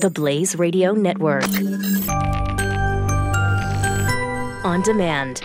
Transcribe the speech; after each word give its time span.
the 0.00 0.08
Blaze 0.08 0.56
Radio 0.56 0.92
Network. 0.92 1.44
On 4.64 4.80
demand. 4.80 5.42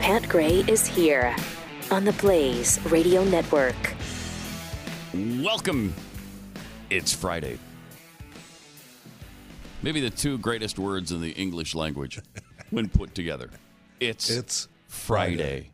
Pat 0.00 0.28
Gray 0.28 0.64
is 0.66 0.84
here 0.84 1.36
on 1.92 2.04
the 2.04 2.12
Blaze 2.14 2.80
Radio 2.86 3.22
Network. 3.22 3.76
Welcome. 5.14 5.94
It's 6.90 7.12
Friday. 7.12 7.60
Maybe 9.82 10.00
the 10.00 10.10
two 10.10 10.38
greatest 10.38 10.76
words 10.76 11.12
in 11.12 11.20
the 11.20 11.30
English 11.30 11.76
language 11.76 12.18
when 12.70 12.88
put 12.88 13.14
together. 13.14 13.50
It's 14.00 14.30
It's 14.30 14.68
Friday. 14.88 15.70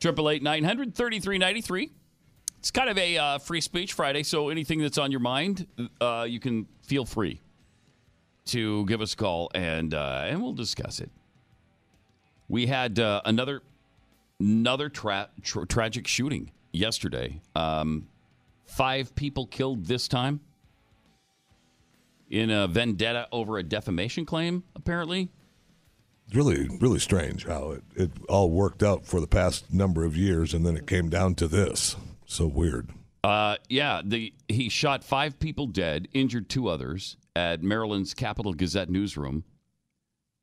Triple 0.00 0.30
eight 0.30 0.42
nine 0.42 0.64
hundred 0.64 0.94
thirty 0.94 1.20
three 1.20 1.38
ninety 1.38 1.60
three. 1.60 1.90
It's 2.58 2.70
kind 2.70 2.90
of 2.90 2.98
a 2.98 3.16
uh, 3.16 3.38
free 3.38 3.60
speech 3.60 3.92
Friday, 3.92 4.22
so 4.22 4.48
anything 4.48 4.80
that's 4.80 4.98
on 4.98 5.10
your 5.10 5.20
mind, 5.20 5.66
uh, 6.00 6.26
you 6.28 6.40
can 6.40 6.66
feel 6.82 7.04
free 7.04 7.40
to 8.46 8.84
give 8.86 9.00
us 9.00 9.14
a 9.14 9.16
call 9.16 9.50
and 9.54 9.94
uh, 9.94 10.24
and 10.26 10.42
we'll 10.42 10.52
discuss 10.52 11.00
it. 11.00 11.10
We 12.48 12.66
had 12.66 12.98
uh, 12.98 13.22
another 13.24 13.62
another 14.40 14.88
tra- 14.88 15.30
tra- 15.42 15.66
tragic 15.66 16.06
shooting 16.06 16.50
yesterday. 16.72 17.40
Um, 17.54 18.08
five 18.66 19.14
people 19.14 19.46
killed 19.46 19.86
this 19.86 20.08
time 20.08 20.40
in 22.30 22.50
a 22.50 22.66
vendetta 22.66 23.28
over 23.32 23.58
a 23.58 23.62
defamation 23.62 24.26
claim. 24.26 24.62
Apparently, 24.76 25.28
really, 26.34 26.68
really 26.80 26.98
strange 26.98 27.46
how 27.46 27.72
it, 27.72 27.82
it 27.94 28.10
all 28.28 28.50
worked 28.50 28.82
out 28.82 29.06
for 29.06 29.20
the 29.20 29.26
past 29.26 29.72
number 29.72 30.04
of 30.04 30.16
years, 30.16 30.54
and 30.54 30.64
then 30.66 30.76
it 30.76 30.86
came 30.86 31.08
down 31.08 31.34
to 31.36 31.48
this. 31.48 31.96
So 32.26 32.46
weird. 32.46 32.90
Uh, 33.24 33.56
yeah, 33.68 34.00
the 34.04 34.32
he 34.48 34.68
shot 34.68 35.02
five 35.02 35.38
people 35.38 35.66
dead, 35.66 36.08
injured 36.12 36.48
two 36.48 36.68
others 36.68 37.16
at 37.34 37.62
Maryland's 37.62 38.14
Capital 38.14 38.52
Gazette 38.52 38.90
newsroom. 38.90 39.44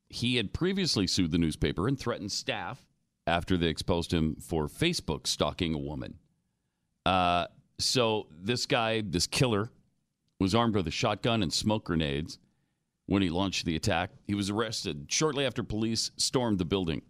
He 0.08 0.36
had 0.36 0.52
previously 0.52 1.06
sued 1.06 1.32
the 1.32 1.38
newspaper 1.38 1.88
and 1.88 1.98
threatened 1.98 2.32
staff 2.32 2.86
after 3.26 3.56
they 3.56 3.66
exposed 3.66 4.12
him 4.12 4.36
for 4.36 4.68
Facebook 4.68 5.26
stalking 5.26 5.74
a 5.74 5.78
woman. 5.78 6.18
Uh, 7.04 7.46
so 7.78 8.26
this 8.30 8.66
guy, 8.66 9.02
this 9.04 9.26
killer, 9.26 9.70
was 10.38 10.54
armed 10.54 10.76
with 10.76 10.86
a 10.86 10.92
shotgun 10.92 11.42
and 11.42 11.52
smoke 11.52 11.84
grenades 11.84 12.38
when 13.06 13.22
he 13.22 13.30
launched 13.30 13.64
the 13.64 13.76
attack. 13.76 14.10
He 14.26 14.34
was 14.34 14.50
arrested 14.50 15.06
shortly 15.08 15.46
after 15.46 15.62
police 15.62 16.10
stormed 16.16 16.58
the 16.58 16.64
building 16.64 17.02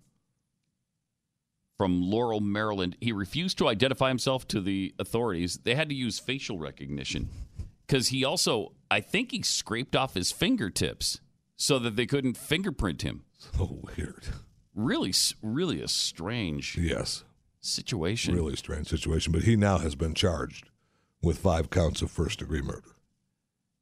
from 1.76 2.00
Laurel, 2.02 2.40
Maryland. 2.40 2.96
He 3.00 3.12
refused 3.12 3.58
to 3.58 3.68
identify 3.68 4.08
himself 4.08 4.46
to 4.48 4.60
the 4.60 4.94
authorities. 4.98 5.58
They 5.64 5.74
had 5.74 5.88
to 5.88 5.94
use 5.94 6.18
facial 6.18 6.58
recognition 6.58 7.28
because 7.86 8.08
he 8.08 8.24
also, 8.24 8.72
I 8.90 9.00
think, 9.00 9.32
he 9.32 9.42
scraped 9.42 9.94
off 9.96 10.14
his 10.14 10.32
fingertips 10.32 11.20
so 11.56 11.78
that 11.78 11.96
they 11.96 12.06
couldn't 12.06 12.36
fingerprint 12.36 13.02
him. 13.02 13.24
So 13.38 13.80
weird. 13.96 14.24
Really, 14.74 15.12
really 15.42 15.80
a 15.80 15.88
strange 15.88 16.76
Yes, 16.76 17.24
situation. 17.60 18.34
really 18.34 18.56
strange 18.56 18.88
situation. 18.88 19.32
But 19.32 19.44
he 19.44 19.56
now 19.56 19.78
has 19.78 19.94
been 19.94 20.14
charged 20.14 20.68
with 21.22 21.38
five 21.38 21.70
counts 21.70 22.02
of 22.02 22.10
first 22.10 22.40
degree 22.40 22.60
murder. 22.62 22.95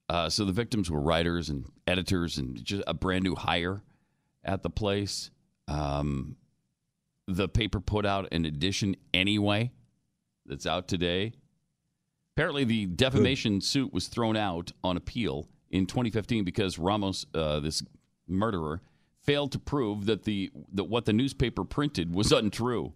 Uh, 0.09 0.29
so 0.29 0.45
the 0.45 0.53
victims 0.53 0.91
were 0.91 1.01
writers 1.01 1.49
and 1.49 1.67
editors 1.87 2.39
and 2.39 2.63
just 2.63 2.83
a 2.87 2.95
brand 2.95 3.25
new 3.25 3.35
hire 3.35 3.83
at 4.45 4.63
the 4.63 4.71
place. 4.71 5.31
Um, 5.67 6.37
the 7.27 7.49
paper 7.49 7.81
put 7.81 8.05
out 8.05 8.29
an 8.33 8.45
edition 8.45 8.97
anyway 9.15 9.73
that's 10.45 10.67
out 10.67 10.89
today. 10.89 11.33
Apparently, 12.37 12.65
the 12.65 12.87
defamation 12.87 13.61
suit 13.61 13.93
was 13.93 14.09
thrown 14.09 14.37
out 14.37 14.73
on 14.83 14.97
appeal 14.97 15.48
in 15.70 15.87
2015 15.87 16.45
because 16.45 16.79
Ramos, 16.79 17.25
uh, 17.35 17.61
this 17.61 17.83
murderer, 18.27 18.83
failed 19.23 19.53
to 19.53 19.59
prove 19.59 20.07
that 20.07 20.25
the 20.25 20.51
that 20.73 20.85
what 20.85 21.05
the 21.07 21.13
newspaper 21.13 21.64
printed 21.64 22.14
was 22.14 22.33
untrue. 22.33 22.93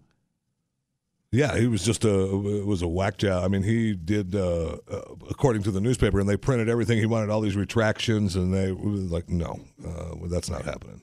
Yeah, 1.30 1.58
he 1.58 1.66
was 1.66 1.84
just 1.84 2.04
a 2.04 2.26
was 2.64 2.80
a 2.80 2.88
whack 2.88 3.18
job. 3.18 3.44
I 3.44 3.48
mean, 3.48 3.62
he 3.62 3.94
did 3.94 4.34
uh, 4.34 4.78
uh, 4.90 5.00
according 5.28 5.62
to 5.64 5.70
the 5.70 5.80
newspaper, 5.80 6.20
and 6.20 6.28
they 6.28 6.38
printed 6.38 6.70
everything. 6.70 6.98
He 6.98 7.06
wanted 7.06 7.28
all 7.28 7.42
these 7.42 7.56
retractions, 7.56 8.34
and 8.34 8.52
they 8.52 8.72
were 8.72 8.92
like, 8.92 9.28
no, 9.28 9.60
uh, 9.86 10.14
that's 10.28 10.48
not 10.48 10.64
happening. 10.64 11.02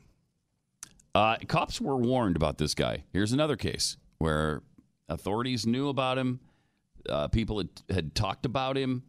Uh, 1.14 1.38
cops 1.47 1.80
were 1.80 1.96
warned 1.96 2.35
about 2.35 2.58
this 2.58 2.74
guy. 2.74 3.03
Here's 3.14 3.34
another 3.34 3.56
case 3.56 3.97
where 4.18 4.64
authorities 5.08 5.68
knew 5.68 5.90
about 5.90 6.18
him. 6.18 6.40
Uh, 7.08 7.28
people 7.28 7.59
had, 7.59 7.69
had 7.90 8.16
talked 8.16 8.47
about 8.47 8.75
him. 8.75 9.03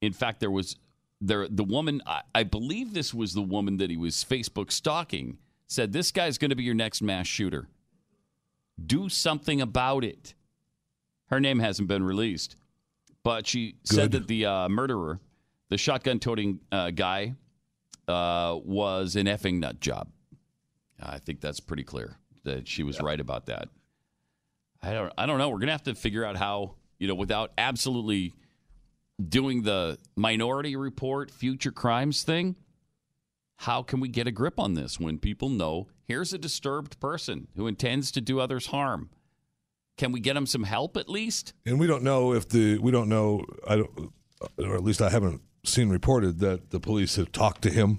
In 0.00 0.12
fact, 0.12 0.40
there 0.40 0.50
was 0.50 0.76
there 1.20 1.46
the 1.48 1.64
woman. 1.64 2.02
I, 2.04 2.22
I 2.34 2.42
believe 2.42 2.94
this 2.94 3.14
was 3.14 3.32
the 3.32 3.42
woman 3.42 3.76
that 3.76 3.90
he 3.90 3.96
was 3.96 4.24
Facebook 4.24 4.72
stalking. 4.72 5.38
Said 5.68 5.92
this 5.92 6.10
guy's 6.10 6.36
going 6.36 6.50
to 6.50 6.56
be 6.56 6.64
your 6.64 6.74
next 6.74 7.00
mass 7.00 7.28
shooter. 7.28 7.68
Do 8.84 9.08
something 9.08 9.60
about 9.60 10.02
it. 10.02 10.34
Her 11.28 11.40
name 11.40 11.58
hasn't 11.58 11.88
been 11.88 12.02
released, 12.02 12.56
but 13.22 13.46
she 13.46 13.76
said 13.84 14.12
that 14.12 14.26
the 14.28 14.46
uh, 14.46 14.68
murderer, 14.68 15.20
the 15.68 15.78
shotgun-toting 15.78 16.60
uh, 16.72 16.90
guy, 16.90 17.34
uh, 18.06 18.58
was 18.64 19.16
an 19.16 19.26
effing 19.26 19.58
nut 19.60 19.80
job. 19.80 20.08
I 21.00 21.18
think 21.18 21.40
that's 21.40 21.60
pretty 21.60 21.84
clear 21.84 22.16
that 22.44 22.66
she 22.66 22.82
was 22.82 23.00
right 23.00 23.20
about 23.20 23.46
that. 23.46 23.68
I 24.82 24.92
don't 24.92 25.12
I 25.18 25.26
don't 25.26 25.38
know. 25.38 25.48
We're 25.50 25.58
gonna 25.58 25.72
have 25.72 25.82
to 25.84 25.94
figure 25.94 26.24
out 26.24 26.36
how 26.36 26.74
you 26.98 27.08
know 27.08 27.14
without 27.14 27.52
absolutely 27.58 28.34
doing 29.28 29.62
the 29.62 29.98
minority 30.16 30.76
report 30.76 31.30
future 31.30 31.72
crimes 31.72 32.22
thing. 32.22 32.56
How 33.56 33.82
can 33.82 33.98
we 33.98 34.08
get 34.08 34.28
a 34.28 34.30
grip 34.30 34.58
on 34.58 34.74
this 34.74 35.00
when 35.00 35.18
people 35.18 35.48
know 35.48 35.88
here's 36.04 36.32
a 36.32 36.38
disturbed 36.38 37.00
person 37.00 37.48
who 37.56 37.66
intends 37.66 38.12
to 38.12 38.20
do 38.20 38.40
others 38.40 38.66
harm? 38.66 39.10
Can 39.98 40.10
we 40.12 40.20
get 40.20 40.34
them 40.34 40.46
some 40.46 40.62
help 40.62 40.96
at 40.96 41.08
least? 41.08 41.52
And 41.66 41.78
we 41.78 41.86
don't 41.86 42.02
know 42.02 42.32
if 42.32 42.48
the 42.48 42.78
we 42.78 42.90
don't 42.90 43.08
know. 43.10 43.44
I 43.66 43.76
don't, 43.76 44.12
or 44.56 44.74
at 44.74 44.82
least 44.84 45.02
I 45.02 45.10
haven't 45.10 45.42
seen 45.64 45.90
reported 45.90 46.38
that 46.38 46.70
the 46.70 46.80
police 46.80 47.16
have 47.16 47.30
talked 47.32 47.62
to 47.62 47.70
him, 47.70 47.98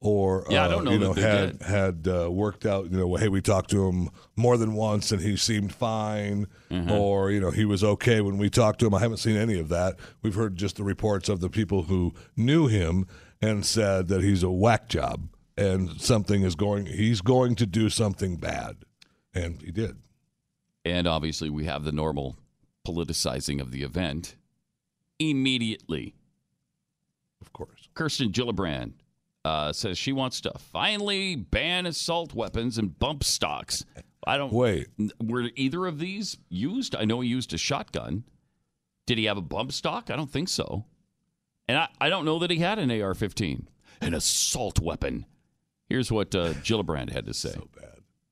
or 0.00 0.46
Yeah, 0.50 0.62
I 0.62 0.64
uh, 0.66 0.68
don't 0.68 0.84
know 0.84 0.90
you 0.92 0.98
know 0.98 1.12
had 1.12 1.58
did. 1.58 1.62
had 1.62 2.08
uh, 2.08 2.30
worked 2.32 2.64
out. 2.66 2.90
You 2.90 2.96
know, 2.98 3.14
hey, 3.16 3.28
we 3.28 3.40
talked 3.42 3.70
to 3.70 3.86
him 3.86 4.08
more 4.34 4.56
than 4.56 4.72
once, 4.74 5.12
and 5.12 5.20
he 5.22 5.36
seemed 5.36 5.72
fine, 5.74 6.46
Mm-hmm. 6.70 6.90
or 6.90 7.30
you 7.30 7.40
know, 7.40 7.50
he 7.50 7.64
was 7.64 7.84
okay 7.84 8.20
when 8.20 8.38
we 8.38 8.50
talked 8.50 8.80
to 8.80 8.86
him. 8.86 8.94
I 8.94 9.00
haven't 9.00 9.18
seen 9.18 9.36
any 9.36 9.58
of 9.60 9.68
that. 9.68 9.96
We've 10.22 10.34
heard 10.34 10.56
just 10.56 10.76
the 10.76 10.84
reports 10.84 11.28
of 11.28 11.40
the 11.40 11.50
people 11.50 11.84
who 11.84 12.12
knew 12.36 12.66
him 12.66 13.06
and 13.40 13.64
said 13.64 14.08
that 14.08 14.22
he's 14.22 14.42
a 14.42 14.50
whack 14.50 14.88
job 14.88 15.28
and 15.56 16.00
something 16.00 16.42
is 16.42 16.54
going. 16.56 16.86
He's 16.86 17.20
going 17.20 17.54
to 17.56 17.66
do 17.66 17.88
something 17.90 18.36
bad, 18.36 18.76
and 19.34 19.60
he 19.62 19.70
did. 19.70 19.98
And 20.86 21.08
obviously, 21.08 21.50
we 21.50 21.64
have 21.64 21.82
the 21.82 21.90
normal 21.90 22.36
politicizing 22.86 23.60
of 23.60 23.72
the 23.72 23.82
event 23.82 24.36
immediately. 25.18 26.14
Of 27.40 27.52
course. 27.52 27.88
Kirsten 27.94 28.30
Gillibrand 28.30 28.92
uh, 29.44 29.72
says 29.72 29.98
she 29.98 30.12
wants 30.12 30.40
to 30.42 30.52
finally 30.72 31.34
ban 31.34 31.86
assault 31.86 32.34
weapons 32.34 32.78
and 32.78 32.96
bump 33.00 33.24
stocks. 33.24 33.84
I 34.28 34.36
don't 34.38 34.52
Wait. 34.52 34.86
Were 35.20 35.50
either 35.56 35.86
of 35.86 35.98
these 35.98 36.38
used? 36.48 36.94
I 36.94 37.04
know 37.04 37.18
he 37.18 37.28
used 37.28 37.52
a 37.52 37.58
shotgun. 37.58 38.22
Did 39.06 39.18
he 39.18 39.24
have 39.24 39.38
a 39.38 39.42
bump 39.42 39.72
stock? 39.72 40.08
I 40.08 40.14
don't 40.14 40.30
think 40.30 40.48
so. 40.48 40.84
And 41.66 41.78
I, 41.78 41.88
I 42.00 42.08
don't 42.08 42.24
know 42.24 42.38
that 42.38 42.50
he 42.52 42.58
had 42.58 42.78
an 42.78 42.92
AR 43.02 43.14
15, 43.14 43.66
an 44.02 44.14
assault 44.14 44.78
weapon. 44.78 45.26
Here's 45.88 46.12
what 46.12 46.32
uh, 46.32 46.52
Gillibrand 46.54 47.10
had 47.10 47.26
to 47.26 47.34
say. 47.34 47.56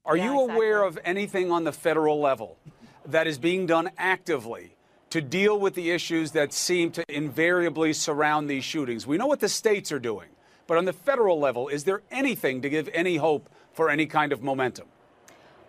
Are 0.07 0.17
you 0.17 0.39
aware 0.39 0.83
of 0.83 0.99
anything 1.03 1.51
on 1.51 1.65
the 1.65 1.73
federal 1.73 2.21
level 2.21 2.59
that 3.07 3.27
is 3.27 3.39
being 3.39 3.65
done 3.65 3.91
actively 3.97 4.77
to 5.09 5.23
deal 5.23 5.59
with 5.59 5.75
the 5.75 5.93
issues 5.93 6.33
that 6.33 6.53
seem 6.53 6.91
to 6.93 7.05
invariably 7.09 7.95
surround 7.95 8.51
these 8.51 8.65
shootings? 8.65 9.07
We 9.07 9.17
know 9.17 9.27
what 9.27 9.41
the 9.41 9.49
states 9.49 9.91
are 9.93 9.99
doing, 9.99 10.29
but 10.67 10.77
on 10.77 10.85
the 10.85 10.93
federal 10.93 11.41
level, 11.41 11.69
is 11.69 11.85
there 11.85 12.03
anything 12.11 12.61
to 12.63 12.69
give 12.69 12.91
any 12.93 13.17
hope 13.17 13.49
for 13.73 13.89
any 13.89 14.05
kind 14.05 14.33
of 14.33 14.43
momentum? 14.43 14.89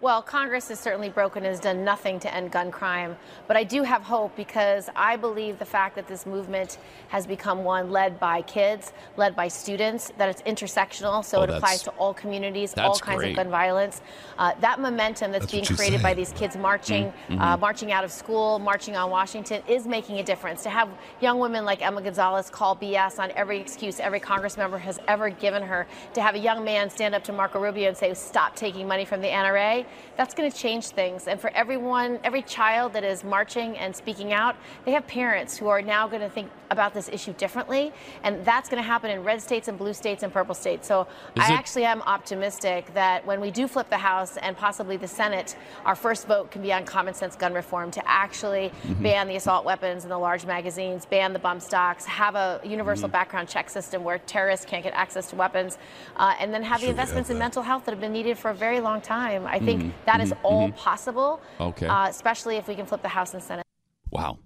Well, 0.06 0.22
Congress 0.22 0.70
is 0.70 0.80
certainly 0.80 1.10
broken, 1.10 1.44
and 1.46 1.48
has 1.52 1.60
done 1.60 1.84
nothing 1.84 2.20
to 2.20 2.32
end 2.32 2.52
gun 2.52 2.70
crime. 2.70 3.18
But 3.48 3.58
I 3.58 3.64
do 3.64 3.82
have 3.82 4.04
hope 4.04 4.36
because 4.36 4.88
I 4.96 5.16
believe 5.16 5.58
the 5.58 5.66
fact 5.66 5.96
that 5.96 6.06
this 6.08 6.28
movement 6.28 6.78
has 7.08 7.26
become 7.26 7.64
one 7.64 7.90
led 7.90 8.20
by 8.20 8.44
kids, 8.44 8.94
led 9.18 9.36
by 9.36 9.48
students, 9.48 10.12
that 10.20 10.30
it's 10.30 10.44
intersectional, 10.44 11.26
so 11.26 11.40
Oh, 11.40 11.42
it 11.42 11.50
applies 11.50 11.82
to 11.82 11.90
all 11.98 12.14
communities, 12.14 12.76
all 12.78 13.00
kinds 13.00 13.18
great. 13.18 13.32
of 13.32 13.38
gun 13.38 13.50
violence. 13.50 14.02
Uh, 14.38 14.54
that 14.62 14.80
momentum 14.80 15.32
that's, 15.32 15.46
That's 15.46 15.52
being 15.52 15.66
created 15.66 16.04
by 16.04 16.14
these 16.14 16.32
kids 16.34 16.56
marching, 16.56 17.06
Mm-hmm. 17.06 17.42
uh, 17.42 17.58
marching 17.58 17.92
out 17.92 18.04
of 18.04 18.12
school, 18.12 18.60
marching 18.60 18.96
on 18.96 19.10
Washington 19.10 19.64
is 19.68 19.88
making 19.88 20.20
a 20.20 20.24
difference. 20.24 20.62
To 20.62 20.70
have 20.70 20.88
young 21.20 21.40
women 21.40 21.66
like 21.66 21.82
Emma 21.82 22.04
Gonzalez 22.04 22.52
call 22.52 22.76
BS 22.76 23.18
on 23.18 23.32
every 23.32 23.58
excuse 23.60 24.00
every 24.00 24.20
Congress 24.20 24.56
member 24.56 24.78
has 24.78 25.00
ever 25.08 25.32
given 25.32 25.64
her, 25.64 25.88
to 26.14 26.22
have 26.22 26.36
a 26.36 26.40
young 26.40 26.64
man 26.64 26.92
stand 26.92 27.16
up 27.16 27.24
to 27.24 27.34
Marco 27.34 27.60
Rubio 27.60 27.88
and 27.88 27.98
say, 27.98 28.14
stop 28.14 28.56
taking 28.56 28.88
money 28.88 29.04
from 29.04 29.20
the 29.20 29.30
NRA, 29.30 29.84
that's 30.18 30.34
going 30.34 30.50
to 30.50 30.58
change 30.58 30.88
things. 30.88 31.28
And 31.28 31.40
for 31.40 31.50
everyone, 31.54 32.20
every 32.24 32.42
child 32.42 32.94
that 32.94 33.04
is 33.04 33.24
marching 33.24 33.78
and 33.78 33.96
speaking 33.96 34.34
out, 34.34 34.56
they 34.86 34.92
have 34.92 35.06
parents 35.08 35.58
who 35.58 35.68
are 35.68 35.82
now 35.82 36.08
going 36.08 36.22
to 36.22 36.30
think 36.30 36.50
about 36.72 36.94
this 36.94 37.10
issue 37.10 37.34
differently. 37.34 37.92
And 38.24 38.44
that's 38.46 38.70
going 38.70 38.82
to 38.82 38.88
happen 38.88 39.12
in 39.12 39.24
red 39.24 39.42
states 39.42 39.68
and 39.68 39.78
blue 39.78 39.94
states 39.94 40.24
and 40.24 40.34
purple 40.34 40.56
states. 40.56 40.88
So 40.88 41.02
Is 41.36 41.44
I 41.44 41.54
it- 41.54 41.58
actually 41.60 41.86
am 41.86 42.02
optimistic 42.04 42.94
that 42.94 43.26
when 43.26 43.40
we 43.42 43.52
do 43.52 43.68
flip 43.68 43.90
the 43.90 43.98
House 43.98 44.38
and 44.38 44.58
possibly 44.58 44.98
the 44.98 45.08
Senate, 45.08 45.56
our 45.86 45.96
first 45.96 46.28
vote 46.28 46.50
can 46.52 46.62
be 46.62 46.74
on 46.74 46.86
common 46.86 47.14
sense 47.14 47.36
gun 47.36 47.54
reform 47.54 47.92
to 47.92 48.02
actually 48.10 48.72
Mm-hmm. 48.86 49.04
ban 49.04 49.28
the 49.28 49.36
assault 49.36 49.66
weapons 49.66 50.04
and 50.04 50.12
the 50.12 50.18
large 50.18 50.46
magazines, 50.46 51.06
ban 51.06 51.34
the 51.34 51.40
bump 51.40 51.62
stocks, 51.62 52.06
have 52.06 52.36
a 52.36 52.60
universal 52.64 53.08
Mm-hmm. 53.08 53.12
background 53.14 53.48
check 53.50 53.70
system 53.70 54.04
where 54.04 54.20
terrorists 54.20 54.66
can't 54.66 54.84
get 54.84 54.94
access 54.94 55.30
to 55.30 55.36
weapons, 55.36 55.78
uh, 56.18 56.34
and 56.40 56.54
then 56.54 56.64
have 56.64 56.80
Sure 56.80 56.88
the 56.88 56.92
investments 56.92 57.30
in 57.30 57.38
mental 57.38 57.62
health 57.64 57.86
that 57.86 57.92
have 57.92 58.02
been 58.02 58.14
needed 58.14 58.38
for 58.38 58.50
a 58.52 58.54
very 58.54 58.80
long 58.80 59.02
time. 59.02 59.46
I 59.46 59.60
think 59.60 59.75
Mm-hmm. 59.80 59.90
that 60.06 60.22
is 60.22 60.34
all 60.44 60.72
possible, 60.72 61.42
Okay. 61.60 61.88
uh, 61.88 62.08
especially 62.08 62.58
if 62.58 62.68
we 62.68 62.76
can 62.76 62.86
flip 62.86 63.02
the 63.02 63.08
House 63.10 63.34
and 63.34 63.42
Senate. 63.44 63.66
Wow. 64.12 64.40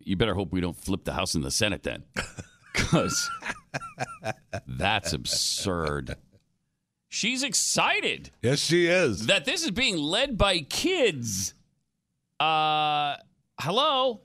You 0.00 0.16
better 0.16 0.34
hope 0.34 0.52
we 0.52 0.60
don't 0.60 0.76
flip 0.76 1.04
the 1.04 1.12
House 1.12 1.34
and 1.34 1.44
the 1.44 1.50
Senate 1.50 1.82
then. 1.82 2.04
Because 2.72 3.28
that's 4.66 5.12
absurd. 5.12 6.16
She's 7.08 7.42
excited 7.42 8.30
Yes, 8.42 8.60
she 8.60 8.86
is. 8.86 9.26
that 9.26 9.44
this 9.44 9.64
is 9.64 9.72
being 9.72 9.96
led 9.96 10.38
by 10.38 10.60
kids. 10.60 11.52
Uh, 12.38 13.16
hello? 13.60 14.20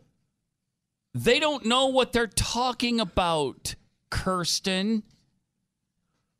They 1.15 1.39
don't 1.39 1.65
know 1.65 1.87
what 1.87 2.13
they're 2.13 2.27
talking 2.27 2.99
about, 2.99 3.73
Kirsten. 4.11 5.03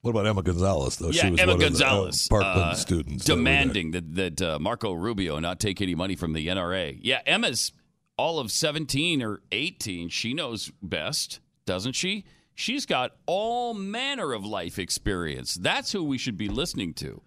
What 0.06 0.12
about 0.12 0.28
Emma 0.28 0.44
Gonzalez, 0.44 0.98
though? 0.98 1.10
Yeah, 1.10 1.24
she 1.24 1.32
was 1.32 1.40
Emma 1.40 1.58
Gonzalez, 1.58 2.26
of 2.26 2.30
the 2.30 2.36
uh, 2.36 2.40
Parkland 2.44 2.72
uh, 2.72 2.76
students. 2.76 3.26
that 3.26 3.36
demanding 3.36 3.90
that 3.90 4.14
that 4.14 4.40
uh, 4.40 4.60
Marco 4.60 4.94
Rubio 4.94 5.40
not 5.40 5.60
take 5.60 5.82
any 5.82 5.96
money 5.96 6.16
from 6.16 6.34
the 6.34 6.46
NRA. 6.46 7.00
Yeah, 7.02 7.22
Emma's 7.26 7.72
all 8.16 8.38
of 8.38 8.52
17 8.52 9.24
or 9.24 9.42
18. 9.52 10.10
She 10.10 10.36
knows 10.36 10.72
best, 10.80 11.40
doesn't 11.66 11.94
she? 11.94 12.24
She's 12.54 12.86
got 12.86 13.14
all 13.26 13.74
manner 13.74 14.32
of 14.32 14.46
life 14.46 14.78
experience. 14.78 15.56
That's 15.56 15.92
who 15.92 16.04
we 16.04 16.20
should 16.20 16.38
be 16.38 16.50
listening 16.50 16.94
to. 16.96 17.24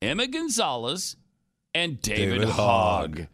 Emma 0.00 0.26
Gonzalez 0.26 1.16
and 1.74 2.00
David, 2.00 2.38
David 2.38 2.48
Hogg. 2.48 3.18
Hogg. 3.18 3.28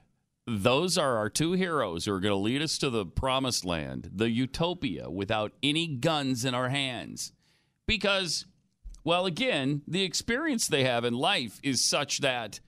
Those 0.49 0.99
are 0.99 1.17
our 1.17 1.31
two 1.31 1.53
heroes 1.53 2.07
who 2.07 2.13
are 2.13 2.19
going 2.19 2.33
to 2.33 2.37
lead 2.37 2.61
us 2.61 2.77
to 2.79 2.91
the 2.91 3.07
promised 3.07 3.65
land, 3.65 4.11
the 4.13 4.31
utopia 4.31 5.09
without 5.09 5.53
any 5.63 5.87
guns 5.87 6.45
in 6.45 6.55
our 6.55 6.71
hands. 6.71 7.31
Because, 7.87 8.47
well, 9.05 9.26
again, 9.26 9.82
the 9.87 10.02
experience 10.02 10.67
they 10.67 10.85
have 10.85 11.05
in 11.05 11.14
life 11.14 11.58
is 11.62 11.85
such 11.85 12.19
that 12.19 12.61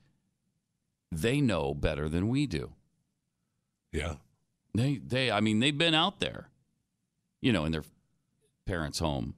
they 1.11 1.41
know 1.41 1.73
better 1.73 2.09
than 2.09 2.27
we 2.27 2.47
do. 2.47 2.73
Yeah. 3.91 4.15
They, 4.73 4.97
they, 4.97 5.31
I 5.31 5.39
mean, 5.39 5.59
they've 5.59 5.77
been 5.77 5.93
out 5.93 6.19
there, 6.19 6.49
you 7.41 7.53
know, 7.53 7.65
in 7.65 7.71
their 7.71 7.83
parents' 8.65 8.99
home, 8.99 9.35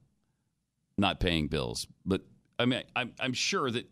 not 0.97 1.19
paying 1.19 1.47
bills. 1.47 1.88
But 2.06 2.21
I 2.57 2.65
mean, 2.65 2.83
I'm, 2.95 3.12
I'm 3.19 3.33
sure 3.33 3.69
that, 3.69 3.89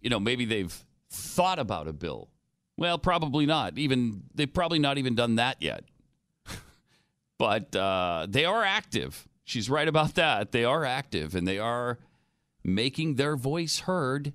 you 0.00 0.10
know, 0.10 0.20
maybe 0.20 0.44
they've 0.44 0.84
thought 1.10 1.58
about 1.58 1.88
a 1.88 1.92
bill. 1.92 2.28
Well, 2.76 2.98
probably 2.98 3.46
not. 3.46 3.78
Even 3.78 4.24
they've 4.34 4.52
probably 4.52 4.78
not 4.78 4.98
even 4.98 5.14
done 5.14 5.36
that 5.36 5.56
yet. 5.60 5.84
but 7.38 7.74
uh, 7.74 8.26
they 8.28 8.44
are 8.44 8.62
active. 8.62 9.26
She's 9.44 9.70
right 9.70 9.88
about 9.88 10.14
that. 10.16 10.52
They 10.52 10.64
are 10.64 10.84
active, 10.84 11.34
and 11.34 11.48
they 11.48 11.58
are 11.58 11.98
making 12.64 13.14
their 13.14 13.36
voice 13.36 13.80
heard. 13.80 14.32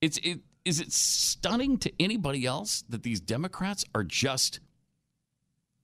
It's 0.00 0.18
it 0.18 0.40
is 0.64 0.80
it 0.80 0.92
stunning 0.92 1.78
to 1.78 1.92
anybody 2.00 2.46
else 2.46 2.84
that 2.88 3.02
these 3.02 3.20
Democrats 3.20 3.84
are 3.94 4.04
just 4.04 4.60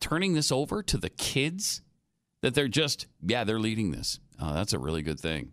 turning 0.01 0.35
this 0.35 0.53
over 0.53 0.83
to 0.83 0.97
the 0.97 1.11
kids? 1.11 1.83
That 2.43 2.55
they're 2.55 2.69
just 2.69 3.07
yeah 3.23 3.45
they're 3.45 3.59
leading 3.59 3.91
this. 3.91 4.21
Oh, 4.41 4.55
that's 4.55 4.73
a 4.73 4.79
really 4.79 5.03
good 5.03 5.19
thing. 5.19 5.53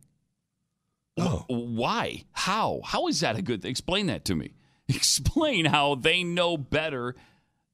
Oh. 1.17 1.45
Why? 1.47 2.23
How? 2.33 2.81
How 2.83 3.07
is 3.07 3.21
that 3.21 3.37
a 3.37 3.41
good 3.41 3.61
thing? 3.61 3.71
Explain 3.71 4.07
that 4.07 4.25
to 4.25 4.35
me. 4.35 4.53
Explain 4.87 5.65
how 5.65 5.95
they 5.95 6.23
know 6.23 6.57
better 6.57 7.15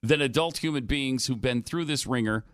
than 0.02 0.22
adult 0.22 0.58
human 0.58 0.86
beings 0.86 1.28
who've 1.28 1.42
been 1.42 1.62
through 1.62 1.86
this 1.86 2.08
wringer, 2.08 2.46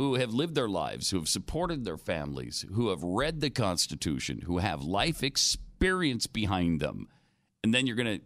who 0.00 0.14
have 0.14 0.32
lived 0.32 0.54
their 0.54 0.66
lives, 0.68 1.10
who 1.10 1.18
have 1.18 1.28
supported 1.28 1.84
their 1.84 1.98
families, 1.98 2.64
who 2.72 2.88
have 2.88 3.02
read 3.02 3.42
the 3.42 3.50
Constitution, 3.50 4.40
who 4.46 4.56
have 4.56 4.80
life 4.82 5.22
experience 5.22 6.26
behind 6.26 6.80
them. 6.80 7.06
And 7.62 7.74
then 7.74 7.86
you're 7.86 7.96
going 7.96 8.18
to 8.18 8.24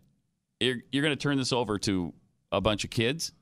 you're, 0.65 0.77
you're 0.93 1.03
going 1.03 1.17
to 1.17 1.21
turn 1.21 1.37
this 1.37 1.53
over 1.53 1.77
to 1.81 2.15
a 2.53 2.61
bunch 2.61 2.85
of 2.85 2.91
kids 2.91 3.33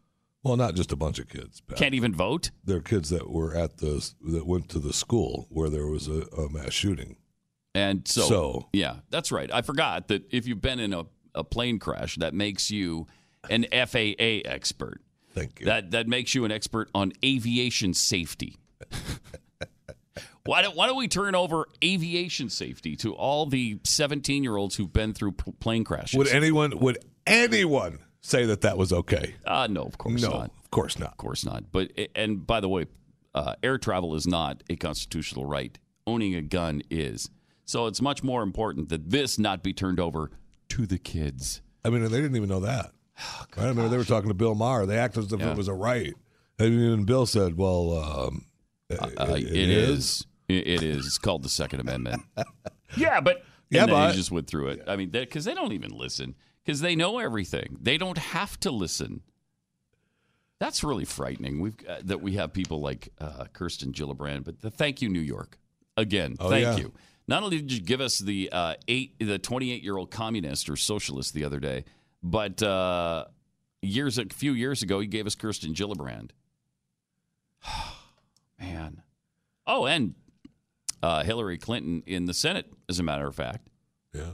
Well, 0.42 0.56
not 0.56 0.74
just 0.76 0.92
a 0.92 0.96
bunch 0.96 1.18
of 1.18 1.28
kids. 1.28 1.60
Pat. 1.60 1.76
can't 1.76 1.94
even 1.94 2.14
vote. 2.14 2.50
There 2.64 2.78
are 2.78 2.80
kids 2.80 3.10
that 3.10 3.28
were 3.28 3.54
at 3.54 3.76
the 3.76 4.10
that 4.30 4.46
went 4.46 4.70
to 4.70 4.78
the 4.78 4.94
school 4.94 5.46
where 5.50 5.68
there 5.68 5.86
was 5.86 6.08
a, 6.08 6.22
a 6.34 6.48
mass 6.48 6.72
shooting. 6.72 7.16
And 7.74 8.08
so, 8.08 8.22
So- 8.22 8.68
yeah, 8.72 8.96
that's 9.10 9.30
right. 9.30 9.52
I 9.52 9.60
forgot 9.60 10.08
that 10.08 10.22
if 10.32 10.46
you've 10.46 10.62
been 10.62 10.80
in 10.80 10.94
a, 10.94 11.04
a 11.34 11.44
plane 11.44 11.78
crash, 11.78 12.16
that 12.16 12.32
makes 12.32 12.70
you 12.70 13.08
an 13.50 13.66
FAA 13.70 14.40
expert. 14.46 15.02
Thank 15.32 15.60
you. 15.60 15.66
That 15.66 15.92
that 15.92 16.08
makes 16.08 16.34
you 16.34 16.44
an 16.44 16.52
expert 16.52 16.90
on 16.94 17.12
aviation 17.24 17.94
safety. 17.94 18.56
why 20.44 20.62
don't 20.62 20.76
Why 20.76 20.86
don't 20.86 20.96
we 20.96 21.08
turn 21.08 21.34
over 21.34 21.66
aviation 21.82 22.50
safety 22.50 22.96
to 22.96 23.14
all 23.14 23.46
the 23.46 23.78
17 23.84 24.42
year 24.42 24.56
olds 24.56 24.76
who've 24.76 24.92
been 24.92 25.12
through 25.14 25.32
plane 25.32 25.84
crashes? 25.84 26.18
would 26.18 26.28
anyone 26.28 26.78
would 26.80 26.98
anyone 27.26 27.98
say 28.20 28.44
that 28.46 28.62
that 28.62 28.76
was 28.76 28.92
okay? 28.92 29.34
uh, 29.46 29.66
no, 29.70 29.82
of 29.82 29.98
course 29.98 30.22
no, 30.22 30.30
not. 30.30 30.50
of 30.64 30.70
course 30.70 30.98
not. 30.98 31.10
Of 31.10 31.16
course 31.16 31.44
not. 31.44 31.70
But 31.72 31.92
and 32.14 32.46
by 32.46 32.60
the 32.60 32.68
way, 32.68 32.86
uh, 33.34 33.54
air 33.62 33.78
travel 33.78 34.14
is 34.14 34.26
not 34.26 34.62
a 34.68 34.76
constitutional 34.76 35.46
right. 35.46 35.78
Owning 36.06 36.34
a 36.34 36.42
gun 36.42 36.82
is. 36.90 37.30
So 37.64 37.86
it's 37.86 38.02
much 38.02 38.22
more 38.24 38.42
important 38.42 38.88
that 38.88 39.10
this 39.10 39.38
not 39.38 39.62
be 39.62 39.72
turned 39.72 40.00
over 40.00 40.30
to 40.70 40.86
the 40.86 40.98
kids. 40.98 41.62
I 41.84 41.90
mean, 41.90 42.02
they 42.02 42.20
didn't 42.20 42.36
even 42.36 42.48
know 42.48 42.60
that. 42.60 42.92
I 43.56 43.60
remember 43.66 43.88
they 43.88 43.96
were 43.98 44.04
talking 44.04 44.28
to 44.28 44.34
Bill 44.34 44.54
Maher. 44.54 44.86
They 44.86 44.98
acted 44.98 45.24
as 45.24 45.32
if 45.32 45.40
Yeah. 45.40 45.50
it 45.52 45.56
was 45.56 45.68
a 45.68 45.74
right. 45.74 46.14
And 46.58 46.72
even 46.74 47.04
Bill 47.04 47.26
said, 47.26 47.56
"Well, 47.56 47.92
um, 47.98 48.46
Uh, 48.90 49.34
it 49.38 49.52
is. 49.70 50.26
It 50.48 50.66
it 50.66 50.82
is. 50.82 51.06
It's 51.06 51.18
called 51.18 51.42
the 51.42 51.48
Second 51.48 51.80
Amendment. 51.80 52.22
yeah, 52.96 53.20
but 53.20 53.44
Yeah, 53.70 53.86
but- 53.86 54.10
he 54.10 54.16
just 54.16 54.30
went 54.30 54.46
through 54.46 54.68
it. 54.68 54.82
I 54.86 54.96
mean, 54.96 55.10
because 55.10 55.44
they 55.44 55.54
don't 55.54 55.72
even 55.72 55.90
listen 55.90 56.34
because 56.64 56.80
they 56.80 56.94
know 56.94 57.18
everything. 57.18 57.78
They 57.80 57.96
don't 57.98 58.18
have 58.18 58.58
to 58.60 58.70
listen. 58.70 59.22
That's 60.58 60.84
really 60.84 61.04
frightening. 61.04 61.60
We've 61.60 61.74
uh, 61.88 61.98
that 62.04 62.20
we 62.22 62.34
have 62.34 62.52
people 62.52 62.80
like 62.80 63.08
uh, 63.20 63.46
Kirsten 63.52 63.92
Gillibrand, 63.92 64.44
but 64.44 64.60
the, 64.60 64.70
thank 64.70 65.02
you, 65.02 65.08
New 65.08 65.20
York, 65.20 65.58
again. 65.96 66.36
Oh, 66.38 66.48
thank 66.50 66.64
yeah. 66.64 66.76
you. 66.76 66.92
Not 67.26 67.42
only 67.42 67.58
did 67.58 67.72
you 67.72 67.80
give 67.80 68.00
us 68.00 68.18
the 68.18 68.48
uh, 68.52 68.74
eight, 68.86 69.14
the 69.18 69.38
twenty-eight 69.38 69.82
year 69.82 69.96
old 69.96 70.10
communist 70.12 70.68
or 70.68 70.76
socialist 70.76 71.34
the 71.34 71.44
other 71.44 71.58
day, 71.58 71.84
but 72.22 72.62
uh, 72.62 73.24
years 73.82 74.18
a 74.18 74.26
few 74.26 74.52
years 74.52 74.82
ago, 74.82 75.00
he 75.00 75.06
gave 75.06 75.26
us 75.26 75.34
Kirsten 75.34 75.74
Gillibrand. 75.74 76.30
Man. 78.60 79.02
Oh, 79.66 79.86
and 79.86 80.14
uh, 81.02 81.22
Hillary 81.24 81.58
Clinton 81.58 82.02
in 82.06 82.26
the 82.26 82.34
Senate, 82.34 82.72
as 82.88 82.98
a 82.98 83.02
matter 83.02 83.26
of 83.26 83.34
fact. 83.34 83.68
Yeah. 84.12 84.32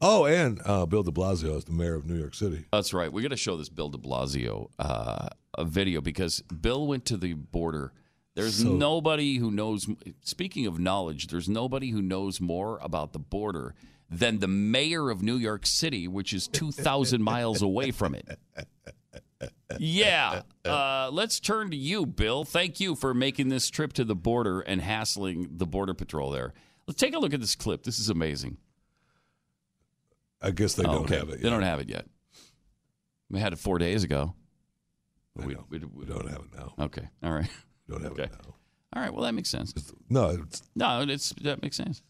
Oh, 0.00 0.26
and 0.26 0.60
uh, 0.64 0.86
Bill 0.86 1.02
De 1.02 1.10
Blasio 1.10 1.56
is 1.56 1.64
the 1.64 1.72
mayor 1.72 1.94
of 1.94 2.04
New 2.06 2.16
York 2.18 2.34
City. 2.34 2.64
That's 2.72 2.92
right. 2.92 3.12
We 3.12 3.22
got 3.22 3.28
to 3.28 3.36
show 3.36 3.56
this 3.56 3.68
Bill 3.68 3.88
De 3.88 3.98
Blasio 3.98 4.68
uh, 4.78 5.28
a 5.56 5.64
video 5.64 6.00
because 6.00 6.40
Bill 6.42 6.86
went 6.86 7.04
to 7.06 7.16
the 7.16 7.34
border. 7.34 7.92
There's 8.34 8.56
So- 8.62 8.72
nobody 8.74 9.36
who 9.36 9.50
knows. 9.50 9.86
Speaking 10.22 10.66
of 10.66 10.78
knowledge, 10.78 11.28
there's 11.28 11.48
nobody 11.48 11.90
who 11.90 12.02
knows 12.02 12.40
more 12.40 12.78
about 12.82 13.12
the 13.12 13.18
border 13.18 13.74
than 14.10 14.38
the 14.38 14.48
mayor 14.48 15.10
of 15.10 15.22
New 15.22 15.36
York 15.36 15.66
City, 15.66 16.08
which 16.08 16.32
is 16.32 16.48
2,000 16.48 17.22
miles 17.22 17.60
away 17.62 17.90
from 17.90 18.14
it. 18.14 18.38
Yeah. 19.78 20.42
Uh, 20.64 21.10
let's 21.12 21.38
turn 21.40 21.70
to 21.70 21.76
you, 21.76 22.06
Bill. 22.06 22.44
Thank 22.44 22.80
you 22.80 22.94
for 22.94 23.12
making 23.14 23.48
this 23.50 23.68
trip 23.70 23.92
to 23.94 24.04
the 24.04 24.14
border 24.16 24.60
and 24.60 24.80
hassling 24.80 25.48
the 25.52 25.66
Border 25.66 25.94
Patrol 25.94 26.30
there. 26.30 26.54
Let's 26.86 26.98
take 26.98 27.14
a 27.14 27.18
look 27.18 27.34
at 27.34 27.40
this 27.40 27.54
clip. 27.54 27.82
This 27.84 27.98
is 27.98 28.08
amazing. 28.08 28.56
I 30.40 30.50
guess 30.52 30.74
they 30.74 30.84
Oh, 30.84 30.92
don't 30.92 31.04
okay. 31.04 31.18
have 31.18 31.28
it. 31.28 31.42
They 31.42 31.50
don't 31.50 31.62
have 31.62 31.80
it 31.80 31.88
yet. 31.88 32.06
We 33.30 33.40
had 33.40 33.52
it 33.52 33.58
four 33.58 33.78
days 33.78 34.04
ago. 34.04 34.34
We, 35.36 35.54
we- 35.68 35.78
We 35.78 36.04
don't 36.06 36.28
have 36.28 36.40
it 36.40 36.54
now. 36.56 36.74
okay. 36.86 37.08
All 37.22 37.32
right. 37.32 37.50
We 37.86 37.92
don't 37.94 38.02
have 38.02 38.12
Okay. 38.12 38.24
it 38.24 38.32
now. 38.32 38.54
All 38.94 39.02
right. 39.02 39.12
Well, 39.12 39.22
that 39.24 39.34
makes 39.34 39.50
sense. 39.50 39.74
No, 40.08 40.30
it's 40.30 40.62
No, 40.74 41.02
it's 41.06 41.30
that 41.42 41.62
makes 41.62 41.76
sense. 41.76 42.02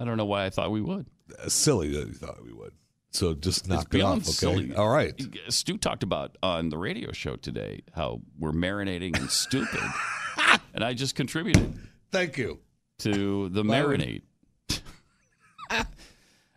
I 0.00 0.04
don't 0.04 0.16
know 0.16 0.24
why 0.24 0.44
I 0.46 0.50
thought 0.50 0.70
we 0.70 0.80
would. 0.80 1.06
silly 1.48 1.88
that 1.92 2.06
you 2.08 2.14
thought 2.14 2.42
we 2.44 2.52
would. 2.52 2.72
So 3.12 3.32
just 3.34 3.68
knock 3.68 3.84
it 3.84 3.90
beyond 3.90 4.22
off, 4.22 4.28
okay? 4.28 4.32
silly. 4.32 4.74
All 4.74 4.88
right. 4.88 5.14
Stu 5.48 5.78
talked 5.78 6.02
about 6.02 6.36
on 6.42 6.68
the 6.68 6.78
radio 6.78 7.12
show 7.12 7.36
today 7.36 7.82
how 7.94 8.20
we're 8.38 8.50
marinating 8.52 9.16
and 9.16 9.30
stupid, 9.30 9.80
and 10.74 10.82
I 10.82 10.94
just 10.94 11.14
contributed 11.14 11.78
Thank 12.10 12.36
you. 12.38 12.58
to 13.00 13.48
the 13.50 13.62
Why 13.62 13.84
would- 13.84 14.00
marinate. 14.00 14.22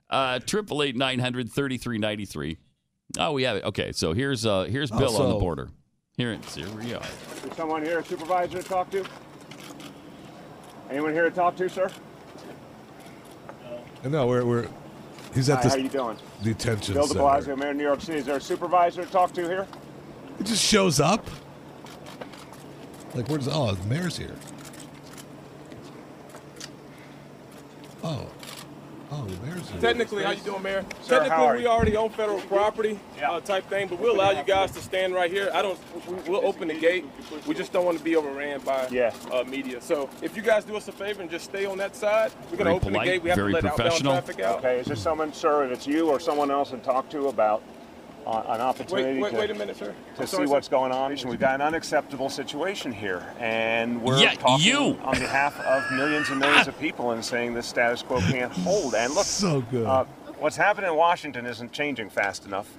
Uh 0.10 0.40
triple 0.40 0.82
eight 0.84 0.96
nine 0.96 1.20
hundred 1.20 1.52
thirty 1.52 1.78
three 1.78 1.98
ninety 1.98 2.24
three. 2.26 2.58
Oh, 3.20 3.34
we 3.34 3.44
have 3.44 3.58
it. 3.58 3.66
Okay, 3.66 3.92
so 3.92 4.14
here's 4.14 4.46
uh 4.46 4.64
here's 4.64 4.90
Oh, 4.90 4.98
Bill 4.98 5.18
on 5.18 5.28
the 5.30 5.36
so- 5.36 5.40
border. 5.40 5.70
Here, 6.16 6.32
it's 6.32 6.56
here 6.56 6.70
we 6.70 6.94
are. 6.94 7.02
Is 7.46 7.56
someone 7.58 7.84
here, 7.84 8.00
a 8.00 8.06
supervisor 8.06 8.62
to 8.62 8.68
talk 8.68 8.90
to? 8.92 9.06
Anyone 10.90 11.12
here 11.14 11.26
to 11.30 11.36
talk 11.36 11.56
to, 11.58 11.68
sir? 11.70 11.92
Uh, 14.04 14.10
no, 14.10 14.28
we're 14.28 14.46
we're 14.46 14.68
he's 15.34 15.50
at 15.50 15.58
Hi, 15.58 15.64
this 15.64 15.74
how 15.74 15.80
you 15.80 15.90
doing? 15.90 16.18
detention 16.44 16.94
Bill 16.94 17.04
de 17.08 17.10
center. 17.10 17.22
Blasio, 17.24 17.58
Mayor 17.58 17.72
of 17.72 17.78
New 17.78 17.84
York 17.84 18.02
City. 18.02 18.20
Is 18.20 18.26
there 18.26 18.38
a 18.38 18.42
supervisor 18.42 19.04
to 19.06 19.12
talk 19.12 19.34
to 19.34 19.42
here? 19.42 19.68
He 20.38 20.44
just 20.44 20.64
shows 20.64 21.00
up. 21.00 21.28
Like 23.16 23.28
where's 23.30 23.48
oh 23.48 23.74
the 23.74 23.86
mayor's 23.88 24.18
here. 24.18 24.36
Oh. 28.04 28.28
Oh, 29.10 29.24
the 29.26 29.46
mayor's. 29.46 29.70
Technically, 29.80 30.24
how 30.24 30.32
you 30.32 30.42
doing, 30.42 30.62
Mayor? 30.62 30.84
Sir, 31.02 31.20
Technically, 31.24 31.60
we 31.60 31.68
already 31.68 31.96
own 31.96 32.10
federal 32.10 32.42
property 32.42 33.00
Yeah. 33.18 33.32
uh, 33.32 33.40
type 33.40 33.66
thing, 33.70 33.88
but 33.88 34.00
we'll 34.00 34.14
allow 34.16 34.32
you 34.32 34.44
guys 34.44 34.72
to 34.72 34.80
stand 34.82 35.14
right 35.14 35.32
here. 35.32 35.50
I 35.54 35.62
don't. 35.62 35.80
we- 36.08 36.16
We'll 36.28 36.46
open 36.46 36.68
the 36.68 36.74
gate. 36.74 37.06
We 37.48 37.54
just 37.56 37.72
don't 37.72 37.86
want 37.86 37.98
to 38.00 38.04
be 38.04 38.18
overran 38.18 38.60
by 38.62 38.88
Yeah. 38.92 39.14
uh, 39.32 39.44
media. 39.46 39.80
So 39.82 40.10
if 40.22 40.36
you 40.36 40.42
guys 40.44 40.66
do 40.66 40.76
us 40.76 40.90
a 40.90 40.92
favor 40.92 41.22
and 41.22 41.32
just 41.32 41.46
stay 41.46 41.66
on 41.66 41.78
that 41.78 41.96
side, 41.96 42.32
we're 42.52 42.58
gonna 42.58 42.72
open 42.76 42.90
polite, 42.90 43.06
the 43.06 43.12
gate. 43.14 43.24
We 43.24 43.30
have 43.30 43.38
very 43.38 43.52
to 43.52 43.56
let 43.56 43.64
outbound 43.66 43.78
professional. 43.78 44.12
traffic 44.14 44.40
out. 44.42 44.58
Okay, 44.60 44.80
is 44.80 44.88
there 44.88 44.96
someone, 44.98 45.32
sir, 45.32 45.64
if 45.66 45.72
it's 45.72 45.88
you 45.88 46.10
or 46.10 46.20
someone 46.20 46.52
else 46.52 46.72
and 46.74 46.84
talk 46.84 47.08
to 47.12 47.28
about 47.30 47.62
uh, 48.28 48.44
an 48.50 48.62
opportunity 48.62 49.20
Wait, 49.20 49.22
wait, 49.22 49.30
to, 49.32 49.38
wait 49.38 49.52
a 49.52 49.56
minute, 49.56 49.78
sir. 49.78 49.94
I'm 50.10 50.16
to 50.16 50.28
see 50.28 50.36
sorry, 50.36 50.48
sir. 50.48 50.54
what's 50.54 50.68
going 50.68 50.92
on? 50.92 51.12
And 51.14 51.26
We've 51.30 51.40
got 51.40 51.56
an 51.56 51.62
unacceptable 51.62 52.30
situation 52.30 52.92
here, 52.92 53.26
and 53.40 54.02
we're 54.02 54.20
Yeah, 54.20 54.34
talking 54.34 54.66
you. 54.66 55.00
on 55.04 55.18
behalf 55.18 55.58
of 55.62 55.90
millions 55.98 56.30
and 56.30 56.40
millions 56.40 56.68
of 56.68 56.78
people 56.86 57.12
and 57.12 57.24
saying 57.24 57.54
this 57.54 57.68
status 57.68 58.02
quo 58.04 58.20
can't 58.20 58.52
hold. 58.52 58.96
And 58.96 59.14
look, 59.14 59.26
So 59.26 59.62
good. 59.72 59.86
Uh, 59.86 60.04
what's 60.40 60.58
happening 60.58 60.90
in 60.92 60.98
Washington 60.98 61.46
isn't 61.46 61.72
changing 61.72 62.10
fast 62.10 62.46
enough. 62.46 62.70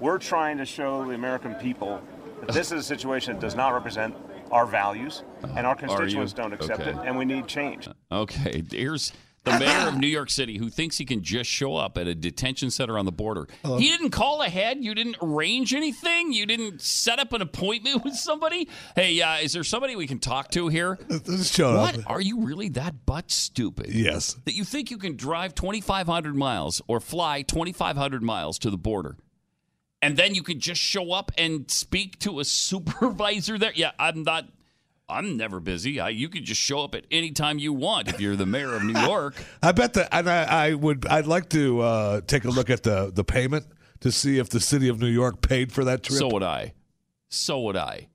We're 0.00 0.18
trying 0.18 0.58
to 0.58 0.64
show 0.64 1.04
the 1.04 1.14
American 1.14 1.54
people 1.54 2.00
that 2.40 2.52
this 2.52 2.70
is 2.72 2.80
a 2.80 2.82
situation 2.84 3.34
that 3.34 3.40
does 3.40 3.54
not 3.56 3.70
represent 3.70 4.14
our 4.52 4.66
values, 4.66 5.22
and 5.56 5.66
our 5.66 5.74
constituents 5.74 6.32
don't 6.32 6.52
accept 6.52 6.80
Okay. 6.82 6.90
it, 6.90 6.96
and 7.04 7.16
we 7.18 7.24
need 7.24 7.46
change. 7.48 7.88
Okay, 8.12 8.62
here's 8.70 9.12
the 9.44 9.58
mayor 9.58 9.88
of 9.88 9.98
New 9.98 10.06
York 10.08 10.30
City 10.30 10.56
who 10.58 10.70
thinks 10.70 10.96
he 10.98 11.04
can 11.04 11.22
just 11.22 11.48
show 11.50 11.76
up 11.76 11.98
at 11.98 12.06
a 12.06 12.14
detention 12.14 12.70
center 12.70 12.98
on 12.98 13.04
the 13.04 13.12
border. 13.12 13.46
He 13.62 13.88
didn't 13.88 14.10
call 14.10 14.42
ahead. 14.42 14.78
You 14.82 14.94
didn't 14.94 15.16
arrange 15.22 15.74
anything. 15.74 16.32
You 16.32 16.46
didn't 16.46 16.80
set 16.80 17.18
up 17.18 17.32
an 17.32 17.42
appointment 17.42 18.04
with 18.04 18.14
somebody. 18.14 18.68
Hey, 18.96 19.20
uh, 19.20 19.36
is 19.38 19.52
there 19.52 19.64
somebody 19.64 19.96
we 19.96 20.06
can 20.06 20.18
talk 20.18 20.50
to 20.52 20.68
here? 20.68 20.98
Just 21.10 21.58
What? 21.58 21.98
up. 21.98 22.10
Are 22.10 22.20
you 22.20 22.40
really 22.44 22.70
that 22.70 23.04
butt 23.06 23.30
stupid? 23.30 23.88
Yes. 23.90 24.34
That 24.46 24.54
you 24.54 24.64
think 24.64 24.90
you 24.90 24.98
can 24.98 25.16
drive 25.16 25.54
2,500 25.54 26.34
miles 26.34 26.80
or 26.86 27.00
fly 27.00 27.42
2,500 27.42 28.22
miles 28.22 28.58
to 28.60 28.70
the 28.70 28.78
border 28.78 29.16
and 30.02 30.18
then 30.18 30.34
you 30.34 30.42
can 30.42 30.60
just 30.60 30.82
show 30.82 31.12
up 31.12 31.32
and 31.38 31.70
speak 31.70 32.18
to 32.18 32.38
a 32.38 32.44
supervisor 32.94 33.56
there? 33.58 33.72
Yeah, 33.74 33.92
I'm 33.98 34.22
not. 34.22 34.46
I'm 35.08 35.36
never 35.36 35.60
busy. 35.60 36.00
I, 36.00 36.08
you 36.08 36.28
can 36.28 36.44
just 36.44 36.60
show 36.60 36.80
up 36.80 36.94
at 36.94 37.04
any 37.10 37.30
time 37.32 37.58
you 37.58 37.72
want 37.72 38.08
if 38.08 38.20
you're 38.20 38.36
the 38.36 38.46
mayor 38.46 38.74
of 38.74 38.82
New 38.82 38.98
York. 38.98 39.34
I 39.62 39.72
bet 39.72 39.92
that, 39.94 40.08
and 40.12 40.28
I, 40.28 40.68
I 40.68 40.74
would, 40.74 41.06
I'd 41.06 41.26
like 41.26 41.50
to 41.50 41.80
uh, 41.80 42.20
take 42.26 42.44
a 42.44 42.50
look 42.50 42.70
at 42.70 42.82
the 42.84 43.12
the 43.14 43.24
payment 43.24 43.66
to 44.00 44.10
see 44.10 44.38
if 44.38 44.48
the 44.48 44.60
city 44.60 44.88
of 44.88 45.00
New 45.00 45.08
York 45.08 45.42
paid 45.42 45.72
for 45.72 45.84
that 45.84 46.02
trip. 46.02 46.18
So 46.18 46.28
would 46.28 46.42
I. 46.42 46.72
So 47.28 47.60
would 47.60 47.76
I. 47.76 48.08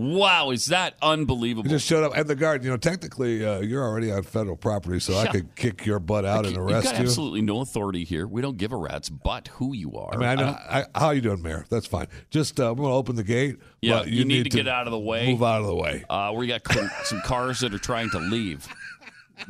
Wow, 0.00 0.52
is 0.52 0.66
that 0.66 0.94
unbelievable? 1.02 1.68
Just 1.68 1.84
showed 1.84 2.04
up, 2.04 2.16
at 2.16 2.28
the 2.28 2.36
guard. 2.36 2.62
You 2.62 2.70
know, 2.70 2.76
technically, 2.76 3.44
uh, 3.44 3.58
you're 3.58 3.82
already 3.82 4.12
on 4.12 4.22
federal 4.22 4.56
property, 4.56 5.00
so 5.00 5.18
I 5.18 5.26
could 5.26 5.56
kick 5.56 5.84
your 5.86 5.98
butt 5.98 6.24
out 6.24 6.46
and 6.46 6.54
You've 6.54 6.64
arrest 6.64 6.84
got 6.84 6.94
you. 6.98 7.00
absolutely 7.02 7.42
no 7.42 7.62
authority 7.62 8.04
here. 8.04 8.24
We 8.28 8.40
don't 8.40 8.56
give 8.56 8.70
a 8.70 8.76
rat's 8.76 9.08
butt 9.08 9.48
who 9.48 9.74
you 9.74 9.96
are. 9.96 10.14
I 10.14 10.16
mean, 10.16 10.28
I 10.28 10.34
know. 10.36 10.42
don't- 10.44 10.56
I, 10.56 10.84
how 10.94 11.10
you 11.10 11.20
doing, 11.20 11.42
Mayor? 11.42 11.66
That's 11.68 11.86
fine. 11.88 12.06
Just 12.30 12.60
uh, 12.60 12.74
going 12.74 12.90
to 12.90 12.94
open 12.94 13.16
the 13.16 13.24
gate. 13.24 13.56
Yeah, 13.82 13.98
but 13.98 14.08
you 14.08 14.24
need 14.24 14.44
to 14.44 14.50
get 14.50 14.68
out 14.68 14.86
of 14.86 14.92
the 14.92 14.98
way. 15.00 15.32
Move 15.32 15.42
out 15.42 15.62
of 15.62 15.66
the 15.66 15.74
way. 15.74 16.04
Uh, 16.08 16.32
we 16.36 16.46
got 16.46 16.62
some 17.04 17.20
cars 17.22 17.58
that 17.60 17.74
are 17.74 17.78
trying 17.80 18.10
to 18.10 18.20
leave. 18.20 18.68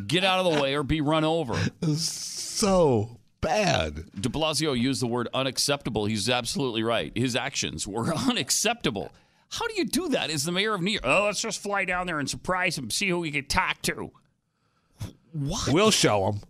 Get 0.07 0.25
out 0.25 0.47
of 0.47 0.55
the 0.55 0.63
way 0.63 0.75
or 0.77 0.83
be 0.83 1.03
run 1.03 1.25
over. 1.25 1.59
So 1.97 3.19
bad. 3.43 3.97
De 4.19 4.29
Blasio 4.31 4.79
used 4.79 5.03
the 5.03 5.07
word 5.07 5.29
unacceptable. 5.35 6.07
He's 6.07 6.31
absolutely 6.31 6.83
right. 6.83 7.13
His 7.15 7.37
actions 7.37 7.87
were 7.87 8.15
unacceptable. 8.29 9.11
How 9.51 9.67
do 9.67 9.75
you 9.77 9.85
do 9.87 10.09
that 10.11 10.31
as 10.31 10.45
the 10.45 10.53
mayor 10.53 10.75
of 10.75 10.83
New 10.83 10.91
York? 10.93 11.05
Oh, 11.07 11.25
let's 11.25 11.41
just 11.41 11.63
fly 11.63 11.85
down 11.85 12.07
there 12.07 12.19
and 12.19 12.29
surprise 12.29 12.77
him, 12.77 12.91
see 12.91 13.09
who 13.09 13.21
we 13.21 13.31
can 13.31 13.47
talk 13.47 13.81
to. 13.83 14.11
What? 15.33 15.69
We'll 15.73 15.91
show 15.91 16.27
him. 16.31 16.41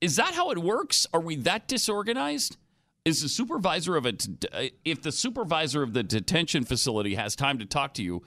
Is 0.00 0.16
that 0.16 0.34
how 0.34 0.50
it 0.50 0.58
works? 0.58 1.06
Are 1.12 1.20
we 1.20 1.36
that 1.36 1.68
disorganized? 1.68 2.56
Is 3.04 3.22
the 3.22 3.28
supervisor 3.28 3.96
of 3.96 4.06
a 4.06 4.14
uh, 4.52 4.64
if 4.84 5.02
the 5.02 5.10
supervisor 5.12 5.82
of 5.82 5.92
the 5.92 6.02
detention 6.02 6.64
facility 6.64 7.16
has 7.16 7.34
time 7.34 7.58
to 7.58 7.64
talk 7.66 7.94
to 7.94 8.02
you 8.02 8.22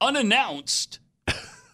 unannounced, 0.00 0.98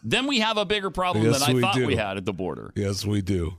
then 0.04 0.26
we 0.26 0.40
have 0.40 0.56
a 0.56 0.64
bigger 0.64 0.90
problem 0.90 1.24
Yes, 1.24 1.44
than 1.44 1.56
I 1.56 1.60
thought 1.60 1.74
do. 1.74 1.86
we 1.86 1.96
had 1.96 2.16
at 2.16 2.24
the 2.24 2.32
border. 2.32 2.72
Yes, 2.76 3.04
we 3.04 3.22
do. 3.22 3.54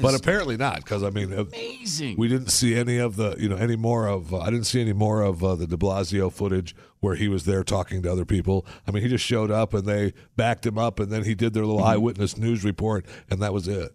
But 0.00 0.14
apparently 0.14 0.56
not, 0.56 0.76
because 0.76 1.02
I 1.02 1.10
mean, 1.10 1.32
uh, 1.32 1.44
amazing. 1.44 2.16
we 2.16 2.28
didn't 2.28 2.48
see 2.48 2.74
any 2.74 2.98
of 2.98 3.16
the, 3.16 3.36
you 3.38 3.48
know, 3.48 3.56
any 3.56 3.76
more 3.76 4.06
of. 4.08 4.32
Uh, 4.32 4.38
I 4.38 4.46
didn't 4.46 4.64
see 4.64 4.80
any 4.80 4.92
more 4.92 5.22
of 5.22 5.42
uh, 5.42 5.54
the 5.54 5.66
De 5.66 5.76
Blasio 5.76 6.32
footage 6.32 6.74
where 7.00 7.14
he 7.16 7.28
was 7.28 7.44
there 7.44 7.62
talking 7.64 8.02
to 8.02 8.10
other 8.10 8.24
people. 8.24 8.66
I 8.86 8.90
mean, 8.90 9.02
he 9.02 9.08
just 9.08 9.24
showed 9.24 9.50
up 9.50 9.74
and 9.74 9.84
they 9.84 10.12
backed 10.36 10.64
him 10.66 10.78
up, 10.78 11.00
and 11.00 11.10
then 11.10 11.24
he 11.24 11.34
did 11.34 11.52
their 11.54 11.66
little 11.66 11.82
eyewitness 11.82 12.36
news 12.36 12.64
report, 12.64 13.06
and 13.30 13.40
that 13.42 13.52
was 13.52 13.68
it. 13.68 13.94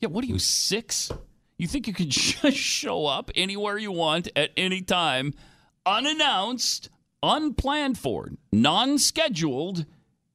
Yeah, 0.00 0.08
what 0.08 0.24
are 0.24 0.28
you, 0.28 0.38
six? 0.38 1.10
You 1.58 1.66
think 1.66 1.86
you 1.86 1.94
could 1.94 2.10
just 2.10 2.56
show 2.56 3.06
up 3.06 3.30
anywhere 3.34 3.78
you 3.78 3.92
want 3.92 4.28
at 4.36 4.50
any 4.56 4.82
time, 4.82 5.32
unannounced, 5.84 6.90
unplanned 7.22 7.98
for, 7.98 8.30
non 8.52 8.98
scheduled, 8.98 9.86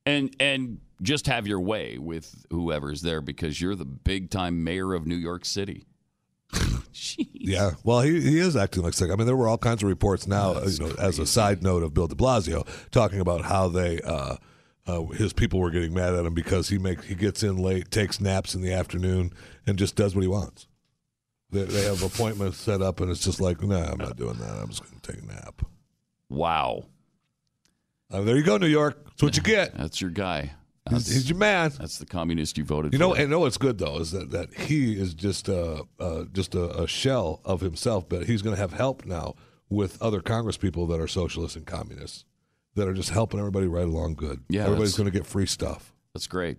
and 0.05 0.35
and 0.39 0.79
just 1.01 1.27
have 1.27 1.47
your 1.47 1.59
way 1.59 1.97
with 1.97 2.45
whoever's 2.49 3.01
there 3.01 3.21
because 3.21 3.59
you're 3.59 3.75
the 3.75 3.85
big 3.85 4.29
time 4.29 4.63
mayor 4.63 4.93
of 4.93 5.05
New 5.05 5.15
York 5.15 5.45
City. 5.45 5.85
Jeez. 6.53 7.29
Yeah, 7.33 7.71
well, 7.83 8.01
he, 8.01 8.19
he 8.21 8.39
is 8.39 8.55
acting 8.55 8.83
like 8.83 8.93
sick. 8.93 9.09
I 9.09 9.15
mean, 9.15 9.25
there 9.25 9.35
were 9.35 9.47
all 9.47 9.57
kinds 9.57 9.81
of 9.83 9.89
reports 9.89 10.27
now, 10.27 10.61
you 10.63 10.79
know, 10.79 10.93
as 10.99 11.19
a 11.19 11.25
side 11.25 11.63
note 11.63 11.83
of 11.83 11.93
Bill 11.93 12.07
De 12.07 12.15
Blasio 12.15 12.67
talking 12.91 13.19
about 13.19 13.45
how 13.45 13.67
they, 13.67 13.99
uh, 14.01 14.35
uh, 14.85 15.03
his 15.05 15.33
people 15.33 15.59
were 15.59 15.71
getting 15.71 15.93
mad 15.93 16.13
at 16.13 16.25
him 16.25 16.33
because 16.33 16.69
he 16.69 16.77
makes 16.77 17.05
he 17.05 17.15
gets 17.15 17.43
in 17.43 17.57
late, 17.57 17.91
takes 17.91 18.19
naps 18.19 18.55
in 18.55 18.61
the 18.61 18.73
afternoon, 18.73 19.31
and 19.65 19.77
just 19.77 19.95
does 19.95 20.15
what 20.15 20.21
he 20.21 20.27
wants. 20.27 20.67
They, 21.51 21.63
they 21.63 21.83
have 21.83 22.01
appointments 22.03 22.57
set 22.57 22.81
up, 22.81 22.99
and 22.99 23.11
it's 23.11 23.23
just 23.23 23.41
like, 23.41 23.61
no, 23.61 23.79
nah, 23.79 23.91
I'm 23.91 23.97
not 23.97 24.17
doing 24.17 24.37
that. 24.39 24.57
I'm 24.57 24.69
just 24.69 24.83
going 24.83 24.99
to 24.99 25.11
take 25.11 25.21
a 25.21 25.25
nap. 25.25 25.61
Wow. 26.29 26.85
Uh, 28.09 28.21
there 28.21 28.35
you 28.35 28.43
go, 28.43 28.57
New 28.57 28.67
York. 28.67 29.03
That's 29.05 29.23
what 29.23 29.37
you 29.37 29.43
get. 29.43 29.77
That's 29.77 30.01
your 30.01 30.11
guy. 30.11 30.53
He's, 30.89 31.07
he's 31.07 31.29
your 31.29 31.37
man. 31.37 31.71
that's 31.79 31.99
the 31.99 32.05
communist 32.05 32.57
you 32.57 32.63
voted 32.65 32.91
for. 32.91 32.95
You 32.95 32.99
know, 32.99 33.13
for. 33.13 33.21
and 33.21 33.29
know 33.29 33.39
what's 33.39 33.57
good 33.57 33.77
though 33.77 33.99
is 33.99 34.11
that, 34.11 34.31
that 34.31 34.53
he 34.53 34.99
is 34.99 35.13
just 35.13 35.47
a 35.47 35.83
uh, 35.99 36.23
just 36.33 36.55
a, 36.55 36.81
a 36.83 36.87
shell 36.87 37.39
of 37.45 37.61
himself, 37.61 38.09
but 38.09 38.25
he's 38.25 38.41
going 38.41 38.55
to 38.55 38.59
have 38.61 38.73
help 38.73 39.05
now 39.05 39.35
with 39.69 40.01
other 40.01 40.21
Congress 40.21 40.57
people 40.57 40.87
that 40.87 40.99
are 40.99 41.07
socialists 41.07 41.55
and 41.55 41.65
communists 41.67 42.25
that 42.75 42.87
are 42.87 42.93
just 42.93 43.09
helping 43.11 43.39
everybody 43.39 43.67
right 43.67 43.85
along 43.85 44.15
good. 44.15 44.43
Yeah, 44.49 44.65
everybody's 44.65 44.95
going 44.95 45.09
to 45.09 45.15
get 45.17 45.25
free 45.25 45.45
stuff. 45.45 45.93
That's 46.13 46.27
great. 46.27 46.57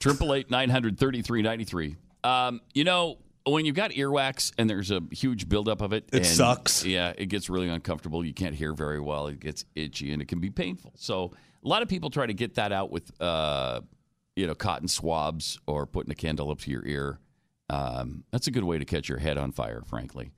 Triple 0.00 0.34
eight 0.34 0.50
nine 0.50 0.70
hundred 0.70 0.98
thirty 0.98 1.22
three 1.22 1.42
ninety 1.42 1.64
three. 1.64 1.96
Um, 2.24 2.60
you 2.74 2.84
know, 2.84 3.18
when 3.46 3.64
you've 3.64 3.76
got 3.76 3.92
earwax 3.92 4.52
and 4.58 4.68
there's 4.68 4.90
a 4.90 5.00
huge 5.12 5.48
buildup 5.48 5.80
of 5.82 5.92
it, 5.92 6.08
It 6.12 6.16
and- 6.18 6.26
sucks. 6.26 6.84
Yeah, 6.84 7.12
it 7.16 7.26
gets 7.26 7.48
really 7.48 7.68
uncomfortable. 7.68 8.24
You 8.24 8.34
can't 8.34 8.54
hear 8.54 8.72
very 8.72 9.00
well. 9.00 9.28
It 9.28 9.40
gets 9.40 9.64
itchy 9.74 10.12
and 10.12 10.20
it 10.20 10.28
can 10.28 10.40
be 10.40 10.50
painful. 10.50 10.92
So 10.96 11.32
a 11.64 11.68
lot 11.68 11.82
of 11.82 11.88
people 11.88 12.10
try 12.10 12.26
to 12.26 12.34
get 12.34 12.54
that 12.54 12.72
out 12.72 12.90
with, 12.90 13.10
uh, 13.20 13.80
you 14.36 14.46
know, 14.46 14.54
cotton 14.54 14.88
swabs 14.88 15.58
or 15.66 15.86
putting 15.86 16.10
a 16.10 16.14
candle 16.14 16.50
up 16.50 16.60
to 16.60 16.70
your 16.70 16.84
ear. 16.86 17.18
Um, 17.68 18.24
that's 18.30 18.46
a 18.46 18.50
good 18.50 18.64
way 18.64 18.78
to 18.78 18.84
catch 18.84 19.08
your 19.08 19.18
head 19.18 19.38
on 19.38 19.52
fire, 19.52 19.82
frankly. 19.86 20.30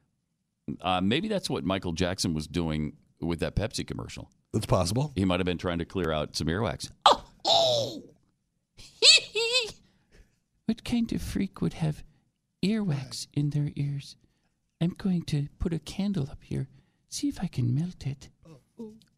Uh, 0.80 1.00
maybe 1.00 1.28
that's 1.28 1.48
what 1.48 1.64
Michael 1.64 1.92
Jackson 1.92 2.34
was 2.34 2.46
doing 2.46 2.94
with 3.20 3.40
that 3.40 3.56
Pepsi 3.56 3.86
commercial. 3.86 4.30
It's 4.54 4.66
possible. 4.66 5.12
He 5.14 5.24
might 5.24 5.40
have 5.40 5.46
been 5.46 5.58
trying 5.58 5.78
to 5.78 5.84
clear 5.84 6.12
out 6.12 6.36
some 6.36 6.46
earwax. 6.48 6.90
Oh 7.06 8.02
What 10.66 10.84
kind 10.84 11.12
of 11.12 11.22
freak 11.22 11.60
would 11.60 11.74
have 11.74 12.02
earwax 12.64 13.26
in 13.34 13.50
their 13.50 13.70
ears. 13.76 14.16
I'm 14.80 14.94
going 14.96 15.22
to 15.24 15.48
put 15.58 15.72
a 15.72 15.78
candle 15.78 16.28
up 16.30 16.42
here. 16.42 16.68
See 17.08 17.28
if 17.28 17.40
I 17.42 17.46
can 17.46 17.74
melt 17.74 18.06
it. 18.06 18.28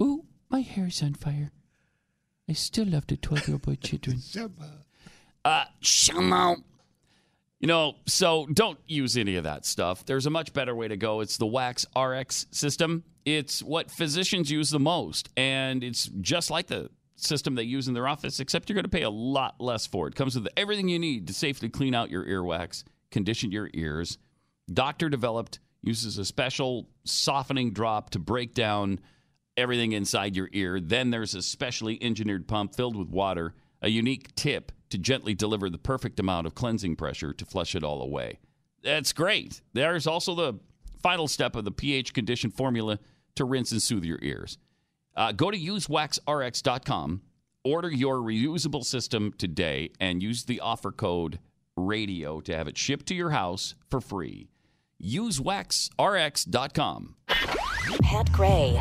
Ooh, 0.03 0.27
my 0.51 0.61
hair's 0.61 1.03
on 1.03 1.15
fire. 1.15 1.53
I 2.49 2.53
still 2.53 2.87
love 2.87 3.07
the 3.07 3.17
12 3.17 3.49
year 3.49 3.55
old 3.55 3.63
boy 3.63 3.75
children. 3.83 4.19
Uh, 5.45 5.65
Shamo. 5.83 6.57
You 7.61 7.69
know, 7.69 7.95
so 8.07 8.47
don't 8.53 8.79
use 8.87 9.17
any 9.17 9.37
of 9.37 9.45
that 9.45 9.65
stuff. 9.65 10.05
There's 10.05 10.27
a 10.27 10.31
much 10.31 10.53
better 10.53 10.75
way 10.75 10.89
to 10.89 10.97
go. 10.97 11.21
It's 11.21 11.39
the 11.39 11.47
Wax 11.47 11.87
RX 11.99 12.47
system. 12.51 13.05
It's 13.25 13.63
what 13.63 13.91
physicians 13.91 14.51
use 14.51 14.69
the 14.69 14.79
most, 14.79 15.31
and 15.35 15.83
it's 15.83 16.11
just 16.21 16.51
like 16.51 16.67
the 16.67 16.91
system 17.17 17.55
they 17.55 17.63
use 17.63 17.89
in 17.89 17.95
their 17.95 18.07
office, 18.07 18.39
except 18.39 18.69
you're 18.69 18.75
going 18.75 18.85
to 18.85 18.91
pay 18.91 19.03
a 19.03 19.09
lot 19.09 19.59
less 19.59 19.87
for 19.87 20.07
it. 20.09 20.15
Comes 20.15 20.35
with 20.35 20.47
everything 20.59 20.89
you 20.89 20.99
need 20.99 21.27
to 21.29 21.33
safely 21.33 21.71
clean 21.71 21.95
out 21.95 22.11
your 22.11 22.25
earwax, 22.27 22.85
condition 23.11 23.51
your 23.51 23.71
ears. 23.73 24.19
Doctor 24.71 25.09
developed, 25.09 25.59
uses 25.81 26.19
a 26.19 26.25
special 26.27 26.87
softening 27.05 27.73
drop 27.73 28.11
to 28.11 28.19
break 28.19 28.53
down 28.53 29.01
everything 29.57 29.93
inside 29.93 30.37
your 30.37 30.49
ear. 30.53 30.81
Then 30.81 31.11
there's 31.11 31.35
a 31.35 31.43
specially 31.43 32.03
engineered 32.03 32.49
pump 32.49 32.75
filled 32.75 32.97
with 32.97 33.09
water, 33.09 33.55
a 33.83 33.89
unique 33.89 34.35
tip 34.35 34.73
to 34.91 34.99
gently 34.99 35.35
deliver 35.35 35.71
the 35.71 35.79
perfect 35.79 36.21
amount 36.21 36.47
of 36.47 36.55
cleansing 36.55 36.97
pressure 36.97 37.33
to 37.33 37.45
flush 37.45 37.75
it 37.75 37.85
all 37.85 38.03
away. 38.03 38.39
That's 38.83 39.13
great. 39.13 39.61
There's 39.73 40.07
also 40.07 40.35
the 40.35 40.55
final 41.03 41.29
step 41.29 41.57
of 41.57 41.65
the 41.65 41.71
pH 41.71 42.15
condition 42.15 42.51
formula 42.51 42.99
to 43.37 43.45
rinse 43.45 43.73
and 43.73 43.83
soothe 43.83 44.05
your 44.05 44.19
ears. 44.23 44.59
Uh, 45.17 45.33
go 45.33 45.51
to 45.51 45.59
usewaxrx.com, 45.59 47.23
order 47.65 47.91
your 47.91 48.19
reusable 48.19 48.85
system 48.85 49.33
today, 49.39 49.91
and 50.01 50.23
use 50.23 50.45
the 50.45 50.61
offer 50.61 50.93
code 50.93 51.39
RADIO 51.77 52.41
to 52.43 52.57
have 52.57 52.69
it 52.69 52.79
shipped 52.79 53.07
to 53.07 53.15
your 53.15 53.31
house 53.31 53.75
for 53.91 54.01
free. 54.01 54.49
Usewaxrx.com. 55.03 57.17
Pat 58.03 58.33
Gray, 58.33 58.81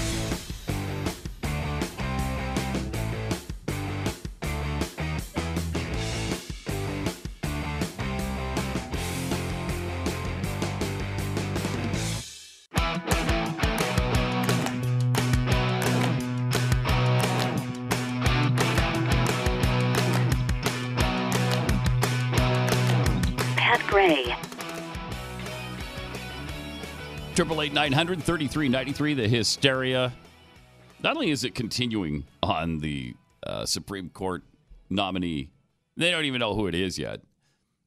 Triple 27.41 27.63
eight 27.63 27.73
nine 27.73 27.91
hundred 27.91 28.21
thirty 28.21 28.45
three 28.45 28.69
ninety 28.69 28.91
three. 28.91 29.15
the 29.15 29.27
hysteria. 29.27 30.13
Not 31.01 31.15
only 31.15 31.31
is 31.31 31.43
it 31.43 31.55
continuing 31.55 32.23
on 32.43 32.77
the 32.77 33.15
uh, 33.41 33.65
Supreme 33.65 34.11
Court 34.11 34.43
nominee, 34.91 35.49
they 35.97 36.11
don't 36.11 36.25
even 36.25 36.39
know 36.39 36.53
who 36.53 36.67
it 36.67 36.75
is 36.75 36.99
yet. 36.99 37.21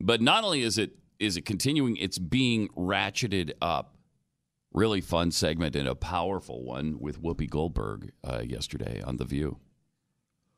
But 0.00 0.20
not 0.20 0.42
only 0.42 0.62
is 0.62 0.76
it 0.76 0.96
is 1.20 1.36
it 1.36 1.42
continuing, 1.42 1.96
it's 1.98 2.18
being 2.18 2.68
ratcheted 2.70 3.52
up. 3.62 3.96
Really 4.72 5.00
fun 5.00 5.30
segment 5.30 5.76
and 5.76 5.86
a 5.86 5.94
powerful 5.94 6.64
one 6.64 6.98
with 6.98 7.22
Whoopi 7.22 7.48
Goldberg 7.48 8.10
uh, 8.24 8.42
yesterday 8.44 9.02
on 9.02 9.18
The 9.18 9.24
View. 9.24 9.58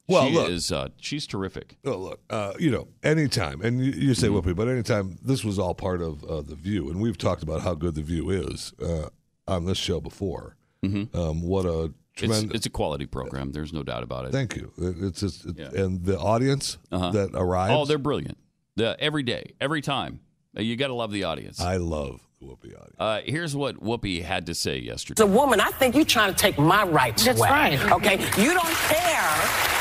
Well, 0.09 0.29
she 0.29 0.35
look. 0.35 0.51
is 0.51 0.71
uh, 0.73 0.89
she's 1.01 1.27
terrific. 1.27 1.77
Oh, 1.85 1.97
look, 1.97 2.21
uh, 2.31 2.53
you 2.59 2.71
know, 2.71 2.87
anytime, 3.03 3.61
and 3.63 3.85
you, 3.85 3.91
you 3.93 4.15
say 4.15 4.29
Whoopi, 4.29 4.55
but 4.55 4.69
anytime, 4.69 5.19
this 5.23 5.43
was 5.45 5.59
all 5.59 5.75
part 5.75 6.01
of 6.01 6.23
uh, 6.25 6.43
The 6.43 6.55
View, 6.55 6.89
and 6.91 7.01
we've 7.01 7.19
talked 7.19 7.43
about 7.43 7.63
how 7.63 7.75
good 7.75 7.95
The 7.97 8.03
View 8.03 8.31
is 8.31 8.73
uh, 8.81 9.09
on 9.49 9.65
this 9.67 9.79
show 9.79 10.01
before. 10.01 10.57
Um, 10.85 11.43
what 11.43 11.65
a 11.67 11.85
It's, 11.87 11.95
tremendous. 12.15 12.55
it's 12.55 12.67
a 12.67 12.71
quality 12.71 13.07
program. 13.07 13.51
There's 13.51 13.73
no 13.73 13.83
doubt 13.83 14.05
about 14.05 14.27
it. 14.27 14.31
Thank 14.33 14.55
you. 14.55 14.71
It- 14.79 14.97
It's 15.03 15.19
just, 15.21 15.45
it- 15.47 15.59
Yeah. 15.59 15.83
and 15.83 16.05
the 16.05 16.17
audience 16.17 16.79
Uh-huh. 16.93 17.11
that 17.11 17.31
arrives. 17.35 17.73
Oh, 17.75 17.85
they're 17.85 17.99
brilliant. 17.99 18.39
The, 18.77 18.97
every 19.01 19.25
day, 19.25 19.55
every 19.61 19.81
time. 19.83 20.21
Uh, 20.57 20.61
You 20.63 20.77
got 20.77 20.87
to 20.89 20.95
love 20.95 21.11
the 21.11 21.25
audience. 21.25 21.61
I 21.61 21.79
love 21.79 22.21
the 22.41 22.47
Whoopi 22.47 22.73
audience. 22.77 22.95
Uh, 23.01 23.21
here's 23.25 23.57
what 23.57 23.83
Whoopi 23.83 24.23
had 24.23 24.47
to 24.47 24.55
say 24.55 24.79
As 24.79 24.85
yesterday. 24.85 25.25
a 25.25 25.27
woman, 25.27 25.61
I 25.61 25.71
think 25.73 25.97
you're 25.97 26.05
trying 26.05 26.33
to 26.33 26.39
take 26.39 26.57
my 26.57 26.85
rights 26.85 27.25
That's 27.25 27.41
away. 27.41 27.51
right. 27.51 27.93
Okay? 27.93 28.15
You 28.41 28.55
don't 28.55 28.65
care. 28.87 29.73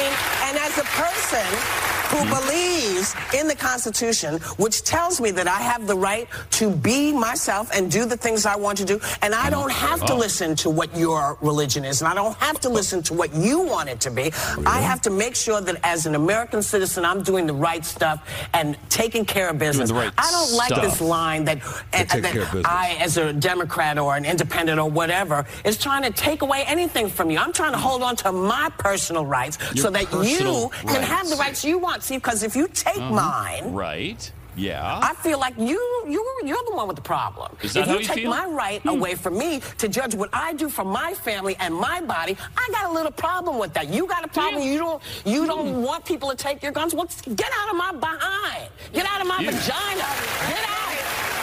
Mean, 0.00 0.12
and 0.44 0.56
as 0.56 0.78
a 0.78 0.84
person 0.96 1.89
who 2.10 2.24
believes 2.24 3.14
in 3.34 3.46
the 3.46 3.54
Constitution, 3.54 4.40
which 4.58 4.82
tells 4.82 5.20
me 5.20 5.30
that 5.30 5.46
I 5.46 5.60
have 5.60 5.86
the 5.86 5.96
right 5.96 6.28
to 6.52 6.70
be 6.70 7.12
myself 7.12 7.70
and 7.72 7.90
do 7.90 8.04
the 8.04 8.16
things 8.16 8.46
I 8.46 8.56
want 8.56 8.78
to 8.78 8.84
do, 8.84 9.00
and 9.22 9.34
I 9.34 9.48
don't 9.48 9.70
have 9.70 10.04
to 10.06 10.14
listen 10.14 10.56
to 10.56 10.70
what 10.70 10.94
your 10.96 11.38
religion 11.40 11.84
is, 11.84 12.00
and 12.02 12.08
I 12.08 12.14
don't 12.14 12.36
have 12.38 12.58
to 12.60 12.68
listen 12.68 13.02
to 13.04 13.14
what 13.14 13.32
you 13.34 13.60
want 13.60 13.88
it 13.88 14.00
to 14.00 14.10
be. 14.10 14.32
I 14.66 14.80
have 14.80 15.00
to 15.02 15.10
make 15.10 15.36
sure 15.36 15.60
that 15.60 15.76
as 15.84 16.06
an 16.06 16.14
American 16.14 16.62
citizen, 16.62 17.04
I'm 17.04 17.22
doing 17.22 17.46
the 17.46 17.54
right 17.54 17.84
stuff 17.84 18.26
and 18.54 18.76
taking 18.88 19.24
care 19.24 19.48
of 19.48 19.58
business. 19.58 19.92
right 19.92 20.12
I 20.18 20.30
don't 20.30 20.52
like 20.56 20.72
stuff. 20.72 20.82
this 20.82 21.00
line 21.00 21.44
that, 21.44 21.58
eh, 21.92 22.04
take 22.04 22.22
that 22.22 22.32
care 22.32 22.42
of 22.42 22.52
business. 22.52 22.66
I, 22.66 22.96
as 23.00 23.16
a 23.16 23.32
Democrat 23.32 23.98
or 23.98 24.16
an 24.16 24.24
independent 24.24 24.80
or 24.80 24.90
whatever, 24.90 25.46
is 25.64 25.78
trying 25.78 26.02
to 26.02 26.10
take 26.10 26.42
away 26.42 26.64
anything 26.66 27.08
from 27.08 27.30
you. 27.30 27.38
I'm 27.38 27.52
trying 27.52 27.72
to 27.72 27.78
hold 27.78 28.02
on 28.02 28.16
to 28.16 28.32
my 28.32 28.70
personal 28.78 29.24
rights 29.24 29.58
Your 29.74 29.84
so 29.84 29.90
that 29.90 30.12
you 30.24 30.70
can 30.86 31.02
have 31.02 31.28
the 31.28 31.36
rights. 31.36 31.40
rights 31.40 31.64
you 31.64 31.78
want. 31.78 31.99
See, 32.00 32.16
because 32.16 32.42
if 32.42 32.56
you 32.56 32.68
take 32.68 32.96
uh-huh. 32.96 33.10
mine, 33.14 33.72
Right? 33.72 34.32
Yeah. 34.56 35.00
I 35.02 35.14
feel 35.14 35.38
like 35.38 35.56
you 35.56 36.04
you 36.08 36.40
you're 36.44 36.64
the 36.68 36.74
one 36.74 36.88
with 36.88 36.96
the 36.96 37.02
problem. 37.02 37.56
Is 37.62 37.72
that 37.74 37.82
if 37.82 37.86
how 37.86 37.92
you 37.94 38.00
you 38.00 38.04
take 38.04 38.16
feel? 38.16 38.30
my 38.30 38.46
right 38.46 38.82
hmm. 38.82 38.88
away 38.88 39.14
from 39.14 39.38
me 39.38 39.60
to 39.78 39.88
judge 39.88 40.14
what 40.14 40.28
I 40.32 40.52
do 40.54 40.68
for 40.68 40.84
my 40.84 41.14
family 41.14 41.56
and 41.60 41.74
my 41.74 42.00
body, 42.00 42.36
I 42.56 42.68
got 42.72 42.90
a 42.90 42.92
little 42.92 43.12
problem 43.12 43.58
with 43.58 43.72
that. 43.74 43.88
You 43.88 44.06
got 44.06 44.24
a 44.24 44.28
problem. 44.28 44.62
You 44.62 44.78
don't 44.78 45.02
you 45.24 45.46
don't 45.46 45.74
hmm. 45.74 45.82
want 45.82 46.04
people 46.04 46.30
to 46.30 46.36
take 46.36 46.62
your 46.62 46.72
guns. 46.72 46.94
Well, 46.94 47.08
get 47.34 47.50
out 47.54 47.70
of 47.70 47.76
my 47.76 47.92
behind. 47.92 48.68
Get 48.92 49.06
out 49.06 49.20
of 49.20 49.26
my 49.26 49.40
Yeah. 49.40 49.50
vagina. 49.50 50.08
Get 50.48 50.68
out. 50.68 50.80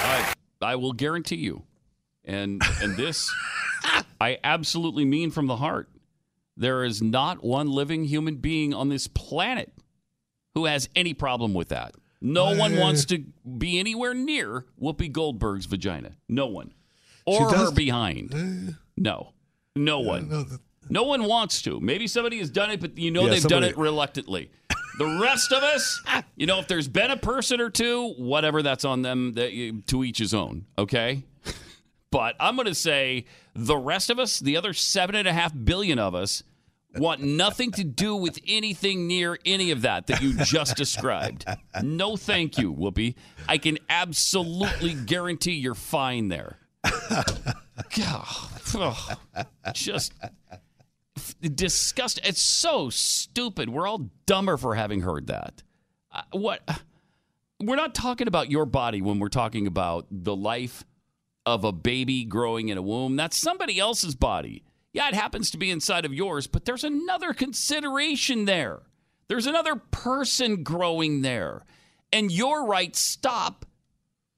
I, 0.09 0.33
I 0.61 0.75
will 0.75 0.93
guarantee 0.93 1.37
you, 1.37 1.63
and 2.25 2.61
and 2.81 2.95
this 2.97 3.31
I 4.21 4.37
absolutely 4.43 5.05
mean 5.05 5.31
from 5.31 5.47
the 5.47 5.57
heart. 5.57 5.89
There 6.55 6.83
is 6.83 7.01
not 7.01 7.43
one 7.43 7.67
living 7.67 8.05
human 8.05 8.37
being 8.37 8.73
on 8.73 8.89
this 8.89 9.07
planet 9.07 9.71
who 10.57 10.65
has 10.65 10.89
any 10.95 11.13
problem 11.13 11.53
with 11.53 11.69
that. 11.69 11.93
No 12.19 12.55
one 12.55 12.77
wants 12.77 13.05
to 13.05 13.19
be 13.59 13.77
anywhere 13.77 14.15
near 14.15 14.65
Whoopi 14.81 15.11
Goldberg's 15.11 15.67
vagina. 15.67 16.13
No 16.27 16.47
one. 16.47 16.73
Or 17.27 17.53
her 17.53 17.71
behind. 17.71 18.75
No. 18.97 19.33
No 19.75 19.99
one. 19.99 20.47
No 20.89 21.03
one 21.03 21.25
wants 21.25 21.61
to. 21.61 21.79
Maybe 21.79 22.07
somebody 22.07 22.39
has 22.39 22.49
done 22.49 22.71
it, 22.71 22.79
but 22.79 22.97
you 22.97 23.11
know 23.11 23.25
Yeah, 23.25 23.29
they've 23.31 23.43
done 23.43 23.63
it 23.63 23.77
reluctantly. 23.77 24.49
The 24.97 25.19
rest 25.21 25.51
of 25.51 25.61
us, 25.61 26.01
you 26.35 26.47
know, 26.47 26.57
if 26.57 26.67
there's 26.67 26.87
been 26.87 27.11
a 27.11 27.17
person 27.17 27.61
or 27.61 27.69
two, 27.69 28.13
whatever, 28.17 28.63
that's 28.63 28.83
on 28.83 29.03
them. 29.03 29.33
That 29.33 29.53
you, 29.53 29.81
to 29.83 30.03
each 30.03 30.17
his 30.17 30.33
own. 30.33 30.65
Okay. 30.77 31.23
But 32.09 32.35
I'm 32.39 32.55
going 32.55 32.67
to 32.67 32.73
say 32.73 33.25
the 33.53 33.75
rest 33.75 34.09
of 34.09 34.17
us, 34.17 34.39
the 34.39 34.55
other 34.55 34.71
seven 34.71 35.13
and 35.13 35.27
a 35.27 35.33
half 35.33 35.51
billion 35.53 35.99
of 35.99 36.15
us, 36.15 36.41
want 36.95 37.21
nothing 37.21 37.71
to 37.71 37.83
do 37.83 38.15
with 38.15 38.39
anything 38.47 39.07
near 39.07 39.37
any 39.45 39.71
of 39.71 39.81
that 39.81 40.07
that 40.07 40.21
you 40.21 40.33
just 40.43 40.75
described. 40.75 41.45
No, 41.83 42.15
thank 42.15 42.57
you, 42.57 42.73
Whoopi. 42.73 43.15
I 43.47 43.57
can 43.57 43.77
absolutely 43.89 44.93
guarantee 44.93 45.53
you're 45.53 45.75
fine 45.75 46.27
there. 46.29 46.57
Ugh, 48.75 49.17
just 49.73 50.13
disgusting. 51.41 52.23
It's 52.25 52.41
so 52.41 52.89
stupid. 52.89 53.69
We're 53.69 53.87
all 53.87 54.09
dumber 54.25 54.57
for 54.57 54.75
having 54.75 55.01
heard 55.01 55.27
that. 55.27 55.63
Uh, 56.11 56.21
what? 56.31 56.61
We're 57.59 57.75
not 57.75 57.95
talking 57.95 58.27
about 58.27 58.51
your 58.51 58.65
body 58.65 59.01
when 59.01 59.19
we're 59.19 59.29
talking 59.29 59.67
about 59.67 60.05
the 60.11 60.35
life 60.35 60.83
of 61.45 61.63
a 61.63 61.71
baby 61.71 62.23
growing 62.23 62.69
in 62.69 62.77
a 62.77 62.81
womb. 62.81 63.15
That's 63.15 63.37
somebody 63.37 63.79
else's 63.79 64.15
body. 64.15 64.63
Yeah, 64.97 65.09
it 65.09 65.13
happens 65.13 65.51
to 65.51 65.59
be 65.59 65.69
inside 65.69 66.05
of 66.05 66.13
yours, 66.15 66.47
but 66.47 66.65
there's 66.65 66.83
another 66.83 67.31
consideration 67.31 68.45
there. 68.45 68.79
There's 69.27 69.45
another 69.45 69.75
person 69.75 70.63
growing 70.63 71.21
there. 71.21 71.65
And 72.11 72.31
your 72.31 72.65
rights 72.65 72.97
stop 72.97 73.67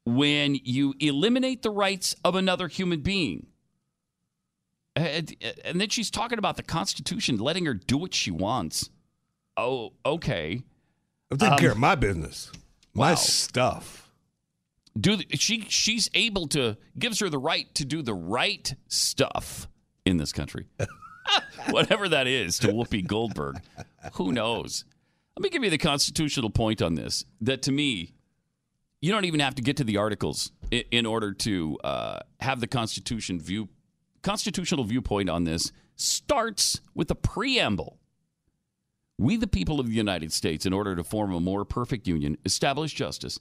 when 0.06 0.60
you 0.66 0.96
eliminate 1.00 1.62
the 1.62 1.70
rights 1.70 2.14
of 2.26 2.36
another 2.36 2.68
human 2.68 3.00
being. 3.00 3.48
And, 4.98 5.34
and 5.64 5.80
then 5.80 5.88
she's 5.88 6.12
talking 6.12 6.38
about 6.38 6.58
the 6.58 6.64
Constitution 6.64 7.38
letting 7.38 7.66
her 7.66 7.74
do 7.74 7.98
what 7.98 8.14
she 8.14 8.30
wants. 8.30 8.90
Oh, 9.56 9.94
okay. 10.06 10.62
I'm 11.32 11.38
taking 11.38 11.58
care 11.58 11.70
of 11.70 11.78
um, 11.78 11.82
my 11.82 11.96
business, 11.96 12.52
my 12.94 13.12
wow. 13.12 13.16
stuff. 13.16 14.12
do 15.00 15.16
the, 15.16 15.26
she 15.38 15.62
she's 15.70 16.10
able 16.14 16.48
to 16.48 16.76
gives 16.98 17.22
her 17.22 17.30
the 17.30 17.40
right 17.40 17.74
to 17.76 17.86
do 17.86 18.02
the 18.02 18.14
right 18.14 18.76
stuff 18.90 19.70
in 20.06 20.18
this 20.18 20.32
country 20.32 20.68
whatever 21.70 22.10
that 22.10 22.28
is 22.28 22.58
to 22.58 22.68
whoopi 22.68 23.06
goldberg 23.06 23.60
who 24.14 24.32
knows 24.32 24.86
Let 25.40 25.44
me 25.44 25.50
give 25.52 25.64
you 25.64 25.70
the 25.70 25.78
constitutional 25.78 26.50
point 26.50 26.82
on 26.82 26.96
this. 26.96 27.24
That 27.40 27.62
to 27.62 27.72
me, 27.72 28.14
you 29.00 29.10
don't 29.10 29.24
even 29.24 29.40
have 29.40 29.56
to 29.56 29.62
get 29.62 29.78
to 29.78 29.86
the 29.86 29.96
articles 29.96 30.52
in, 30.70 30.84
in 30.92 31.06
order 31.06 31.32
to 31.32 31.78
uh, 31.82 32.20
have 32.42 32.60
the 32.60 32.68
Constitution 32.68 33.40
view 33.40 33.70
constitutional 34.22 34.84
viewpoint 34.84 35.30
on 35.30 35.46
this 35.46 35.72
starts 35.96 36.82
with 36.94 37.08
the 37.08 37.16
preamble. 37.16 38.00
We, 39.18 39.38
the 39.38 39.48
people 39.48 39.80
of 39.80 39.88
the 39.88 39.94
United 39.94 40.34
States, 40.34 40.66
in 40.66 40.74
order 40.74 40.94
to 40.94 41.06
form 41.06 41.34
a 41.34 41.40
more 41.40 41.64
perfect 41.64 42.06
union, 42.06 42.38
establish 42.44 42.94
justice, 42.94 43.40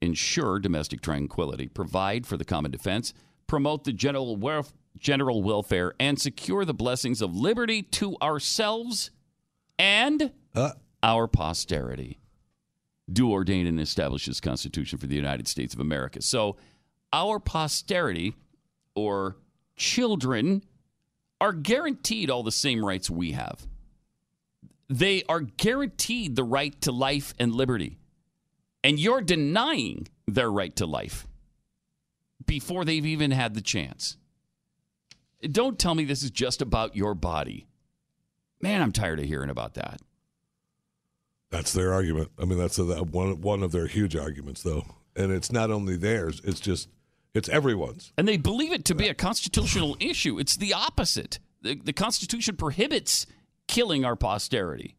ensure 0.00 0.58
domestic 0.60 1.02
tranquility, 1.02 1.68
provide 1.68 2.26
for 2.26 2.38
the 2.38 2.44
common 2.46 2.70
defense, 2.70 3.12
promote 3.46 3.84
the 3.84 3.92
general, 3.92 4.34
welf- 4.38 4.72
general 4.98 5.42
welfare, 5.42 5.94
and 5.98 6.20
secure 6.20 6.64
the 6.64 6.74
blessings 6.74 7.20
of 7.20 7.34
liberty 7.36 7.82
to 7.82 8.16
ourselves 8.22 9.10
and 9.78 10.32
Uh, 10.54 10.70
our 11.02 11.26
posterity. 11.26 12.18
Do 13.12 13.30
ordain 13.30 13.66
and 13.66 13.80
establish 13.80 14.26
this 14.26 14.40
Constitution 14.40 14.98
for 14.98 15.06
the 15.06 15.16
United 15.16 15.46
States 15.48 15.74
of 15.74 15.80
America. 15.80 16.22
So, 16.22 16.56
our 17.12 17.38
posterity 17.38 18.34
or 18.94 19.36
children 19.76 20.62
are 21.40 21.52
guaranteed 21.52 22.30
all 22.30 22.42
the 22.42 22.52
same 22.52 22.84
rights 22.84 23.10
we 23.10 23.32
have. 23.32 23.66
They 24.88 25.22
are 25.28 25.40
guaranteed 25.40 26.36
the 26.36 26.44
right 26.44 26.80
to 26.82 26.92
life 26.92 27.34
and 27.38 27.54
liberty. 27.54 27.98
And 28.82 28.98
you're 28.98 29.20
denying 29.20 30.08
their 30.26 30.50
right 30.50 30.74
to 30.76 30.86
life 30.86 31.26
before 32.46 32.84
they've 32.84 33.04
even 33.04 33.30
had 33.30 33.54
the 33.54 33.60
chance. 33.60 34.16
Don't 35.52 35.78
tell 35.78 35.94
me 35.94 36.04
this 36.04 36.22
is 36.22 36.30
just 36.30 36.62
about 36.62 36.96
your 36.96 37.14
body. 37.14 37.66
Man, 38.60 38.80
I'm 38.80 38.92
tired 38.92 39.20
of 39.20 39.26
hearing 39.26 39.50
about 39.50 39.74
that. 39.74 40.00
That's 41.50 41.72
their 41.72 41.92
argument. 41.92 42.30
I 42.38 42.44
mean, 42.44 42.58
that's 42.58 42.78
a, 42.78 42.84
one 42.84 43.40
one 43.40 43.62
of 43.62 43.72
their 43.72 43.86
huge 43.86 44.16
arguments, 44.16 44.62
though. 44.62 44.84
And 45.14 45.30
it's 45.30 45.52
not 45.52 45.70
only 45.70 45.96
theirs; 45.96 46.40
it's 46.44 46.60
just 46.60 46.88
it's 47.34 47.48
everyone's. 47.48 48.12
And 48.16 48.26
they 48.26 48.36
believe 48.36 48.72
it 48.72 48.84
to 48.86 48.94
be 48.94 49.08
a 49.08 49.14
constitutional 49.14 49.96
issue. 50.00 50.38
It's 50.38 50.56
the 50.56 50.72
opposite. 50.72 51.38
The, 51.62 51.74
the 51.76 51.92
Constitution 51.92 52.56
prohibits 52.56 53.26
killing 53.66 54.04
our 54.04 54.16
posterity. 54.16 54.96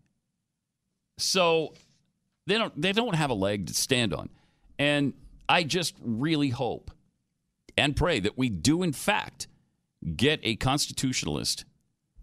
So 1.17 1.73
they 2.45 2.57
don't 2.57 2.79
they 2.79 2.91
don't 2.91 3.15
have 3.15 3.29
a 3.29 3.35
leg 3.35 3.67
to 3.67 3.73
stand 3.73 4.13
on. 4.13 4.29
And 4.77 5.13
I 5.47 5.63
just 5.63 5.95
really 6.01 6.49
hope 6.49 6.91
and 7.77 7.95
pray 7.95 8.19
that 8.19 8.37
we 8.37 8.49
do 8.49 8.83
in 8.83 8.93
fact 8.93 9.47
get 10.15 10.39
a 10.43 10.55
constitutionalist 10.55 11.65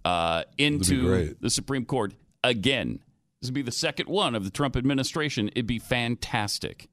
uh, 0.04 0.44
into 0.58 1.34
the 1.40 1.50
Supreme 1.50 1.84
Court 1.84 2.14
again. 2.44 3.00
This 3.40 3.48
would 3.48 3.54
be 3.54 3.62
the 3.62 3.72
second 3.72 4.08
one 4.08 4.34
of 4.34 4.44
the 4.44 4.50
Trump 4.50 4.76
administration. 4.76 5.48
It'd 5.48 5.66
be 5.66 5.78
fantastic. 5.78 6.88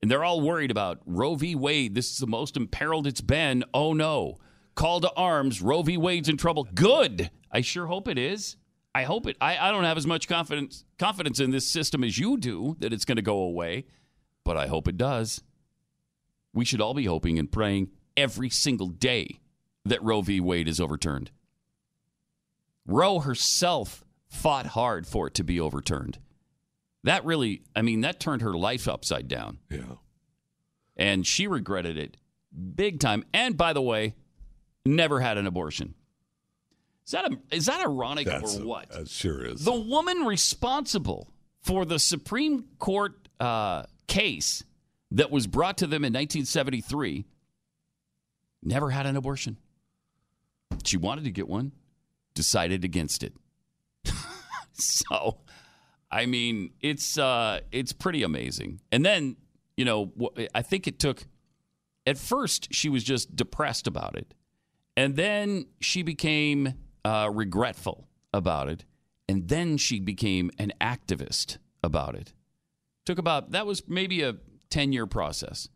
And 0.00 0.10
they're 0.10 0.24
all 0.24 0.40
worried 0.40 0.72
about 0.72 1.00
Roe 1.06 1.36
v. 1.36 1.54
Wade. 1.54 1.94
This 1.94 2.10
is 2.10 2.18
the 2.18 2.26
most 2.26 2.56
imperiled 2.56 3.06
it's 3.06 3.20
been. 3.20 3.64
Oh 3.72 3.92
no. 3.92 4.38
Call 4.74 5.00
to 5.00 5.12
arms. 5.14 5.62
Roe 5.62 5.82
v. 5.82 5.96
Wade's 5.96 6.28
in 6.28 6.36
trouble. 6.36 6.66
Good. 6.74 7.30
I 7.50 7.60
sure 7.60 7.86
hope 7.86 8.08
it 8.08 8.18
is. 8.18 8.56
I 8.94 9.04
hope 9.04 9.26
it. 9.26 9.36
I, 9.40 9.56
I 9.56 9.70
don't 9.70 9.84
have 9.84 9.96
as 9.96 10.06
much 10.06 10.28
confidence 10.28 10.84
confidence 10.98 11.40
in 11.40 11.50
this 11.50 11.66
system 11.66 12.02
as 12.04 12.18
you 12.18 12.36
do 12.36 12.76
that 12.80 12.92
it's 12.92 13.04
going 13.04 13.16
to 13.16 13.22
go 13.22 13.38
away, 13.38 13.86
but 14.44 14.56
I 14.56 14.66
hope 14.66 14.88
it 14.88 14.96
does. 14.96 15.42
We 16.52 16.64
should 16.64 16.80
all 16.80 16.92
be 16.92 17.06
hoping 17.06 17.38
and 17.38 17.50
praying 17.50 17.90
every 18.16 18.50
single 18.50 18.88
day 18.88 19.38
that 19.84 20.02
Roe 20.02 20.20
v. 20.22 20.40
Wade 20.40 20.68
is 20.68 20.80
overturned. 20.80 21.30
Roe 22.86 23.20
herself 23.20 24.04
fought 24.28 24.66
hard 24.66 25.06
for 25.06 25.26
it 25.28 25.34
to 25.34 25.44
be 25.44 25.60
overturned. 25.60 26.18
That 27.04 27.24
really, 27.24 27.62
I 27.74 27.82
mean, 27.82 28.02
that 28.02 28.20
turned 28.20 28.42
her 28.42 28.54
life 28.54 28.86
upside 28.88 29.28
down. 29.28 29.58
Yeah. 29.70 29.96
And 30.96 31.26
she 31.26 31.46
regretted 31.46 31.96
it 31.96 32.16
big 32.74 33.00
time. 33.00 33.24
And 33.32 33.56
by 33.56 33.72
the 33.72 33.82
way, 33.82 34.14
never 34.84 35.20
had 35.20 35.38
an 35.38 35.46
abortion. 35.46 35.94
Is 37.04 37.12
that, 37.12 37.32
a, 37.32 37.38
is 37.50 37.66
that 37.66 37.80
ironic 37.84 38.26
That's 38.26 38.56
or 38.56 38.62
a- 38.62 38.66
what? 38.66 38.90
That 38.90 39.08
sure 39.08 39.44
is. 39.44 39.64
The 39.64 39.72
woman 39.72 40.18
responsible 40.24 41.28
for 41.60 41.84
the 41.84 41.98
Supreme 41.98 42.64
Court 42.78 43.28
uh, 43.40 43.84
case 44.06 44.62
that 45.10 45.30
was 45.30 45.46
brought 45.46 45.78
to 45.78 45.86
them 45.86 46.04
in 46.04 46.12
1973 46.12 47.26
never 48.62 48.90
had 48.90 49.06
an 49.06 49.16
abortion. 49.16 49.56
She 50.84 50.96
wanted 50.96 51.24
to 51.24 51.30
get 51.30 51.48
one, 51.48 51.72
decided 52.34 52.84
against 52.84 53.22
it. 53.22 53.34
so, 54.72 55.38
I 56.10 56.26
mean, 56.26 56.70
it's 56.80 57.18
uh, 57.18 57.60
it's 57.70 57.92
pretty 57.92 58.22
amazing. 58.22 58.80
And 58.90 59.04
then, 59.04 59.36
you 59.76 59.84
know, 59.84 60.12
I 60.54 60.62
think 60.62 60.86
it 60.86 60.98
took. 60.98 61.24
At 62.04 62.18
first, 62.18 62.74
she 62.74 62.88
was 62.88 63.04
just 63.04 63.36
depressed 63.36 63.86
about 63.86 64.16
it, 64.16 64.34
and 64.96 65.14
then 65.14 65.66
she 65.80 66.02
became 66.02 66.74
uh, 67.04 67.30
regretful 67.32 68.08
about 68.34 68.68
it, 68.68 68.84
and 69.28 69.48
then 69.48 69.76
she 69.76 70.00
became 70.00 70.50
an 70.58 70.72
activist 70.80 71.58
about 71.82 72.16
it. 72.16 72.32
Took 73.06 73.18
about 73.18 73.52
that 73.52 73.66
was 73.66 73.88
maybe 73.88 74.22
a 74.22 74.36
ten 74.68 74.92
year 74.92 75.06
process. 75.06 75.68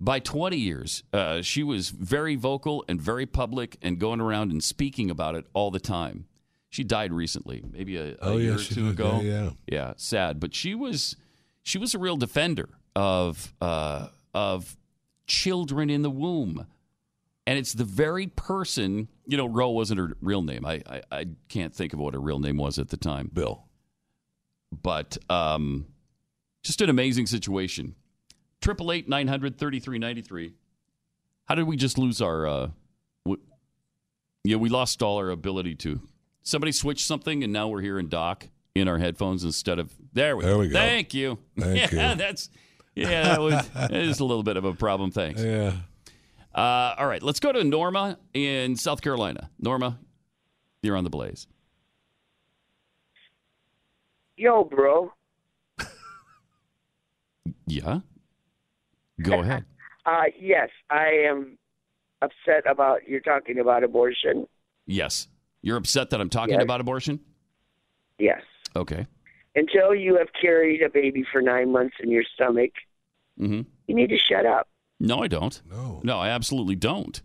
By 0.00 0.18
20 0.18 0.56
years, 0.56 1.02
uh, 1.12 1.40
she 1.42 1.62
was 1.62 1.90
very 1.90 2.34
vocal 2.34 2.84
and 2.88 3.00
very 3.00 3.26
public 3.26 3.78
and 3.80 3.98
going 3.98 4.20
around 4.20 4.50
and 4.50 4.62
speaking 4.62 5.10
about 5.10 5.34
it 5.34 5.46
all 5.54 5.70
the 5.70 5.80
time. 5.80 6.26
She 6.68 6.82
died 6.82 7.12
recently, 7.12 7.62
maybe 7.70 7.96
a, 7.96 8.14
a 8.14 8.16
Oh, 8.20 8.36
yeah, 8.36 8.42
year 8.44 8.54
or 8.56 8.58
two 8.58 8.88
ago. 8.88 9.20
Yeah, 9.22 9.30
yeah. 9.44 9.50
Yeah, 9.66 9.92
sad, 9.96 10.40
but 10.40 10.54
she 10.54 10.74
was 10.74 11.16
she 11.62 11.78
was 11.78 11.94
a 11.94 11.98
real 11.98 12.16
defender 12.16 12.68
of 12.96 13.54
uh, 13.60 14.08
of 14.34 14.76
children 15.28 15.88
in 15.88 16.02
the 16.02 16.10
womb, 16.10 16.66
and 17.46 17.58
it's 17.58 17.72
the 17.74 17.84
very 17.84 18.26
person. 18.26 19.06
You 19.26 19.36
know, 19.36 19.46
Roe 19.46 19.70
wasn't 19.70 20.00
her 20.00 20.16
real 20.20 20.42
name. 20.42 20.66
I, 20.66 20.82
I 20.86 21.02
I 21.12 21.26
can't 21.48 21.72
think 21.72 21.92
of 21.92 22.00
what 22.00 22.12
her 22.14 22.20
real 22.20 22.40
name 22.40 22.56
was 22.56 22.78
at 22.80 22.88
the 22.88 22.96
time. 22.96 23.30
Bill. 23.32 23.64
But 24.82 25.16
um, 25.30 25.86
just 26.64 26.80
an 26.80 26.90
amazing 26.90 27.26
situation. 27.26 27.94
Triple 28.64 28.92
eight 28.92 29.06
nine 29.10 29.28
hundred 29.28 29.58
thirty 29.58 29.78
three 29.78 29.98
ninety 29.98 30.22
three. 30.22 30.54
How 31.44 31.54
did 31.54 31.64
we 31.66 31.76
just 31.76 31.98
lose 31.98 32.22
our? 32.22 32.46
Uh, 32.46 32.70
w- 33.26 33.42
yeah, 34.42 34.56
we 34.56 34.70
lost 34.70 35.02
all 35.02 35.18
our 35.18 35.28
ability 35.28 35.74
to. 35.74 36.00
Somebody 36.42 36.72
switched 36.72 37.06
something, 37.06 37.44
and 37.44 37.52
now 37.52 37.68
we're 37.68 37.82
here 37.82 37.98
in 37.98 38.08
dock 38.08 38.48
in 38.74 38.88
our 38.88 38.96
headphones 38.96 39.44
instead 39.44 39.78
of 39.78 39.92
there. 40.14 40.34
We, 40.34 40.44
There 40.44 40.56
we 40.56 40.68
go. 40.68 40.78
Thank 40.78 41.12
you. 41.12 41.38
Thank 41.58 41.76
yeah, 41.92 42.12
you. 42.12 42.16
that's 42.16 42.48
yeah. 42.94 43.22
That 43.24 43.40
was 43.42 43.68
that 43.68 43.92
is 43.92 44.20
a 44.20 44.24
little 44.24 44.42
bit 44.42 44.56
of 44.56 44.64
a 44.64 44.72
problem. 44.72 45.10
Thanks. 45.10 45.42
Yeah. 45.42 45.74
Uh, 46.54 46.94
all 46.96 47.06
right, 47.06 47.22
let's 47.22 47.40
go 47.40 47.52
to 47.52 47.62
Norma 47.64 48.18
in 48.32 48.76
South 48.76 49.02
Carolina. 49.02 49.50
Norma, 49.58 49.98
you're 50.82 50.96
on 50.96 51.04
the 51.04 51.10
blaze. 51.10 51.46
Yo, 54.38 54.64
bro. 54.64 55.12
Yeah. 57.66 58.00
Go 59.22 59.40
ahead. 59.40 59.64
Uh, 60.06 60.24
yes, 60.38 60.68
I 60.90 61.06
am 61.28 61.56
upset 62.22 62.68
about 62.70 63.08
you're 63.08 63.20
talking 63.20 63.58
about 63.58 63.84
abortion. 63.84 64.46
Yes. 64.86 65.28
You're 65.62 65.76
upset 65.76 66.10
that 66.10 66.20
I'm 66.20 66.28
talking 66.30 66.54
Yes. 66.54 66.62
about 66.62 66.80
abortion? 66.80 67.20
Yes. 68.18 68.42
Okay. 68.76 69.06
Until 69.54 69.94
you 69.94 70.16
have 70.18 70.28
carried 70.38 70.82
a 70.82 70.90
baby 70.90 71.24
for 71.30 71.40
nine 71.40 71.70
months 71.72 71.96
in 72.02 72.10
your 72.10 72.24
stomach, 72.34 72.72
hmm 73.38 73.62
you 73.86 73.94
need 73.94 74.08
to 74.08 74.18
shut 74.18 74.46
up. 74.46 74.68
No, 75.00 75.22
I 75.22 75.28
don't. 75.28 75.60
No. 75.70 76.00
No, 76.04 76.18
I 76.18 76.28
absolutely 76.28 76.76
don't. 76.76 77.20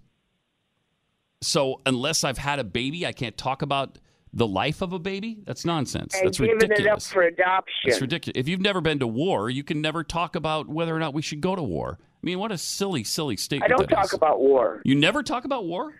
So 1.41 1.81
unless 1.85 2.23
I've 2.23 2.37
had 2.37 2.59
a 2.59 2.63
baby, 2.63 3.05
I 3.05 3.13
can't 3.13 3.37
talk 3.37 3.61
about 3.61 3.97
the 4.33 4.47
life 4.47 4.81
of 4.81 4.93
a 4.93 4.99
baby? 4.99 5.39
That's 5.45 5.65
nonsense. 5.65 6.13
And 6.15 6.27
That's 6.27 6.37
giving 6.37 6.55
ridiculous. 6.55 6.79
it 6.79 6.87
up 6.87 7.01
for 7.01 7.23
adoption. 7.23 7.89
That's 7.89 8.01
ridiculous. 8.01 8.39
If 8.39 8.47
you've 8.47 8.61
never 8.61 8.81
been 8.81 8.99
to 8.99 9.07
war, 9.07 9.49
you 9.49 9.63
can 9.63 9.81
never 9.81 10.03
talk 10.03 10.35
about 10.35 10.67
whether 10.67 10.95
or 10.95 10.99
not 10.99 11.13
we 11.13 11.21
should 11.21 11.41
go 11.41 11.55
to 11.55 11.63
war. 11.63 11.97
I 12.01 12.25
mean, 12.25 12.39
what 12.39 12.51
a 12.51 12.57
silly, 12.57 13.03
silly 13.03 13.37
statement. 13.37 13.71
I 13.71 13.75
don't 13.75 13.87
talk 13.87 14.05
is. 14.05 14.13
about 14.13 14.39
war. 14.39 14.81
You 14.83 14.95
never 14.95 15.23
talk 15.23 15.45
about 15.45 15.65
war? 15.65 15.93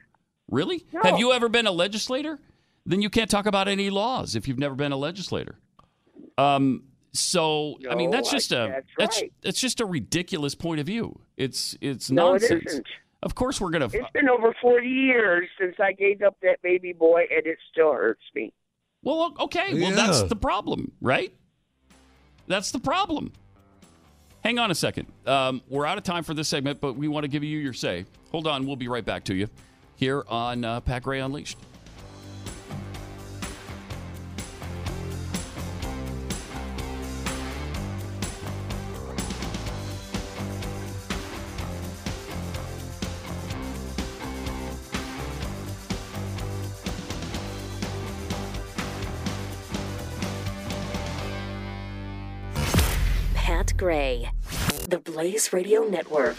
Really? 0.50 0.86
No. 0.92 1.02
Have 1.04 1.20
you 1.20 1.32
ever 1.32 1.50
been 1.50 1.68
a 1.68 1.72
legislator? 1.72 2.40
Then 2.86 3.02
you 3.02 3.10
can't 3.10 3.30
talk 3.30 3.46
about 3.46 3.68
any 3.68 3.90
laws 3.90 4.36
if 4.36 4.48
you've 4.48 4.60
never 4.60 4.76
been 4.76 4.92
a 4.92 4.98
legislator. 4.98 5.60
Um, 6.38 6.84
so 7.14 7.78
I 7.90 7.96
mean, 7.96 8.12
that's 8.12 8.32
just 8.32 8.52
a 8.52 8.68
that's 8.70 8.88
that's 8.98 9.22
right. 9.22 9.34
that's 9.42 9.60
just 9.60 9.80
a 9.80 9.86
ridiculous 9.86 10.56
point 10.56 10.80
of 10.80 10.86
view. 10.86 11.20
It's 11.38 11.78
it's 11.82 12.10
No, 12.12 12.32
nonsense. 12.32 12.82
Of 13.22 13.36
course, 13.36 13.60
we're 13.60 13.70
gonna. 13.72 13.90
It's 13.92 14.10
been 14.14 14.30
over 14.30 14.56
40 14.62 14.88
years 14.88 15.50
since 15.60 15.76
I 15.80 15.92
gave 15.92 16.22
up 16.22 16.38
that 16.42 16.62
baby 16.62 16.94
boy, 16.94 17.26
and 17.30 17.46
it 17.46 17.58
still 17.72 17.92
hurts 17.92 18.24
me. 18.34 18.54
Well, 19.04 19.36
okay. 19.42 19.80
Well, 19.80 19.92
that's 19.92 20.24
the 20.24 20.36
problem, 20.36 20.92
right? 21.02 21.34
That's 22.48 22.72
the 22.72 22.80
problem. 22.80 23.34
Hang 24.44 24.58
on 24.58 24.72
a 24.72 24.76
second. 24.76 25.08
Um, 25.26 25.62
we're 25.68 25.86
out 25.86 25.98
of 25.98 26.04
time 26.04 26.24
for 26.24 26.34
this 26.34 26.48
segment, 26.48 26.80
but 26.80 26.96
we 26.96 27.08
want 27.08 27.26
to 27.26 27.28
give 27.28 27.44
you 27.44 27.60
your 27.60 27.74
say. 27.74 28.06
Hold 28.32 28.48
on. 28.48 28.66
We'll 28.66 28.78
be 28.78 28.88
right 28.88 29.04
back 29.04 29.26
to 29.26 29.36
you 29.36 29.48
here 29.96 30.24
on 30.28 30.64
uh, 30.64 30.80
Pat 30.80 31.04
Gray 31.04 31.20
Unleashed. 31.20 31.58
Gray. 53.80 54.30
The 54.90 55.00
Blaze 55.00 55.54
Radio 55.54 55.84
Network. 55.84 56.36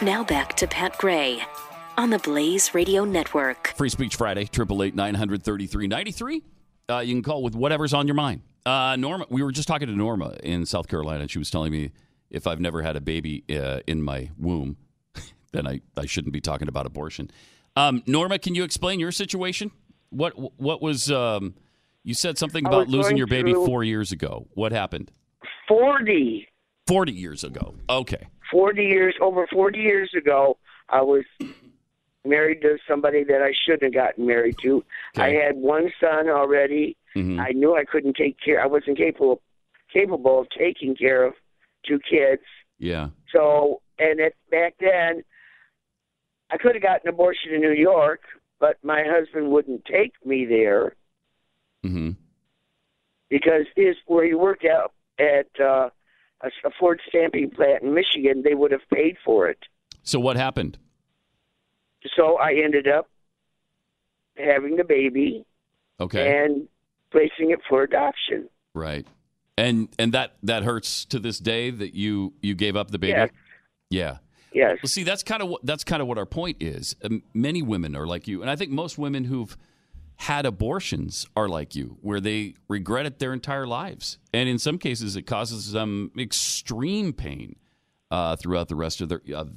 Now 0.00 0.24
back 0.24 0.54
to 0.56 0.66
Pat 0.66 0.96
Gray 0.96 1.44
on 1.96 2.10
the 2.10 2.18
Blaze 2.18 2.74
Radio 2.74 3.04
Network. 3.04 3.72
Free 3.76 3.88
Speech 3.88 4.16
Friday, 4.16 4.42
888 4.42 4.94
933 4.94 5.86
93. 5.86 6.42
Uh, 6.90 6.98
You 6.98 7.14
can 7.14 7.22
call 7.22 7.42
with 7.42 7.54
whatever's 7.54 7.94
on 7.94 8.06
your 8.06 8.14
mind. 8.14 8.42
Uh, 8.66 8.96
Norma, 8.96 9.26
we 9.28 9.42
were 9.42 9.52
just 9.52 9.68
talking 9.68 9.88
to 9.88 9.94
Norma 9.94 10.36
in 10.42 10.64
South 10.66 10.88
Carolina, 10.88 11.20
and 11.22 11.30
she 11.30 11.38
was 11.38 11.50
telling 11.50 11.70
me 11.72 11.90
if 12.30 12.46
I've 12.46 12.60
never 12.60 12.82
had 12.82 12.96
a 12.96 13.00
baby 13.00 13.44
uh, 13.50 13.80
in 13.86 14.02
my 14.02 14.30
womb, 14.38 14.76
then 15.52 15.66
I, 15.66 15.80
I 15.96 16.06
shouldn't 16.06 16.32
be 16.32 16.40
talking 16.40 16.68
about 16.68 16.86
abortion. 16.86 17.30
Um, 17.76 18.02
Norma, 18.06 18.38
can 18.38 18.54
you 18.54 18.64
explain 18.64 19.00
your 19.00 19.12
situation? 19.12 19.70
What 20.10 20.32
what 20.60 20.80
was 20.80 21.10
um, 21.10 21.54
you 22.04 22.14
said 22.14 22.38
something 22.38 22.64
about 22.66 22.88
losing 22.88 23.16
your 23.16 23.26
baby 23.26 23.52
four 23.52 23.82
years 23.82 24.12
ago? 24.12 24.46
What 24.54 24.70
happened? 24.72 25.10
40. 25.68 26.46
40 26.86 27.12
years 27.12 27.42
ago. 27.44 27.74
Okay. 27.88 28.28
40 28.52 28.82
years, 28.82 29.14
over 29.20 29.46
40 29.52 29.78
years 29.78 30.10
ago, 30.16 30.58
I 30.88 31.00
was 31.00 31.24
married 32.24 32.62
to 32.62 32.78
somebody 32.88 33.24
that 33.24 33.42
I 33.42 33.52
shouldn't 33.64 33.82
have 33.82 33.92
gotten 33.94 34.26
married 34.26 34.56
to. 34.62 34.84
I 35.16 35.30
had 35.30 35.56
one 35.56 35.92
son 36.00 36.28
already. 36.28 36.96
Mm-hmm. 37.16 37.38
I 37.40 37.50
knew 37.50 37.76
I 37.76 37.84
couldn't 37.84 38.16
take 38.16 38.36
care. 38.44 38.62
I 38.62 38.66
wasn't 38.66 38.96
capable 38.96 39.40
capable 39.92 40.40
of 40.40 40.48
taking 40.50 40.96
care 40.96 41.24
of 41.24 41.34
two 41.86 42.00
kids. 42.00 42.42
Yeah. 42.78 43.10
So, 43.32 43.80
and 43.98 44.18
it, 44.18 44.34
back 44.50 44.74
then, 44.80 45.22
I 46.50 46.56
could 46.56 46.74
have 46.74 46.82
gotten 46.82 47.06
an 47.08 47.14
abortion 47.14 47.54
in 47.54 47.60
New 47.60 47.72
York, 47.72 48.22
but 48.58 48.76
my 48.82 49.04
husband 49.06 49.50
wouldn't 49.50 49.84
take 49.84 50.12
me 50.24 50.46
there 50.46 50.94
Mm-hmm. 51.84 52.12
because 53.28 53.66
his 53.76 53.94
where 54.06 54.24
he 54.24 54.34
worked 54.34 54.64
out 54.64 54.94
at 55.18 55.48
uh, 55.60 55.90
a, 56.42 56.48
a 56.64 56.70
Ford 56.80 56.98
stamping 57.06 57.50
plant 57.50 57.82
in 57.82 57.92
Michigan, 57.92 58.42
they 58.42 58.54
would 58.54 58.72
have 58.72 58.80
paid 58.92 59.16
for 59.22 59.48
it. 59.48 59.58
So 60.02 60.18
what 60.18 60.36
happened? 60.36 60.78
So 62.16 62.38
I 62.38 62.54
ended 62.54 62.88
up 62.88 63.08
having 64.36 64.76
the 64.76 64.84
baby 64.84 65.44
Okay. 66.00 66.44
and 66.44 66.68
placing 67.10 67.50
it 67.50 67.60
for 67.68 67.82
adoption. 67.82 68.48
Right. 68.74 69.06
And 69.56 69.88
and 69.98 70.12
that 70.12 70.34
that 70.42 70.64
hurts 70.64 71.04
to 71.06 71.18
this 71.20 71.38
day 71.38 71.70
that 71.70 71.94
you 71.94 72.32
you 72.42 72.54
gave 72.54 72.74
up 72.76 72.90
the 72.90 72.98
baby. 72.98 73.12
Yes. 73.12 73.30
Yeah. 73.90 74.16
Yes. 74.52 74.78
Well, 74.82 74.88
see, 74.88 75.04
that's 75.04 75.22
kind 75.22 75.42
of 75.42 75.48
what 75.48 75.64
that's 75.64 75.84
kind 75.84 76.02
of 76.02 76.08
what 76.08 76.18
our 76.18 76.26
point 76.26 76.56
is. 76.60 76.96
Um, 77.04 77.22
many 77.32 77.62
women 77.62 77.94
are 77.96 78.06
like 78.06 78.26
you, 78.28 78.40
and 78.40 78.50
I 78.50 78.56
think 78.56 78.70
most 78.70 78.98
women 78.98 79.24
who've 79.24 79.56
had 80.16 80.46
abortions 80.46 81.26
are 81.36 81.48
like 81.48 81.74
you, 81.74 81.98
where 82.00 82.20
they 82.20 82.54
regret 82.68 83.04
it 83.06 83.18
their 83.18 83.32
entire 83.32 83.66
lives, 83.66 84.18
and 84.32 84.48
in 84.48 84.58
some 84.58 84.78
cases, 84.78 85.16
it 85.16 85.22
causes 85.22 85.72
them 85.72 86.10
extreme 86.18 87.12
pain 87.12 87.56
uh, 88.12 88.36
throughout 88.36 88.68
the 88.68 88.76
rest 88.76 89.00
of 89.00 89.08
their 89.08 89.20
of, 89.34 89.50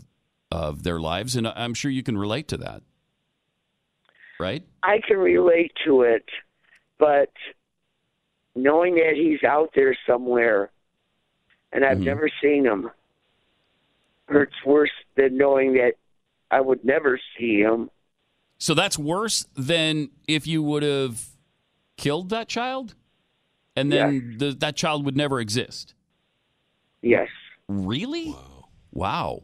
of 0.52 0.84
their 0.84 1.00
lives. 1.00 1.36
And 1.36 1.48
I'm 1.48 1.74
sure 1.74 1.92
you 1.92 2.04
can 2.04 2.18
relate 2.18 2.48
to 2.50 2.58
that, 2.58 2.84
right? 4.40 4.64
I 4.84 5.00
can 5.06 5.18
relate 5.18 5.72
to 5.86 6.02
it, 6.04 6.26
but 6.98 7.32
knowing 8.56 8.96
that 8.96 9.14
he's 9.16 9.44
out 9.44 9.72
there 9.76 9.96
somewhere 10.08 10.72
and 11.72 11.84
I've 11.86 11.98
Mhm. 12.00 12.06
never 12.06 12.30
seen 12.42 12.66
him 12.66 12.90
hurts 14.30 14.56
worse 14.66 14.92
than 15.16 15.38
knowing 15.38 15.74
that 15.74 15.94
I 16.50 16.62
would 16.62 16.84
never 16.84 17.20
see 17.38 17.60
him. 17.60 17.90
So 18.58 18.74
that's 18.74 18.98
worse 18.98 19.46
than 19.56 20.10
if 20.28 20.48
you 20.48 20.64
would 20.64 20.84
have 20.84 21.28
killed 21.98 22.30
that 22.30 22.48
child, 22.48 22.96
and 23.76 23.92
then 23.92 24.38
the, 24.38 24.52
that 24.54 24.76
child 24.76 25.06
would 25.06 25.16
never 25.16 25.40
exist. 25.40 25.94
Yes. 27.02 27.30
Really? 27.68 28.36
Wow. 28.92 29.44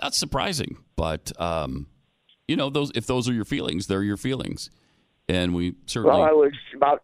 That's 0.00 0.16
surprising, 0.16 0.78
but 0.96 1.32
um, 1.40 1.86
you 2.46 2.56
know, 2.56 2.70
those 2.70 2.90
if 2.94 3.06
those 3.06 3.28
are 3.28 3.32
your 3.32 3.44
feelings, 3.44 3.86
they're 3.86 4.02
your 4.02 4.16
feelings, 4.16 4.70
and 5.28 5.54
we 5.54 5.74
certainly, 5.86 6.18
Well, 6.18 6.28
I 6.28 6.32
was 6.32 6.52
about 6.76 7.02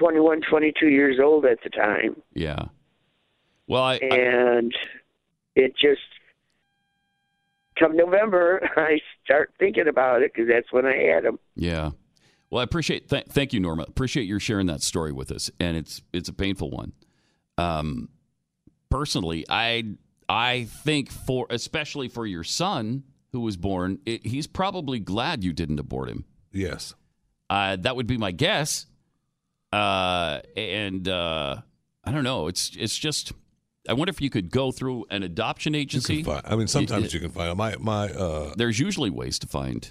21, 0.00 0.40
22 0.50 0.88
years 0.88 1.18
old 1.22 1.44
at 1.44 1.58
the 1.62 1.70
time. 1.70 2.16
yeah. 2.34 2.66
Well, 3.66 3.82
I, 3.82 3.94
I 3.94 4.06
and 4.16 4.72
it 5.54 5.74
just 5.76 6.00
come 7.78 7.96
November, 7.96 8.68
I 8.76 8.98
start 9.24 9.52
thinking 9.58 9.86
about 9.88 10.22
it 10.22 10.32
because 10.34 10.48
that's 10.48 10.72
when 10.72 10.86
I 10.86 10.96
had 10.96 11.24
them. 11.24 11.38
yeah. 11.54 11.90
Well, 12.50 12.60
I 12.60 12.64
appreciate. 12.64 13.10
Th- 13.10 13.26
thank 13.28 13.52
you, 13.52 13.60
Norma. 13.60 13.84
Appreciate 13.86 14.24
your 14.24 14.40
sharing 14.40 14.68
that 14.68 14.80
story 14.82 15.12
with 15.12 15.30
us, 15.30 15.50
and 15.60 15.76
it's 15.76 16.00
it's 16.14 16.30
a 16.30 16.32
painful 16.32 16.70
one. 16.70 16.92
Um, 17.58 18.08
personally, 18.88 19.44
I 19.50 19.84
I 20.28 20.64
think 20.64 21.10
for 21.10 21.46
especially 21.50 22.08
for 22.08 22.26
your 22.26 22.44
son 22.44 23.04
who 23.32 23.40
was 23.40 23.56
born, 23.56 23.98
it, 24.06 24.26
he's 24.26 24.46
probably 24.46 24.98
glad 24.98 25.42
you 25.44 25.52
didn't 25.52 25.78
abort 25.78 26.08
him. 26.08 26.24
Yes. 26.52 26.94
Uh, 27.50 27.76
that 27.76 27.96
would 27.96 28.06
be 28.06 28.18
my 28.18 28.30
guess. 28.32 28.86
Uh, 29.72 30.40
and 30.56 31.08
uh, 31.08 31.56
I 32.04 32.12
don't 32.12 32.24
know. 32.24 32.46
It's 32.48 32.72
it's 32.78 32.96
just. 32.96 33.32
I 33.88 33.94
wonder 33.94 34.10
if 34.10 34.20
you 34.20 34.28
could 34.28 34.50
go 34.50 34.70
through 34.70 35.06
an 35.10 35.22
adoption 35.22 35.74
agency. 35.74 36.22
Find- 36.22 36.42
I 36.44 36.56
mean, 36.56 36.66
sometimes 36.66 37.14
you 37.14 37.20
can 37.20 37.30
find 37.30 37.56
my 37.56 37.76
my. 37.78 38.08
Uh, 38.08 38.52
There's 38.56 38.78
usually 38.78 39.10
ways 39.10 39.38
to 39.40 39.46
find 39.46 39.90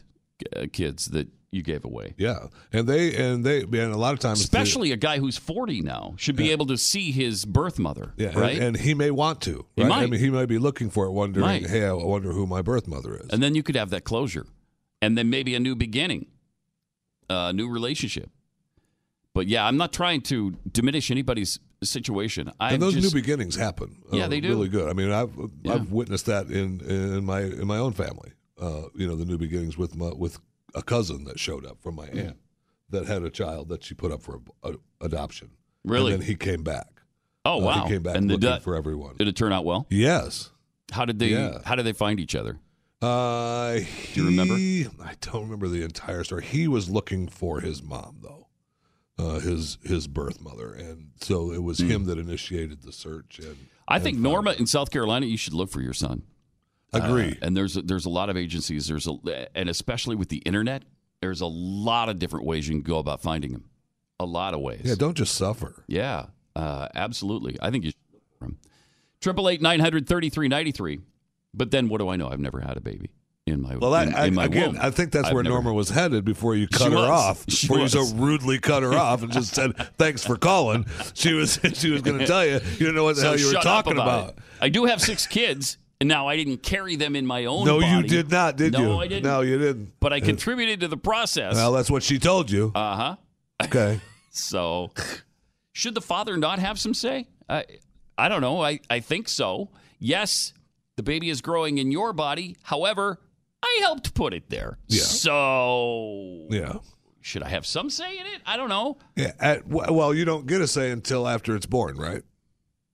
uh, 0.56 0.66
kids 0.72 1.08
that 1.08 1.28
you 1.52 1.64
gave 1.64 1.86
away. 1.86 2.14
yeah, 2.18 2.48
and 2.74 2.88
they 2.88 3.16
and 3.16 3.44
they 3.46 3.62
and 3.62 3.74
a 3.74 3.98
lot 3.98 4.14
of 4.14 4.20
times, 4.20 4.42
Especially 4.42 4.92
a 4.92 4.98
guy 4.98 5.18
who's 5.20 5.38
40 5.38 5.82
now 5.82 6.14
should 6.18 6.36
be 6.36 6.52
able 6.52 6.66
to 6.68 6.78
see 6.78 7.12
his 7.12 7.46
birth 7.46 7.80
mother. 7.80 8.14
yeah, 8.18 8.28
and- 8.30 8.36
right. 8.38 8.58
and, 8.60 8.78
he 8.78 8.94
may 8.94 9.12
want 9.12 9.42
to. 9.42 9.66
He 9.76 9.84
Right? 9.84 9.92
I 9.92 10.02
might. 10.02 10.10
mean, 10.10 10.20
he 10.20 10.30
might 10.30 10.48
be 10.48 10.58
looking 10.58 10.90
for 10.90 11.06
it, 11.06 11.12
wondering, 11.12 11.46
Might. 11.46 11.68
"Hey, 11.68 11.86
I 11.86 11.94
wonder 11.94 12.32
who 12.34 12.46
my 12.48 12.62
birth 12.62 12.88
mother 12.88 13.16
is." 13.16 13.30
and 13.30 13.42
then 13.42 13.56
you 13.56 13.64
could 13.64 13.76
have 13.76 13.90
that 13.92 14.04
closure, 14.04 14.46
and 15.02 15.18
then 15.18 15.30
maybe 15.30 15.56
a 15.56 15.60
new 15.60 15.76
beginning, 15.76 16.28
a 17.30 17.54
new 17.54 17.70
relationship. 17.70 18.30
But 19.34 19.48
yeah, 19.48 19.66
I'm 19.66 19.78
not 19.78 19.94
trying 19.94 20.22
to 20.24 20.58
diminish 20.72 21.12
anybody's 21.12 21.60
situation. 21.84 22.52
I 22.60 22.74
and 22.74 22.82
those 22.82 22.96
just, 22.96 23.14
new 23.14 23.22
beginnings 23.22 23.56
happen. 23.56 23.98
Yeah, 24.12 24.26
uh, 24.26 24.28
they 24.28 24.40
do. 24.42 24.50
Really 24.50 24.68
good. 24.68 24.90
I 24.90 24.94
mean, 24.94 25.12
I've 25.12 25.30
Yeah. 25.64 25.76
I've 25.76 25.92
witnessed 25.92 26.26
that 26.26 26.48
in 26.48 26.82
in 26.82 27.24
my 27.24 27.42
in 27.42 27.68
my 27.68 27.78
own 27.78 27.94
family. 27.94 28.32
Uh, 28.60 28.84
you 28.96 29.08
know, 29.08 29.16
the 29.16 29.26
new 29.26 29.38
beginnings 29.38 29.78
with 29.78 29.96
my, 29.96 30.10
with 30.10 30.40
a 30.78 30.82
cousin 30.84 31.24
that 31.26 31.40
showed 31.40 31.66
up 31.66 31.82
from 31.82 31.96
my 31.96 32.08
aunt 32.08 32.38
that 32.90 33.06
had 33.06 33.24
a 33.24 33.30
child 33.30 33.70
that 33.70 33.84
she 33.84 33.94
put 33.96 34.12
up 34.12 34.22
for 34.22 34.40
a, 34.64 34.70
a- 34.72 35.06
adoption. 35.06 35.50
Really? 35.84 36.14
And 36.14 36.22
then 36.22 36.28
he 36.28 36.36
came 36.36 36.64
back. 36.64 36.88
Oh 37.46 37.60
Uh, 37.62 37.66
wow! 37.66 37.84
He 37.86 37.90
came 37.94 38.04
back 38.04 38.16
and 38.16 38.28
did 38.28 38.36
looking 38.36 38.50
that, 38.50 38.62
for 38.64 38.76
everyone. 38.76 39.16
Did 39.18 39.28
it 39.28 39.36
turn 39.36 39.54
out 39.54 39.66
well? 39.66 39.88
Yes. 39.90 40.52
How 40.92 41.06
did 41.06 41.20
they? 41.20 41.28
Yeah. 41.28 41.60
How 41.66 41.76
did 41.76 41.86
they 41.86 41.94
find 41.94 42.20
each 42.20 42.36
other? 42.36 42.60
Uh, 43.02 43.76
Do 43.76 43.86
you 44.14 44.26
remember? 44.26 44.56
I 45.04 45.14
don't 45.22 45.44
remember 45.44 45.68
the 45.68 45.84
entire 45.84 46.24
story. 46.24 46.44
He 46.46 46.68
was 46.68 46.90
looking 46.90 47.28
for 47.28 47.60
his 47.62 47.84
mom 47.84 48.18
though, 48.22 48.48
uh, 49.20 49.40
his 49.40 49.78
his 49.84 50.08
birth 50.08 50.42
mother, 50.42 50.74
and 50.74 51.12
so 51.22 51.52
it 51.52 51.62
was 51.64 51.80
him 51.80 52.06
that 52.06 52.18
initiated 52.18 52.82
the 52.84 52.92
search. 52.92 53.40
And. 53.40 53.56
I 53.88 53.96
and 53.96 54.04
think 54.04 54.18
Norma 54.18 54.52
in 54.54 54.66
South 54.68 54.90
Carolina, 54.92 55.26
you 55.28 55.38
should 55.38 55.54
look 55.54 55.70
for 55.70 55.80
your 55.82 55.94
son. 55.94 56.24
Agree. 56.94 57.32
Uh, 57.42 57.46
and 57.46 57.58
there's 57.58 57.74
there's 57.76 58.06
a 58.06 58.10
lot 58.10 58.30
of 58.30 58.38
agencies. 58.38 58.88
There's 58.88 59.08
a 59.08 59.48
and 59.58 59.70
especially 59.70 60.16
with 60.16 60.30
the 60.30 60.38
internet, 60.38 60.84
there's 61.22 61.42
a 61.42 61.46
lot 61.48 62.10
of 62.10 62.18
different 62.20 62.46
ways 62.46 62.68
you 62.68 62.74
can 62.76 62.82
go 62.82 62.98
about 63.00 63.22
finding 63.22 63.52
them. 63.52 63.66
A 64.20 64.26
lot 64.26 64.54
of 64.54 64.62
ways. 64.62 64.82
Yeah, 64.84 64.96
don't 64.96 65.16
just 65.16 65.36
suffer. 65.36 65.84
Yeah, 65.88 66.28
uh, 66.56 66.88
absolutely. 66.96 67.58
I 67.62 67.70
think 67.72 67.84
you 67.84 67.92
should 67.92 68.00
look 68.14 68.24
for 68.40 68.46
him. 68.46 68.58
Triple 69.22 69.50
eight 69.50 69.62
nine 69.62 69.80
hundred 69.80 70.08
thirty 70.08 70.30
three 70.30 70.48
ninety 70.48 70.72
three. 70.72 71.02
But 71.54 71.72
then 71.72 71.90
what 71.90 72.00
do 72.00 72.08
I 72.10 72.16
know? 72.16 72.30
I've 72.30 72.40
never 72.40 72.60
had 72.60 72.78
a 72.78 72.82
baby 72.82 73.10
in 73.46 73.62
my 73.62 73.70
life. 73.72 73.80
Well, 73.80 73.94
I, 73.96 74.04
in, 74.04 74.14
I, 74.16 74.26
in 74.28 74.34
my 74.36 74.46
again, 74.46 74.74
womb. 74.74 74.82
I 74.82 74.90
think 74.92 75.12
that's 75.12 75.28
I've 75.30 75.34
where 75.34 75.44
Norma 75.44 75.74
was 75.74 75.90
headed 75.90 76.24
before 76.26 76.56
you 76.56 76.68
cut 76.68 76.84
She 76.88 76.90
her 76.90 76.96
was. 76.96 77.10
off. 77.10 77.46
She 77.50 77.68
before 77.68 77.80
you 77.82 77.88
so 77.90 78.06
rudely 78.16 78.60
cut 78.60 78.84
her 78.84 78.94
off 78.94 79.24
and 79.24 79.32
just 79.32 79.54
said, 79.56 79.76
"Thanks 79.98 80.26
for 80.26 80.38
calling." 80.38 80.86
She 81.14 81.34
was 81.34 81.60
she 81.74 81.90
was 81.92 82.02
going 82.02 82.20
to 82.20 82.26
tell 82.28 82.46
you 82.46 82.54
you 82.54 82.60
didn't 82.78 82.96
know 82.96 83.04
what 83.04 83.16
the 83.18 83.22
So 83.22 83.28
hell 83.30 83.40
you 83.40 83.48
were 83.48 83.62
talking 83.62 83.94
about. 83.94 84.24
about. 84.32 84.38
I 84.62 84.70
do 84.70 84.86
have 84.86 85.02
six 85.02 85.26
kids, 85.28 85.78
and 86.00 86.08
now 86.08 86.28
I 86.28 86.36
didn't 86.36 86.58
carry 86.64 86.96
them 86.96 87.16
in 87.16 87.26
my 87.26 87.46
own. 87.46 87.66
No, 87.66 87.80
you 87.80 88.04
did 88.04 88.30
not, 88.30 88.56
did 88.56 88.74
no, 88.74 88.80
you? 88.80 88.86
No, 88.86 89.02
I 89.02 89.08
didn't. 89.08 89.24
No, 89.24 89.42
you 89.42 89.58
didn't. 89.58 90.00
But 90.00 90.14
I 90.14 90.20
contributed 90.20 90.82
to 90.82 90.88
the 90.88 90.98
process. 90.98 91.56
Well, 91.56 91.72
that's 91.72 91.90
what 91.90 92.04
she 92.04 92.20
told 92.20 92.52
you. 92.52 92.72
Uh 92.76 92.96
huh. 92.96 93.16
Okay. 93.64 94.00
So, 94.40 94.92
should 95.72 95.96
the 95.96 96.02
father 96.02 96.38
not 96.38 96.60
have 96.60 96.78
some 96.78 96.94
say? 96.94 97.26
I, 97.50 97.66
I 98.20 98.30
don't 98.30 98.42
know. 98.42 98.62
I, 98.62 98.80
I 98.88 99.00
think 99.00 99.28
so. 99.30 99.70
Yes, 99.98 100.54
the 100.96 101.02
baby 101.02 101.32
is 101.32 101.42
growing 101.42 101.80
in 101.80 101.92
your 101.92 102.14
body. 102.14 102.56
However, 102.62 103.20
I 103.64 103.80
helped 103.82 104.14
put 104.14 104.36
it 104.36 104.50
there. 104.50 104.78
Yeah. 104.88 105.02
So 105.02 106.46
Yeah. 106.52 106.76
should 107.22 107.42
I 107.42 107.50
have 107.50 107.66
some 107.66 107.90
say 107.90 108.20
in 108.20 108.28
it? 108.28 108.42
I 108.46 108.58
don't 108.58 108.70
know. 108.70 108.98
Yeah. 109.16 109.32
At, 109.40 109.68
well, 109.68 110.14
you 110.14 110.24
don't 110.24 110.46
get 110.46 110.62
a 110.62 110.68
say 110.68 110.92
until 110.92 111.28
after 111.28 111.56
it's 111.56 111.66
born, 111.66 111.98
right? 111.98 112.22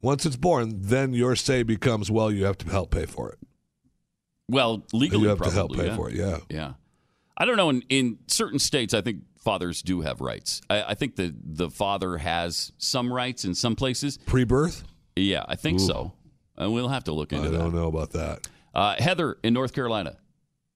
Once 0.03 0.25
it's 0.25 0.35
born, 0.35 0.73
then 0.81 1.13
your 1.13 1.35
say 1.35 1.63
becomes, 1.63 2.11
well, 2.11 2.29
you 2.29 2.45
have 2.45 2.57
to 2.59 2.69
help 2.69 2.91
pay 2.91 3.05
for 3.07 3.31
it. 3.31 3.39
Well, 4.49 4.83
legally, 4.93 5.23
You 5.23 5.29
have 5.29 5.41
to 5.41 5.49
help 5.49 5.73
pay 5.73 5.87
yeah. 5.87 5.95
for 5.95 6.09
it, 6.09 6.15
yeah. 6.15 6.37
Yeah. 6.49 6.73
I 7.37 7.45
don't 7.45 7.57
know. 7.57 7.69
In, 7.69 7.83
in 7.89 8.19
certain 8.27 8.59
states, 8.59 8.93
I 8.93 9.01
think 9.01 9.23
fathers 9.41 9.81
do 9.81 10.01
have 10.01 10.21
rights. 10.21 10.61
I, 10.69 10.83
I 10.89 10.93
think 10.93 11.15
the 11.15 11.33
the 11.43 11.69
father 11.69 12.17
has 12.17 12.71
some 12.77 13.11
rights 13.11 13.45
in 13.45 13.55
some 13.55 13.75
places. 13.75 14.19
Pre-birth? 14.25 14.83
Yeah, 15.15 15.43
I 15.47 15.55
think 15.55 15.79
Ooh. 15.79 15.85
so. 15.85 16.13
And 16.57 16.73
we'll 16.73 16.89
have 16.89 17.05
to 17.05 17.13
look 17.13 17.31
into 17.33 17.47
I 17.47 17.51
that. 17.51 17.59
I 17.59 17.63
don't 17.63 17.73
know 17.73 17.87
about 17.87 18.11
that. 18.11 18.47
Uh, 18.75 18.95
Heather 18.99 19.37
in 19.41 19.53
North 19.53 19.73
Carolina, 19.73 20.17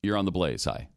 you're 0.02 0.18
on 0.18 0.26
the 0.26 0.32
Blaze. 0.32 0.63
Hi. 0.66 0.88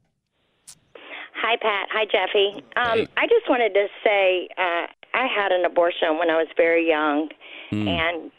Hi, 1.35 1.57
Pat. 1.61 1.89
Hi, 1.93 2.05
Jeffy. 2.05 2.65
Um, 2.77 2.99
Hey. 2.99 3.09
I 3.17 3.27
just 3.27 3.49
wanted 3.49 3.75
to 3.75 3.87
say 4.05 4.49
uh, 4.57 4.87
I 5.15 5.27
had 5.27 5.53
an 5.53 5.65
abortion 5.65 6.19
when 6.19 6.31
I 6.31 6.37
was 6.37 6.49
very 6.57 6.87
young, 6.89 7.29
Hmm. 7.71 7.89
and 7.89 8.31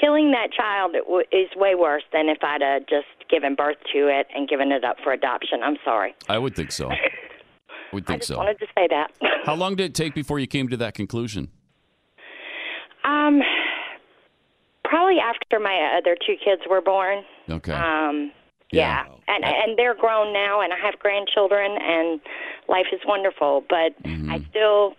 killing 0.00 0.30
that 0.30 0.52
child 0.52 0.94
is 1.32 1.48
way 1.56 1.74
worse 1.74 2.04
than 2.12 2.28
if 2.28 2.38
I'd 2.42 2.62
uh, 2.62 2.78
just 2.88 3.06
given 3.28 3.54
birth 3.54 3.78
to 3.92 4.08
it 4.08 4.26
and 4.34 4.48
given 4.48 4.70
it 4.72 4.84
up 4.84 4.96
for 5.02 5.12
adoption. 5.12 5.60
I'm 5.64 5.76
sorry. 5.84 6.14
I 6.28 6.38
would 6.38 6.54
think 6.54 6.70
so. 6.72 6.90
I 6.90 6.96
would 7.92 8.04
I 8.04 8.06
think 8.06 8.20
just 8.20 8.28
so. 8.28 8.36
wanted 8.36 8.58
to 8.60 8.66
say 8.76 8.86
that. 8.90 9.10
How 9.44 9.54
long 9.54 9.74
did 9.76 9.84
it 9.84 9.94
take 9.94 10.14
before 10.14 10.38
you 10.38 10.46
came 10.46 10.68
to 10.68 10.76
that 10.78 10.94
conclusion? 10.94 11.48
um, 13.04 13.40
probably 14.84 15.18
after 15.18 15.58
my 15.58 15.98
other 15.98 16.16
two 16.26 16.34
kids 16.42 16.62
were 16.68 16.80
born. 16.80 17.24
Okay. 17.48 17.72
Um, 17.72 18.32
yeah, 18.70 19.04
and 19.26 19.44
and 19.44 19.78
they're 19.78 19.94
grown 19.94 20.32
now, 20.34 20.60
and 20.60 20.74
I 20.74 20.76
have 20.78 20.98
grandchildren, 20.98 21.78
and 21.80 22.20
life 22.68 22.86
is 22.92 23.00
wonderful. 23.06 23.64
But 23.68 23.94
I 24.04 24.44
still 24.50 24.92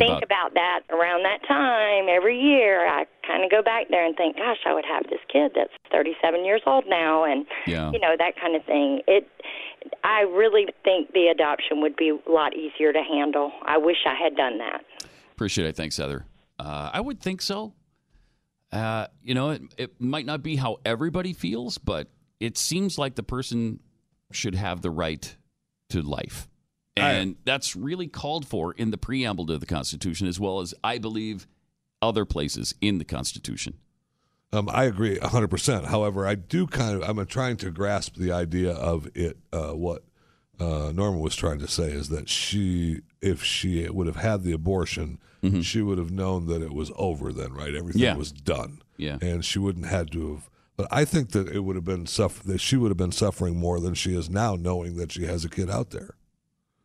think. 0.00 0.24
About- 0.24 0.24
about, 0.24 0.54
that 0.54 0.80
around 0.90 1.22
that 1.24 1.46
time 1.46 2.06
every 2.08 2.38
year. 2.40 2.86
I 2.88 3.04
kind 3.26 3.44
of 3.44 3.50
go 3.50 3.62
back 3.62 3.86
there 3.90 4.04
and 4.04 4.16
think, 4.16 4.36
gosh, 4.36 4.58
I 4.66 4.74
would 4.74 4.84
have 4.84 5.04
this 5.04 5.20
kid 5.32 5.52
that's 5.54 5.70
37 5.92 6.44
years 6.44 6.62
old 6.66 6.84
now, 6.88 7.24
and 7.24 7.46
Yeah. 7.66 7.90
you 7.92 8.00
know 8.00 8.14
that 8.18 8.34
kind 8.40 8.56
of 8.56 8.64
thing. 8.64 9.02
It, 9.06 9.28
I 10.02 10.22
really 10.22 10.66
think 10.84 11.12
the 11.12 11.28
adoption 11.28 11.80
would 11.82 11.94
be 11.96 12.10
a 12.10 12.30
lot 12.30 12.54
easier 12.56 12.92
to 12.92 13.02
handle. 13.02 13.52
I 13.64 13.78
wish 13.78 13.96
I 14.06 14.14
had 14.14 14.36
done 14.36 14.58
that. 14.58 14.84
Appreciate 15.32 15.68
it. 15.68 15.76
Thanks, 15.76 15.96
Heather. 15.96 16.26
Uh, 16.58 16.90
I 16.92 17.00
would 17.00 17.20
think 17.20 17.40
so. 17.42 17.72
Uh, 18.72 19.06
you 19.22 19.34
know, 19.34 19.50
it, 19.50 19.62
it 19.78 20.00
might 20.00 20.26
not 20.26 20.42
be 20.42 20.56
how 20.56 20.78
everybody 20.84 21.32
feels, 21.32 21.78
but 21.78 22.08
it 22.38 22.56
seems 22.58 22.98
like 22.98 23.14
the 23.14 23.22
person 23.22 23.80
should 24.32 24.54
have 24.54 24.80
the 24.82 24.90
right 24.90 25.36
to 25.90 26.02
life. 26.02 26.46
And 27.02 27.36
that's 27.44 27.74
really 27.76 28.06
called 28.08 28.46
for 28.46 28.72
in 28.72 28.90
the 28.90 28.98
preamble 28.98 29.46
to 29.46 29.58
the 29.58 29.66
Constitution, 29.66 30.26
as 30.26 30.38
well 30.40 30.60
as, 30.60 30.74
I 30.84 30.98
believe, 30.98 31.46
other 32.02 32.24
places 32.24 32.74
in 32.80 32.98
the 32.98 33.04
Constitution. 33.04 33.74
Um, 34.52 34.68
I 34.72 34.84
agree 34.84 35.16
100%. 35.16 35.84
However, 35.86 36.26
I 36.26 36.34
do 36.34 36.66
kind 36.66 37.00
of, 37.02 37.08
I'm 37.08 37.24
trying 37.26 37.56
to 37.58 37.70
grasp 37.70 38.16
the 38.16 38.32
idea 38.32 38.72
of 38.72 39.08
it. 39.14 39.38
Uh, 39.52 39.72
what 39.72 40.02
uh, 40.58 40.90
Norma 40.94 41.18
was 41.18 41.36
trying 41.36 41.60
to 41.60 41.68
say 41.68 41.90
is 41.92 42.08
that 42.08 42.28
she, 42.28 43.00
if 43.22 43.44
she 43.44 43.88
would 43.88 44.06
have 44.08 44.16
had 44.16 44.42
the 44.42 44.52
abortion, 44.52 45.18
she 45.62 45.80
would 45.80 45.96
have 45.96 46.10
known 46.10 46.46
that 46.48 46.60
it 46.60 46.72
was 46.74 46.90
over 46.96 47.32
then, 47.32 47.52
right? 47.54 47.74
Everything 47.74 48.02
Yeah. 48.02 48.14
was 48.16 48.30
done. 48.30 48.82
Yeah. 48.98 49.16
And 49.22 49.42
she 49.42 49.58
wouldn't 49.58 49.86
had 49.86 50.10
to 50.12 50.34
have. 50.34 50.50
But 50.76 50.88
I 50.90 51.04
think 51.06 51.30
that 51.30 51.48
it 51.48 51.60
would 51.60 51.76
have 51.76 51.84
been 51.84 52.06
suffer 52.06 52.46
that 52.48 52.58
she 52.60 52.76
would 52.76 52.90
have 52.90 52.98
been 52.98 53.12
suffering 53.12 53.56
more 53.56 53.80
than 53.80 53.94
she 53.94 54.14
is 54.14 54.28
now, 54.28 54.54
knowing 54.56 54.96
that 54.96 55.12
she 55.12 55.24
has 55.24 55.44
a 55.44 55.48
kid 55.48 55.70
out 55.70 55.90
there. 55.90 56.14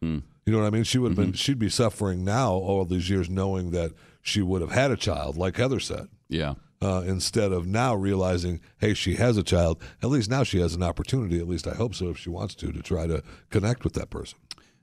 Hmm. 0.05 0.19
You 0.45 0.53
know 0.53 0.59
what 0.59 0.67
I 0.67 0.69
mean? 0.69 0.83
She 0.83 0.99
would 0.99 1.11
have 1.11 1.17
Mm-hmm. 1.17 1.31
been. 1.31 1.37
She'd 1.37 1.57
be 1.59 1.69
suffering 1.69 2.23
now 2.23 2.51
all 2.53 2.85
these 2.85 3.09
years, 3.09 3.29
knowing 3.29 3.71
that 3.71 3.91
she 4.21 4.41
would 4.43 4.61
have 4.61 4.71
had 4.71 4.91
a 4.91 4.95
child, 4.95 5.37
like 5.37 5.57
Heather 5.57 5.79
said 5.79 6.07
Yeah. 6.29 6.53
uh, 6.81 7.03
instead 7.07 7.51
of 7.51 7.65
now 7.65 7.95
realizing, 7.95 8.61
hey, 8.77 8.93
she 8.93 9.15
has 9.15 9.37
a 9.37 9.43
child. 9.43 9.81
At 10.03 10.09
least 10.09 10.29
now 10.29 10.43
she 10.43 10.59
has 10.59 10.75
an 10.75 10.83
opportunity. 10.83 11.39
At 11.39 11.47
least 11.47 11.65
I 11.67 11.73
hope 11.73 11.95
so, 11.95 12.09
if 12.09 12.17
she 12.19 12.29
wants 12.29 12.53
to, 12.55 12.71
to 12.71 12.81
try 12.83 13.07
to 13.07 13.23
connect 13.49 13.83
with 13.83 13.93
that 13.93 14.11
person. 14.11 14.37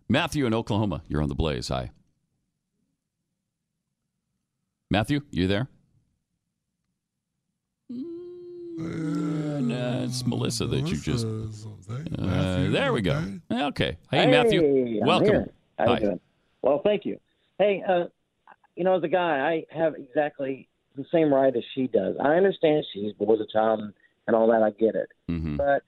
Matthew 0.08 0.46
in 0.46 0.52
Oklahoma, 0.54 1.02
you're 1.08 1.22
on 1.22 1.28
the 1.28 1.34
Blaze. 1.36 1.68
Hi. 1.68 1.90
Matthew, 4.90 5.20
you 5.30 5.46
there? 5.46 5.68
No, 8.78 10.02
it's 10.04 10.26
Melissa 10.26 10.66
that 10.66 10.86
you 10.88 10.96
just. 10.96 11.26
Uh, 11.26 12.70
there 12.70 12.92
we 12.92 13.02
go. 13.02 13.22
Okay. 13.50 13.96
Hey, 14.10 14.26
Matthew. 14.26 15.00
I'm 15.00 15.06
Welcome. 15.06 15.26
here. 15.28 15.48
How 15.78 15.86
Hi. 15.86 15.94
you 15.94 16.00
doing? 16.00 16.20
Well, 16.62 16.80
thank 16.84 17.04
you. 17.04 17.18
Hey, 17.58 17.82
uh, 17.88 18.04
you 18.76 18.84
know, 18.84 18.96
as 18.96 19.02
a 19.02 19.08
guy, 19.08 19.64
I 19.72 19.76
have 19.76 19.94
exactly 19.94 20.68
the 20.96 21.04
same 21.12 21.32
right 21.32 21.54
as 21.54 21.62
she 21.74 21.86
does. 21.86 22.16
I 22.22 22.34
understand 22.34 22.84
she's 22.92 23.12
was 23.18 23.40
a 23.40 23.50
child 23.52 23.80
and, 23.80 23.92
and 24.26 24.36
all 24.36 24.46
that. 24.48 24.62
I 24.62 24.70
get 24.70 24.94
it, 24.94 25.08
Mhm. 25.30 25.56
but 25.56 25.82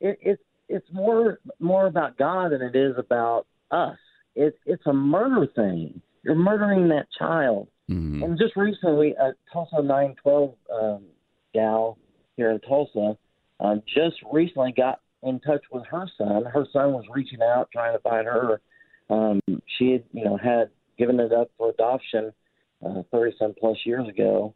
it, 0.00 0.18
it's 0.20 0.42
it's 0.68 0.86
more 0.92 1.38
more 1.60 1.86
about 1.86 2.16
God 2.16 2.52
than 2.52 2.62
it 2.62 2.74
is 2.76 2.96
about 2.98 3.46
us. 3.70 3.98
It's 4.34 4.56
it's 4.66 4.86
a 4.86 4.92
murder 4.92 5.46
thing. 5.54 6.00
You're 6.22 6.34
murdering 6.34 6.88
that 6.88 7.06
child. 7.18 7.68
Mm-hmm. 7.90 8.22
And 8.22 8.38
just 8.38 8.56
recently, 8.56 9.14
a 9.20 9.32
Tulsa 9.52 9.82
912 9.82 10.54
um, 10.72 11.02
gal 11.52 11.98
here 12.36 12.50
in 12.50 12.60
Tulsa 12.60 13.16
um, 13.60 13.82
just 13.86 14.16
recently 14.32 14.72
got 14.72 15.00
in 15.22 15.40
touch 15.40 15.62
with 15.72 15.84
her 15.86 16.06
son. 16.18 16.44
Her 16.44 16.66
son 16.72 16.92
was 16.92 17.04
reaching 17.10 17.40
out, 17.42 17.68
trying 17.72 17.94
to 17.94 18.00
find 18.00 18.26
her. 18.26 18.60
Um, 19.10 19.40
she 19.78 19.92
had, 19.92 20.04
you 20.12 20.24
know, 20.24 20.36
had 20.36 20.70
given 20.98 21.18
it 21.20 21.32
up 21.32 21.50
for 21.56 21.70
adoption 21.70 22.32
uh, 22.84 23.02
30 23.10 23.36
some 23.38 23.54
plus 23.58 23.78
years 23.84 24.08
ago, 24.08 24.54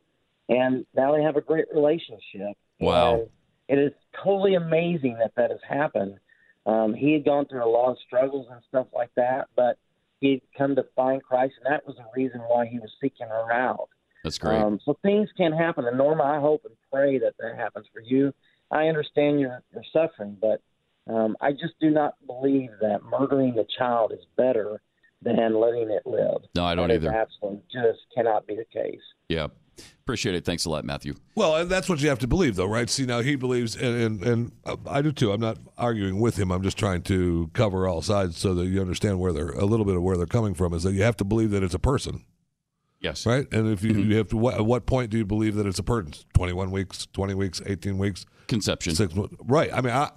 and 0.49 0.85
now 0.95 1.15
they 1.15 1.23
have 1.23 1.37
a 1.37 1.41
great 1.41 1.67
relationship. 1.75 2.57
Wow. 2.81 3.29
And 3.69 3.79
it 3.81 3.83
is 3.83 3.93
totally 4.23 4.55
amazing 4.55 5.19
that 5.19 5.33
that 5.37 5.51
has 5.51 5.61
happened. 5.69 6.19
Um, 6.67 6.95
he 6.95 7.13
had 7.13 7.25
gone 7.25 7.47
through 7.47 7.65
a 7.65 7.71
lot 7.71 7.91
of 7.91 7.97
struggles 8.07 8.47
and 8.51 8.61
stuff 8.69 8.87
like 8.95 9.11
that, 9.17 9.49
but 9.57 9.79
he'd 10.21 10.43
come 10.57 10.77
to 10.77 10.85
find 10.95 11.23
Christ, 11.23 11.55
and 11.65 11.73
that 11.73 11.87
was 11.87 11.97
the 11.97 12.05
reason 12.15 12.41
why 12.41 12.67
he 12.67 12.79
was 12.79 12.91
seeking 13.01 13.29
her 13.29 13.53
out. 13.53 13.89
That's 14.25 14.39
great. 14.39 14.61
Um, 14.61 14.81
so 14.85 14.99
things 15.03 15.29
can 15.37 15.53
happen, 15.53 15.87
and 15.87 15.97
Norma, 15.97 16.25
I 16.25 16.41
hope 16.41 16.63
and 16.65 16.75
pray 16.93 17.19
that 17.19 17.35
that 17.39 17.57
happens 17.57 17.87
for 17.93 18.01
you. 18.01 18.33
I 18.71 18.87
understand 18.87 19.41
your 19.41 19.63
your 19.73 19.85
suffering, 19.93 20.37
but 20.41 20.61
um, 21.13 21.37
I 21.41 21.53
just 21.53 21.75
do 21.81 21.91
not 21.91 22.15
believe 22.27 22.71
that 22.81 23.03
murdering 23.05 23.55
the 23.55 23.67
child 23.79 24.13
is 24.13 24.25
better 24.37 24.81
than 25.23 25.59
letting 25.59 25.91
it 25.91 26.03
live. 26.07 26.43
No, 26.55 26.65
I 26.65 26.75
don't 26.75 26.89
That 26.89 26.97
is 26.97 27.05
either. 27.05 27.15
Absolutely, 27.15 27.63
just 27.73 28.01
cannot 28.15 28.47
be 28.47 28.57
the 28.57 28.67
case. 28.73 29.01
Yeah. 29.29 29.49
Appreciate 30.03 30.35
it. 30.35 30.45
Thanks 30.45 30.65
a 30.65 30.71
lot, 30.71 30.85
Matthew. 30.85 31.15
Well, 31.35 31.65
that's 31.67 31.89
what 31.89 32.01
you 32.01 32.09
have 32.09 32.19
to 32.21 32.27
believe, 32.27 32.57
though, 32.57 32.67
right? 32.67 32.91
See, 32.91 33.07
now 33.07 33.21
he 33.21 33.37
believes, 33.37 33.77
and, 33.77 33.95
and, 34.03 34.23
and 34.23 34.53
uh, 34.65 34.77
I 34.89 35.03
do 35.03 35.13
too. 35.13 35.31
I'm 35.31 35.41
not 35.41 35.59
arguing 35.77 36.19
with 36.19 36.37
him. 36.37 36.51
I'm 36.51 36.63
just 36.63 36.79
trying 36.79 37.03
to 37.03 37.49
cover 37.53 37.87
all 37.87 38.03
sides 38.03 38.37
so 38.39 38.55
that 38.55 38.67
you 38.67 38.81
understand 38.81 39.21
where 39.21 39.33
they're 39.33 39.51
a 39.51 39.67
little 39.67 39.87
bit 39.87 39.95
of 39.95 40.03
where 40.03 40.17
they're 40.17 40.27
coming 40.27 40.55
from. 40.55 40.73
Is 40.73 40.83
that 40.83 40.95
you 40.95 41.03
have 41.03 41.17
to 41.19 41.25
believe 41.25 41.51
that 41.51 41.63
it's 41.63 41.75
a 41.75 41.79
person, 41.79 42.25
Yes. 43.01 43.25
right? 43.27 43.47
And 43.53 43.69
if 43.73 43.83
you, 43.85 43.95
you 43.95 44.17
have 44.17 44.29
to, 44.29 44.37
what, 44.37 44.55
at 44.55 44.67
what 44.67 44.87
point 44.87 45.11
do 45.11 45.19
you 45.19 45.25
believe 45.25 45.55
that 45.55 45.67
it's 45.67 45.79
a 45.79 45.83
person? 45.85 46.13
21 46.35 46.71
weeks, 46.71 47.07
20 47.13 47.35
weeks, 47.35 47.63
18 47.65 47.97
weeks, 47.99 48.27
Conception. 48.49 48.95
six 48.95 49.15
months, 49.15 49.35
right? 49.45 49.73
I 49.73 49.81
mean, 49.81 49.93
I, 49.93 50.11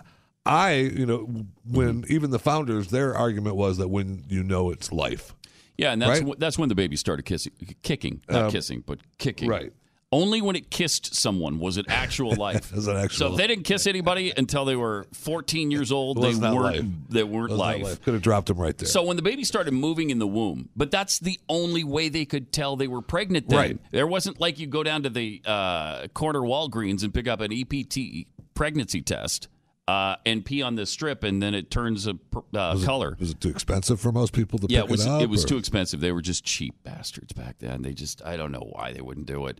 I, 0.45 0.73
you 0.73 1.05
know, 1.05 1.45
when 1.69 2.05
even 2.09 2.31
the 2.31 2.39
founders, 2.39 2.87
their 2.87 3.15
argument 3.15 3.55
was 3.55 3.77
that 3.77 3.89
when 3.89 4.23
you 4.27 4.41
know 4.43 4.71
it's 4.71 4.91
life, 4.91 5.35
Yeah, 5.77 5.91
and 5.93 6.01
that's 6.01 6.21
Right? 6.21 6.29
wh- 6.35 6.39
that's 6.39 6.57
when 6.57 6.69
the 6.69 6.75
baby 6.75 6.95
started 6.95 7.23
kissing, 7.25 7.51
kicking, 7.83 8.21
not 8.29 8.45
Um, 8.45 8.51
kissing, 8.51 8.83
but 8.85 8.99
kicking. 9.19 9.47
right. 9.49 9.71
Only 10.13 10.41
when 10.41 10.57
it 10.57 10.69
kissed 10.69 11.15
someone 11.15 11.57
was 11.59 11.77
it 11.77 11.85
actual 11.87 12.35
life. 12.37 12.73
It 12.73 12.85
actual 12.87 13.09
so 13.27 13.31
if 13.31 13.37
they 13.37 13.47
didn't 13.47 13.63
kiss 13.63 13.87
anybody 13.87 14.33
until 14.35 14.65
they 14.65 14.75
were 14.75 15.05
14 15.13 15.71
years 15.71 15.89
old, 15.91 16.21
they 16.21 16.35
weren't 16.35 16.53
life. 16.53 16.85
they 17.09 17.23
weren't 17.23 17.51
life. 17.53 17.83
life. 17.83 18.01
Could 18.01 18.15
have 18.15 18.23
dropped 18.23 18.47
them 18.47 18.57
right 18.59 18.77
there. 18.77 18.89
So 18.89 19.03
when 19.03 19.15
the 19.15 19.21
baby 19.21 19.45
started 19.45 19.71
moving 19.73 20.09
in 20.09 20.19
the 20.19 20.27
womb, 20.27 20.67
but 20.75 20.91
that's 20.91 21.19
the 21.19 21.39
only 21.47 21.85
way 21.85 22.09
they 22.09 22.25
could 22.25 22.51
tell 22.51 22.75
they 22.75 22.89
were 22.89 23.01
pregnant. 23.01 23.47
Then. 23.47 23.57
Right. 23.57 23.77
There 23.91 24.05
wasn't 24.05 24.39
like 24.41 24.59
you 24.59 24.67
go 24.67 24.83
down 24.83 25.03
to 25.03 25.09
the 25.09 25.41
uh, 25.45 26.07
corner 26.09 26.41
Walgreens 26.41 27.03
and 27.03 27.13
pick 27.13 27.29
up 27.29 27.39
an 27.39 27.53
EPT 27.53 28.27
pregnancy 28.53 29.01
test 29.01 29.47
uh, 29.87 30.17
and 30.25 30.43
pee 30.43 30.61
on 30.61 30.75
the 30.75 30.85
strip, 30.85 31.23
and 31.23 31.41
then 31.41 31.53
it 31.53 31.71
turns 31.71 32.05
a 32.07 32.11
uh, 32.11 32.15
was 32.51 32.83
color. 32.85 33.13
It, 33.13 33.19
was 33.19 33.31
it 33.31 33.41
too 33.41 33.49
expensive 33.49 33.99
for 34.01 34.11
most 34.11 34.33
people 34.33 34.59
to 34.59 34.67
Yeah, 34.69 34.81
pick 34.81 34.89
it 34.89 34.91
was. 34.91 35.05
it 35.05 35.09
up? 35.09 35.21
It 35.21 35.29
was 35.29 35.45
or- 35.45 35.47
too 35.47 35.57
expensive. 35.57 36.01
They 36.01 36.11
were 36.11 36.21
just 36.21 36.43
cheap 36.43 36.75
bastards 36.83 37.33
back 37.33 37.59
then. 37.59 37.81
They 37.81 37.93
just. 37.93 38.21
I 38.25 38.35
don't 38.37 38.51
know 38.51 38.69
why 38.73 38.91
they 38.91 39.01
wouldn't 39.01 39.25
do 39.25 39.47
it. 39.47 39.59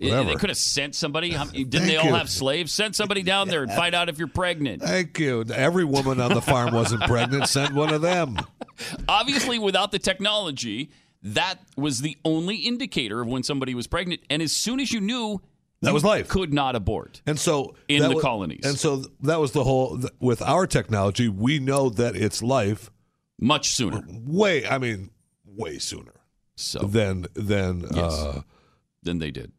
Whatever. 0.00 0.28
They 0.28 0.34
could 0.36 0.50
have 0.50 0.58
sent 0.58 0.94
somebody. 0.94 1.30
Didn't 1.52 1.86
they 1.86 1.96
all 1.96 2.06
you. 2.06 2.14
have 2.14 2.30
slaves? 2.30 2.72
Send 2.72 2.94
somebody 2.94 3.22
down 3.22 3.48
there 3.48 3.62
and 3.62 3.72
find 3.72 3.94
out 3.94 4.08
if 4.08 4.18
you're 4.18 4.28
pregnant. 4.28 4.82
Thank 4.82 5.18
you. 5.18 5.44
Every 5.52 5.84
woman 5.84 6.20
on 6.20 6.32
the 6.34 6.42
farm 6.42 6.72
wasn't 6.74 7.02
pregnant. 7.02 7.48
Send 7.48 7.74
one 7.74 7.92
of 7.92 8.02
them. 8.02 8.38
Obviously, 9.08 9.58
without 9.58 9.90
the 9.90 9.98
technology, 9.98 10.90
that 11.22 11.58
was 11.76 12.00
the 12.00 12.16
only 12.24 12.56
indicator 12.56 13.20
of 13.20 13.26
when 13.28 13.42
somebody 13.42 13.74
was 13.74 13.86
pregnant. 13.86 14.20
And 14.30 14.40
as 14.40 14.52
soon 14.52 14.78
as 14.78 14.92
you 14.92 15.00
knew, 15.00 15.40
That 15.82 15.92
was 15.92 16.04
life. 16.04 16.28
Could 16.28 16.52
not 16.52 16.76
abort. 16.76 17.20
And 17.26 17.38
so 17.38 17.74
in 17.88 18.02
the 18.02 18.12
wa- 18.16 18.20
colonies. 18.20 18.64
And 18.64 18.78
so 18.78 19.04
that 19.22 19.40
was 19.40 19.52
the 19.52 19.64
whole. 19.64 20.00
With 20.20 20.42
our 20.42 20.66
technology, 20.66 21.28
we 21.28 21.58
know 21.58 21.88
that 21.90 22.14
it's 22.14 22.42
life 22.42 22.90
much 23.40 23.70
sooner. 23.70 24.02
Way, 24.08 24.66
I 24.66 24.78
mean, 24.78 25.10
way 25.44 25.78
sooner. 25.78 26.14
So 26.56 26.80
than 26.80 27.26
than 27.34 27.84
uh, 27.84 28.42
than 29.02 29.18
they 29.20 29.30
did. 29.30 29.52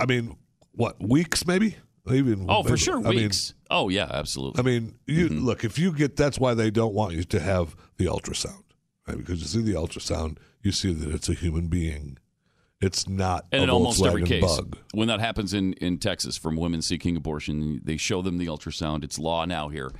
I 0.00 0.06
mean, 0.06 0.36
what 0.72 1.00
weeks 1.02 1.46
maybe? 1.46 1.76
Even 2.10 2.46
Oh, 2.48 2.62
for 2.62 2.76
sure, 2.76 2.98
I 2.98 3.10
mean, 3.10 3.24
weeks. 3.24 3.54
oh 3.70 3.88
yeah, 3.88 4.08
absolutely. 4.10 4.58
I 4.58 4.62
mean, 4.62 4.94
you 5.06 5.28
Mm-hmm. 5.28 5.44
look 5.44 5.64
if 5.64 5.78
you 5.78 5.92
get. 5.92 6.16
That's 6.16 6.38
why 6.38 6.54
they 6.54 6.70
don't 6.70 6.94
want 6.94 7.14
you 7.14 7.22
to 7.24 7.38
have 7.40 7.76
the 7.98 8.06
ultrasound, 8.06 8.62
right? 9.06 9.16
Because 9.16 9.40
you 9.40 9.46
see 9.46 9.62
the 9.62 9.78
ultrasound, 9.78 10.38
you 10.62 10.72
see 10.72 10.92
that 10.92 11.14
it's 11.14 11.28
a 11.28 11.34
human 11.34 11.68
being. 11.68 12.18
It's 12.80 13.06
not 13.06 13.44
and 13.52 13.64
in 13.64 13.70
almost 13.70 14.02
every 14.02 14.22
case, 14.24 14.42
bug. 14.42 14.78
when 14.94 15.08
that 15.08 15.20
happens 15.20 15.52
in, 15.52 15.74
in 15.74 15.98
Texas 15.98 16.38
from 16.38 16.56
women 16.56 16.80
seeking 16.80 17.14
abortion, 17.14 17.82
they 17.84 17.98
show 17.98 18.22
them 18.22 18.38
the 18.38 18.46
ultrasound. 18.46 19.04
It's 19.04 19.18
law 19.18 19.44
now 19.44 19.68
here. 19.68 19.90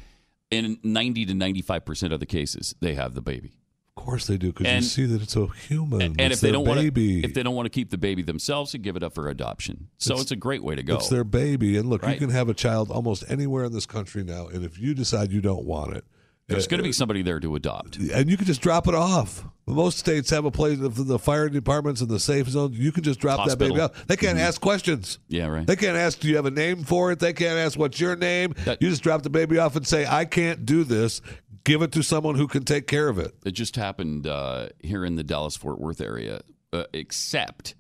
In 0.51 0.79
90 0.83 1.27
to 1.27 1.33
95% 1.35 2.13
of 2.13 2.21
the 2.21 2.27
cases, 2.27 2.75
they 2.81 2.95
have 2.95 3.13
the 3.15 3.21
baby. 3.21 3.53
Of 3.97 4.05
course 4.05 4.27
they 4.27 4.39
do, 4.39 4.53
because 4.53 4.73
you 4.73 4.81
see 4.83 5.05
that 5.07 5.21
it's 5.21 5.37
a 5.37 5.47
human. 5.69 6.01
And 6.03 6.21
it's 6.21 6.37
if 6.37 6.41
they 6.41 6.53
don't 6.53 6.67
want 6.67 6.81
baby. 6.81 7.21
to, 7.23 7.29
if 7.29 7.35
they 7.35 7.43
don't 7.43 7.55
want 7.55 7.67
to 7.67 7.71
keep 7.71 7.91
the 7.91 7.99
baby 7.99 8.23
themselves, 8.23 8.73
they 8.73 8.79
give 8.79 8.97
it 8.97 9.03
up 9.03 9.15
for 9.15 9.29
adoption. 9.29 9.89
So 9.99 10.19
it's, 10.19 10.31
a 10.31 10.37
great 10.37 10.63
way 10.63 10.75
to 10.75 10.83
go. 10.83 10.95
It's 10.97 11.09
their 11.09 11.25
baby, 11.25 11.77
and 11.77 11.91
look, 11.91 12.03
Right. 12.03 12.15
you 12.15 12.19
can 12.19 12.31
have 12.31 12.49
a 12.49 12.55
child 12.55 12.91
almost 12.91 13.25
anywhere 13.29 13.65
in 13.65 13.73
this 13.73 13.87
country 13.87 14.25
now, 14.25 14.47
and 14.47 14.65
if 14.65 14.79
you 14.79 14.95
decide 14.95 15.33
you 15.33 15.41
don't 15.43 15.65
want 15.65 15.97
it, 15.97 16.05
There's 16.49 16.67
uh, 16.67 16.71
going 16.71 16.79
to 16.79 16.85
be 16.85 16.93
somebody 16.93 17.23
there 17.23 17.41
to 17.41 17.55
adopt. 17.57 17.97
and 17.97 18.31
you 18.31 18.37
can 18.37 18.47
just 18.47 18.63
drop 18.63 18.89
it 18.89 18.95
off. 18.95 19.45
Most 19.67 19.99
states 19.99 20.31
have 20.31 20.45
a 20.47 20.51
place, 20.51 20.79
the, 20.79 20.89
the 20.89 21.19
fire 21.19 21.49
departments 21.49 22.01
and 22.01 22.09
the 22.11 22.19
safe 22.19 22.49
zone. 22.49 22.73
You 22.73 22.93
can 22.93 23.03
just 23.05 23.21
drop 23.21 23.47
that 23.49 23.59
baby 23.59 23.75
Hospital. 23.79 24.01
off. 24.03 24.07
They 24.09 24.17
can't 24.17 24.39
Mhm. 24.39 24.43
ask 24.43 24.61
questions. 24.61 25.19
Yeah, 25.29 25.47
right. 25.47 25.67
They 25.67 25.77
can't 25.77 25.97
ask, 25.97 26.19
do 26.21 26.29
you 26.29 26.37
have 26.37 26.47
a 26.47 26.51
name 26.51 26.83
for 26.85 27.13
it? 27.13 27.19
They 27.21 27.33
can't 27.33 27.59
ask, 27.59 27.79
what's 27.79 28.01
your 28.01 28.17
name? 28.17 28.55
you 28.81 28.89
just 28.89 29.03
drop 29.03 29.23
the 29.23 29.31
baby 29.31 29.59
off 29.59 29.77
and 29.77 29.87
say, 29.87 30.07
I 30.07 30.25
can't 30.25 30.65
do 30.65 30.83
this. 30.85 31.21
Give 31.65 31.83
it 31.83 31.93
to 31.93 32.03
someone 32.03 32.37
who 32.37 32.47
can 32.49 32.65
take 32.65 32.87
care 32.87 33.09
of 33.09 33.19
it. 33.19 33.35
It 33.45 33.53
just 33.53 33.77
happened 33.77 34.27
uh, 34.27 34.69
here 34.81 35.05
in 35.05 35.17
the 35.17 35.25
Dallas 35.25 35.57
Fort 35.57 35.79
Worth 35.79 36.01
area, 36.01 36.41
uh, 36.73 36.85
except 36.93 37.75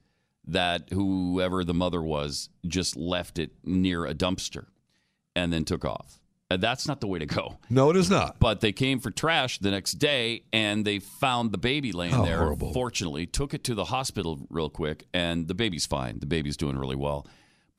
that 0.46 0.90
whoever 0.90 1.64
the 1.64 1.74
mother 1.74 2.02
was 2.02 2.50
just 2.66 2.96
left 2.96 3.38
it 3.38 3.52
near 3.64 4.04
a 4.04 4.14
dumpster 4.14 4.66
and 5.34 5.52
then 5.52 5.64
took 5.64 5.84
off. 5.84 6.20
And 6.52 6.60
that's 6.60 6.88
not 6.88 7.00
the 7.00 7.06
way 7.06 7.20
to 7.20 7.26
go. 7.26 7.58
No, 7.70 7.90
it 7.90 7.96
is 7.96 8.10
not. 8.10 8.40
But 8.40 8.60
they 8.60 8.72
came 8.72 8.98
for 8.98 9.12
trash 9.12 9.60
the 9.60 9.70
next 9.70 9.92
day 9.92 10.42
and 10.52 10.84
they 10.84 10.98
found 10.98 11.52
the 11.52 11.58
baby 11.58 11.92
laying 11.92 12.12
How 12.12 12.24
there. 12.24 12.38
horrible. 12.38 12.72
Fortunately, 12.72 13.24
took 13.26 13.54
it 13.54 13.62
to 13.64 13.74
the 13.76 13.84
hospital 13.84 14.46
real 14.50 14.68
quick, 14.68 15.06
and 15.14 15.46
the 15.46 15.54
baby's 15.54 15.86
fine. 15.86 16.18
The 16.18 16.26
baby's 16.26 16.56
doing 16.56 16.76
really 16.76 16.96
well. 16.96 17.26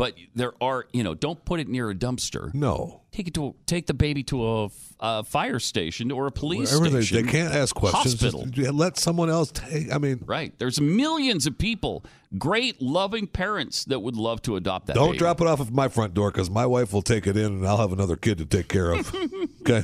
But 0.02 0.16
there 0.34 0.54
are, 0.60 0.88
you 0.94 1.04
know, 1.04 1.14
don't 1.14 1.46
put 1.46 1.60
it 1.60 1.68
near 1.68 1.92
a 1.92 1.94
dumpster. 1.94 2.52
No. 2.56 3.02
Take 3.12 3.28
it 3.28 3.36
to 3.36 3.54
take 3.68 3.86
the 3.86 3.94
baby 3.94 4.24
to 4.24 4.72
a 5.00 5.24
fire 5.24 5.60
station 5.60 6.12
or 6.12 6.26
a 6.26 6.32
police 6.32 6.72
Wherever 6.72 6.90
they, 6.90 7.04
station. 7.04 7.24
they 7.28 7.32
can't 7.32 7.54
ask 7.54 7.76
questions. 7.76 8.14
Hospital. 8.20 8.48
Just 8.48 8.72
let 8.74 8.98
someone 8.98 9.30
else 9.30 9.52
take. 9.52 9.94
I 9.94 10.00
mean, 10.00 10.24
Right. 10.26 10.58
There's 10.58 10.82
millions 10.82 11.46
of 11.46 11.56
people, 11.56 12.04
great, 12.36 12.82
loving 12.82 13.28
parents 13.28 13.86
that 13.86 14.00
would 14.00 14.16
love 14.16 14.42
to 14.42 14.56
adopt 14.56 14.88
that 14.88 14.96
don't 14.96 15.10
baby. 15.10 15.20
drop 15.20 15.40
it 15.40 15.46
off 15.46 15.62
at 15.62 15.72
my 15.72 15.88
front 15.88 16.16
door 16.16 16.32
because 16.32 16.50
my 16.50 16.66
wife 16.66 16.94
will 16.94 17.04
take 17.04 17.28
it 17.28 17.38
in 17.38 17.46
and 17.58 17.68
I'll 17.68 17.78
have 17.78 17.94
another 17.94 18.16
kid 18.16 18.40
to 18.40 18.46
take 18.48 18.70
care 18.70 18.94
of. 18.94 19.14
okay. 19.62 19.84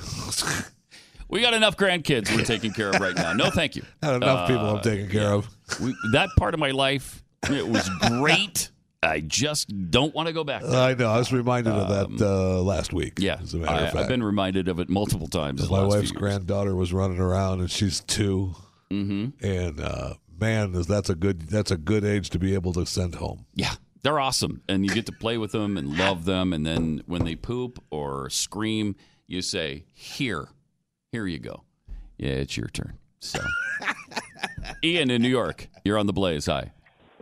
We 1.30 1.42
got 1.42 1.54
enough 1.54 1.78
grandkids 1.78 2.36
we're 2.36 2.44
taking 2.44 2.74
care 2.74 2.90
of 2.90 3.00
right 3.00 3.16
now. 3.16 3.34
No, 3.34 3.52
thank 3.52 3.76
you. 3.76 3.84
Not 4.02 4.16
enough 4.16 4.48
people 4.48 4.68
I'm 4.68 4.78
uh, 4.78 4.82
taking 4.82 5.10
care 5.10 5.32
of. 5.32 5.48
We, 5.80 5.96
that 6.14 6.30
part 6.40 6.56
of 6.56 6.60
my 6.60 6.72
life, 6.72 7.24
it 7.52 7.68
was 7.68 7.88
great. 8.20 8.72
I 9.04 9.20
just 9.22 9.70
don't 9.92 10.14
want 10.16 10.28
to 10.28 10.34
go 10.34 10.44
back. 10.44 10.64
there. 10.64 10.80
I 10.82 10.94
know. 10.96 11.10
I 11.10 11.18
was 11.20 11.32
reminded 11.32 11.74
of 11.74 11.88
that 12.18 12.26
uh, 12.26 12.62
last 12.62 12.94
week. 12.94 13.20
Um, 13.20 13.26
Yeah, 13.26 13.38
as 13.42 13.54
a 13.54 13.58
matter 13.58 13.72
I, 13.72 13.78
of 13.82 13.84
fact. 13.92 13.96
I've 13.98 14.08
been 14.08 14.24
reminded 14.24 14.68
of 14.68 14.80
it 14.80 14.90
multiple 14.90 15.28
times. 15.28 15.70
my 15.70 15.84
wife's 15.84 16.12
granddaughter 16.12 16.76
was 16.76 16.92
running 16.94 17.20
around 17.20 17.60
and 17.60 17.70
she's 17.72 18.00
2 18.02 18.56
Mm-hmm. 18.90 19.46
and 19.46 19.80
uh, 19.82 20.14
man, 20.40 20.74
is 20.74 20.88
that's 20.88 21.10
a 21.10 21.16
good 21.16 21.42
that's 21.50 21.72
a 21.72 21.78
good 21.78 22.06
age 22.06 22.30
to 22.30 22.40
be 22.40 22.54
able 22.54 22.72
to 22.74 22.86
send 22.86 23.16
home. 23.16 23.46
Yeah, 23.54 23.74
they're 24.02 24.18
awesome, 24.20 24.62
and 24.70 24.86
you 24.86 24.94
get 24.94 25.06
to 25.08 25.12
play 25.12 25.38
with 25.38 25.52
them 25.52 25.76
and 25.76 25.98
love 25.98 26.24
them. 26.24 26.54
And 26.54 26.66
then 26.66 27.04
when 27.06 27.26
they 27.26 27.36
poop 27.36 27.84
or 27.92 28.30
scream, 28.30 28.96
you 29.28 29.42
say, 29.42 29.84
"Here, 29.94 30.48
here 31.12 31.28
you 31.28 31.40
go." 31.40 31.64
Yeah, 32.18 32.30
it's 32.30 32.56
your 32.56 32.68
turn. 32.70 32.98
So, 33.20 33.40
Ian 34.86 35.10
in 35.12 35.22
New 35.22 35.28
York, 35.30 35.68
you're 35.84 35.98
on 35.98 36.08
the 36.08 36.14
Blaze. 36.14 36.46
Hi. 36.46 36.72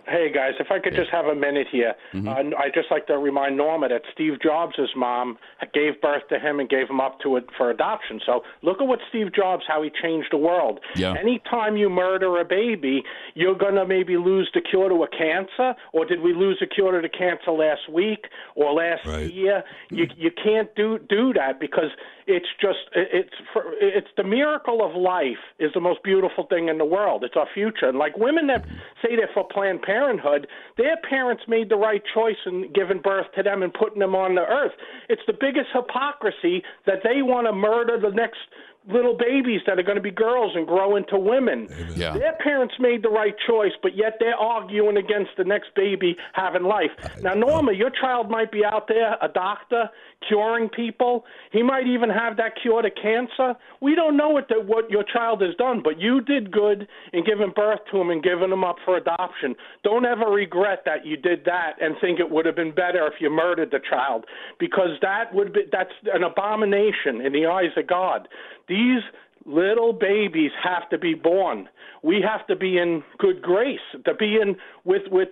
Hey 0.08 0.32
guys, 0.32 0.54
if 0.60 0.68
I 0.70 0.80
could 0.80 0.94
just 0.96 1.10
have 1.12 1.26
a 1.26 1.36
minute 1.36 1.68
here, 1.72 1.94
Mm-hmm. 2.14 2.28
uh, 2.28 2.58
I'd 2.60 2.74
just 2.74 2.92
like 2.92 3.08
to 3.08 3.18
remind 3.18 3.58
Norma 3.58 3.90
that 3.90 4.04
Steve 4.14 4.34
Jobs' 4.42 4.76
mom 4.96 5.38
gave 5.74 6.00
birth 6.02 6.24
to 6.30 6.40
him 6.40 6.60
and 6.60 6.70
gave 6.70 6.88
him 6.90 7.02
up 7.02 7.20
to 7.22 7.36
it 7.38 7.46
for 7.58 7.70
adoption. 7.72 8.22
So 8.26 8.42
look 8.62 8.78
at 8.80 8.88
what 8.88 9.00
Steve 9.10 9.34
Jobs, 9.34 9.64
how 9.68 9.82
he 9.82 9.90
changed 10.02 10.28
the 10.32 10.38
world. 10.38 10.80
Yeah. 10.96 11.14
Anytime 11.20 11.76
you 11.76 11.90
murder 11.90 12.40
a 12.40 12.46
baby, 12.46 13.04
you're 13.34 13.56
gonna 13.58 13.86
maybe 13.86 14.16
lose 14.18 14.50
the 14.54 14.62
cure 14.62 14.90
to 14.90 15.04
a 15.04 15.08
cancer, 15.10 15.76
or 15.92 16.06
did 16.06 16.22
we 16.22 16.34
lose 16.34 16.58
the 16.60 16.68
cure 16.68 16.92
to 16.94 17.02
the 17.02 17.10
cancer 17.10 17.52
last 17.52 17.90
week 17.92 18.26
or 18.56 18.74
last 18.74 19.06
year? 19.34 19.64
You 19.90 20.08
you 20.16 20.32
can't 20.32 20.74
do 20.76 21.00
do 21.10 21.34
that 21.34 21.60
because 21.60 21.90
it's 22.28 22.48
just 22.60 22.80
it's 22.96 23.36
it's 23.82 24.08
the 24.18 24.24
miracle 24.24 24.84
of 24.84 24.96
life 24.96 25.42
is 25.60 25.72
the 25.74 25.80
most 25.80 26.02
beautiful 26.04 26.46
thing 26.48 26.70
in 26.70 26.78
the 26.78 26.86
world. 26.86 27.24
It's 27.24 27.36
our 27.36 27.48
future, 27.54 27.88
and 27.88 27.98
like 27.98 28.18
women 28.18 28.48
that 28.48 28.66
say 29.02 29.16
they're 29.16 29.30
for 29.34 29.48
Planned 29.48 29.84
Parenthood, 29.84 30.48
their 30.78 30.98
parents 31.08 31.44
made 31.48 31.70
the 31.70 31.76
right 31.76 32.02
choice 32.14 32.38
in 32.46 32.72
giving 32.74 33.02
birth 33.02 33.28
to 33.36 33.44
them 33.44 33.62
and 33.62 33.74
putting 33.74 34.00
them 34.00 34.16
on 34.16 34.36
the 34.36 34.42
earth. 34.42 34.74
It's 35.08 35.22
the 35.28 35.38
biggest 35.40 35.68
hypocrisy 35.74 36.64
that 36.86 37.00
they 37.04 37.22
want 37.22 37.48
to 37.48 37.54
murder 37.54 38.00
the 38.00 38.14
next 38.14 38.40
little 38.88 39.18
babies 39.18 39.62
that 39.66 39.80
are 39.80 39.84
going 39.84 39.98
to 39.98 40.02
be 40.02 40.12
girls 40.12 40.54
and 40.56 40.68
grow 40.68 40.96
into 40.96 41.18
women. 41.18 41.68
Yeah. 41.96 42.14
Their 42.18 42.34
parents 42.34 42.76
made 42.80 43.04
the 43.04 43.10
right 43.10 43.36
choice, 43.48 43.72
but 43.82 43.96
yet 43.96 44.18
they're 44.20 44.36
arguing 44.36 44.98
against 44.98 45.32
the 45.38 45.44
next 45.44 45.74
baby 45.76 46.16
having 46.34 46.64
life. 46.64 46.92
Now, 47.22 47.34
Norma, 47.34 47.74
your 47.74 47.90
child 47.90 48.30
might 48.30 48.52
be 48.52 48.64
out 48.64 48.88
there, 48.88 49.18
a 49.22 49.28
doctor, 49.28 49.90
curing 50.28 50.70
people. 50.70 51.26
He 51.52 51.64
might 51.64 51.88
even 51.88 52.10
have 52.10 52.38
that 52.38 52.54
cure 52.62 52.82
to 52.82 52.90
cancer. 52.92 53.56
We 53.82 53.96
don't 53.96 54.18
know 54.18 54.30
what 54.30 54.48
the, 54.50 54.62
what 54.62 54.90
your 54.90 55.04
child 55.04 55.42
has 55.42 55.56
done, 55.56 55.82
but 55.84 56.00
you 56.00 56.22
did 56.22 56.52
good 56.52 56.88
in 57.14 57.24
giving 57.24 57.52
birth 57.56 57.80
to 57.92 58.00
him 58.00 58.10
and 58.10 58.24
giving 58.24 58.52
him 58.52 58.64
up 58.64 58.78
for 58.86 58.98
adoption. 58.98 59.56
Don't 59.84 60.06
ever 60.06 60.26
regret 60.26 60.84
that 60.86 61.06
you 61.06 61.18
did 61.18 61.46
that 61.46 61.74
and 61.82 61.96
think 62.02 62.20
it 62.20 62.30
would 62.30 62.46
have 62.46 62.56
been 62.56 62.74
better 62.74 63.08
if 63.08 63.14
you 63.20 63.30
murdered 63.30 63.72
the 63.72 63.80
child, 63.88 64.26
because 64.60 64.92
that 65.02 65.34
would 65.34 65.54
be 65.54 65.62
that's 65.72 65.94
an 66.14 66.24
abomination 66.24 67.22
in 67.22 67.34
the 67.34 67.46
eyes 67.46 67.72
of 67.78 67.88
God. 67.88 68.28
These 68.68 69.02
little 69.46 69.94
babies 69.94 70.52
have 70.64 70.90
to 70.90 70.98
be 70.98 71.14
born. 71.14 71.70
We 72.04 72.24
have 72.28 72.46
to 72.48 72.56
be 72.56 72.78
in 72.78 73.04
good 73.18 73.42
grace, 73.42 73.80
to 74.06 74.14
be 74.14 74.38
in 74.42 74.56
with 74.84 75.04
with 75.12 75.30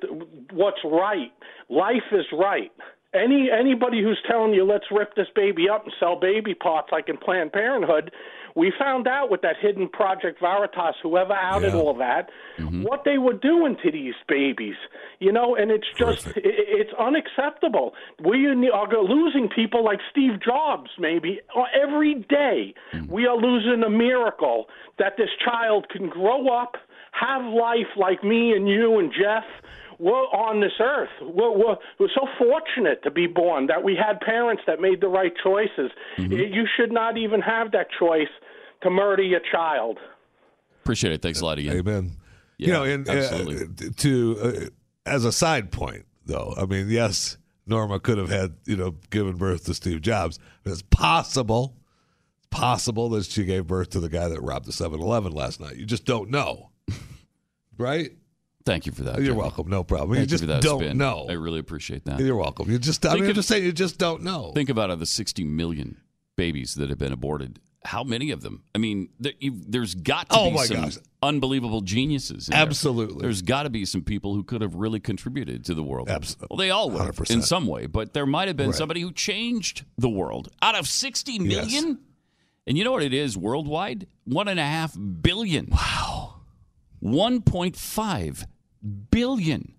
what's 0.51 0.79
right. 0.83 1.31
Life 1.69 2.11
is 2.11 2.25
right. 2.31 2.71
Any 3.13 3.49
anybody 3.51 4.01
who's 4.01 4.19
telling 4.27 4.53
you 4.53 4.65
let's 4.65 4.85
rip 4.91 5.15
this 5.15 5.27
baby 5.35 5.69
up 5.69 5.83
and 5.85 5.93
sell 5.99 6.19
baby 6.19 6.53
parts 6.53 6.89
like 6.91 7.09
in 7.09 7.17
Planned 7.17 7.51
Parenthood, 7.53 8.11
we 8.55 8.71
found 8.77 9.07
out 9.07 9.31
with 9.31 9.41
that 9.41 9.55
hidden 9.59 9.89
Project 9.89 10.39
Veritas, 10.39 10.95
whoever 11.01 11.33
outed 11.33 11.73
all 11.73 11.93
that, 11.95 12.29
mm-hmm. 12.57 12.83
what 12.83 13.03
they 13.03 13.17
were 13.17 13.33
doing 13.33 13.77
to 13.83 13.91
these 13.91 14.13
babies. 14.27 14.75
You 15.19 15.31
know, 15.31 15.55
and 15.55 15.71
it's 15.71 15.87
just 15.97 16.27
i 16.27 16.31
it's 16.35 16.93
unacceptable. 16.99 17.93
We 18.23 18.47
are 18.69 19.03
losing 19.03 19.49
people 19.49 19.83
like 19.83 19.99
Steve 20.11 20.41
Jobs, 20.43 20.91
maybe 20.99 21.39
uh, 21.55 21.63
every 21.81 22.15
day. 22.29 22.73
Mm-hmm. 22.93 23.11
We 23.11 23.25
are 23.25 23.37
losing 23.37 23.83
a 23.83 23.89
miracle 23.89 24.67
that 24.99 25.13
this 25.17 25.29
child 25.43 25.87
can 25.89 26.09
grow 26.09 26.47
up, 26.47 26.75
have 27.11 27.43
life 27.45 27.95
like 27.97 28.23
me 28.23 28.53
and 28.53 28.67
you 28.67 28.99
and 28.99 29.11
Jeff 29.11 29.45
we're 29.99 30.11
on 30.11 30.59
this 30.59 30.73
earth. 30.81 31.09
We're, 31.21 31.51
we're, 31.51 31.75
we're 31.99 32.09
so 32.13 32.27
fortunate 32.37 33.03
to 33.03 33.11
be 33.11 33.27
born 33.27 33.67
that 33.67 33.83
we 33.83 33.95
had 33.95 34.19
parents 34.19 34.63
that 34.67 34.81
made 34.81 35.01
the 35.01 35.07
right 35.07 35.31
choices. 35.41 35.91
Mm-hmm. 36.17 36.33
You 36.33 36.65
should 36.75 36.91
not 36.91 37.17
even 37.17 37.41
have 37.41 37.71
that 37.71 37.87
choice 37.97 38.27
to 38.83 38.89
murder 38.89 39.23
your 39.23 39.41
child. 39.51 39.97
Appreciate 40.83 41.13
it. 41.13 41.21
Thanks 41.21 41.41
a 41.41 41.45
lot, 41.45 41.59
Ian. 41.59 41.77
Amen. 41.79 42.11
Yeah, 42.57 42.67
you 42.67 42.73
know, 42.73 42.83
and 42.83 43.09
absolutely. 43.09 43.87
uh, 43.87 43.91
to 43.97 44.37
uh, 44.41 45.09
as 45.09 45.25
a 45.25 45.31
side 45.31 45.71
point, 45.71 46.05
though, 46.25 46.53
I 46.57 46.65
mean, 46.65 46.89
yes, 46.89 47.37
Norma 47.65 47.99
could 47.99 48.17
have 48.17 48.29
had 48.29 48.55
you 48.65 48.75
know 48.77 48.95
given 49.09 49.35
birth 49.37 49.65
to 49.65 49.73
Steve 49.73 50.01
Jobs. 50.01 50.39
It's 50.65 50.81
possible, 50.83 51.75
possible 52.51 53.09
that 53.09 53.25
she 53.25 53.45
gave 53.45 53.67
birth 53.67 53.89
to 53.91 53.99
the 53.99 54.09
guy 54.09 54.27
that 54.27 54.41
robbed 54.41 54.65
the 54.65 54.71
7-Eleven 54.71 55.31
last 55.31 55.59
night. 55.59 55.77
You 55.77 55.85
just 55.85 56.05
don't 56.05 56.29
know, 56.29 56.69
right? 57.77 58.11
Thank 58.65 58.85
you 58.85 58.91
for 58.93 59.03
that. 59.03 59.17
You're 59.17 59.27
Jimmy. 59.27 59.39
welcome. 59.39 59.69
No 59.69 59.83
problem. 59.83 60.11
Thank 60.11 60.21
you 60.21 60.27
just 60.27 60.43
for 60.43 60.47
that 60.47 60.61
don't 60.61 60.79
spin. 60.79 60.97
know. 60.97 61.25
I 61.29 61.33
really 61.33 61.59
appreciate 61.59 62.05
that. 62.05 62.19
You're 62.19 62.37
welcome. 62.37 62.71
You 62.71 62.79
just. 62.79 63.05
I 63.05 63.09
Think 63.09 63.21
mean, 63.21 63.29
I'm 63.31 63.35
just 63.35 63.49
saying, 63.49 63.63
you 63.65 63.73
just 63.73 63.97
don't 63.97 64.23
know. 64.23 64.51
Think 64.53 64.69
about 64.69 64.89
it, 64.89 64.99
the 64.99 65.05
60 65.05 65.43
million 65.43 65.97
babies 66.37 66.75
that 66.75 66.89
have 66.89 66.97
been 66.97 67.11
aborted 67.11 67.59
how 67.85 68.03
many 68.03 68.31
of 68.31 68.41
them? 68.41 68.63
I 68.73 68.77
mean, 68.77 69.09
there, 69.19 69.33
you've, 69.39 69.71
there's 69.71 69.93
got 69.95 70.29
to 70.29 70.35
Oh, 70.37 70.51
be 70.51 70.57
some 70.59 70.77
gosh. 70.81 70.97
unbelievable 71.21 71.81
geniuses. 71.81 72.49
Absolutely. 72.51 73.21
There's 73.21 73.41
got 73.41 73.63
to 73.63 73.69
be 73.69 73.85
some 73.85 74.01
people 74.03 74.33
who 74.35 74.43
could 74.43 74.61
have 74.61 74.75
really 74.75 74.99
contributed 74.99 75.65
to 75.65 75.73
the 75.73 75.83
world. 75.83 76.09
Absolutely. 76.09 76.47
Well, 76.49 76.57
they 76.57 76.69
all 76.69 76.89
would 76.91 77.01
have 77.01 77.15
100%. 77.15 77.31
in 77.31 77.41
some 77.41 77.67
way, 77.67 77.85
but 77.87 78.13
there 78.13 78.25
might 78.25 78.47
have 78.47 78.57
been 78.57 78.67
Right. 78.67 78.75
somebody 78.75 79.01
who 79.01 79.11
changed 79.11 79.85
the 79.97 80.09
world 80.09 80.49
out 80.61 80.75
of 80.75 80.87
60 80.87 81.39
million. 81.39 81.99
And 82.65 82.77
you 82.77 82.83
know 82.85 82.91
what 82.93 83.03
it 83.03 83.13
is 83.13 83.37
worldwide? 83.37 84.07
One 84.23 84.47
and 84.47 84.59
a 84.59 84.63
half 84.65 84.95
billion. 85.21 85.67
Wow. 85.71 86.35
1.5 87.03 88.45
billion. 89.11 89.73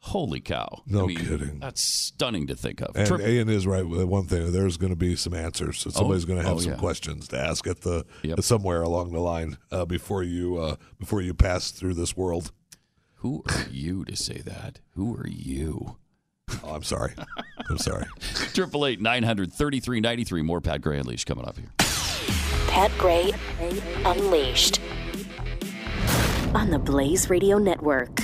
Holy 0.00 0.40
cow. 0.40 0.82
No 0.86 1.04
I 1.04 1.06
mean, 1.08 1.18
kidding. 1.18 1.58
That's 1.58 1.82
stunning 1.82 2.46
to 2.46 2.54
think 2.54 2.80
of. 2.80 2.96
And 2.96 3.06
Tri- 3.06 3.26
Ian 3.26 3.48
is 3.48 3.66
right 3.66 3.86
with 3.86 4.04
one 4.04 4.24
thing. 4.24 4.52
There's 4.52 4.76
going 4.76 4.92
to 4.92 4.96
be 4.96 5.16
some 5.16 5.34
answers. 5.34 5.80
So 5.80 5.90
somebody's 5.90 6.24
going 6.24 6.40
to 6.40 6.46
have 6.46 6.58
oh, 6.58 6.60
some 6.60 6.72
yeah. 6.72 6.78
questions 6.78 7.28
to 7.28 7.38
ask 7.38 7.66
at 7.66 7.80
the 7.80 8.04
somewhere 8.40 8.82
along 8.82 9.12
the 9.12 9.20
line 9.20 9.58
uh, 9.72 9.84
before 9.84 10.22
you 10.22 10.56
uh, 10.58 10.76
before 10.98 11.20
you 11.20 11.34
pass 11.34 11.72
through 11.72 11.94
this 11.94 12.16
world. 12.16 12.52
Who 13.16 13.42
are 13.48 13.66
you 13.70 14.04
to 14.04 14.16
say 14.16 14.38
that? 14.38 14.78
Who 14.94 15.16
are 15.16 15.28
you? 15.28 15.96
Oh, 16.62 16.74
I'm 16.74 16.84
sorry. 16.84 17.12
I'm 17.70 17.78
sorry. 17.78 18.06
Triple 18.54 18.86
eight 18.86 19.00
nine 19.00 19.24
hundred 19.24 19.52
thirty 19.52 19.80
three 19.80 20.00
ninety 20.00 20.24
three. 20.24 20.42
More 20.42 20.60
Pat 20.60 20.80
Gray 20.80 20.98
Unleashed 20.98 21.26
coming 21.26 21.44
up 21.44 21.58
here. 21.58 21.72
Pat 22.68 22.92
Gray 22.98 23.32
Unleashed 24.04 24.80
on 26.54 26.70
the 26.70 26.78
Blaze 26.78 27.28
Radio 27.28 27.58
Network. 27.58 28.20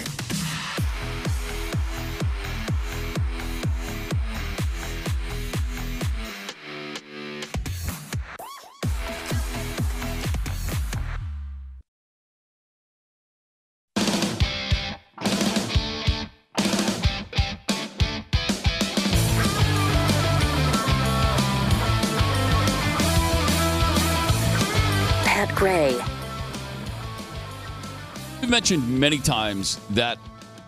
Mentioned 28.55 29.01
many 29.01 29.19
times 29.19 29.81
that 29.91 30.17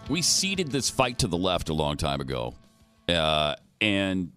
we 0.08 0.20
ceded 0.20 0.72
this 0.72 0.90
fight 0.90 1.20
to 1.20 1.28
the 1.28 1.36
left 1.36 1.68
a 1.68 1.72
long 1.72 1.96
time 1.96 2.20
ago. 2.20 2.52
Uh, 3.08 3.54
and 3.80 4.32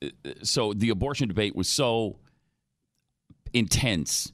uh, 0.00 0.10
so 0.44 0.72
the 0.72 0.90
abortion 0.90 1.26
debate 1.26 1.56
was 1.56 1.66
so 1.66 2.20
intense, 3.52 4.32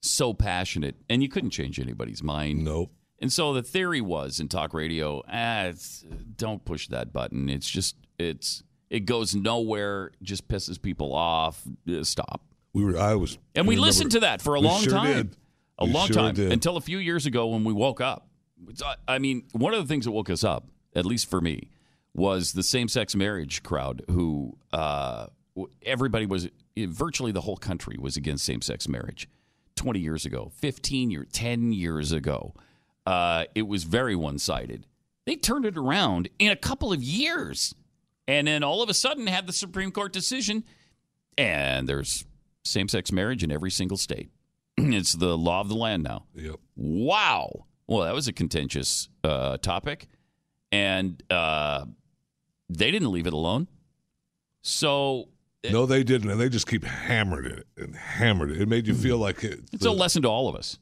so 0.00 0.32
passionate, 0.32 0.96
and 1.10 1.22
you 1.22 1.28
couldn't 1.28 1.50
change 1.50 1.78
anybody's 1.78 2.22
mind. 2.22 2.64
Nope. 2.64 2.90
And 3.18 3.30
so 3.30 3.52
the 3.52 3.62
theory 3.62 4.00
was 4.00 4.40
in 4.40 4.48
talk 4.48 4.72
radio, 4.72 5.22
ah, 5.30 5.72
don't 6.34 6.64
push 6.64 6.88
that 6.88 7.12
button. 7.12 7.50
It's 7.50 7.68
just, 7.68 7.94
it's, 8.18 8.62
it 8.88 9.00
goes 9.00 9.34
nowhere, 9.34 10.12
just 10.22 10.48
pisses 10.48 10.80
people 10.80 11.14
off. 11.14 11.62
Uh, 11.86 12.02
Stop. 12.04 12.40
We 12.72 12.84
were. 12.84 12.96
I 12.96 13.16
was. 13.16 13.36
And 13.54 13.68
we 13.68 13.76
listened 13.76 14.12
to 14.12 14.20
that 14.20 14.40
for 14.40 14.54
a 14.54 14.60
long 14.60 14.80
sure 14.80 14.92
time. 14.92 15.12
did. 15.14 15.36
A 15.78 15.84
We 15.84 15.92
long 15.92 16.06
sure 16.08 16.16
time. 16.16 16.34
did. 16.34 16.52
Until 16.52 16.76
a 16.76 16.80
few 16.80 16.98
years 16.98 17.26
ago 17.26 17.46
when 17.48 17.64
we 17.64 17.72
woke 17.72 18.00
up. 18.00 18.28
I- 18.84 18.96
I 19.06 19.18
mean, 19.18 19.44
one 19.52 19.72
of 19.74 19.80
the 19.80 19.86
things 19.86 20.04
that 20.04 20.10
woke 20.12 20.30
us 20.30 20.42
up, 20.44 20.68
at 20.94 21.06
least 21.06 21.30
for 21.30 21.40
me, 21.40 21.70
was 22.14 22.52
the 22.52 22.62
same 22.64 22.88
sex 22.88 23.14
marriage 23.14 23.62
crowd 23.62 24.02
who 24.10 24.56
uh, 24.72 25.26
everybody 25.82 26.26
was, 26.26 26.48
virtually 26.76 27.30
the 27.32 27.42
whole 27.42 27.56
country 27.56 27.96
was 27.98 28.16
against 28.16 28.44
same 28.44 28.60
sex 28.62 28.88
marriage 28.88 29.28
20 29.76 30.00
years 30.00 30.26
ago, 30.26 30.50
15 30.56 31.10
years, 31.12 31.26
10 31.32 31.72
years 31.72 32.10
ago. 32.10 32.54
Uh, 33.06 33.44
it 33.54 33.68
was 33.68 33.84
very 33.84 34.16
one 34.16 34.38
sided. 34.38 34.86
They 35.26 35.36
turned 35.36 35.64
it 35.64 35.76
around 35.76 36.28
in 36.38 36.50
a 36.50 36.56
couple 36.56 36.92
of 36.92 37.02
years. 37.02 37.74
And 38.26 38.46
then 38.48 38.62
all 38.64 38.82
of 38.82 38.88
a 38.90 38.94
sudden 38.94 39.26
had 39.28 39.46
the 39.46 39.52
Supreme 39.52 39.90
Court 39.92 40.12
decision 40.12 40.64
and 41.38 41.88
there's 41.88 42.24
same 42.64 42.88
sex 42.88 43.12
marriage 43.12 43.42
in 43.44 43.52
every 43.52 43.70
single 43.70 43.96
state. 43.96 44.30
it's 44.94 45.12
the 45.12 45.36
law 45.36 45.60
of 45.60 45.68
the 45.68 45.74
land 45.74 46.02
now. 46.02 46.24
Yep. 46.34 46.56
Wow. 46.76 47.66
Well, 47.86 48.04
that 48.04 48.14
was 48.14 48.28
a 48.28 48.32
contentious 48.32 49.08
uh, 49.24 49.56
topic, 49.58 50.08
and 50.70 51.22
uh, 51.30 51.86
they 52.68 52.90
didn't 52.90 53.10
leave 53.10 53.26
it 53.26 53.32
alone. 53.32 53.68
So 54.60 55.28
No, 55.70 55.86
they 55.86 56.04
didn't, 56.04 56.30
and 56.30 56.40
they 56.40 56.48
just 56.48 56.66
keep 56.66 56.84
hammering 56.84 57.50
it 57.50 57.66
and 57.76 57.96
hammered 57.96 58.50
it. 58.50 58.60
It 58.60 58.68
made 58.68 58.86
you 58.86 58.94
feel 58.94 59.16
like 59.18 59.42
it, 59.42 59.60
it's 59.72 59.86
a 59.86 59.90
lesson 59.90 60.22
to 60.22 60.28
all 60.28 60.48
of 60.48 60.54
us. 60.54 60.78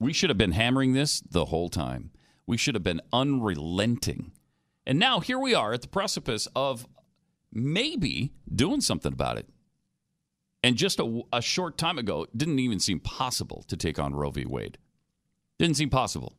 We 0.00 0.12
should 0.12 0.30
have 0.30 0.38
been 0.38 0.52
hammering 0.52 0.92
this 0.92 1.20
the 1.20 1.46
whole 1.46 1.68
time. 1.68 2.10
We 2.46 2.56
should 2.56 2.74
have 2.74 2.82
been 2.82 3.00
unrelenting. 3.12 4.32
And 4.86 4.98
now 4.98 5.20
here 5.20 5.38
we 5.38 5.54
are 5.54 5.72
at 5.72 5.82
the 5.82 5.88
precipice 5.88 6.46
of 6.54 6.86
maybe 7.52 8.32
doing 8.52 8.80
something 8.80 9.12
about 9.12 9.38
it. 9.38 9.48
And 10.64 10.76
just 10.76 10.98
a, 10.98 11.20
a 11.30 11.42
short 11.42 11.76
time 11.76 11.98
ago, 11.98 12.22
it 12.22 12.38
didn't 12.38 12.58
even 12.58 12.80
seem 12.80 12.98
possible 12.98 13.64
to 13.68 13.76
take 13.76 13.98
on 13.98 14.14
Roe 14.14 14.30
v. 14.30 14.46
Wade. 14.46 14.78
Didn't 15.58 15.76
seem 15.76 15.90
possible. 15.90 16.38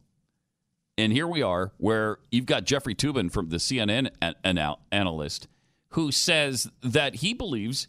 And 0.98 1.14
here 1.14 1.28
we 1.28 1.44
are, 1.44 1.74
where 1.78 2.18
you've 2.32 2.48
got 2.48 2.64
Jeffrey 2.64 2.96
Toobin 2.96 3.32
from 3.32 3.50
the 3.50 3.58
CNN 3.58 4.10
an- 4.24 4.34
anal- 4.44 4.80
analyst 4.92 5.48
who 5.90 6.12
says 6.12 6.68
that 6.82 7.18
he 7.18 7.36
believes 7.36 7.88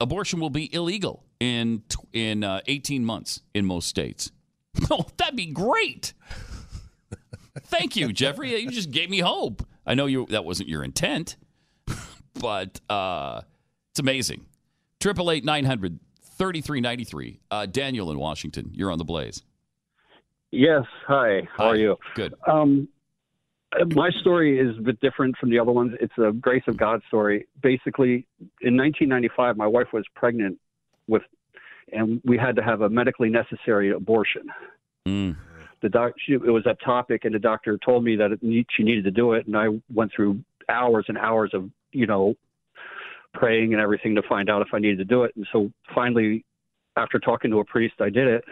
abortion 0.00 0.38
will 0.38 0.50
be 0.50 0.72
illegal 0.72 1.24
in 1.40 1.82
in 2.12 2.44
uh, 2.44 2.60
18 2.68 3.04
months 3.04 3.42
in 3.52 3.66
most 3.66 3.88
states. 3.88 4.30
Oh, 4.90 5.06
that'd 5.16 5.34
be 5.34 5.46
great. 5.46 6.12
Thank 7.60 7.96
you, 7.96 8.12
Jeffrey. 8.12 8.54
You 8.60 8.70
just 8.70 8.90
gave 8.90 9.08
me 9.08 9.20
hope. 9.20 9.66
I 9.86 9.94
know 9.94 10.04
you 10.06 10.26
that 10.26 10.44
wasn't 10.44 10.68
your 10.68 10.84
intent, 10.84 11.36
but 12.34 12.78
uh, 12.88 13.40
it's 13.90 14.00
amazing. 14.00 14.44
Triple 15.00 15.30
eight 15.30 15.44
nine 15.44 15.64
hundred 15.64 15.98
thirty 16.22 16.60
three 16.60 16.80
ninety 16.80 17.04
three. 17.04 17.40
Uh, 17.50 17.66
Daniel 17.66 18.10
in 18.10 18.18
Washington, 18.18 18.70
you're 18.72 18.90
on 18.90 18.98
the 18.98 19.04
blaze. 19.04 19.42
Yes. 20.50 20.84
Hi. 21.06 21.46
How 21.56 21.68
are 21.68 21.76
you? 21.76 21.96
Good. 22.14 22.34
Um, 22.46 22.88
my 23.94 24.10
story 24.20 24.58
is 24.58 24.76
a 24.78 24.80
bit 24.80 25.00
different 25.00 25.36
from 25.38 25.50
the 25.50 25.58
other 25.58 25.72
ones. 25.72 25.92
It's 26.00 26.16
a 26.18 26.32
grace 26.32 26.62
of 26.66 26.76
God 26.76 27.02
story. 27.08 27.46
Basically, 27.62 28.26
in 28.60 28.76
1995, 28.76 29.56
my 29.56 29.66
wife 29.66 29.88
was 29.92 30.04
pregnant 30.14 30.58
with, 31.08 31.22
and 31.92 32.20
we 32.24 32.38
had 32.38 32.56
to 32.56 32.62
have 32.62 32.80
a 32.80 32.88
medically 32.88 33.28
necessary 33.28 33.90
abortion. 33.90 34.42
Mm. 35.06 35.36
The 35.82 35.88
doc, 35.88 36.12
she, 36.24 36.32
it 36.34 36.40
was 36.40 36.64
that 36.64 36.78
topic, 36.82 37.24
and 37.24 37.34
the 37.34 37.38
doctor 37.38 37.78
told 37.84 38.02
me 38.02 38.16
that 38.16 38.32
it 38.32 38.66
she 38.74 38.82
needed 38.82 39.04
to 39.04 39.10
do 39.10 39.32
it, 39.32 39.46
and 39.46 39.56
I 39.56 39.68
went 39.92 40.12
through 40.14 40.40
hours 40.68 41.04
and 41.08 41.18
hours 41.18 41.50
of, 41.52 41.68
you 41.92 42.06
know, 42.06 42.34
praying 43.36 43.72
and 43.72 43.80
everything 43.82 44.14
to 44.14 44.22
find 44.28 44.48
out 44.50 44.62
if 44.62 44.68
I 44.72 44.78
needed 44.78 44.98
to 44.98 45.04
do 45.04 45.24
it. 45.24 45.32
And 45.36 45.46
so 45.52 45.70
finally, 45.94 46.44
after 46.96 47.18
talking 47.18 47.50
to 47.50 47.58
a 47.60 47.64
priest, 47.64 47.94
I 48.00 48.08
did 48.10 48.26
it. 48.26 48.44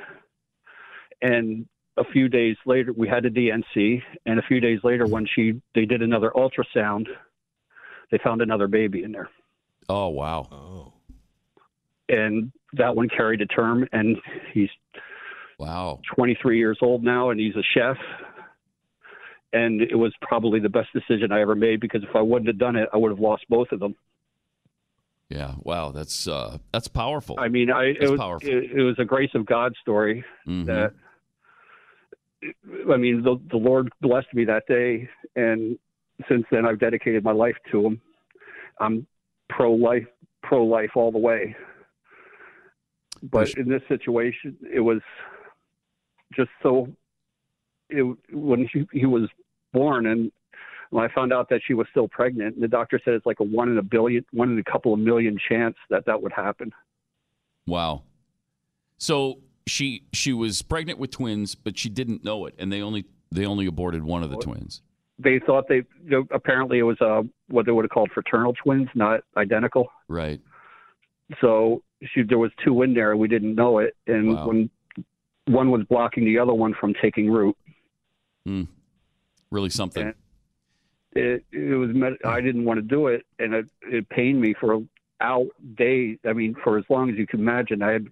And 1.23 1.67
a 1.97 2.05
few 2.05 2.29
days 2.29 2.57
later, 2.67 2.93
we 2.93 3.09
had 3.09 3.25
a 3.25 3.31
D&C, 3.31 4.03
and 4.27 4.39
a 4.39 4.43
few 4.43 4.61
days 4.61 4.81
later, 4.85 5.07
when 5.07 5.27
she 5.35 5.61
they 5.75 5.85
did 5.87 6.03
another 6.03 6.33
ultrasound, 6.37 7.07
they 8.11 8.19
found 8.23 8.43
another 8.43 8.69
baby 8.69 9.03
in 9.05 9.13
there, 9.13 9.31
Oh 9.89 10.09
wow. 10.09 10.49
Oh. 10.53 10.93
and 12.09 12.53
that 12.75 12.95
one 12.95 13.09
carried 13.09 13.41
a 13.41 13.47
term, 13.47 13.87
and 13.93 14.17
he's 14.53 14.69
wow 15.59 16.01
23 16.15 16.59
years 16.59 16.79
old 16.83 17.03
now, 17.05 17.31
and 17.31 17.41
he's 17.41 17.55
a 17.57 17.63
chef. 17.75 17.97
And 19.53 19.81
it 19.81 19.95
was 19.95 20.13
probably 20.21 20.59
the 20.59 20.69
best 20.69 20.89
decision 20.93 21.31
I 21.31 21.41
ever 21.41 21.55
made 21.55 21.79
because 21.81 22.03
if 22.03 22.17
I 22.17 22.21
wouldn't 22.21 22.49
have 22.49 22.59
done 22.59 22.75
it, 22.75 22.89
I 22.93 22.97
would 22.97 23.11
have 23.13 23.21
lost 23.21 23.45
both 23.49 23.71
of 23.71 23.79
them. 23.79 23.95
Yeah. 25.35 25.55
Wow. 25.63 25.91
That's 25.91 26.29
uh, 26.29 26.59
that's 26.73 26.87
powerful. 26.89 27.37
I 27.39 27.49
mean, 27.49 27.71
I 27.71 27.87
it 28.01 28.09
was 28.09 28.19
powerful. 28.21 28.49
it, 28.49 28.71
it 28.71 28.83
was 28.83 28.95
a 28.99 29.05
grace 29.05 29.35
of 29.35 29.45
God 29.47 29.73
story 29.83 30.25
Mhm. 30.47 30.67
that 30.67 30.93
I 32.93 32.97
mean, 32.97 33.23
the 33.23 33.41
the 33.51 33.57
Lord 33.57 33.91
blessed 34.01 34.33
me 34.33 34.45
that 34.45 34.65
day, 34.69 35.09
and 35.35 35.79
since 36.29 36.45
then 36.51 36.65
I've 36.67 36.79
dedicated 36.79 37.25
my 37.25 37.33
life 37.33 37.57
to 37.73 37.85
Him. 37.87 38.01
I'm 38.81 39.07
pro 39.49 39.73
life, 39.73 40.07
pro 40.43 40.65
life 40.65 40.91
all 40.95 41.11
the 41.11 41.19
way. 41.19 41.57
But 43.23 43.55
in 43.57 43.69
this 43.69 43.83
situation, 43.89 44.57
it 44.73 44.81
was 44.81 45.01
just 46.37 46.51
so. 46.63 46.89
It, 47.91 48.03
when 48.33 48.69
he, 48.73 48.87
he 48.93 49.07
was 49.07 49.29
born, 49.73 50.07
and 50.07 50.31
when 50.95 51.05
I 51.05 51.13
found 51.13 51.33
out 51.33 51.49
that 51.49 51.61
she 51.67 51.75
was 51.75 51.89
still 51.91 52.07
pregnant, 52.07 52.55
and 52.55 52.63
the 52.63 52.69
doctor 52.69 53.01
said 53.05 53.15
it's 53.15 53.27
like 53.27 53.41
a 53.41 53.43
one 53.43 53.69
in 53.69 53.79
a 53.79 53.83
billion, 53.83 54.25
one 54.33 54.53
in 54.53 54.59
a 54.61 54.63
couple 54.63 54.95
of 54.95 55.01
million 55.01 55.37
chance 55.49 55.75
that 55.91 56.07
that 56.07 56.23
would 56.23 56.31
happen. 56.33 56.71
Wow. 57.67 58.03
So 58.99 59.41
she 59.67 60.05
she 60.13 60.33
was 60.33 60.63
pregnant 60.63 61.01
with 61.01 61.11
twins, 61.11 61.57
but 61.57 61.77
she 61.77 61.89
didn't 61.89 62.23
know 62.25 62.47
it, 62.47 62.55
and 62.59 62.73
they 62.73 62.81
only 62.81 63.07
they 63.33 63.45
only 63.45 63.67
aborted 63.67 64.05
one 64.05 64.23
of 64.23 64.31
the 64.31 64.37
twins. 64.37 64.83
they 65.19 65.41
thought 65.45 65.67
they 65.69 65.83
apparently 66.31 66.79
it 66.79 66.83
was 66.85 67.01
uh, 67.01 67.23
what 67.49 67.67
they 67.67 67.73
would 67.73 67.85
have 67.85 67.91
called 67.91 68.11
fraternal 68.15 68.53
twins, 68.53 68.89
not 68.95 69.21
identical. 69.37 69.89
Right. 70.09 70.41
so 71.41 71.83
she, 72.15 72.23
there 72.23 72.39
was 72.39 72.53
two 72.65 72.83
in 72.83 72.95
there, 72.95 73.11
and 73.11 73.19
we 73.19 73.27
didn't 73.29 73.55
know 73.57 73.79
it. 73.79 73.97
And 74.07 74.35
Wow. 74.37 74.47
when 74.47 74.71
one 75.47 75.71
was 75.73 75.83
blocking 75.89 76.25
the 76.25 76.39
other 76.39 76.53
one 76.55 76.73
from 76.81 76.95
taking 77.03 77.31
root, 77.31 77.57
Mm. 78.47 78.69
Really 79.51 79.71
something. 79.71 80.03
And 80.03 80.15
it 81.15 81.45
it 81.53 81.75
was 81.75 81.91
I 82.25 82.41
didn't 82.41 82.65
want 82.65 82.79
to 82.79 82.83
do 82.83 83.09
it, 83.09 83.25
and 83.39 83.55
it 83.55 83.67
it 83.83 84.09
pained 84.09 84.41
me 84.41 84.55
for 84.59 84.83
out 85.21 85.49
days. 85.77 86.19
I 86.27 86.33
mean, 86.33 86.55
for 86.63 86.79
as 86.79 86.85
long 86.89 87.11
as 87.11 87.17
you 87.17 87.27
can 87.27 87.41
imagine. 87.41 87.83
I 87.83 87.93
had 87.93 88.07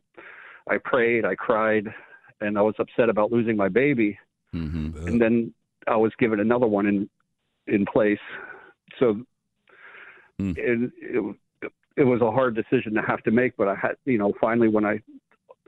I 0.69 0.79
prayed, 0.79 1.25
I 1.25 1.35
cried, 1.35 1.93
and 2.41 2.57
I 2.57 2.63
was 2.63 2.75
upset 2.79 3.09
about 3.09 3.33
losing 3.33 3.57
my 3.57 3.69
baby. 3.69 4.19
Mm-hmm. 4.55 5.09
And 5.09 5.21
then 5.21 5.55
I 5.87 5.97
was 5.97 6.13
given 6.19 6.41
another 6.41 6.67
one 6.67 6.87
in 6.87 7.11
in 7.67 7.87
place. 7.87 8.21
So 8.99 9.25
Hmm. 10.43 10.53
it, 10.57 10.93
it 11.01 11.37
it 11.97 12.05
was 12.05 12.23
a 12.23 12.31
hard 12.31 12.55
decision 12.55 12.95
to 12.95 13.03
have 13.03 13.23
to 13.25 13.31
make, 13.31 13.57
but 13.57 13.69
I 13.69 13.75
had 13.75 13.93
you 14.05 14.19
know 14.19 14.33
finally 14.41 14.69
when 14.69 14.85
I 14.85 15.01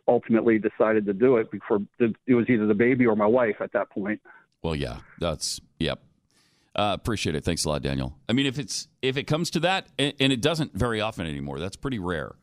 ultimately 0.08 0.58
decided 0.58 1.06
to 1.06 1.12
do 1.12 1.36
it 1.36 1.50
before 1.50 1.80
it 1.98 2.34
was 2.34 2.46
either 2.48 2.66
the 2.66 2.74
baby 2.74 3.06
or 3.06 3.16
my 3.16 3.26
wife 3.26 3.56
at 3.60 3.72
that 3.72 3.90
point. 3.90 4.20
Well, 4.62 4.74
yeah, 4.74 4.98
that's 5.20 5.60
yep. 5.78 6.02
Uh, 6.74 6.92
appreciate 6.92 7.36
it. 7.36 7.44
Thanks 7.44 7.64
a 7.64 7.68
lot, 7.68 7.82
Daniel. 7.82 8.18
I 8.28 8.32
mean, 8.32 8.46
if 8.46 8.58
it's 8.58 8.88
if 9.00 9.16
it 9.16 9.24
comes 9.24 9.50
to 9.50 9.60
that, 9.60 9.86
and, 9.98 10.12
and 10.18 10.32
it 10.32 10.40
doesn't 10.40 10.74
very 10.74 11.00
often 11.00 11.26
anymore. 11.26 11.60
That's 11.60 11.76
pretty 11.76 11.98
rare. 11.98 12.34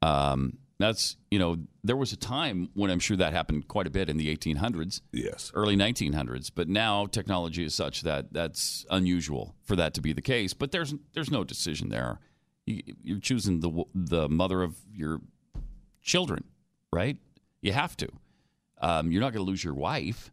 Um, 0.00 0.58
that's 0.78 1.16
you 1.30 1.38
know, 1.38 1.56
there 1.84 1.96
was 1.96 2.12
a 2.12 2.16
time 2.16 2.70
when 2.74 2.90
I'm 2.90 3.00
sure 3.00 3.16
that 3.18 3.32
happened 3.32 3.68
quite 3.68 3.86
a 3.86 3.90
bit 3.90 4.08
in 4.08 4.16
the 4.16 4.34
1800s, 4.34 5.02
yes, 5.12 5.50
early 5.54 5.76
1900s. 5.76 6.50
But 6.54 6.68
now 6.68 7.06
technology 7.06 7.64
is 7.64 7.74
such 7.74 8.02
that 8.02 8.32
that's 8.32 8.86
unusual 8.90 9.54
for 9.62 9.76
that 9.76 9.94
to 9.94 10.00
be 10.00 10.12
the 10.12 10.22
case. 10.22 10.54
But 10.54 10.72
there's 10.72 10.94
there's 11.12 11.30
no 11.30 11.44
decision 11.44 11.90
there. 11.90 12.18
You, 12.64 12.82
you're 13.02 13.20
choosing 13.20 13.60
the 13.60 13.84
the 13.94 14.28
mother 14.28 14.62
of 14.62 14.74
your 14.90 15.20
children, 16.02 16.44
right? 16.92 17.18
You 17.60 17.72
have 17.72 17.96
to. 17.98 18.08
Um, 18.80 19.10
you're 19.10 19.20
not 19.20 19.32
going 19.32 19.44
to 19.44 19.50
lose 19.50 19.64
your 19.64 19.74
wife. 19.74 20.30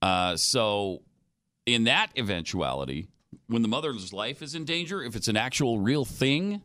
Uh, 0.00 0.36
so, 0.36 1.02
in 1.66 1.84
that 1.84 2.10
eventuality, 2.16 3.08
when 3.46 3.62
the 3.62 3.68
mother's 3.68 4.12
life 4.12 4.42
is 4.42 4.54
in 4.54 4.64
danger, 4.64 5.02
if 5.02 5.16
it's 5.16 5.28
an 5.28 5.36
actual 5.36 5.78
real 5.78 6.04
thing, 6.04 6.62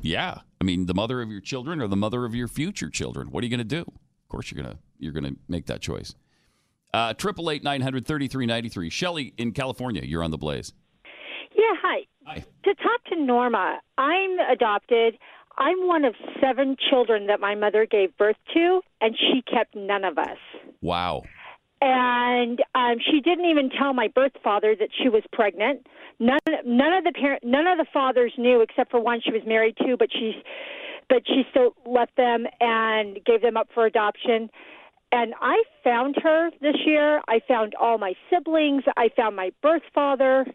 yeah, 0.00 0.38
I 0.60 0.64
mean, 0.64 0.86
the 0.86 0.94
mother 0.94 1.22
of 1.22 1.30
your 1.30 1.40
children 1.40 1.80
or 1.80 1.88
the 1.88 1.96
mother 1.96 2.24
of 2.24 2.34
your 2.34 2.48
future 2.48 2.90
children, 2.90 3.28
what 3.30 3.42
are 3.42 3.46
you 3.46 3.50
going 3.50 3.58
to 3.58 3.64
do? 3.64 3.80
Of 3.80 4.28
course, 4.28 4.50
you're 4.50 4.62
gonna 4.62 4.78
you're 4.98 5.12
gonna 5.12 5.34
make 5.48 5.66
that 5.66 5.80
choice. 5.80 6.14
Uh, 6.92 7.14
Triple 7.14 7.50
eight 7.50 7.62
nine 7.62 7.80
hundred 7.80 8.06
thirty 8.06 8.26
three 8.26 8.46
ninety 8.46 8.68
three. 8.68 8.90
Shelly 8.90 9.32
in 9.36 9.52
California, 9.52 10.02
you're 10.04 10.22
on 10.24 10.30
the 10.30 10.38
blaze. 10.38 10.72
Yeah, 11.56 11.74
hi. 11.80 12.06
To 12.64 12.74
talk 12.74 13.04
to 13.10 13.16
Norma, 13.16 13.80
I'm 13.98 14.38
adopted. 14.50 15.18
I'm 15.56 15.86
one 15.86 16.04
of 16.04 16.14
seven 16.40 16.76
children 16.90 17.26
that 17.28 17.38
my 17.38 17.54
mother 17.54 17.86
gave 17.88 18.16
birth 18.16 18.36
to, 18.54 18.80
and 19.00 19.14
she 19.16 19.42
kept 19.42 19.76
none 19.76 20.04
of 20.04 20.18
us. 20.18 20.38
Wow. 20.80 21.22
And 21.86 22.60
um, 22.74 22.96
she 23.10 23.20
didn't 23.20 23.44
even 23.44 23.68
tell 23.68 23.92
my 23.92 24.08
birth 24.08 24.32
father 24.42 24.74
that 24.74 24.88
she 25.02 25.10
was 25.10 25.22
pregnant. 25.34 25.86
None, 26.18 26.38
none 26.64 26.94
of 26.94 27.04
the 27.04 27.12
parent, 27.12 27.44
none 27.44 27.66
of 27.66 27.76
the 27.76 27.84
fathers 27.92 28.32
knew 28.38 28.62
except 28.62 28.90
for 28.90 29.00
one 29.00 29.20
she 29.22 29.30
was 29.30 29.42
married 29.46 29.76
to, 29.84 29.94
but 29.98 30.08
she's, 30.10 30.34
but 31.10 31.18
she 31.26 31.42
still 31.50 31.74
left 31.84 32.16
them 32.16 32.46
and 32.58 33.18
gave 33.26 33.42
them 33.42 33.58
up 33.58 33.68
for 33.74 33.84
adoption. 33.84 34.48
And 35.12 35.34
I 35.42 35.62
found 35.84 36.16
her 36.22 36.48
this 36.62 36.76
year. 36.86 37.20
I 37.28 37.40
found 37.46 37.74
all 37.78 37.98
my 37.98 38.14
siblings. 38.30 38.84
I 38.96 39.10
found 39.14 39.36
my 39.36 39.52
birth 39.60 39.82
father 39.94 40.46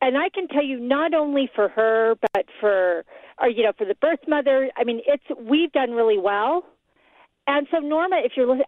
and 0.00 0.18
I 0.18 0.28
can 0.28 0.48
tell 0.48 0.64
you 0.64 0.80
not 0.80 1.14
only 1.14 1.48
for 1.54 1.68
her 1.68 2.16
but 2.20 2.46
for 2.60 3.04
or 3.40 3.48
you 3.48 3.62
know 3.62 3.72
for 3.78 3.86
the 3.86 3.94
birth 3.94 4.18
mother 4.26 4.68
I 4.76 4.82
mean 4.82 5.00
it's 5.06 5.22
we've 5.48 5.70
done 5.70 5.92
really 5.92 6.18
well 6.18 6.64
and 7.46 7.68
so 7.70 7.78
Norma 7.78 8.20
if 8.24 8.32
you're 8.36 8.48
listening 8.48 8.66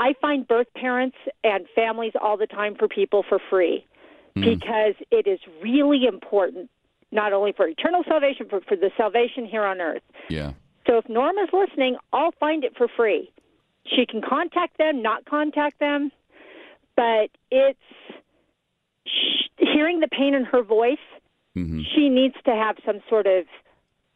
I 0.00 0.14
find 0.20 0.46
birth 0.46 0.66
parents 0.76 1.16
and 1.42 1.66
families 1.74 2.12
all 2.20 2.36
the 2.36 2.46
time 2.46 2.74
for 2.78 2.88
people 2.88 3.24
for 3.28 3.38
free 3.50 3.86
hmm. 4.34 4.42
because 4.42 4.94
it 5.10 5.26
is 5.26 5.38
really 5.62 6.04
important 6.06 6.70
not 7.12 7.32
only 7.32 7.52
for 7.52 7.68
eternal 7.68 8.02
salvation 8.08 8.46
but 8.50 8.64
for 8.66 8.76
the 8.76 8.90
salvation 8.96 9.46
here 9.46 9.64
on 9.64 9.80
earth 9.80 10.02
Yeah. 10.28 10.52
so 10.86 10.98
if 10.98 11.08
Norma's 11.08 11.50
listening 11.52 11.96
I'll 12.12 12.34
find 12.40 12.64
it 12.64 12.76
for 12.76 12.88
free 12.88 13.30
she 13.86 14.06
can 14.06 14.20
contact 14.20 14.78
them 14.78 15.02
not 15.02 15.24
contact 15.24 15.78
them 15.78 16.10
but 16.96 17.30
it's 17.50 17.78
hearing 19.58 20.00
the 20.00 20.08
pain 20.08 20.34
in 20.34 20.44
her 20.44 20.62
voice, 20.62 20.98
mm-hmm. 21.56 21.80
she 21.94 22.08
needs 22.08 22.34
to 22.44 22.52
have 22.52 22.76
some 22.84 23.00
sort 23.08 23.26
of 23.26 23.44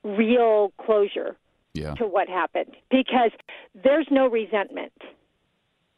real 0.04 0.72
closure 0.84 1.36
Yeah. 1.74 1.94
to 1.94 2.06
what 2.06 2.28
happened 2.28 2.74
because 2.90 3.32
there's 3.74 4.06
no 4.10 4.28
resentment. 4.28 4.92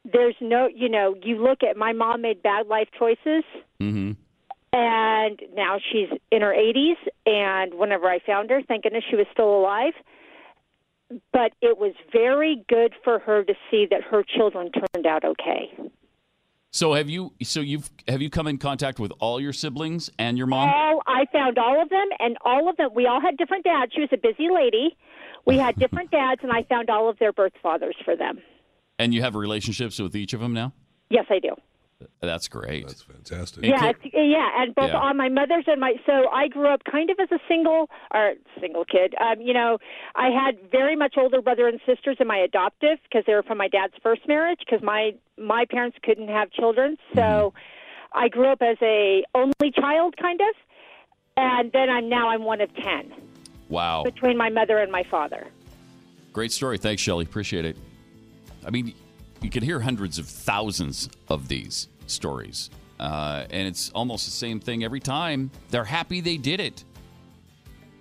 There's 0.04 0.34
no, 0.40 0.68
you 0.74 0.88
know, 0.88 1.14
you 1.22 1.42
look 1.42 1.62
at 1.62 1.76
my 1.76 1.92
mom 1.92 2.22
made 2.22 2.42
bad 2.42 2.66
life 2.66 2.88
choices 2.98 3.44
Mm-hmm. 3.80 4.12
and 4.72 5.40
now 5.54 5.78
she's 5.90 6.08
in 6.30 6.42
her 6.42 6.54
80s 6.54 6.96
and 7.26 7.74
whenever 7.74 8.06
I 8.06 8.18
found 8.24 8.50
her, 8.50 8.60
thank 8.66 8.82
goodness 8.84 9.04
she 9.08 9.16
was 9.16 9.26
still 9.32 9.58
alive. 9.58 9.94
But 11.32 11.52
it 11.60 11.76
was 11.78 11.94
very 12.12 12.64
good 12.68 12.94
for 13.02 13.18
her 13.18 13.42
to 13.42 13.54
see 13.70 13.86
that 13.90 14.02
her 14.02 14.22
children 14.22 14.70
turned 14.70 15.06
out 15.06 15.24
okay. 15.24 15.72
So 16.72 16.94
have 16.94 17.08
you? 17.08 17.32
So 17.42 17.60
you've 17.60 17.90
have 18.06 18.22
you 18.22 18.30
come 18.30 18.46
in 18.46 18.58
contact 18.58 19.00
with 19.00 19.12
all 19.18 19.40
your 19.40 19.52
siblings 19.52 20.08
and 20.20 20.38
your 20.38 20.46
mom? 20.46 20.70
All 20.72 21.02
I 21.08 21.24
found 21.32 21.58
all 21.58 21.82
of 21.82 21.88
them, 21.88 22.06
and 22.20 22.36
all 22.44 22.68
of 22.68 22.76
them. 22.76 22.90
We 22.94 23.06
all 23.06 23.20
had 23.20 23.36
different 23.36 23.64
dads. 23.64 23.92
She 23.92 24.00
was 24.02 24.10
a 24.12 24.16
busy 24.18 24.48
lady. 24.54 24.96
We 25.46 25.56
had 25.58 25.74
different 25.80 26.12
dads, 26.12 26.42
and 26.44 26.52
I 26.52 26.62
found 26.62 26.90
all 26.90 27.08
of 27.08 27.18
their 27.18 27.32
birth 27.32 27.54
fathers 27.60 27.96
for 28.04 28.14
them. 28.14 28.38
And 29.00 29.14
you 29.14 29.22
have 29.22 29.34
relationships 29.34 29.98
with 29.98 30.14
each 30.14 30.34
of 30.34 30.40
them 30.40 30.52
now? 30.52 30.74
Yes, 31.08 31.24
I 31.30 31.38
do. 31.38 31.54
That's 32.20 32.48
great. 32.48 32.86
That's 32.86 33.00
fantastic. 33.02 33.64
Yeah, 33.64 33.88
it's, 33.90 33.98
yeah, 34.12 34.48
and 34.62 34.74
both 34.74 34.90
Yeah. 34.90 34.98
on 34.98 35.16
my 35.16 35.28
mother's 35.30 35.64
and 35.66 35.80
my. 35.80 35.94
So 36.06 36.28
I 36.30 36.48
grew 36.48 36.66
up 36.68 36.82
kind 36.90 37.08
of 37.10 37.18
as 37.18 37.30
a 37.32 37.38
single 37.48 37.88
or 38.12 38.34
single 38.60 38.84
kid. 38.84 39.14
Um, 39.20 39.40
you 39.40 39.52
know, 39.54 39.78
I 40.14 40.28
had 40.28 40.58
very 40.70 40.96
much 40.96 41.14
older 41.18 41.40
brother 41.42 41.66
and 41.66 41.80
sisters 41.86 42.16
in 42.20 42.26
my 42.26 42.36
adoptive 42.38 42.98
because 43.04 43.24
they 43.26 43.34
were 43.34 43.42
from 43.42 43.56
my 43.58 43.68
dad's 43.68 43.94
first 44.02 44.28
marriage 44.28 44.60
because 44.60 44.82
my 44.82 45.12
my 45.38 45.64
parents 45.70 45.96
couldn't 46.02 46.28
have 46.28 46.50
children. 46.52 46.96
So 47.14 47.52
I 48.14 48.28
grew 48.28 48.48
up 48.52 48.60
as 48.62 48.76
a 48.82 49.24
only 49.34 49.70
child, 49.74 50.14
kind 50.18 50.40
of, 50.40 50.54
and 51.38 51.72
then 51.72 51.88
I'm 51.90 52.08
now 52.08 52.28
I'm 52.30 52.44
one 52.44 52.60
of 52.62 52.74
ten 52.74 53.12
Wow. 53.68 54.04
between 54.04 54.36
my 54.38 54.48
mother 54.50 54.78
and 54.78 54.90
my 54.92 55.04
father. 55.10 55.48
Great 56.32 56.52
story. 56.52 56.78
Thanks, 56.78 57.02
Shelley. 57.02 57.24
Appreciate 57.24 57.64
it. 57.66 57.76
I 58.64 58.70
mean, 58.70 58.94
you 59.40 59.50
can 59.50 59.62
hear 59.62 59.80
hundreds 59.80 60.18
of 60.18 60.26
thousands 60.26 61.08
of 61.28 61.48
these 61.48 61.88
stories, 62.06 62.70
uh, 62.98 63.46
and 63.50 63.66
it's 63.66 63.90
almost 63.90 64.24
the 64.26 64.30
same 64.30 64.60
thing 64.60 64.84
every 64.84 65.00
time. 65.00 65.50
They're 65.70 65.84
happy 65.84 66.20
they 66.20 66.36
did 66.36 66.60
it. 66.60 66.84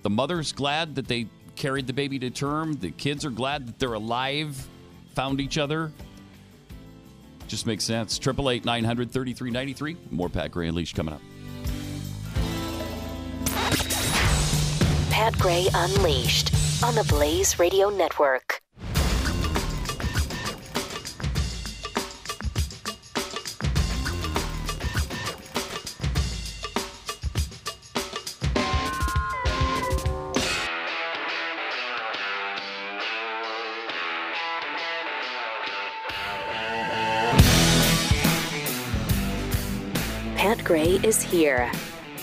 The 0.01 0.09
mother's 0.09 0.51
glad 0.51 0.95
that 0.95 1.07
they 1.07 1.27
carried 1.55 1.87
the 1.87 1.93
baby 1.93 2.19
to 2.19 2.29
term. 2.29 2.73
The 2.73 2.91
kids 2.91 3.25
are 3.25 3.29
glad 3.29 3.67
that 3.67 3.79
they're 3.79 3.93
alive, 3.93 4.67
found 5.13 5.41
each 5.41 5.57
other. 5.57 5.91
Just 7.47 7.65
makes 7.65 7.83
sense. 7.83 8.19
Triple 8.19 8.49
eight 8.49 8.63
nine 8.63 8.83
hundred 8.83 9.11
thirty 9.11 9.33
three 9.33 9.51
ninety 9.51 9.73
three. 9.73 9.97
More 10.11 10.29
Pat 10.29 10.51
Gray 10.51 10.67
Unleashed 10.67 10.95
coming 10.95 11.13
up. 11.13 11.21
Pat 15.09 15.37
Gray 15.37 15.67
Unleashed 15.73 16.53
on 16.83 16.95
the 16.95 17.03
Blaze 17.05 17.59
Radio 17.59 17.89
Network. 17.89 18.61
Gray 40.69 40.99
is 41.01 41.23
here 41.23 41.71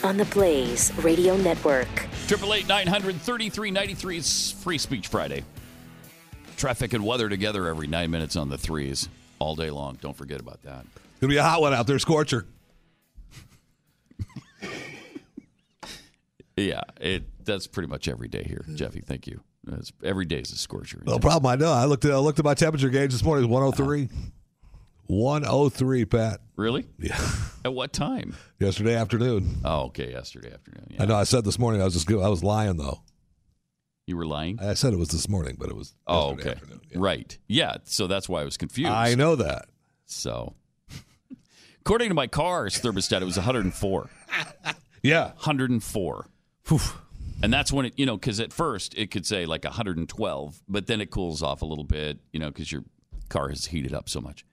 on 0.05 0.17
the 0.17 0.25
Blaze 0.27 0.97
Radio 0.99 1.37
Network. 1.37 1.89
Triple 2.29 2.55
eight 2.55 2.69
nine 2.69 2.87
hundred 2.87 3.17
thirty 3.17 3.51
three 3.51 3.73
ninety 3.73 3.95
three. 3.95 4.19
It's 4.19 4.53
Free 4.53 4.79
Speech 4.79 5.09
Friday. 5.09 5.43
Traffic 6.57 6.93
and 6.93 7.05
weather 7.05 7.29
together 7.29 7.67
every 7.67 7.89
nine 7.89 8.13
minutes 8.13 8.37
on 8.37 8.49
the 8.49 8.57
threes 8.57 9.09
all 9.41 9.57
day 9.57 9.69
long. 9.69 9.99
Don't 10.01 10.17
forget 10.17 10.39
about 10.39 10.63
that. 10.63 10.85
It's 10.85 11.21
Gonna 11.21 11.33
be 11.33 11.39
a 11.39 11.43
hot 11.43 11.61
one 11.61 11.75
out 11.75 11.89
there, 11.89 11.99
Scorcher. 11.99 12.47
Yeah, 16.57 16.83
it 17.01 17.25
that's 17.45 17.67
pretty 17.67 17.89
much 17.89 18.07
every 18.07 18.29
day 18.29 18.45
here, 18.45 18.65
Jeffy. 18.77 19.01
Thank 19.01 19.27
you. 19.27 19.41
It's, 19.73 19.93
every 20.05 20.25
day 20.25 20.39
is 20.39 20.53
a 20.53 20.57
scorcher. 20.57 21.03
No 21.05 21.19
problem. 21.19 21.51
I 21.53 21.57
know. 21.57 21.73
I 21.73 21.87
looked 21.87 22.05
at 22.05 22.13
I 22.13 22.19
looked 22.19 22.39
at 22.39 22.45
my 22.45 22.55
temperature 22.55 22.91
gauge 22.91 23.11
this 23.11 23.25
morning. 23.25 23.45
It 23.45 23.49
was 23.49 23.55
103. 23.75 24.05
Uh-huh. 24.05 24.31
103, 25.07 26.05
Pat. 26.05 26.41
Really? 26.57 26.87
Yeah. 26.99 27.19
At 27.65 27.75
what 27.75 27.93
time? 27.93 28.37
Yesterday 28.59 28.95
afternoon. 28.95 29.57
Oh, 29.65 29.85
okay. 29.87 30.11
Yesterday 30.11 30.53
afternoon. 30.53 30.87
Yeah. 30.91 31.03
I 31.03 31.07
know. 31.07 31.17
I 31.17 31.25
said 31.25 31.45
this 31.45 31.59
morning. 31.59 31.81
I 31.81 31.85
was 31.85 31.95
just 31.95 32.11
I 32.11 32.29
was 32.29 32.45
lying 32.45 32.77
though. 32.77 33.03
You 34.07 34.17
were 34.17 34.27
lying. 34.27 34.61
I 34.61 34.75
said 34.75 34.93
it 34.93 34.99
was 34.99 35.09
this 35.09 35.29
morning, 35.29 35.57
but 35.59 35.69
it 35.69 35.77
was. 35.77 35.95
Oh, 36.07 36.31
yesterday 36.31 36.51
okay. 36.51 36.61
afternoon. 36.61 36.81
Right. 36.95 37.39
Yeah. 37.49 37.77
So 37.85 38.07
that's 38.07 38.29
why 38.29 38.43
I 38.43 38.45
was 38.45 38.57
confused. 38.57 38.91
I 38.91 39.15
know 39.17 39.35
that. 39.37 39.67
So, 40.07 40.55
according 41.81 42.09
to 42.11 42.15
my 42.15 42.29
car's 42.29 42.81
thermostat, 42.81 43.21
it 43.21 43.25
was 43.25 43.37
104. 43.37 44.11
Yeah. 45.07 45.27
104. 45.27 46.27
And 47.43 47.53
that's 47.53 47.73
when 47.73 47.87
it, 47.87 47.93
you 47.97 48.07
know, 48.07 48.17
because 48.17 48.41
at 48.41 48.53
first 48.53 48.95
it 48.97 49.11
could 49.11 49.25
say 49.25 49.47
like 49.47 49.63
112, 49.63 50.63
but 50.69 50.87
then 50.89 51.01
it 51.01 51.11
cools 51.11 51.43
off 51.43 51.63
a 51.63 51.65
little 51.65 51.85
bit, 51.85 52.19
you 52.33 52.41
know, 52.41 52.49
because 52.49 52.73
your 52.73 52.83
car 53.29 53.49
has 53.51 53.67
heated 53.67 53.95
up 53.95 54.09
so 54.09 54.21
much. 54.21 54.45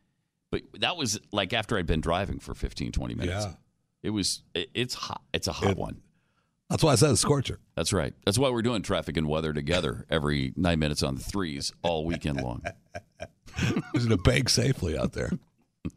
But 0.72 0.82
that 0.82 0.98
was 0.98 1.20
like 1.32 1.52
after 1.54 1.78
I'd 1.78 1.88
been 1.88 2.02
driving 2.02 2.40
for 2.40 2.54
15, 2.54 2.92
20 2.92 3.16
minutes. 3.16 3.46
Yeah. 3.46 3.54
It 4.04 4.10
was, 4.12 4.44
it, 4.54 4.70
it's 4.74 4.94
hot. 4.94 5.22
It's 5.34 5.48
a 5.48 5.54
hot 5.54 5.72
It- 5.72 5.78
one. 5.78 6.02
That's 6.70 6.82
why 6.84 6.94
I 6.94 6.96
said 6.96 7.12
a 7.12 7.18
scorcher. 7.18 7.60
That's 7.76 7.94
right. 7.94 8.14
That's 8.26 8.40
why 8.40 8.50
we're 8.50 8.64
doing 8.64 8.82
traffic 8.82 9.16
and 9.18 9.28
weather 9.28 9.54
together 9.54 10.06
every 10.10 10.54
nine 10.56 10.80
minutes 10.80 11.04
on 11.04 11.14
the 11.16 11.22
threes 11.22 11.72
all 11.84 12.04
weekend 12.06 12.42
long. 12.42 12.64
Is 13.94 14.06
it 14.08 14.12
a 14.12 14.18
bank 14.18 14.50
safely 14.50 14.98
out 14.98 15.14
there? 15.14 15.30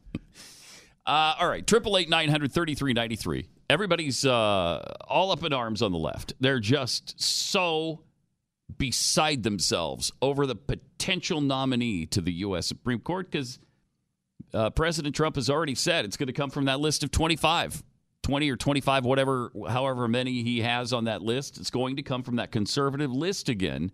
Uh, 1.05 1.35
all 1.39 1.47
right, 1.47 1.65
triple 1.65 1.97
eight 1.97 2.09
nine 2.09 2.27
hundred 2.27 2.51
thirty 2.51 2.75
three 2.75 2.91
ninety 2.91 3.15
three. 3.15 3.47
Everybody's 3.69 4.25
uh, 4.25 4.93
all 5.07 5.31
up 5.31 5.41
in 5.41 5.53
arms 5.53 5.81
on 5.81 5.93
the 5.93 5.97
left. 5.97 6.33
They're 6.41 6.59
just 6.59 7.21
so 7.21 8.01
beside 8.77 9.43
themselves 9.43 10.11
over 10.21 10.45
the 10.45 10.55
potential 10.55 11.39
nominee 11.39 12.07
to 12.07 12.19
the 12.19 12.33
U.S. 12.33 12.67
Supreme 12.67 12.99
Court 12.99 13.31
because 13.31 13.57
uh, 14.53 14.69
President 14.69 15.15
Trump 15.15 15.35
has 15.35 15.49
already 15.49 15.75
said 15.75 16.05
it's 16.05 16.17
going 16.17 16.27
to 16.27 16.33
come 16.33 16.49
from 16.49 16.65
that 16.65 16.79
list 16.79 17.03
of 17.03 17.11
25, 17.11 17.83
20 18.23 18.49
or 18.49 18.55
25, 18.55 19.05
whatever, 19.05 19.51
however 19.69 20.07
many 20.07 20.43
he 20.43 20.61
has 20.61 20.93
on 20.93 21.05
that 21.05 21.21
list. 21.21 21.57
It's 21.57 21.69
going 21.69 21.95
to 21.97 22.03
come 22.03 22.23
from 22.23 22.37
that 22.37 22.51
conservative 22.51 23.11
list 23.11 23.49
again. 23.49 23.91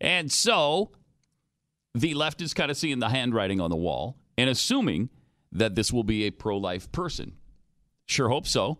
And 0.00 0.30
so 0.30 0.92
the 1.94 2.14
left 2.14 2.40
is 2.40 2.54
kind 2.54 2.70
of 2.70 2.76
seeing 2.76 2.98
the 2.98 3.08
handwriting 3.08 3.60
on 3.60 3.70
the 3.70 3.76
wall 3.76 4.16
and 4.38 4.48
assuming 4.48 5.10
that 5.52 5.74
this 5.74 5.92
will 5.92 6.04
be 6.04 6.24
a 6.24 6.30
pro 6.30 6.56
life 6.56 6.90
person. 6.92 7.32
Sure 8.06 8.28
hope 8.28 8.46
so. 8.46 8.78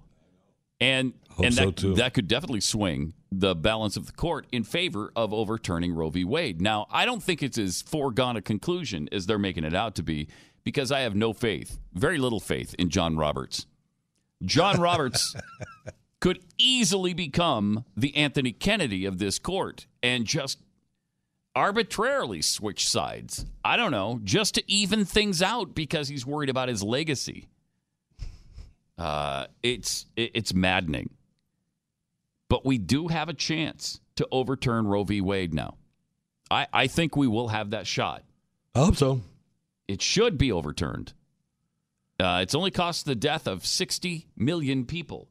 And, 0.81 1.13
Hope 1.31 1.45
and 1.45 1.55
so, 1.55 1.67
that, 1.67 1.77
too. 1.77 1.95
that 1.97 2.15
could 2.15 2.27
definitely 2.27 2.63
swing 2.63 3.13
the 3.31 3.55
balance 3.55 3.97
of 3.97 4.07
the 4.07 4.13
court 4.13 4.47
in 4.51 4.65
favor 4.65 5.13
of 5.15 5.33
overturning 5.35 5.93
Roe 5.93 6.09
v. 6.09 6.25
Wade. 6.25 6.61
Now, 6.61 6.87
I 6.91 7.05
don't 7.05 7.23
think 7.23 7.43
it's 7.43 7.59
as 7.59 7.83
foregone 7.83 8.37
a 8.37 8.43
conclusion 8.43 9.09
as 9.13 9.27
they're 9.27 9.39
making 9.39 9.65
it 9.65 9.75
out 9.75 9.95
to 9.97 10.03
be 10.03 10.29
because 10.65 10.93
I 10.93 11.01
have 11.01 11.15
no 11.15 11.33
faith, 11.33 11.79
very 11.95 12.19
little 12.19 12.41
faith 12.41 12.75
in 12.79 12.91
John 12.91 13.17
Roberts. 13.17 13.67
John 14.43 14.81
Roberts 14.81 15.35
could 16.21 16.41
easily 16.59 17.15
become 17.15 17.85
the 17.97 18.17
Anthony 18.17 18.53
Kennedy 18.53 19.05
of 19.07 19.19
this 19.19 19.39
court 19.39 19.87
and 20.03 20.25
just 20.25 20.59
arbitrarily 21.55 22.43
switch 22.43 22.89
sides. 22.89 23.47
I 23.65 23.77
don't 23.77 23.91
know, 23.91 24.21
just 24.25 24.55
to 24.57 24.71
even 24.71 25.05
things 25.05 25.43
out 25.43 25.75
because 25.75 26.09
he's 26.09 26.27
worried 26.27 26.51
about 26.51 26.69
his 26.69 26.83
legacy. 26.83 27.49
Uh, 28.99 29.47
it's 29.63 30.07
it's 30.17 30.53
maddening. 30.53 31.11
But 32.51 32.67
we 32.67 32.79
do 32.79 33.09
have 33.09 33.29
a 33.29 33.35
chance 33.35 34.01
to 34.17 34.29
overturn 34.31 34.87
Roe 34.87 35.05
v. 35.05 35.21
Wade 35.21 35.55
now. 35.55 35.77
I, 36.51 36.67
I 36.73 36.87
think 36.89 37.17
we 37.17 37.29
will 37.29 37.49
have 37.49 37.71
that 37.71 37.87
shot. 37.87 38.25
I 38.75 38.81
hope 38.81 38.97
so. 38.97 39.21
It 39.91 40.01
should 40.03 40.39
be 40.39 40.53
overturned. 40.53 41.15
Uh, 42.21 42.41
it's 42.43 42.55
only 42.55 42.71
cost 42.71 43.07
the 43.07 43.15
death 43.17 43.49
of 43.49 43.67
60 43.67 44.29
million 44.37 44.85
people. 44.85 45.29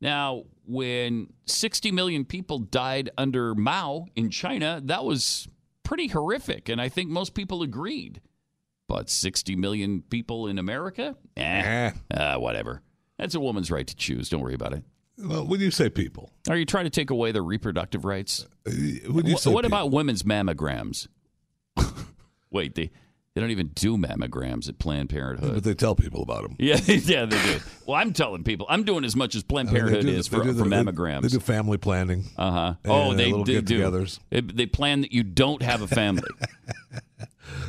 Now, 0.00 0.44
when 0.66 1.32
60 1.46 1.90
million 1.92 2.24
people 2.24 2.58
died 2.60 3.10
under 3.18 3.54
Mao 3.54 4.06
in 4.16 4.30
China, 4.30 4.80
that 4.84 5.04
was 5.04 5.48
pretty 5.82 6.06
horrific, 6.08 6.68
and 6.70 6.80
I 6.80 6.88
think 6.88 7.10
most 7.10 7.34
people 7.34 7.62
agreed. 7.62 8.22
But 8.88 9.10
60 9.10 9.56
million 9.56 10.02
people 10.02 10.46
in 10.46 10.58
America? 10.58 11.16
Eh, 11.36 11.90
uh, 12.10 12.36
whatever. 12.36 12.80
That's 13.18 13.34
a 13.34 13.40
woman's 13.40 13.70
right 13.70 13.86
to 13.86 13.96
choose. 13.96 14.28
Don't 14.30 14.40
worry 14.40 14.54
about 14.54 14.72
it. 14.72 14.82
Well, 15.18 15.46
when 15.46 15.60
you 15.60 15.70
say 15.70 15.88
people, 15.90 16.30
Are 16.48 16.56
you 16.56 16.64
trying 16.66 16.84
to 16.84 16.90
take 16.90 17.10
away 17.10 17.32
their 17.32 17.42
reproductive 17.42 18.04
rights? 18.06 18.46
when 18.64 19.26
you 19.26 19.36
Wh- 19.36 19.38
say 19.40 19.52
what 19.52 19.64
people- 19.64 19.78
about 19.78 19.90
women's 19.90 20.22
mammograms? 20.22 21.06
Wait, 22.50 22.74
they, 22.74 22.90
they 23.34 23.40
don't 23.40 23.50
even 23.50 23.68
do 23.74 23.96
mammograms 23.98 24.68
at 24.68 24.78
Planned 24.78 25.10
Parenthood. 25.10 25.54
But 25.54 25.64
they 25.64 25.74
tell 25.74 25.94
people 25.96 26.22
about 26.22 26.42
them. 26.42 26.54
Yeah, 26.58 26.76
yeah, 26.86 27.24
they 27.24 27.42
do. 27.42 27.60
Well, 27.84 27.96
I'm 27.96 28.12
telling 28.12 28.44
people, 28.44 28.66
I'm 28.68 28.84
doing 28.84 29.04
as 29.04 29.16
much 29.16 29.34
as 29.34 29.42
Planned 29.42 29.70
I 29.70 29.72
mean, 29.72 29.80
Parenthood 29.82 30.06
do- 30.06 30.12
is 30.18 30.28
for, 30.28 30.36
do 30.36 30.44
for 30.44 30.52
the- 30.52 30.62
they- 30.64 30.70
mammograms. 30.70 31.22
They 31.22 31.28
do 31.28 31.40
family 31.40 31.76
planning. 31.78 32.24
Uh 32.38 32.50
huh. 32.50 32.74
Oh, 32.84 33.12
they, 33.14 33.30
do. 33.32 33.44
get-togethers. 33.62 34.20
They, 34.30 34.40
they 34.40 34.66
plan 34.66 35.00
that 35.00 35.12
you 35.12 35.24
don't 35.24 35.62
have 35.62 35.82
a 35.82 35.88
family. 35.88 36.28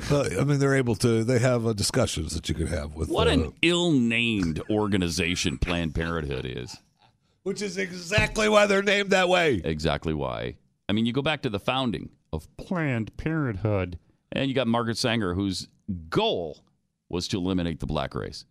Well, 0.09 0.25
I 0.39 0.43
mean, 0.43 0.59
they're 0.59 0.75
able 0.75 0.95
to. 0.97 1.23
They 1.23 1.39
have 1.39 1.65
uh, 1.65 1.73
discussions 1.73 2.33
that 2.35 2.47
you 2.47 2.55
could 2.55 2.69
have 2.69 2.93
with. 2.95 3.09
what 3.09 3.27
uh, 3.27 3.31
an 3.31 3.53
ill-named 3.61 4.61
organization 4.69 5.57
Planned 5.57 5.95
Parenthood 5.95 6.45
is. 6.45 6.77
which 7.43 7.61
is 7.61 7.77
exactly 7.77 8.47
why 8.47 8.67
they're 8.67 8.83
named 8.83 9.09
that 9.09 9.27
way. 9.29 9.61
Exactly 9.63 10.13
why. 10.13 10.55
I 10.87 10.93
mean, 10.93 11.05
you 11.05 11.11
go 11.13 11.21
back 11.23 11.41
to 11.41 11.49
the 11.49 11.59
founding 11.59 12.09
of 12.31 12.47
Planned 12.57 13.17
Parenthood, 13.17 13.97
and 14.35 14.47
you 14.49 14.53
got 14.53 14.67
Margaret 14.67 14.97
Sanger, 14.97 15.33
whose 15.33 15.67
goal 16.09 16.63
was 17.09 17.27
to 17.29 17.37
eliminate 17.37 17.79
the 17.79 17.85
black 17.85 18.13
race. 18.15 18.45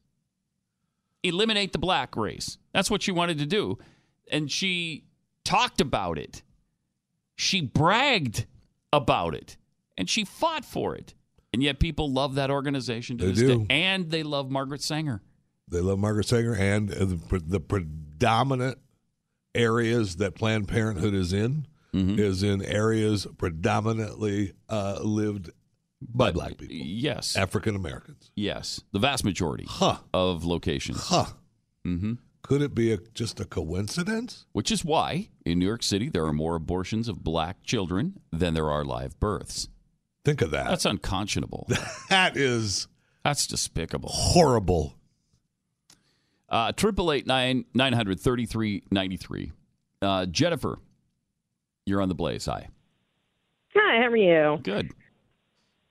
Eliminate 1.23 1.73
the 1.73 1.79
black 1.79 2.17
race. 2.17 2.59
That's 2.73 2.91
what 2.91 3.03
she 3.03 3.13
wanted 3.13 3.39
to 3.39 3.47
do. 3.47 3.79
And 4.31 4.51
she 4.51 5.05
talked 5.45 5.81
about 5.81 6.19
it. 6.19 6.43
She 7.37 7.61
bragged 7.63 8.47
about 8.93 9.35
it. 9.35 9.57
And 9.97 10.09
she 10.09 10.25
fought 10.25 10.65
for 10.65 10.95
it. 10.95 11.15
And 11.53 11.63
yet 11.63 11.79
people 11.79 12.11
love 12.13 12.35
that 12.35 12.51
organization 12.51 13.17
to 13.19 13.27
They 13.27 13.31
this 13.33 13.41
do. 13.41 13.59
day. 13.61 13.67
And 13.71 14.11
they 14.11 14.23
love 14.23 14.51
Margaret 14.51 14.83
Sanger. 14.83 15.23
They 15.69 15.81
love 15.81 15.99
Margaret 15.99 16.27
Sanger, 16.27 16.55
and 16.55 16.93
uh, 16.93 17.07
the, 17.07 17.43
the 17.47 17.61
predominant 17.61 18.79
areas 19.55 20.17
that 20.17 20.35
Planned 20.35 20.69
Parenthood 20.69 21.15
is 21.15 21.33
in 21.33 21.67
Mm-hmm. 21.95 22.19
is 22.19 22.43
in 22.43 22.61
areas 22.61 23.25
predominantly 23.39 24.53
uh, 24.69 24.99
lived 25.01 25.51
by 26.13 26.31
black 26.33 26.57
people, 26.59 26.75
Yes. 26.77 27.37
African 27.37 27.75
Americans. 27.77 28.31
Yes. 28.35 28.81
The 28.93 28.99
vast 28.99 29.25
majority 29.25 29.67
Huh. 29.69 29.99
of 30.13 30.45
locations. 30.45 31.07
Huh. 31.09 31.27
Mm-hmm. 31.87 32.15
Could 32.43 32.61
it 32.63 32.75
be 32.75 32.93
a, 32.93 32.99
just 33.15 33.41
a 33.41 33.45
coincidence? 33.47 34.45
Which 34.53 34.71
is 34.71 34.85
why 34.85 35.31
in 35.47 35.59
New 35.59 35.67
York 35.67 35.83
City 35.83 36.09
there 36.11 36.25
are 36.27 36.33
more 36.33 36.57
abortions 36.57 37.09
of 37.09 37.25
black 37.25 37.63
children 37.63 38.21
than 38.33 38.53
there 38.55 38.71
are 38.71 38.85
live 38.85 39.19
births. 39.19 39.69
Think 40.25 40.43
of 40.43 40.51
that. 40.51 40.69
That's 40.69 40.85
unconscionable. 40.85 41.67
that 42.11 42.37
is 42.37 42.87
That's 43.25 43.47
despicable. 43.47 44.11
horrible. 44.13 44.95
Uh, 46.49 46.73
Triple 46.73 47.13
eight 47.13 47.27
nine 47.27 47.65
nine 47.75 47.93
hundred 47.95 48.21
thirty 48.21 48.47
three 48.47 48.83
ninety 48.91 49.17
three. 49.17 49.53
Uh, 50.03 50.27
Jennifer, 50.27 50.79
you're 51.87 52.01
on 52.03 52.09
the 52.09 52.15
blaze. 52.15 52.47
Hi. 52.47 52.69
Hi, 53.75 54.01
how 54.03 54.09
are 54.09 54.17
you? 54.17 54.59
Good. 54.63 54.93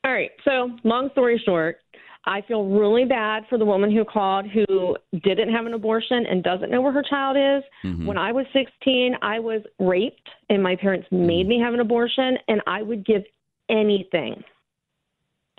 All 0.03 0.11
right. 0.11 0.31
So, 0.43 0.71
long 0.83 1.09
story 1.11 1.41
short, 1.45 1.77
I 2.25 2.41
feel 2.41 2.65
really 2.65 3.05
bad 3.05 3.43
for 3.49 3.57
the 3.57 3.65
woman 3.65 3.91
who 3.91 4.05
called 4.05 4.45
who 4.47 4.95
didn't 5.23 5.53
have 5.53 5.65
an 5.65 5.73
abortion 5.73 6.25
and 6.25 6.43
doesn't 6.43 6.71
know 6.71 6.81
where 6.81 6.91
her 6.91 7.03
child 7.03 7.37
is. 7.37 7.63
Mhm. 7.83 8.05
When 8.05 8.17
I 8.17 8.31
was 8.31 8.45
16, 8.53 9.17
I 9.21 9.39
was 9.39 9.61
raped, 9.79 10.29
and 10.49 10.63
my 10.63 10.75
parents 10.75 11.07
made 11.11 11.47
me 11.47 11.59
have 11.59 11.73
an 11.73 11.79
abortion, 11.79 12.37
and 12.47 12.61
I 12.65 12.81
would 12.81 13.05
give 13.05 13.25
anything 13.69 14.43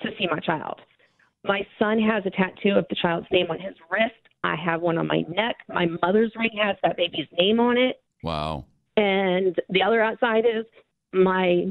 to 0.03 0.17
see 0.17 0.27
my 0.27 0.41
child. 0.41 0.81
My 1.43 1.67
son 1.79 1.99
has 1.99 2.25
a 2.25 2.31
tattoo 2.31 2.77
of 2.77 2.87
the 2.89 2.97
child's 2.97 3.31
name 3.31 3.51
on 3.51 3.59
his 3.59 3.75
wrist. 3.91 4.15
I 4.43 4.57
have 4.57 4.81
one 4.81 4.99
on 4.99 5.07
my 5.07 5.25
neck. 5.29 5.57
My 5.69 5.87
mother's 6.03 6.35
ring 6.37 6.57
has 6.57 6.77
that 6.83 6.97
baby's 6.97 7.29
name 7.39 7.61
on 7.61 7.77
it. 7.77 8.01
Wow. 8.23 8.65
And 8.97 9.59
the 9.69 9.83
other 9.83 10.03
outside 10.03 10.47
is 10.47 10.65
my 11.13 11.71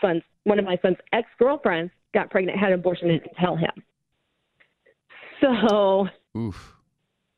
son's 0.00 0.22
one 0.44 0.58
of 0.58 0.64
my 0.64 0.76
son's 0.82 0.98
ex 1.12 1.28
girlfriends 1.38 1.92
got 2.14 2.30
pregnant, 2.30 2.58
had 2.58 2.72
an 2.72 2.78
abortion, 2.78 3.10
and 3.10 3.20
didn't 3.20 3.36
tell 3.36 3.56
him. 3.56 3.70
So 5.40 6.08
Oof. 6.36 6.74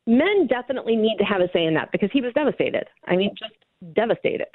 men 0.07 0.47
definitely 0.47 0.95
need 0.95 1.17
to 1.19 1.25
have 1.25 1.41
a 1.41 1.49
say 1.53 1.65
in 1.65 1.75
that 1.75 1.91
because 1.91 2.11
he 2.13 2.21
was 2.21 2.33
devastated. 2.35 2.85
I 3.07 3.17
mean, 3.17 3.35
just 3.37 3.95
devastated. 3.95 4.47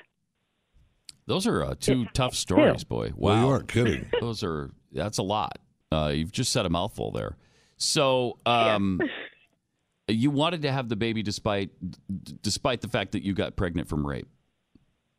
Those 1.27 1.47
are 1.47 1.63
uh, 1.63 1.75
two 1.79 2.05
tough 2.13 2.35
stories, 2.35 2.83
boy. 2.83 3.11
Wow. 3.15 3.15
Well, 3.15 3.41
you 3.41 3.49
aren't 3.49 3.67
kidding. 3.67 4.09
Those 4.21 4.43
are 4.43 4.71
that's 4.91 5.17
a 5.17 5.23
lot. 5.23 5.59
Uh, 5.91 6.11
you've 6.13 6.31
just 6.31 6.51
said 6.51 6.65
a 6.65 6.69
mouthful 6.69 7.11
there. 7.11 7.37
So, 7.77 8.37
um, 8.45 8.99
you 10.07 10.31
wanted 10.31 10.63
to 10.63 10.71
have 10.71 10.89
the 10.89 10.95
baby 10.95 11.23
despite 11.23 11.69
d- 11.79 12.37
despite 12.41 12.81
the 12.81 12.87
fact 12.87 13.13
that 13.13 13.23
you 13.23 13.33
got 13.33 13.55
pregnant 13.55 13.87
from 13.87 14.05
rape. 14.05 14.27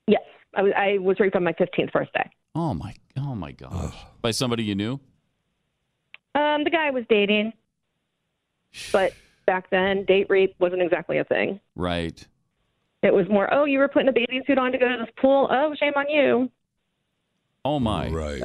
Yes, 0.07 0.23
I 0.55 0.63
was, 0.63 0.73
I 0.77 0.99
was 0.99 1.21
raped 1.21 1.37
on 1.37 1.45
my 1.45 1.53
15th 1.53 1.93
birthday. 1.93 2.31
Oh 2.55 2.75
my! 2.75 2.95
Oh 3.17 3.35
my 3.35 3.53
gosh! 3.53 3.95
By 4.21 4.31
somebody 4.31 4.65
you 4.65 4.75
knew? 4.75 5.01
Um, 6.35 6.65
the 6.65 6.71
guy 6.71 6.89
I 6.89 6.91
was 6.91 7.05
dating, 7.09 7.53
but 8.93 9.13
back 9.47 9.71
then, 9.71 10.05
date 10.05 10.27
rape 10.29 10.55
wasn't 10.59 10.83
exactly 10.83 11.19
a 11.19 11.25
thing. 11.25 11.61
Right. 11.75 12.27
It 13.03 13.13
was 13.13 13.29
more, 13.29 13.53
oh, 13.53 13.65
you 13.65 13.79
were 13.81 13.89
putting 13.89 14.09
a 14.09 14.13
bathing 14.13 14.43
suit 14.47 14.59
on 14.59 14.71
to 14.73 14.79
go 14.79 14.89
to 14.89 14.97
this 14.99 15.13
pool. 15.21 15.49
Oh, 15.51 15.75
shame 15.79 15.93
on 15.97 16.09
you. 16.09 16.51
Oh 17.65 17.81
my! 17.81 18.09
Right. 18.09 18.43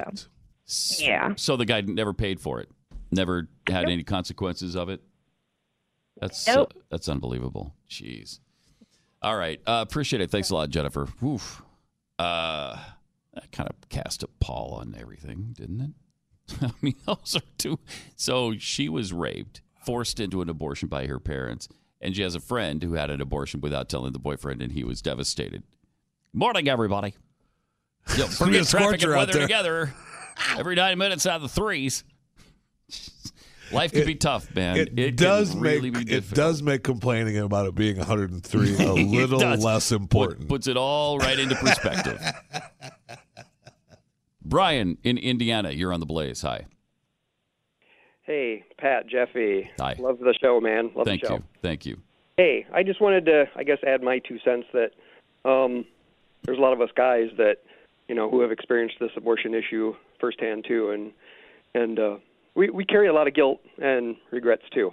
Yeah. 1.00 1.34
So 1.36 1.56
the 1.56 1.66
guy 1.66 1.82
never 1.82 2.14
paid 2.14 2.40
for 2.40 2.60
it. 2.60 2.70
Never 3.12 3.48
had 3.68 3.86
any 3.86 4.04
consequences 4.04 4.76
of 4.76 4.90
it. 4.90 5.02
That's 6.20 6.48
Nope. 6.48 6.74
uh, 6.76 6.80
that's 6.90 7.08
unbelievable. 7.08 7.74
Jeez. 7.90 8.40
All 9.22 9.38
right. 9.38 9.60
Uh, 9.66 9.86
appreciate 9.88 10.22
it. 10.22 10.30
Thanks 10.30 10.50
a 10.50 10.56
lot, 10.56 10.70
Jennifer. 10.70 11.08
Oof. 11.24 11.62
Uh, 12.20 12.78
that 13.38 13.52
kind 13.52 13.70
of 13.70 13.90
cast 13.90 14.24
a 14.24 14.28
pall 14.28 14.78
on 14.80 14.96
everything, 15.00 15.54
didn't 15.58 15.82
it? 15.82 15.92
I 16.62 16.72
mean, 16.82 16.96
those 17.06 17.36
are 17.36 17.42
two. 17.58 17.80
So 18.16 18.54
she 18.58 18.90
was 18.90 19.14
raped, 19.14 19.62
forced 19.86 20.20
into 20.20 20.42
an 20.42 20.50
abortion 20.50 20.88
by 20.88 21.08
her 21.08 21.20
parents, 21.20 21.68
and 22.02 22.16
she 22.16 22.22
has 22.22 22.36
a 22.36 22.40
friend 22.40 22.82
who 22.84 22.94
had 22.94 23.10
an 23.10 23.22
abortion 23.22 23.62
without 23.62 23.90
telling 23.90 24.14
the 24.14 24.20
boyfriend, 24.20 24.62
and 24.62 24.72
he 24.72 24.84
was 24.84 25.02
devastated. 25.02 25.64
Morning, 26.34 26.68
everybody. 26.68 27.16
Yo, 28.18 28.26
It's 28.26 28.40
gonna 28.40 28.52
be 28.52 28.58
a 28.60 28.64
forget 28.64 28.82
traffic 28.82 29.04
and 29.04 29.12
weather 29.12 29.34
together. 29.34 29.94
Every 30.58 30.76
nine 30.76 30.98
minutes 30.98 31.26
out 31.26 31.38
of 31.38 31.42
the 31.42 31.50
threes. 31.50 32.04
Life 33.72 33.92
can 33.92 34.06
be 34.06 34.16
tough, 34.16 34.54
man. 34.56 34.78
It, 34.78 34.96
can 34.96 35.16
does 35.16 35.56
really 35.56 35.92
make 35.92 36.10
it 36.10 36.30
does 36.32 36.64
make 36.64 36.84
complaining 36.84 37.38
about 37.38 37.68
it 37.68 37.76
being 37.76 37.98
103 37.98 38.76
a 38.78 38.94
little 38.94 39.40
less 39.40 39.92
important. 39.92 40.48
puts 40.48 40.68
it 40.68 40.78
all 40.78 41.18
right 41.18 41.38
into 41.38 41.56
perspective. 41.56 42.22
Brian 44.48 44.98
in 45.04 45.18
Indiana, 45.18 45.72
you're 45.72 45.92
on 45.94 46.00
the 46.00 46.06
blaze. 46.06 46.42
Hi. 46.42 46.66
Hey, 48.24 48.64
Pat, 48.78 49.08
Jeffy. 49.08 49.70
Hi. 49.80 49.96
Love 50.00 50.20
the 50.20 50.34
show, 50.42 50.60
man. 50.60 50.92
Love 50.96 51.06
Thank 51.06 51.22
the 51.22 51.28
show. 51.28 51.34
you. 51.36 51.44
Thank 51.62 51.86
you. 51.86 51.98
Hey, 52.38 52.66
I 52.74 52.84
just 52.84 53.02
wanted 53.02 53.26
to, 53.26 53.46
I 53.56 53.64
guess, 53.64 53.78
add 53.86 54.02
my 54.02 54.20
two 54.20 54.38
cents 54.44 54.68
that 54.74 54.92
um, 55.50 55.86
there's 56.44 56.58
a 56.58 56.62
lot 56.62 56.74
of 56.74 56.82
us 56.82 56.90
guys 56.96 57.30
that, 57.38 57.58
you 58.08 58.16
know, 58.16 58.30
who 58.30 58.42
have 58.42 58.52
experienced 58.52 58.96
this 59.00 59.12
abortion 59.18 59.54
issue 59.54 59.96
firsthand 60.20 60.66
too, 60.68 60.92
and 60.92 61.12
and 61.74 62.00
uh, 62.00 62.16
we 62.56 62.70
we 62.70 62.86
carry 62.86 63.08
a 63.08 63.14
lot 63.14 63.28
of 63.28 63.34
guilt 63.34 63.60
and 63.82 64.16
regrets 64.32 64.64
too. 64.74 64.92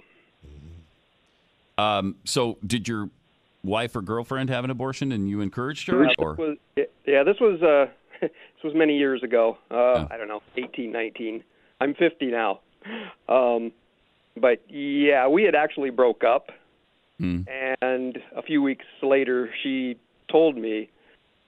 Um, 1.77 2.15
so, 2.23 2.57
did 2.65 2.87
your 2.87 3.09
wife 3.63 3.95
or 3.95 4.01
girlfriend 4.01 4.49
have 4.49 4.63
an 4.63 4.69
abortion 4.69 5.11
and 5.11 5.29
you 5.29 5.41
encouraged 5.41 5.87
her? 5.87 6.03
Yeah, 6.03 6.07
this 6.07 6.15
Or 6.19 6.33
was, 6.35 6.57
yeah, 7.05 7.23
this 7.23 7.37
was 7.39 7.61
uh, 7.61 7.91
this 8.21 8.31
was 8.63 8.73
many 8.75 8.97
years 8.97 9.23
ago. 9.23 9.57
Uh, 9.71 10.05
I 10.09 10.17
don't 10.17 10.27
know, 10.27 10.41
18, 10.57 10.91
19. 10.91 11.43
I'm 11.81 11.93
50 11.95 12.27
now. 12.27 12.59
Um, 13.27 13.71
but 14.37 14.59
yeah, 14.69 15.27
we 15.27 15.43
had 15.43 15.55
actually 15.55 15.89
broke 15.89 16.23
up, 16.23 16.49
Hmm. 17.19 17.41
and 17.81 18.17
a 18.35 18.41
few 18.41 18.61
weeks 18.61 18.83
later, 19.01 19.49
she 19.63 19.97
told 20.29 20.57
me 20.57 20.89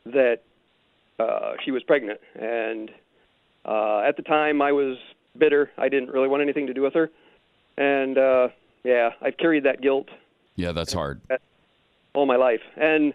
that 0.05 0.37
uh, 1.19 1.53
she 1.65 1.71
was 1.71 1.83
pregnant, 1.83 2.21
and 2.39 2.89
uh, 3.65 3.99
at 3.99 4.15
the 4.15 4.23
time, 4.23 4.61
I 4.61 4.71
was 4.71 4.97
bitter. 5.37 5.69
I 5.77 5.89
didn't 5.89 6.09
really 6.11 6.29
want 6.29 6.41
anything 6.41 6.67
to 6.67 6.73
do 6.73 6.81
with 6.81 6.93
her, 6.93 7.09
and 7.77 8.17
uh, 8.17 8.47
yeah, 8.85 9.09
I've 9.21 9.35
carried 9.37 9.63
that 9.65 9.81
guilt 9.81 10.07
yeah, 10.55 10.71
that's 10.71 10.93
hard. 10.93 11.19
all 12.13 12.25
my 12.25 12.37
life. 12.37 12.61
And 12.77 13.13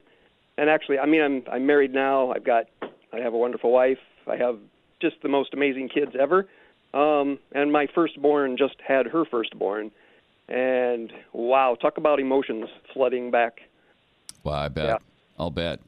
and 0.58 0.68
actually, 0.68 0.98
I 0.98 1.06
mean, 1.06 1.22
I'm 1.22 1.42
I'm 1.50 1.64
married 1.66 1.94
now. 1.94 2.32
I've 2.32 2.44
got 2.44 2.66
I 3.12 3.18
have 3.20 3.34
a 3.34 3.38
wonderful 3.38 3.70
wife. 3.70 3.98
I 4.26 4.36
have 4.36 4.58
just 5.00 5.16
the 5.22 5.28
most 5.28 5.52
amazing 5.54 5.88
kids 5.88 6.12
ever. 6.18 6.48
Um, 6.94 7.38
and 7.52 7.72
my 7.72 7.86
firstborn 7.94 8.56
just 8.56 8.76
had 8.86 9.06
her 9.06 9.24
firstborn. 9.24 9.90
And 10.48 11.12
wow, 11.32 11.76
talk 11.80 11.98
about 11.98 12.20
emotions 12.20 12.68
flooding 12.92 13.30
back. 13.30 13.60
Well, 14.44 14.54
I 14.54 14.68
bet. 14.68 15.00
I'll 15.38 15.50
bet. 15.50 15.80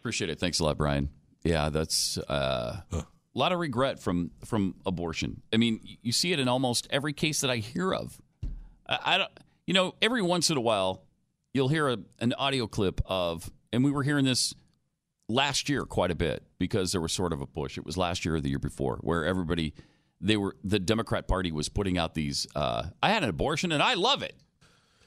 Appreciate 0.00 0.30
it. 0.30 0.38
Thanks 0.38 0.58
a 0.58 0.64
lot, 0.64 0.78
Brian. 0.78 1.08
Yeah, 1.44 1.68
that's 1.68 2.18
uh, 2.18 2.80
a 2.92 3.04
lot 3.34 3.52
of 3.52 3.58
regret 3.58 4.00
from 4.00 4.30
from 4.44 4.74
abortion. 4.84 5.42
I 5.52 5.56
mean, 5.56 5.80
you 6.02 6.12
see 6.12 6.32
it 6.32 6.40
in 6.40 6.48
almost 6.48 6.88
every 6.90 7.12
case 7.12 7.40
that 7.42 7.50
I 7.50 7.56
hear 7.56 7.92
of. 7.94 8.20
I, 8.88 8.98
I 9.04 9.18
don't, 9.18 9.30
you 9.66 9.74
know, 9.74 9.94
every 10.02 10.22
once 10.22 10.50
in 10.50 10.56
a 10.56 10.60
while, 10.60 11.02
you'll 11.54 11.68
hear 11.68 11.88
a, 11.88 11.98
an 12.20 12.32
audio 12.34 12.66
clip 12.66 13.00
of, 13.06 13.50
and 13.72 13.84
we 13.84 13.90
were 13.90 14.02
hearing 14.02 14.24
this 14.24 14.54
last 15.28 15.68
year 15.68 15.84
quite 15.84 16.10
a 16.10 16.14
bit 16.14 16.42
because 16.58 16.92
there 16.92 17.00
was 17.00 17.12
sort 17.12 17.32
of 17.32 17.40
a 17.40 17.46
push. 17.46 17.78
It 17.78 17.84
was 17.84 17.96
last 17.96 18.24
year 18.24 18.36
or 18.36 18.40
the 18.40 18.48
year 18.48 18.58
before 18.58 18.96
where 19.02 19.24
everybody, 19.24 19.74
they 20.20 20.36
were 20.36 20.56
the 20.64 20.78
Democrat 20.78 21.28
Party 21.28 21.52
was 21.52 21.68
putting 21.68 21.98
out 21.98 22.14
these. 22.14 22.46
Uh, 22.54 22.84
I 23.02 23.10
had 23.10 23.22
an 23.22 23.28
abortion 23.28 23.72
and 23.72 23.82
I 23.82 23.94
love 23.94 24.22
it. 24.22 24.34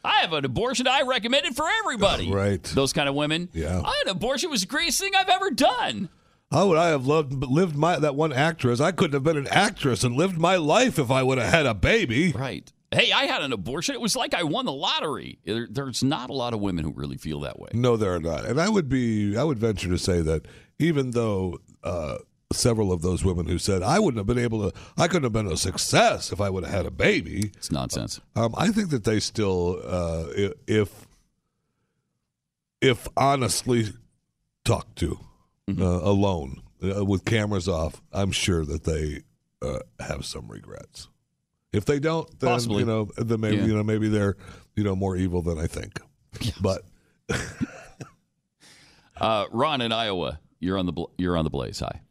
I 0.03 0.21
have 0.21 0.33
an 0.33 0.45
abortion. 0.45 0.87
I 0.87 1.01
recommend 1.03 1.45
it 1.45 1.55
for 1.55 1.65
everybody. 1.83 2.31
Right. 2.31 2.63
Those 2.63 2.93
kind 2.93 3.07
of 3.09 3.15
women. 3.15 3.49
Yeah. 3.53 3.81
I 3.83 3.93
had 3.99 4.07
an 4.07 4.11
abortion. 4.17 4.49
It 4.49 4.51
was 4.51 4.61
the 4.61 4.67
greatest 4.67 4.99
thing 4.99 5.11
I've 5.15 5.29
ever 5.29 5.51
done. 5.51 6.09
How 6.51 6.67
would 6.67 6.77
I 6.77 6.87
have 6.89 7.07
loved 7.07 7.33
lived 7.45 7.75
my 7.77 7.97
that 7.97 8.15
one 8.15 8.33
actress? 8.33 8.81
I 8.81 8.91
couldn't 8.91 9.13
have 9.13 9.23
been 9.23 9.37
an 9.37 9.47
actress 9.47 10.03
and 10.03 10.15
lived 10.15 10.37
my 10.37 10.57
life 10.57 10.99
if 10.99 11.09
I 11.09 11.23
would 11.23 11.37
have 11.37 11.51
had 11.51 11.65
a 11.65 11.73
baby. 11.73 12.31
Right. 12.31 12.71
Hey, 12.93 13.11
I 13.13 13.23
had 13.25 13.41
an 13.41 13.53
abortion. 13.53 13.95
It 13.95 14.01
was 14.01 14.15
like 14.15 14.33
I 14.33 14.43
won 14.43 14.65
the 14.65 14.73
lottery. 14.73 15.39
There, 15.45 15.67
there's 15.69 16.03
not 16.03 16.29
a 16.29 16.33
lot 16.33 16.53
of 16.53 16.59
women 16.59 16.83
who 16.83 16.91
really 16.91 17.17
feel 17.17 17.39
that 17.41 17.57
way. 17.59 17.69
No, 17.73 17.95
there 17.95 18.13
are 18.13 18.19
not. 18.19 18.45
And 18.45 18.59
I 18.59 18.67
would 18.67 18.89
be 18.89 19.37
I 19.37 19.43
would 19.43 19.57
venture 19.59 19.87
to 19.89 19.97
say 19.97 20.21
that 20.21 20.45
even 20.77 21.11
though 21.11 21.59
uh, 21.83 22.17
several 22.51 22.91
of 22.91 23.01
those 23.01 23.23
women 23.23 23.45
who 23.45 23.57
said 23.57 23.81
I 23.81 23.97
wouldn't 23.99 24.17
have 24.17 24.27
been 24.27 24.43
able 24.43 24.69
to 24.69 24.77
I 24.97 25.07
couldn't 25.07 25.23
have 25.23 25.31
been 25.31 25.47
a 25.47 25.55
success 25.55 26.33
if 26.33 26.41
I 26.41 26.49
would 26.49 26.65
have 26.65 26.73
had 26.73 26.85
a 26.85 26.91
baby. 26.91 27.51
It's 27.55 27.71
nonsense. 27.71 28.19
Um, 28.35 28.53
I 28.57 28.69
think 28.69 28.89
that 28.89 29.05
they 29.05 29.21
still 29.21 29.81
uh, 29.85 30.25
if 30.67 31.07
if 32.81 33.07
honestly 33.15 33.85
talked 34.65 34.97
to 34.97 35.19
Mm-hmm. 35.69 35.83
uh, 35.83 35.85
alone 35.99 36.61
uh, 36.83 37.05
with 37.05 37.23
cameras 37.23 37.69
off, 37.69 38.01
I'm 38.11 38.31
sure 38.31 38.65
that 38.65 38.83
they 38.83 39.21
uh, 39.61 39.79
have 39.99 40.25
some 40.25 40.47
regrets. 40.49 41.07
If 41.73 41.85
they 41.85 41.99
don't, 41.99 42.27
then 42.39 42.49
Possibly. 42.49 42.79
you 42.79 42.85
know, 42.85 43.09
then 43.17 43.39
maybe 43.39 43.57
Yeah. 43.57 43.65
you 43.65 43.73
know 43.75 43.83
maybe 43.83 44.09
they're 44.09 44.35
you 44.75 44.83
know 44.83 44.95
more 44.95 45.15
evil 45.15 45.41
than 45.41 45.57
I 45.57 45.67
think. 45.67 45.99
But 46.61 46.81
Uh, 49.19 49.45
Ron 49.51 49.81
in 49.81 49.91
Iowa, 49.91 50.39
you're 50.59 50.77
on 50.79 50.85
the 50.87 50.91
bl- 50.91 51.11
you're 51.17 51.37
on 51.37 51.43
the 51.43 51.49
blaze. 51.51 51.79
Hi. 51.79 52.01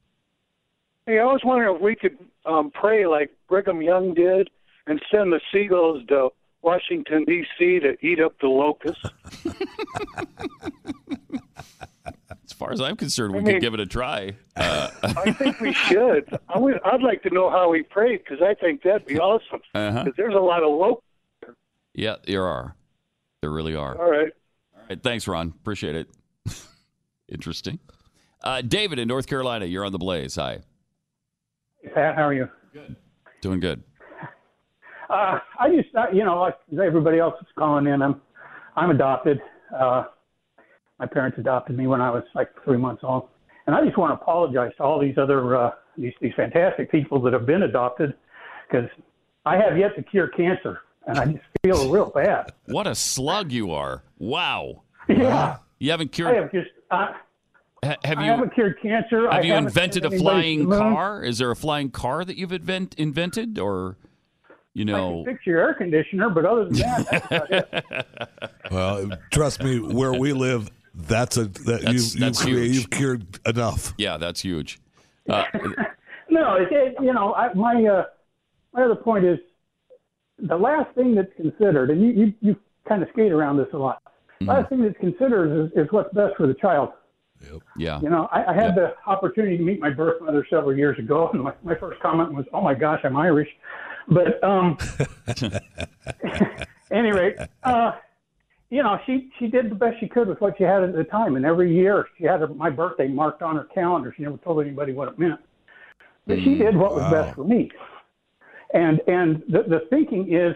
Hey, 1.07 1.19
I 1.19 1.25
was 1.25 1.41
wondering 1.45 1.75
if 1.75 1.83
we 1.83 1.97
could 1.97 2.17
um, 2.47 2.71
pray 2.71 3.05
like 3.07 3.31
Brigham 3.49 3.83
Young 3.83 4.15
did 4.15 4.49
and 4.87 5.03
send 5.11 5.33
the 5.33 5.41
seagulls 5.53 6.05
to 6.09 6.29
Washington 6.63 7.25
D.C. 7.25 7.81
to 7.81 7.97
eat 8.07 8.21
up 8.21 8.39
the 8.41 8.47
locusts. 8.47 9.03
As 12.61 12.67
far 12.67 12.73
as 12.73 12.81
I'm 12.83 12.97
concerned, 12.97 13.33
we 13.33 13.41
I 13.41 13.53
could 13.55 13.63
give 13.63 13.73
it 13.73 13.81
a 13.81 13.87
try. 13.87 14.37
Uh, 14.55 14.91
I 15.03 15.33
think 15.33 15.59
we 15.61 15.73
should. 15.73 16.39
I 16.51 16.59
would, 16.59 16.79
I'd 16.85 17.01
like 17.01 17.23
to 17.23 17.31
know 17.31 17.49
how 17.49 17.73
he 17.73 17.83
prayed 17.83 18.19
because 18.23 18.43
I 18.43 18.53
think 18.53 18.83
that'd 18.83 19.07
be 19.07 19.19
awesome. 19.19 19.63
Uh-huh. 19.75 20.05
There's 20.19 20.35
a 20.35 20.39
lot 20.39 20.63
of 20.63 20.69
locusts. 20.69 21.07
yeah, 21.95 22.17
there 22.27 22.47
are. 22.47 22.77
There 23.41 23.51
really 23.51 23.75
are. 23.75 23.97
All 23.97 24.11
right. 24.11 24.31
All 24.77 24.83
right. 24.91 25.03
Thanks, 25.03 25.27
Ron. 25.27 25.55
Appreciate 25.63 25.97
it. 25.97 26.09
Interesting. 27.33 27.79
Uh, 28.45 28.61
David 28.61 28.99
in 28.99 29.09
North 29.09 29.27
Carolina, 29.27 29.65
you're 29.65 29.87
on 29.87 29.93
the 29.93 29.99
blaze. 29.99 30.37
Hi. 30.37 30.59
Pat, 31.95 32.17
how 32.17 32.27
are 32.27 32.35
you? 32.35 32.51
Good. 32.75 32.97
Doing 33.41 33.61
good. 33.61 33.83
Uh, 35.09 35.39
I 35.59 35.75
just, 35.75 35.95
uh, 35.97 36.09
you 36.13 36.25
know, 36.27 36.39
like 36.39 36.59
everybody 36.79 37.19
else 37.19 37.35
is 37.41 37.49
calling 37.59 37.87
in, 37.87 38.03
I'm, 38.03 38.21
I'm 38.77 38.91
adopted. 38.91 39.41
Uh, 39.75 40.05
my 41.01 41.07
parents 41.07 41.39
adopted 41.39 41.77
me 41.77 41.87
when 41.87 42.01
I 42.03 42.11
was 42.11 42.23
like 42.35 42.51
three 42.63 42.77
months 42.77 43.03
old, 43.03 43.29
and 43.67 43.75
I 43.75 43.83
just 43.85 43.97
want 43.97 44.11
to 44.11 44.23
apologize 44.23 44.73
to 44.77 44.85
all 44.85 45.01
these 45.01 45.17
other, 45.17 45.57
uh, 45.57 45.71
these 45.97 46.13
these 46.21 46.35
fantastic 46.37 46.93
people 46.93 47.21
that 47.23 47.33
have 47.33 47.47
been 47.47 47.63
adopted, 47.63 48.15
because 48.69 48.89
I 49.47 49.57
have 49.57 49.79
yet 49.79 49.97
to 49.97 50.03
cure 50.03 50.29
cancer, 50.29 50.83
and 51.07 51.19
I 51.19 51.25
just 51.25 51.45
feel 51.65 51.91
real 51.93 52.11
bad. 52.11 52.53
What 52.67 52.87
a 52.87 52.95
slug 52.95 53.51
you 53.51 53.73
are. 53.73 54.05
Wow. 54.19 54.83
Yeah. 55.09 55.57
You 55.81 55.91
haven't 55.91 56.13
cured. 56.13 56.37
I 56.37 56.41
have 56.41 56.53
just, 56.53 56.71
uh, 56.93 57.13
ha- 57.85 57.97
have 58.05 58.19
I 58.19 58.25
you 58.25 58.31
haven't 58.31 58.55
cured 58.55 58.77
cancer. 58.81 59.29
I 59.29 59.37
have 59.37 59.45
you 59.45 59.55
invented 59.55 60.05
a 60.05 60.11
sent 60.11 60.21
anybody 60.21 60.59
to 60.59 60.67
flying 60.67 60.71
car? 60.71 61.25
Is 61.25 61.39
there 61.39 61.51
a 61.51 61.57
flying 61.57 61.91
car 61.91 62.25
that 62.25 62.37
you've 62.37 62.53
invent, 62.53 62.95
invented, 62.97 63.59
or 63.59 63.97
you 64.73 64.85
know? 64.85 65.25
Fix 65.25 65.45
your 65.47 65.59
air 65.59 65.75
conditioner, 65.75 66.31
but 66.31 66.45
other 66.45 66.67
than 66.67 66.75
that, 66.75 67.09
that's 67.11 67.27
about 67.27 67.51
it. 67.51 68.51
well, 68.71 69.11
trust 69.33 69.65
me, 69.65 69.81
where 69.81 70.13
we 70.13 70.33
live, 70.33 70.71
that's 71.07 71.37
a 71.37 71.45
that 71.45 71.65
That's- 71.67 71.93
you've, 71.93 72.03
you've, 72.15 72.21
that's 72.21 72.43
crea- 72.43 72.67
you've 72.69 72.91
cured 72.91 73.39
enough. 73.47 73.93
Yeah, 73.99 74.17
that's 74.19 74.41
huge. 74.43 74.79
Uh, 75.29 75.45
No, 76.33 76.55
it, 76.55 76.69
it, 76.71 76.95
you 77.01 77.13
know, 77.13 77.35
I, 77.35 77.53
my 77.55 77.85
uh, 77.85 78.05
my 78.73 78.83
other 78.85 78.95
point 78.95 79.25
is 79.25 79.37
the 80.39 80.57
last 80.57 80.95
thing 80.95 81.17
that's 81.17 81.33
considered, 81.37 81.91
and 81.91 82.01
you 82.01 82.09
you, 82.13 82.35
you 82.41 82.57
kind 82.89 83.03
of 83.03 83.09
skate 83.13 83.33
around 83.33 83.57
this 83.57 83.67
a 83.73 83.77
lot. 83.77 84.01
Last 84.41 84.69
thing 84.69 84.81
that's 84.83 84.97
considered 84.99 85.67
is, 85.67 85.73
is 85.75 85.89
what's 85.91 86.15
best 86.15 86.37
for 86.37 86.47
the 86.47 86.55
child. 86.55 86.91
yeah. 87.77 88.01
You 88.01 88.11
know, 88.11 88.29
I, 88.31 88.45
I 88.45 88.55
had 88.55 88.75
the 88.77 88.95
opportunity 89.07 89.59
to 89.59 89.63
meet 89.65 89.81
my 89.81 89.91
birth 89.91 90.23
mother 90.23 90.47
several 90.49 90.75
years 90.75 90.97
ago, 91.01 91.29
and 91.33 91.43
my, 91.43 91.53
my 91.65 91.75
first 91.75 92.01
comment 92.01 92.33
was, 92.33 92.47
"Oh 92.53 92.61
my 92.61 92.75
gosh, 92.75 93.01
I'm 93.03 93.17
Irish." 93.17 93.49
But 94.09 94.43
um, 94.45 94.79
any 96.93 97.11
rate, 97.11 97.37
uh, 97.65 97.93
you 98.71 98.83
know, 98.85 98.99
she 99.05 99.31
she 99.39 99.49
did 99.49 99.71
the 99.71 99.75
best 99.75 99.99
she 99.99 100.09
could 100.09 100.29
with 100.29 100.41
what 100.41 100.57
she 100.57 100.65
had 100.65 100.83
at 100.85 100.95
the 100.95 101.05
time, 101.05 101.37
and 101.37 101.45
every 101.45 101.75
year 101.75 102.07
she 102.17 102.25
had 102.25 102.41
her, 102.41 102.49
my 102.49 102.71
birthday 102.71 103.09
marked 103.09 103.43
on 103.43 103.57
her 103.57 103.65
calendar. 103.75 104.15
She 104.17 104.23
never 104.23 104.37
told 104.39 104.65
anybody 104.65 104.93
what 104.93 105.09
it 105.09 105.19
meant. 105.19 105.41
But 106.27 106.39
she 106.39 106.55
did 106.57 106.77
what 106.77 106.95
was 106.95 107.11
best 107.11 107.35
for 107.35 107.45
me. 107.45 107.71
And 108.73 109.01
and 109.09 109.43
the, 109.49 109.65
the 109.69 109.81
thinking 109.91 110.33
is 110.33 110.55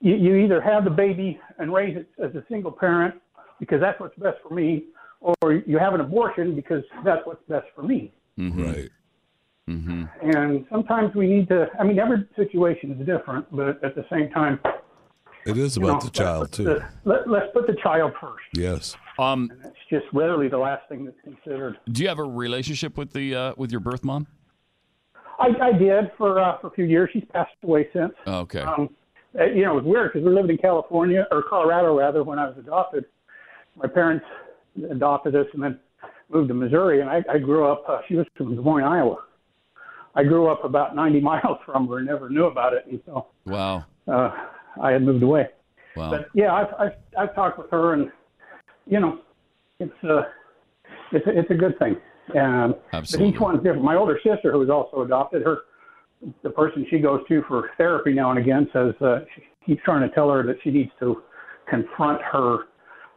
you, 0.00 0.14
you 0.14 0.36
either 0.36 0.60
have 0.62 0.84
the 0.84 0.90
baby 0.90 1.38
and 1.58 1.72
raise 1.72 1.96
it 1.96 2.08
as 2.22 2.34
a 2.34 2.42
single 2.48 2.72
parent 2.72 3.14
because 3.58 3.80
that's 3.80 4.00
what's 4.00 4.16
best 4.18 4.38
for 4.42 4.54
me, 4.54 4.84
or 5.20 5.52
you 5.66 5.78
have 5.78 5.92
an 5.92 6.00
abortion 6.00 6.56
because 6.56 6.82
that's 7.04 7.20
what's 7.26 7.42
best 7.46 7.66
for 7.74 7.82
me. 7.82 8.10
Right. 8.38 8.88
Mm-hmm. 9.68 10.04
And 10.22 10.64
sometimes 10.70 11.14
we 11.14 11.26
need 11.26 11.48
to, 11.48 11.66
I 11.78 11.84
mean, 11.84 11.98
every 11.98 12.26
situation 12.34 12.92
is 12.92 13.06
different, 13.06 13.44
but 13.54 13.84
at 13.84 13.94
the 13.94 14.04
same 14.10 14.30
time, 14.30 14.58
It 15.46 15.56
is 15.56 15.76
you 15.76 15.84
about 15.84 16.02
know, 16.02 16.06
the 16.06 16.10
child 16.10 16.40
let's 16.42 16.56
too. 16.56 16.64
the- 16.64 16.84
let, 17.04 17.28
let's 17.28 17.46
put 17.52 17.66
the 17.66 17.76
child 17.82 18.12
first. 18.20 18.44
Yes. 18.54 18.96
Um, 19.18 19.50
It's 19.64 19.76
just 19.88 20.06
rarely 20.12 20.48
the 20.48 20.58
last 20.58 20.88
thing 20.88 21.04
that's 21.04 21.16
considered. 21.22 21.78
do 21.90 22.02
you 22.02 22.08
have 22.08 22.18
a 22.18 22.24
relationship 22.24 22.96
with 22.98 23.12
the 23.12 23.34
uh, 23.34 23.52
with 23.56 23.70
your 23.70 23.80
birth 23.80 24.04
mom? 24.04 24.26
I, 25.38 25.48
I 25.62 25.72
did 25.72 26.10
for 26.18 26.38
uh, 26.40 26.58
for 26.60 26.66
a 26.68 26.70
few 26.70 26.84
years. 26.84 27.10
She's 27.12 27.24
passed 27.32 27.52
away 27.62 27.88
since. 27.92 28.12
Okay. 28.26 28.60
Um, 28.60 28.90
uh, 29.38 29.44
you 29.44 29.62
know, 29.64 29.72
it 29.72 29.76
was 29.76 29.84
weird 29.84 30.12
because 30.12 30.26
we 30.26 30.34
lived 30.34 30.50
in 30.50 30.58
California 30.58 31.26
or 31.30 31.42
Colorado 31.42 31.96
rather 31.98 32.22
when 32.24 32.38
I 32.38 32.46
was 32.46 32.56
adopted. 32.58 33.04
My 33.76 33.86
parents 33.88 34.24
adopted 34.90 35.34
us 35.36 35.46
and 35.54 35.62
then 35.62 35.78
moved 36.28 36.48
to 36.48 36.54
Missouri, 36.54 37.00
and 37.00 37.08
I, 37.08 37.22
I 37.32 37.38
grew 37.38 37.66
up. 37.70 37.84
Uh, 37.88 38.00
she 38.08 38.14
was 38.16 38.26
from 38.36 38.54
Des 38.54 38.60
Moines, 38.60 38.84
Iowa. 38.84 39.16
I 40.14 40.24
grew 40.24 40.48
up 40.50 40.64
about 40.64 40.94
90 40.96 41.20
miles 41.30 41.58
from 41.64 41.88
her 41.88 41.98
and 41.98 42.06
never 42.06 42.28
knew 42.28 42.44
about 42.46 42.72
it 42.74 42.84
until 42.90 43.28
Wow. 43.46 43.84
uh, 44.08 44.30
I 44.82 44.92
had 44.92 45.02
moved 45.02 45.22
away. 45.22 45.48
Wow. 45.96 46.10
But 46.10 46.28
yeah, 46.34 46.52
I've, 46.52 46.74
I've 46.78 46.92
I've 47.18 47.34
talked 47.34 47.58
with 47.58 47.70
her, 47.70 47.94
and 47.94 48.10
you 48.86 49.00
know, 49.00 49.20
it's 49.78 49.92
uh, 50.04 50.22
it's 51.12 51.26
a, 51.26 51.38
it's 51.38 51.50
a 51.50 51.54
good 51.54 51.78
thing. 51.78 51.96
Um, 52.38 52.76
Absolutely. 52.92 53.30
But 53.30 53.34
each 53.34 53.40
one's 53.40 53.58
different. 53.58 53.84
My 53.84 53.96
older 53.96 54.18
sister, 54.22 54.52
who 54.52 54.58
was 54.58 54.70
also 54.70 55.02
adopted, 55.02 55.42
her 55.42 55.58
the 56.42 56.50
person 56.50 56.86
she 56.90 56.98
goes 56.98 57.20
to 57.28 57.42
for 57.48 57.70
therapy 57.78 58.12
now 58.12 58.30
and 58.30 58.38
again 58.38 58.68
says 58.72 58.94
uh, 59.00 59.20
she 59.34 59.42
keeps 59.64 59.82
trying 59.84 60.06
to 60.06 60.14
tell 60.14 60.30
her 60.30 60.42
that 60.42 60.56
she 60.62 60.70
needs 60.70 60.90
to 61.00 61.22
confront 61.68 62.20
her 62.22 62.64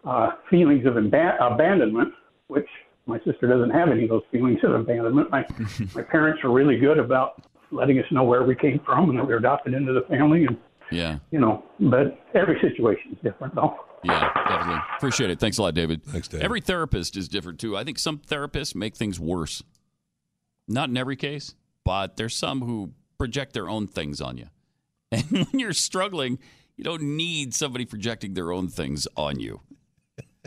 uh, 0.05 0.31
feelings 0.49 0.85
of 0.85 0.93
imba- 0.93 1.35
abandonment, 1.41 2.13
which 2.47 2.67
my 3.05 3.17
sister 3.25 3.47
doesn't 3.47 3.71
have 3.71 3.89
any 3.89 4.03
of 4.03 4.09
those 4.09 4.23
feelings 4.31 4.59
of 4.63 4.73
abandonment. 4.73 5.29
My 5.31 5.45
my 5.95 6.01
parents 6.01 6.43
are 6.43 6.51
really 6.51 6.77
good 6.77 6.97
about 6.97 7.41
letting 7.71 7.99
us 7.99 8.05
know 8.11 8.23
where 8.23 8.43
we 8.43 8.55
came 8.55 8.79
from 8.85 9.09
and 9.09 9.19
that 9.19 9.23
we 9.25 9.33
were 9.33 9.39
adopted 9.39 9.73
into 9.73 9.93
the 9.93 10.01
family, 10.09 10.45
and 10.45 10.57
Yeah. 10.91 11.19
you 11.31 11.39
know, 11.39 11.63
but 11.79 12.19
every 12.36 12.59
situation 12.61 13.13
is 13.13 13.17
different, 13.23 13.55
though. 13.55 13.75
Yeah, 14.03 14.31
definitely. 14.47 14.81
Appreciate 14.97 15.29
it. 15.29 15.39
Thanks 15.39 15.57
a 15.57 15.61
lot, 15.61 15.73
David. 15.73 16.03
Thanks, 16.03 16.27
David. 16.27 16.43
Every 16.43 16.59
therapist 16.61 17.15
is 17.15 17.27
different 17.29 17.59
too. 17.59 17.77
I 17.77 17.84
think 17.84 17.97
some 17.97 18.19
therapists 18.19 18.75
make 18.75 18.95
things 18.95 19.19
worse. 19.19 19.63
Not 20.67 20.89
in 20.89 20.97
every 20.97 21.15
case, 21.15 21.55
but 21.86 22.17
there's 22.17 22.36
some 22.36 22.61
who 22.61 22.91
project 23.17 23.53
their 23.53 23.69
own 23.69 23.88
things 23.88 24.19
on 24.21 24.38
you. 24.38 24.47
And 25.13 25.23
when 25.31 25.59
you're 25.59 25.73
struggling, 25.73 26.39
you 26.75 26.84
don't 26.84 27.03
need 27.15 27.53
somebody 27.53 27.86
projecting 27.86 28.34
their 28.34 28.51
own 28.51 28.67
things 28.67 29.07
on 29.15 29.39
you. 29.39 29.61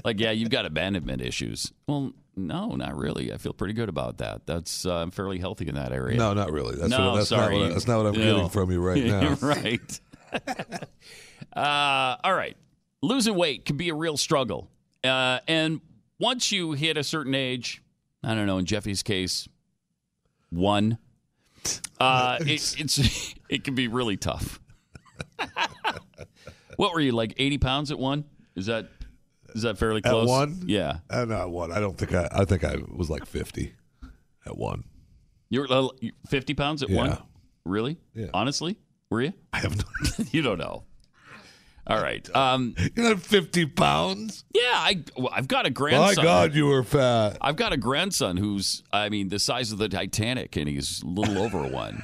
Like, 0.04 0.18
yeah, 0.20 0.32
you've 0.32 0.50
got 0.50 0.66
abandonment 0.66 1.22
issues. 1.22 1.72
Well, 1.86 2.12
no, 2.36 2.70
not 2.74 2.96
really. 2.96 3.32
I 3.32 3.38
feel 3.38 3.52
pretty 3.54 3.72
good 3.74 3.88
about 3.88 4.18
that. 4.18 4.44
That's 4.44 4.84
uh, 4.84 4.96
I'm 4.96 5.10
fairly 5.10 5.38
healthy 5.38 5.68
in 5.68 5.76
that 5.76 5.92
area. 5.92 6.18
No, 6.18 6.34
not 6.34 6.50
really. 6.52 6.76
That's 6.76 6.90
no, 6.90 7.12
what- 7.12 7.16
that's 7.18 7.30
not 7.30 7.38
sorry. 7.44 7.58
what 7.58 7.66
I- 7.66 7.68
that's 7.72 7.86
not 7.86 7.98
what 7.98 8.06
I'm 8.08 8.12
No. 8.20 8.34
getting 8.34 8.48
from 8.50 8.70
you 8.72 8.80
right 8.82 9.02
now. 9.04 9.34
right. 9.40 10.00
uh, 11.56 12.16
all 12.22 12.34
right. 12.34 12.56
Losing 13.02 13.34
weight 13.34 13.64
can 13.64 13.76
be 13.76 13.88
a 13.88 13.94
real 13.94 14.16
struggle. 14.16 14.70
Uh, 15.04 15.40
and 15.46 15.80
once 16.18 16.50
you 16.50 16.72
hit 16.72 16.96
a 16.96 17.04
certain 17.04 17.34
age, 17.34 17.82
I 18.22 18.34
don't 18.34 18.46
know, 18.46 18.58
in 18.58 18.64
Jeffy's 18.64 19.02
case, 19.02 19.48
one, 20.50 20.98
uh, 22.00 22.38
it, 22.40 22.76
it's 22.78 23.34
it 23.48 23.64
can 23.64 23.74
be 23.74 23.88
really 23.88 24.16
tough. 24.16 24.60
what 26.76 26.92
were 26.92 27.00
you 27.00 27.12
like? 27.12 27.34
Eighty 27.36 27.58
pounds 27.58 27.90
at 27.90 27.98
one? 27.98 28.24
Is 28.54 28.66
that 28.66 28.88
is 29.54 29.62
that 29.62 29.78
fairly 29.78 30.02
close? 30.02 30.28
At 30.28 30.30
one? 30.30 30.62
Yeah. 30.66 30.98
Uh, 31.08 31.24
not 31.24 31.50
one. 31.50 31.72
I 31.72 31.80
don't 31.80 31.96
think 31.96 32.14
I. 32.14 32.28
I 32.30 32.44
think 32.44 32.64
I 32.64 32.76
was 32.94 33.10
like 33.10 33.26
fifty 33.26 33.74
at 34.44 34.56
one. 34.56 34.84
You 35.48 35.60
were 35.60 35.66
uh, 35.70 35.88
fifty 36.28 36.54
pounds 36.54 36.82
at 36.82 36.90
one? 36.90 37.16
Really? 37.64 37.98
Yeah. 38.14 38.26
Honestly, 38.32 38.78
were 39.10 39.22
you? 39.22 39.32
I 39.52 39.58
have 39.58 39.76
no. 39.76 39.84
you 40.30 40.42
don't 40.42 40.58
know. 40.58 40.84
All 41.86 42.02
right. 42.02 42.28
Um, 42.36 42.74
You're 42.94 43.10
not 43.10 43.20
fifty 43.22 43.64
pounds. 43.66 44.44
Yeah, 44.54 44.62
I 44.72 45.04
well, 45.16 45.30
I've 45.32 45.48
got 45.48 45.66
a 45.66 45.70
grandson. 45.70 46.16
My. 46.16 46.22
God, 46.22 46.54
you 46.54 46.66
were 46.66 46.82
fat. 46.82 47.38
I've 47.40 47.56
got 47.56 47.72
a 47.72 47.76
grandson 47.76 48.36
who's, 48.36 48.82
I 48.92 49.08
mean, 49.08 49.28
the 49.28 49.38
size 49.38 49.72
of 49.72 49.78
the 49.78 49.88
Titanic, 49.88 50.56
and 50.56 50.68
he's 50.68 51.02
a 51.02 51.06
little 51.06 51.38
over 51.38 51.62
one. 51.68 52.02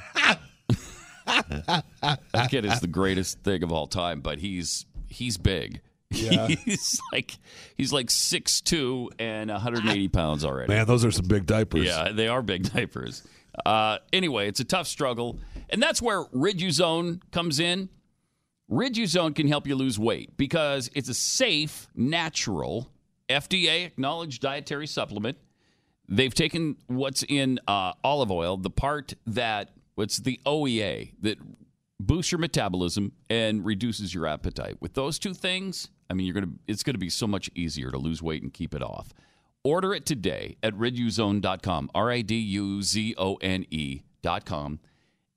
that 1.25 2.47
kid 2.49 2.65
is 2.65 2.79
the 2.79 2.87
greatest 2.87 3.39
thing 3.43 3.63
of 3.63 3.71
all 3.71 3.87
time, 3.87 4.21
but 4.21 4.39
he's 4.39 4.85
he's 5.09 5.37
big. 5.37 5.81
Yeah. 6.09 6.47
he's 6.47 7.01
like 7.11 7.37
he's 7.75 7.91
like 7.91 8.09
six 8.11 8.61
two 8.61 9.09
and 9.19 9.49
180 9.49 10.07
pounds 10.09 10.45
already. 10.45 10.71
Man, 10.73 10.85
those 10.85 11.03
are 11.03 11.11
some 11.11 11.25
big 11.27 11.45
diapers. 11.45 11.85
Yeah, 11.85 12.11
they 12.11 12.27
are 12.27 12.41
big 12.41 12.71
diapers. 12.71 13.23
Uh, 13.65 13.97
anyway, 14.11 14.47
it's 14.47 14.59
a 14.59 14.65
tough 14.65 14.87
struggle, 14.87 15.37
and 15.69 15.81
that's 15.81 16.01
where 16.01 16.25
Riduzone 16.25 17.21
comes 17.31 17.59
in. 17.59 17.89
Riduzone 18.71 19.35
can 19.35 19.47
help 19.47 19.67
you 19.67 19.75
lose 19.75 19.99
weight 19.99 20.35
because 20.37 20.89
it's 20.95 21.09
a 21.09 21.13
safe, 21.13 21.87
natural, 21.95 22.89
FDA 23.29 23.85
acknowledged 23.85 24.41
dietary 24.41 24.87
supplement. 24.87 25.37
They've 26.07 26.33
taken 26.33 26.77
what's 26.87 27.23
in 27.23 27.59
uh, 27.67 27.93
olive 28.03 28.31
oil, 28.31 28.57
the 28.57 28.69
part 28.69 29.13
that 29.27 29.71
what's 29.95 30.17
the 30.17 30.39
OEA 30.45 31.13
that 31.21 31.37
boosts 31.99 32.31
your 32.31 32.39
metabolism 32.39 33.13
and 33.29 33.65
reduces 33.65 34.13
your 34.13 34.27
appetite. 34.27 34.77
With 34.81 34.93
those 34.93 35.19
two 35.19 35.33
things, 35.33 35.89
I 36.09 36.13
mean, 36.13 36.25
you're 36.25 36.35
gonna 36.35 36.53
it's 36.67 36.83
gonna 36.83 36.97
be 36.97 37.09
so 37.09 37.27
much 37.27 37.49
easier 37.55 37.91
to 37.91 37.97
lose 37.97 38.21
weight 38.21 38.43
and 38.43 38.53
keep 38.53 38.75
it 38.75 38.83
off. 38.83 39.13
Order 39.63 39.93
it 39.93 40.05
today 40.05 40.57
at 40.61 40.73
riduzone.com, 40.73 41.89
R 41.95 42.11
I 42.11 42.21
D 42.21 42.35
U 42.35 42.81
Z 42.81 43.15
O 43.17 43.35
N 43.35 43.65
E.com, 43.69 44.79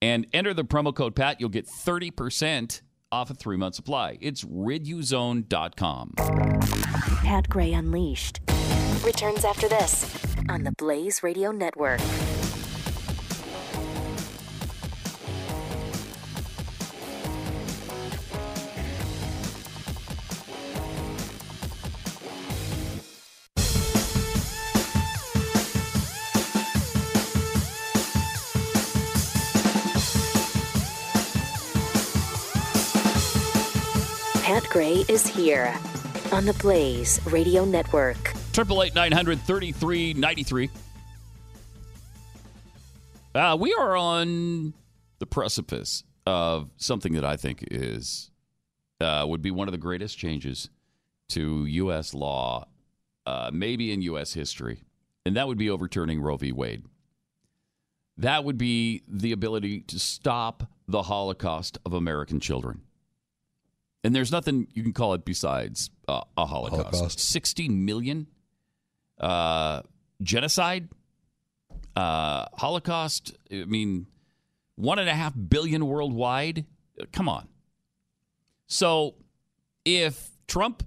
and 0.03 0.27
enter 0.33 0.55
the 0.55 0.65
promo 0.65 0.95
code 0.95 1.15
PAT. 1.15 1.41
You'll 1.41 1.49
get 1.49 1.67
30% 1.67 2.83
off 3.13 3.31
a 3.31 3.35
three 3.35 3.57
month 3.57 3.75
supply. 3.75 4.19
It's 4.21 4.45
riduzone.com. 4.45 6.15
Pat 6.17 7.49
Gray 7.49 7.73
Unleashed 7.73 8.41
returns 9.05 9.45
after 9.45 9.69
this 9.69 10.27
on 10.49 10.65
the 10.65 10.73
Blaze 10.73 11.23
Radio 11.23 11.51
Network. 11.53 12.01
Gray 34.77 35.07
is 35.09 35.27
here 35.27 35.75
on 36.33 36.45
the 36.45 36.53
Blaze 36.53 37.19
Radio 37.29 37.65
Network. 37.65 38.35
Triple 38.53 38.83
eight 38.83 38.95
nine 38.95 39.11
hundred 39.11 39.41
thirty 39.41 39.73
three 39.73 40.13
ninety 40.13 40.43
three. 40.43 40.69
Uh, 43.35 43.57
we 43.59 43.73
are 43.73 43.97
on 43.97 44.75
the 45.19 45.25
precipice 45.25 46.05
of 46.27 46.69
something 46.77 47.15
that 47.15 47.25
I 47.25 47.39
think 47.39 47.67
is 47.71 48.31
uh, 49.01 49.25
would 49.27 49.41
be 49.41 49.51
one 49.51 49.67
of 49.67 49.73
the 49.73 49.79
greatest 49.79 50.19
changes 50.19 50.69
to 51.31 51.65
U.S. 51.65 52.13
law, 52.13 52.69
uh, 53.25 53.51
maybe 53.51 53.93
in 53.93 54.03
U.S. 54.03 54.35
history, 54.35 54.83
and 55.25 55.37
that 55.37 55.49
would 55.49 55.57
be 55.57 55.71
overturning 55.71 56.21
Roe 56.21 56.37
v. 56.37 56.53
Wade. 56.53 56.85
That 58.19 58.45
would 58.45 58.59
be 58.59 59.05
the 59.09 59.33
ability 59.33 59.81
to 59.81 59.99
stop 59.99 60.71
the 60.87 61.05
Holocaust 61.05 61.79
of 61.87 61.95
American 61.95 62.41
children. 62.41 62.83
And 64.07 64.15
there's 64.15 64.31
nothing 64.31 64.69
you 64.73 64.85
can 64.85 64.93
call 64.93 65.15
it 65.15 65.25
besides 65.25 65.91
uh, 66.07 66.21
a 66.37 66.47
Holocaust. 66.47 66.95
Holocaust. 66.95 67.19
60 67.19 67.69
million 67.71 68.29
uh, 69.21 69.83
genocide, 70.23 70.89
uh, 71.97 72.47
Holocaust. 72.55 73.37
I 73.51 73.65
mean, 73.65 74.07
one 74.77 75.01
and 75.01 75.09
a 75.09 75.13
half 75.13 75.33
billion 75.49 75.89
worldwide. 75.89 76.67
Uh, 77.01 77.07
Come 77.13 77.29
on. 77.29 77.49
So, 78.69 79.17
if 79.85 80.31
Trump 80.47 80.85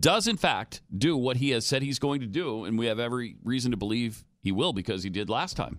does 0.00 0.26
in 0.26 0.36
fact 0.36 0.80
do 0.92 1.16
what 1.16 1.36
he 1.36 1.50
has 1.50 1.64
said 1.64 1.80
he's 1.80 2.00
going 2.00 2.22
to 2.22 2.26
do, 2.26 2.64
and 2.64 2.76
we 2.76 2.86
have 2.86 2.98
every 2.98 3.36
reason 3.44 3.70
to 3.70 3.76
believe 3.76 4.24
he 4.42 4.50
will 4.50 4.72
because 4.72 5.04
he 5.04 5.10
did 5.10 5.30
last 5.30 5.56
time. 5.56 5.78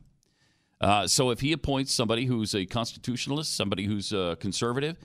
Uh, 0.80 1.08
so, 1.08 1.30
if 1.30 1.42
he 1.42 1.52
appoints 1.52 1.94
somebody 1.94 2.24
who's 2.24 2.56
a 2.56 2.66
constitutionalist, 2.66 3.54
somebody 3.54 3.84
who's 3.84 4.14
a 4.14 4.38
conservative, 4.40 4.96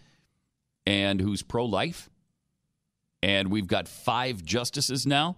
and 0.87 1.21
who's 1.21 1.43
pro 1.43 1.65
life, 1.65 2.09
and 3.23 3.51
we've 3.51 3.67
got 3.67 3.89
five 3.89 4.45
justices 4.45 5.07
now 5.07 5.37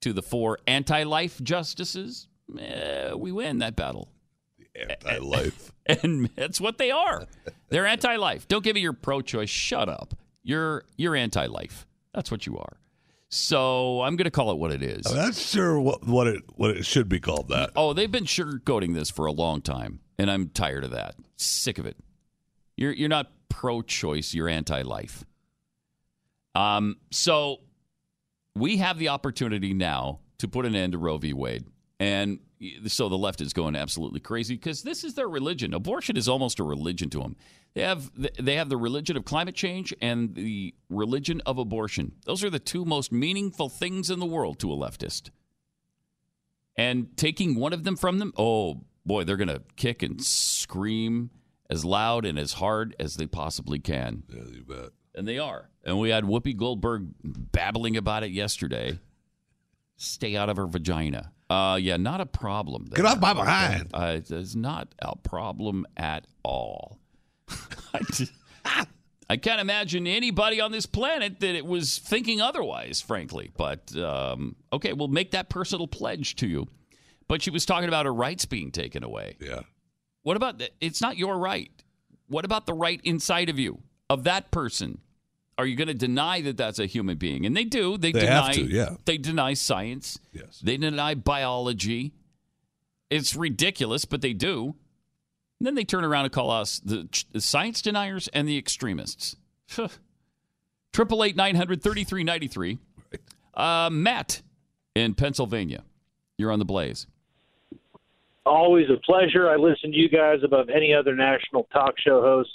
to 0.00 0.12
the 0.12 0.22
four 0.22 0.58
anti 0.66 1.02
life 1.02 1.40
justices, 1.42 2.28
eh, 2.58 3.12
we 3.14 3.32
win 3.32 3.58
that 3.58 3.76
battle. 3.76 4.08
Anti-life. 4.76 5.72
And 6.02 6.28
that's 6.36 6.60
what 6.60 6.76
they 6.76 6.90
are. 6.90 7.24
They're 7.70 7.86
anti-life. 7.86 8.46
Don't 8.46 8.62
give 8.62 8.74
me 8.74 8.82
your 8.82 8.92
pro-choice. 8.92 9.48
Shut 9.48 9.88
up. 9.88 10.12
You're 10.42 10.84
you're 10.98 11.16
anti-life. 11.16 11.86
That's 12.12 12.30
what 12.30 12.44
you 12.46 12.58
are. 12.58 12.76
So 13.30 14.02
I'm 14.02 14.16
going 14.16 14.26
to 14.26 14.30
call 14.30 14.50
it 14.50 14.58
what 14.58 14.70
it 14.70 14.82
is. 14.82 15.06
I'm 15.06 15.16
not 15.16 15.34
sure 15.34 15.80
what, 15.80 16.06
what 16.06 16.26
it 16.26 16.42
what 16.56 16.72
it 16.76 16.84
should 16.84 17.08
be 17.08 17.20
called. 17.20 17.48
That 17.48 17.70
Oh, 17.74 17.94
they've 17.94 18.12
been 18.12 18.24
sugarcoating 18.24 18.94
this 18.94 19.08
for 19.08 19.24
a 19.24 19.32
long 19.32 19.62
time, 19.62 20.00
and 20.18 20.30
I'm 20.30 20.50
tired 20.50 20.84
of 20.84 20.90
that. 20.90 21.14
Sick 21.36 21.78
of 21.78 21.86
it. 21.86 21.96
You're 22.76 22.92
you're 22.92 23.08
not 23.08 23.30
pro-choice. 23.48 24.34
You're 24.34 24.48
anti-life. 24.48 25.24
Um. 26.54 26.96
So 27.10 27.58
we 28.54 28.78
have 28.78 28.98
the 28.98 29.08
opportunity 29.08 29.74
now 29.74 30.20
to 30.38 30.48
put 30.48 30.66
an 30.66 30.74
end 30.74 30.92
to 30.92 30.98
Roe 30.98 31.18
v. 31.18 31.32
Wade, 31.32 31.64
and 32.00 32.40
so 32.86 33.08
the 33.08 33.18
left 33.18 33.40
is 33.40 33.52
going 33.52 33.76
absolutely 33.76 34.20
crazy 34.20 34.54
because 34.54 34.82
this 34.82 35.04
is 35.04 35.14
their 35.14 35.28
religion. 35.28 35.74
Abortion 35.74 36.16
is 36.16 36.28
almost 36.28 36.58
a 36.58 36.64
religion 36.64 37.10
to 37.10 37.20
them. 37.20 37.36
They 37.74 37.82
have 37.82 38.10
they 38.40 38.56
have 38.56 38.68
the 38.68 38.76
religion 38.76 39.16
of 39.16 39.24
climate 39.24 39.54
change 39.54 39.94
and 40.00 40.34
the 40.34 40.74
religion 40.88 41.40
of 41.46 41.58
abortion. 41.58 42.12
Those 42.24 42.42
are 42.42 42.50
the 42.50 42.58
two 42.58 42.84
most 42.84 43.12
meaningful 43.12 43.68
things 43.68 44.10
in 44.10 44.18
the 44.18 44.26
world 44.26 44.58
to 44.60 44.72
a 44.72 44.76
leftist. 44.76 45.30
And 46.76 47.16
taking 47.16 47.56
one 47.56 47.72
of 47.72 47.84
them 47.84 47.96
from 47.96 48.18
them, 48.18 48.32
oh 48.36 48.82
boy, 49.04 49.24
they're 49.24 49.36
going 49.36 49.48
to 49.48 49.62
kick 49.76 50.02
and 50.02 50.22
scream 50.22 51.30
as 51.70 51.84
loud 51.84 52.24
and 52.24 52.38
as 52.38 52.54
hard 52.54 52.94
as 52.98 53.16
they 53.16 53.26
possibly 53.26 53.78
can. 53.78 54.22
Yeah, 54.28 54.42
you 54.52 54.64
bet. 54.64 54.90
And 55.14 55.26
they 55.26 55.38
are. 55.38 55.68
And 55.84 55.98
we 55.98 56.10
had 56.10 56.24
Whoopi 56.24 56.56
Goldberg 56.56 57.08
babbling 57.24 57.96
about 57.96 58.22
it 58.22 58.30
yesterday. 58.30 58.98
Stay 59.96 60.36
out 60.36 60.48
of 60.48 60.56
her 60.56 60.66
vagina. 60.66 61.32
Uh, 61.50 61.78
yeah, 61.80 61.96
not 61.96 62.20
a 62.20 62.26
problem. 62.26 62.84
Get 62.94 63.04
off 63.04 63.20
my 63.20 63.32
behind. 63.32 63.90
Uh, 63.92 64.18
it's 64.28 64.54
not 64.54 64.94
a 65.00 65.16
problem 65.16 65.86
at 65.96 66.26
all. 66.44 67.00
I, 67.48 68.00
just- 68.12 68.32
I 69.30 69.36
can't 69.36 69.60
imagine 69.60 70.06
anybody 70.06 70.60
on 70.60 70.72
this 70.72 70.86
planet 70.86 71.40
that 71.40 71.54
it 71.54 71.66
was 71.66 71.98
thinking 71.98 72.40
otherwise, 72.40 73.00
frankly. 73.00 73.50
But 73.56 73.94
um, 73.96 74.56
okay, 74.72 74.92
we'll 74.94 75.08
make 75.08 75.32
that 75.32 75.48
personal 75.50 75.86
pledge 75.86 76.36
to 76.36 76.46
you. 76.46 76.66
But 77.28 77.42
she 77.42 77.50
was 77.50 77.66
talking 77.66 77.88
about 77.88 78.06
her 78.06 78.14
rights 78.14 78.46
being 78.46 78.70
taken 78.70 79.02
away. 79.04 79.36
Yeah. 79.40 79.60
What 80.28 80.36
about 80.36 80.58
the, 80.58 80.68
it's 80.78 81.00
not 81.00 81.16
your 81.16 81.38
right? 81.38 81.70
What 82.26 82.44
about 82.44 82.66
the 82.66 82.74
right 82.74 83.00
inside 83.02 83.48
of 83.48 83.58
you 83.58 83.78
of 84.10 84.24
that 84.24 84.50
person? 84.50 84.98
Are 85.56 85.64
you 85.64 85.74
going 85.74 85.88
to 85.88 85.94
deny 85.94 86.42
that 86.42 86.58
that's 86.58 86.78
a 86.78 86.84
human 86.84 87.16
being? 87.16 87.46
And 87.46 87.56
they 87.56 87.64
do. 87.64 87.96
They, 87.96 88.12
They 88.12 88.20
deny. 88.20 88.46
have 88.48 88.54
to, 88.56 88.62
yeah. 88.64 88.96
They 89.06 89.16
deny 89.16 89.54
science. 89.54 90.18
Yes. 90.34 90.60
They 90.62 90.76
deny 90.76 91.14
biology. 91.14 92.12
It's 93.08 93.34
ridiculous, 93.34 94.04
but 94.04 94.20
they 94.20 94.34
do. 94.34 94.74
And 95.60 95.66
then 95.66 95.74
they 95.74 95.84
turn 95.84 96.04
around 96.04 96.26
and 96.26 96.32
call 96.34 96.50
us 96.50 96.78
the, 96.80 97.08
the 97.32 97.40
science 97.40 97.80
deniers 97.80 98.28
and 98.34 98.46
the 98.46 98.58
extremists. 98.58 99.34
Triple 100.92 101.24
eight 101.24 101.36
nine 101.36 101.54
hundred 101.54 101.82
thirty 101.82 102.04
three 102.04 102.22
ninety 102.22 102.48
three. 102.48 102.76
Uh, 103.54 103.88
Matt 103.90 104.42
in 104.94 105.14
Pennsylvania, 105.14 105.84
you're 106.36 106.52
on 106.52 106.58
the 106.58 106.66
blaze. 106.66 107.06
Always 108.46 108.86
a 108.90 108.98
pleasure. 109.04 109.48
I 109.48 109.56
listen 109.56 109.92
to 109.92 109.96
you 109.96 110.08
guys 110.08 110.38
above 110.42 110.68
any 110.68 110.94
other 110.94 111.14
national 111.14 111.68
talk 111.72 111.94
show 111.98 112.22
hosts 112.22 112.52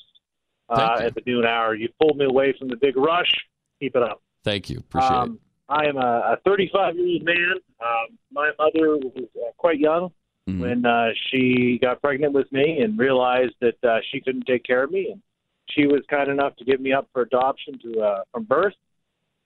uh, 0.70 0.98
at 1.02 1.14
the 1.14 1.22
noon 1.26 1.46
hour. 1.46 1.76
You 1.76 1.90
pulled 2.02 2.18
me 2.18 2.26
away 2.26 2.56
from 2.58 2.68
the 2.68 2.78
big 2.78 2.98
rush. 2.98 3.32
Keep 3.80 3.96
it 3.96 4.04
up. 4.04 4.22
Thank 4.44 4.70
you. 4.70 4.80
Appreciate 4.80 5.10
it. 5.10 5.14
Um, 5.14 5.40
I 5.70 5.86
am 5.86 5.98
a 5.98 6.38
35 6.46 6.96
year 6.96 7.08
old 7.08 7.24
man. 7.24 7.54
Um, 7.80 8.18
my 8.32 8.52
mother 8.58 8.98
was 8.98 9.12
uh, 9.18 9.52
quite 9.58 9.80
young 9.80 10.12
Mm-hmm. 10.50 10.60
when 10.60 10.86
uh, 10.86 11.12
she 11.30 11.80
got 11.82 12.02
pregnant 12.02 12.34
with 12.34 12.52
me 12.52 12.80
and 12.82 13.00
realized 13.00 13.54
that 13.62 13.82
uh, 13.82 14.00
she 14.12 14.20
couldn't 14.20 14.46
take 14.46 14.66
care 14.66 14.84
of 14.84 14.92
me. 14.92 15.10
And 15.14 15.22
she 15.70 15.88
was 15.88 16.02
kind 16.10 16.30
enough 16.30 16.58
to 16.58 16.66
give 16.66 16.82
me 16.82 16.92
up 16.92 17.08
for 17.14 17.22
adoption 17.22 17.80
to 17.80 18.02
uh, 18.02 18.22
from 18.34 18.44
birth 18.44 18.74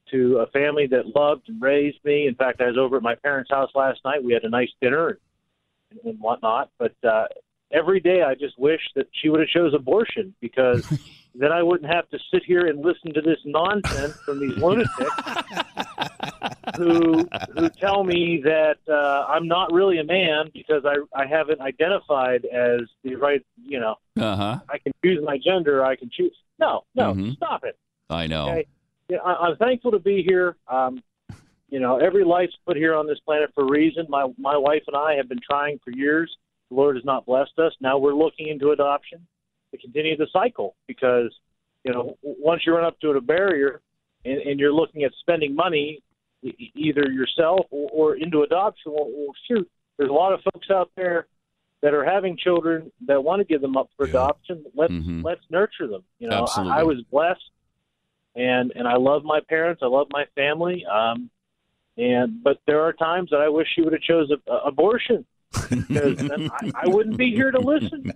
to 0.10 0.38
a 0.38 0.48
family 0.48 0.88
that 0.88 1.16
loved 1.16 1.50
and 1.50 1.62
raised 1.62 2.04
me. 2.04 2.26
In 2.26 2.34
fact, 2.34 2.62
I 2.62 2.68
was 2.68 2.78
over 2.80 2.98
at 2.98 3.04
my 3.04 3.14
parents' 3.14 3.52
house 3.52 3.70
last 3.76 4.00
night. 4.06 4.24
We 4.24 4.34
had 4.34 4.44
a 4.44 4.50
nice 4.50 4.72
dinner 4.82 5.10
and, 5.10 5.18
and 6.06 6.20
whatnot. 6.20 6.70
But 6.78 6.94
uh, 7.08 7.26
every 7.72 8.00
day, 8.00 8.22
I 8.24 8.36
just 8.36 8.58
wish 8.60 8.82
that 8.96 9.08
she 9.22 9.30
would 9.30 9.40
have 9.40 9.50
chose 9.50 9.74
abortion 9.74 10.34
because 10.42 10.84
then 11.36 11.52
I 11.52 11.64
wouldn't 11.64 11.92
have 11.94 12.10
to 12.10 12.20
sit 12.34 12.44
here 12.46 12.66
and 12.68 12.84
listen 12.84 13.14
to 13.14 13.22
this 13.22 13.40
nonsense 13.46 14.18
from 14.26 14.40
these 14.40 14.58
lunatics 14.58 14.90
who 16.76 17.28
who 17.56 17.70
tell 17.70 18.04
me 18.04 18.42
that 18.44 18.78
uh, 18.90 19.26
I'm 19.28 19.48
not 19.48 19.72
really 19.72 20.00
a 20.00 20.04
man 20.04 20.50
because 20.54 20.84
I 20.86 20.96
I 21.16 21.26
haven't 21.26 21.62
identified 21.62 22.46
as 22.46 22.82
the 23.04 23.16
right. 23.16 23.42
You 23.64 23.80
know. 23.80 23.96
Uh 24.20 24.36
huh. 24.36 24.60
I 24.70 24.78
can 24.80 24.94
choose 25.04 25.20
my 25.24 25.38
gender. 25.38 25.86
I 25.86 25.96
can 25.96 26.10
choose. 26.12 26.36
No, 26.60 26.84
no, 26.96 27.14
Mhm. 27.14 27.36
stop 27.36 27.64
it. 27.64 27.78
I 28.10 28.26
know. 28.28 28.50
Okay. 28.50 28.66
Yeah, 29.10 29.20
I, 29.20 29.48
I'm 29.48 29.58
thankful 29.58 29.92
to 29.92 30.00
be 30.00 30.24
here. 30.24 30.56
Um, 30.68 31.02
you 31.70 31.80
know, 31.80 31.98
every 31.98 32.24
life's 32.24 32.56
put 32.66 32.78
here 32.78 32.96
on 32.96 33.08
this 33.08 33.20
planet 33.26 33.52
for 33.54 33.64
a 33.64 33.70
reason. 33.70 34.06
My 34.10 34.28
my 34.38 34.58
wife 34.58 34.84
and 34.88 34.96
I 34.96 35.16
have 35.16 35.28
been 35.28 35.42
trying 35.46 35.80
for 35.84 35.92
years. 35.92 36.36
The 36.70 36.76
Lord 36.76 36.96
has 36.96 37.06
not 37.06 37.26
blessed 37.26 37.58
us. 37.60 37.74
Now 37.82 37.98
we're 37.98 38.14
looking 38.14 38.48
into 38.48 38.72
adoption 38.72 39.26
to 39.72 39.78
continue 39.78 40.16
the 40.18 40.28
cycle 40.32 40.76
because 40.88 41.34
you 41.84 41.92
know 41.92 42.18
once 42.24 42.64
you 42.66 42.74
run 42.74 42.86
up 42.86 43.00
to 43.02 43.10
a 43.10 43.22
barrier 43.22 43.82
and, 44.26 44.40
and 44.42 44.60
you're 44.60 44.74
looking 44.74 45.04
at 45.04 45.12
spending 45.20 45.56
money 45.56 46.02
either 46.76 47.10
yourself 47.12 47.66
or, 47.72 47.90
or 47.92 48.16
into 48.16 48.44
adoption. 48.44 48.94
Well, 48.94 49.10
well, 49.10 49.34
shoot, 49.48 49.70
there's 49.98 50.10
a 50.10 50.14
lot 50.14 50.34
of 50.34 50.40
folks 50.54 50.68
out 50.72 50.92
there 50.96 51.28
that 51.82 51.94
are 51.94 52.06
having 52.06 52.38
children 52.38 52.92
that 53.08 53.24
want 53.24 53.40
to 53.40 53.46
give 53.46 53.62
them 53.62 53.78
up 53.78 53.90
for 53.98 54.06
adoption. 54.06 54.66
Let's 54.74 54.94
let's 55.24 55.42
nurture 55.50 55.88
them. 55.88 56.04
You 56.20 56.30
know, 56.30 56.48
I, 56.56 56.80
I 56.80 56.84
was 56.84 57.02
blessed, 57.12 57.42
and 58.36 58.72
and 58.76 58.88
I 58.88 58.96
love 58.96 59.24
my 59.24 59.42
parents. 59.48 59.82
I 59.84 59.88
love 59.88 60.08
my 60.12 60.26
family. 60.36 60.86
Um, 60.86 61.30
and 61.98 62.44
but 62.44 62.60
there 62.68 62.82
are 62.82 62.94
times 62.94 63.30
that 63.32 63.42
I 63.42 63.50
wish 63.50 63.68
she 63.76 63.82
would 63.82 63.94
have 63.94 64.02
chose 64.02 64.32
a, 64.32 64.52
a- 64.52 64.68
abortion 64.68 65.26
because 65.70 66.30
I, 66.32 66.72
I 66.84 66.88
wouldn't 66.88 67.18
be 67.18 67.32
here 67.32 67.52
to 67.52 67.60
listen 67.60 68.12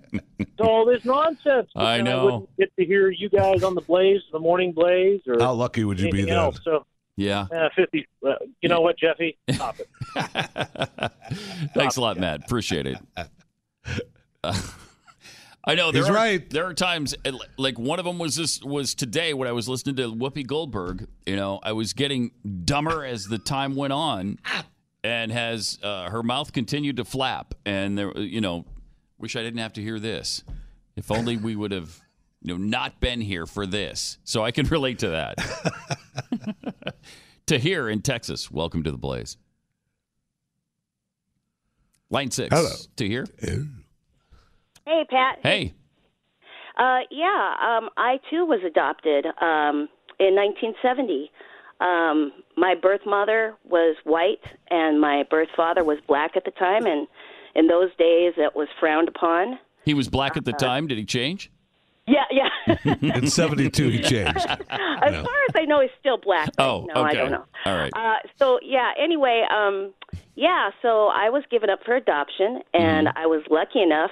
to 0.58 0.64
all 0.64 0.86
this 0.86 1.04
nonsense. 1.06 1.70
I 1.76 1.98
then 1.98 2.06
know. 2.06 2.26
wouldn't 2.26 2.58
get 2.58 2.76
to 2.78 2.86
hear 2.86 3.10
you 3.10 3.30
guys 3.30 3.64
on 3.64 3.74
the 3.76 3.82
Blaze, 3.82 4.22
the 4.32 4.40
Morning 4.40 4.72
Blaze, 4.74 5.22
or 5.28 5.40
How 5.40 5.54
lucky 5.54 5.84
would 5.84 6.00
you 6.00 6.12
be 6.12 6.20
anything 6.20 6.26
then? 6.34 6.38
else. 6.38 6.60
So 6.64 6.86
Yeah. 7.16 7.48
uh, 7.54 7.70
fifty. 7.76 8.08
Uh, 8.26 8.34
you 8.62 8.70
know 8.70 8.82
what, 8.82 8.98
Jeffy? 9.00 9.38
Stop 9.52 9.78
it. 9.80 9.90
Thanks 11.74 11.96
a 11.98 12.02
lot, 12.02 12.18
Matt. 12.20 12.44
Appreciate 12.44 12.86
it. 12.88 12.98
Uh, 14.44 14.54
I 15.64 15.76
know 15.76 15.92
there 15.92 16.02
He's 16.02 16.10
are, 16.10 16.14
right. 16.14 16.50
There 16.50 16.66
are 16.66 16.74
times 16.74 17.14
uh, 17.24 17.34
like 17.58 17.78
one 17.78 18.00
of 18.00 18.06
them 18.06 18.18
was 18.18 18.36
this 18.36 18.62
was 18.64 18.96
today 18.96 19.34
when 19.34 19.48
I 19.48 19.52
was 19.52 19.70
listening 19.70 19.96
to 19.98 20.12
Whoopi 20.12 20.46
Goldberg. 20.46 21.08
You 21.26 21.36
know, 21.36 21.60
I 21.62 21.74
was 21.74 21.94
getting 21.94 22.32
dumber 22.66 23.06
as 23.06 23.26
the 23.26 23.38
time 23.38 23.76
went 23.76 23.94
on, 23.94 24.40
and 25.04 25.32
has 25.32 25.78
uh, 25.84 26.10
her 26.10 26.24
mouth 26.24 26.52
continued 26.52 26.98
to 26.98 27.06
flap. 27.06 27.54
And 27.66 27.98
there, 27.98 28.18
you 28.18 28.42
know, 28.42 28.66
wish 29.20 29.36
I 29.36 29.44
didn't 29.44 29.60
have 29.60 29.74
to 29.74 29.82
hear 29.82 30.00
this. 30.00 30.44
If 30.96 31.12
only 31.12 31.38
we 31.38 31.56
would 31.56 31.72
have, 31.72 32.00
you 32.42 32.54
know, 32.54 32.58
not 32.58 33.00
been 33.00 33.22
here 33.22 33.46
for 33.46 33.66
this. 33.68 34.18
So 34.24 34.44
I 34.44 34.52
can 34.52 34.66
relate 34.70 35.00
to 35.00 35.10
that. 35.10 35.36
to 37.46 37.60
here 37.60 37.88
in 37.88 38.02
Texas, 38.02 38.50
welcome 38.50 38.82
to 38.84 38.92
the 38.92 38.98
Blaze. 38.98 39.38
Line 42.10 42.32
six. 42.32 42.54
Hello. 42.54 42.70
To 42.98 43.08
here. 43.08 43.26
Hey, 44.86 45.04
Pat. 45.10 45.40
Hey. 45.44 45.74
Uh, 46.78 47.00
yeah, 47.12 47.54
um, 47.62 47.90
I 47.98 48.20
too 48.30 48.46
was 48.46 48.62
adopted 48.66 49.26
um, 49.42 49.88
in 50.20 50.36
1970. 50.36 51.32
Um, 51.80 52.32
my 52.58 52.76
birth 52.80 53.02
mother 53.06 53.56
was 53.68 53.96
white, 54.04 54.42
and 54.70 55.00
my 55.02 55.24
birth 55.30 55.50
father 55.56 55.84
was 55.84 55.98
black 56.08 56.32
at 56.36 56.46
the 56.46 56.52
time, 56.52 56.86
and 56.86 57.08
in 57.56 57.68
those 57.68 57.90
days 57.98 58.34
it 58.38 58.56
was 58.56 58.68
frowned 58.80 59.08
upon. 59.10 59.60
He 59.84 59.94
was 59.94 60.08
black 60.10 60.36
Uh, 60.36 60.40
at 60.40 60.46
the 60.46 60.54
time. 60.54 60.88
Did 60.88 60.98
he 60.98 61.06
change? 61.06 61.52
Yeah, 62.08 62.24
yeah. 62.32 62.76
In 63.16 63.28
72, 63.28 63.90
he 63.90 64.00
changed. 64.02 64.38
as 64.48 64.68
far 64.70 65.10
as 65.50 65.56
I 65.56 65.66
know, 65.66 65.82
he's 65.82 65.92
still 66.00 66.18
black. 66.18 66.50
Oh, 66.58 66.88
no, 66.94 67.04
I 67.04 67.14
don't 67.14 67.32
know. 67.32 67.46
All 67.66 67.76
right. 67.76 67.92
Uh, 67.96 68.16
so 68.38 68.60
yeah. 68.64 68.92
Anyway, 69.02 69.46
um, 69.52 69.94
yeah. 70.36 70.72
So 70.82 71.08
I 71.08 71.30
was 71.30 71.44
given 71.52 71.70
up 71.70 71.80
for 71.86 71.96
adoption, 71.96 72.62
and 72.74 73.08
Mm-hmm. 73.08 73.18
I 73.18 73.26
was 73.28 73.44
lucky 73.50 73.82
enough 73.82 74.12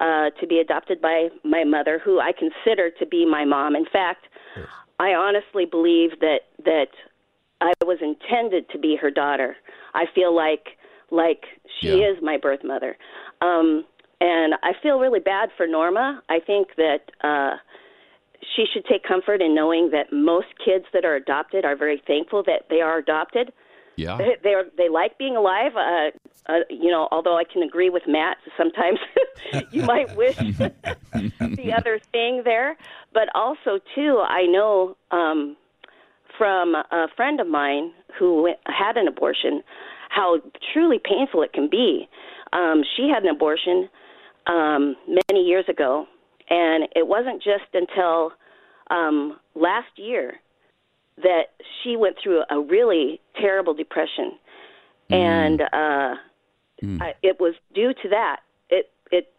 uh, 0.00 0.30
to 0.40 0.46
be 0.46 0.58
adopted 0.58 1.00
by 1.00 1.28
my 1.44 1.64
mother, 1.64 2.00
who 2.04 2.20
I 2.20 2.32
consider 2.32 2.90
to 2.90 3.06
be 3.06 3.24
my 3.26 3.44
mom. 3.44 3.74
In 3.76 3.86
fact, 3.86 4.26
I 4.98 5.14
honestly 5.14 5.64
believe 5.64 6.20
that 6.20 6.40
that 6.64 6.88
I 7.60 7.72
was 7.84 7.98
intended 8.02 8.68
to 8.70 8.78
be 8.78 8.96
her 8.96 9.10
daughter. 9.10 9.56
I 9.94 10.04
feel 10.14 10.34
like 10.34 10.76
like 11.10 11.44
she 11.80 11.88
Yeah. 11.88 12.10
is 12.10 12.22
my 12.22 12.36
birth 12.36 12.64
mother. 12.64 12.96
Um, 13.40 13.84
and 14.20 14.54
I 14.62 14.72
feel 14.82 14.98
really 14.98 15.20
bad 15.20 15.50
for 15.56 15.66
Norma. 15.66 16.22
I 16.28 16.40
think 16.40 16.68
that 16.76 17.10
uh, 17.22 17.56
she 18.54 18.64
should 18.72 18.84
take 18.86 19.04
comfort 19.04 19.42
in 19.42 19.54
knowing 19.54 19.90
that 19.90 20.12
most 20.12 20.48
kids 20.64 20.86
that 20.92 21.04
are 21.04 21.14
adopted 21.14 21.64
are 21.64 21.76
very 21.76 22.02
thankful 22.06 22.42
that 22.44 22.66
they 22.70 22.80
are 22.80 22.98
adopted 22.98 23.52
Yeah. 23.96 24.18
They 24.18 24.36
they're, 24.42 24.64
they 24.76 24.88
like 24.88 25.18
being 25.18 25.36
alive. 25.36 25.72
Uh, 25.76 26.10
uh, 26.48 26.60
you 26.70 26.90
know, 26.90 27.08
although 27.10 27.36
I 27.36 27.44
can 27.44 27.62
agree 27.62 27.90
with 27.90 28.04
Matt, 28.06 28.36
sometimes 28.56 28.98
you 29.72 29.82
might 29.82 30.14
wish 30.16 30.36
the 30.36 31.72
other 31.76 31.98
thing 32.12 32.42
there. 32.44 32.76
But 33.12 33.28
also, 33.34 33.80
too, 33.94 34.22
I 34.24 34.42
know 34.46 34.96
um, 35.10 35.56
from 36.38 36.74
a 36.74 37.08
friend 37.16 37.40
of 37.40 37.46
mine 37.46 37.92
who 38.18 38.52
had 38.66 38.96
an 38.96 39.08
abortion 39.08 39.62
how 40.08 40.38
truly 40.72 40.98
painful 41.02 41.42
it 41.42 41.52
can 41.52 41.68
be. 41.68 42.08
Um, 42.52 42.82
she 42.96 43.10
had 43.12 43.24
an 43.24 43.28
abortion 43.28 43.88
um, 44.46 44.94
many 45.08 45.40
years 45.40 45.64
ago, 45.68 46.06
and 46.48 46.84
it 46.94 47.06
wasn't 47.06 47.42
just 47.42 47.74
until 47.74 48.32
um, 48.90 49.38
last 49.54 49.88
year 49.96 50.40
that 51.22 51.54
she 51.82 51.96
went 51.96 52.16
through 52.22 52.42
a 52.50 52.60
really 52.60 53.20
terrible 53.40 53.74
depression, 53.74 54.32
and 55.10 55.60
uh, 55.62 56.14
I, 57.00 57.14
it 57.22 57.40
was 57.40 57.54
due 57.74 57.94
to 58.02 58.08
that. 58.10 58.40
It 58.70 58.90
it 59.10 59.32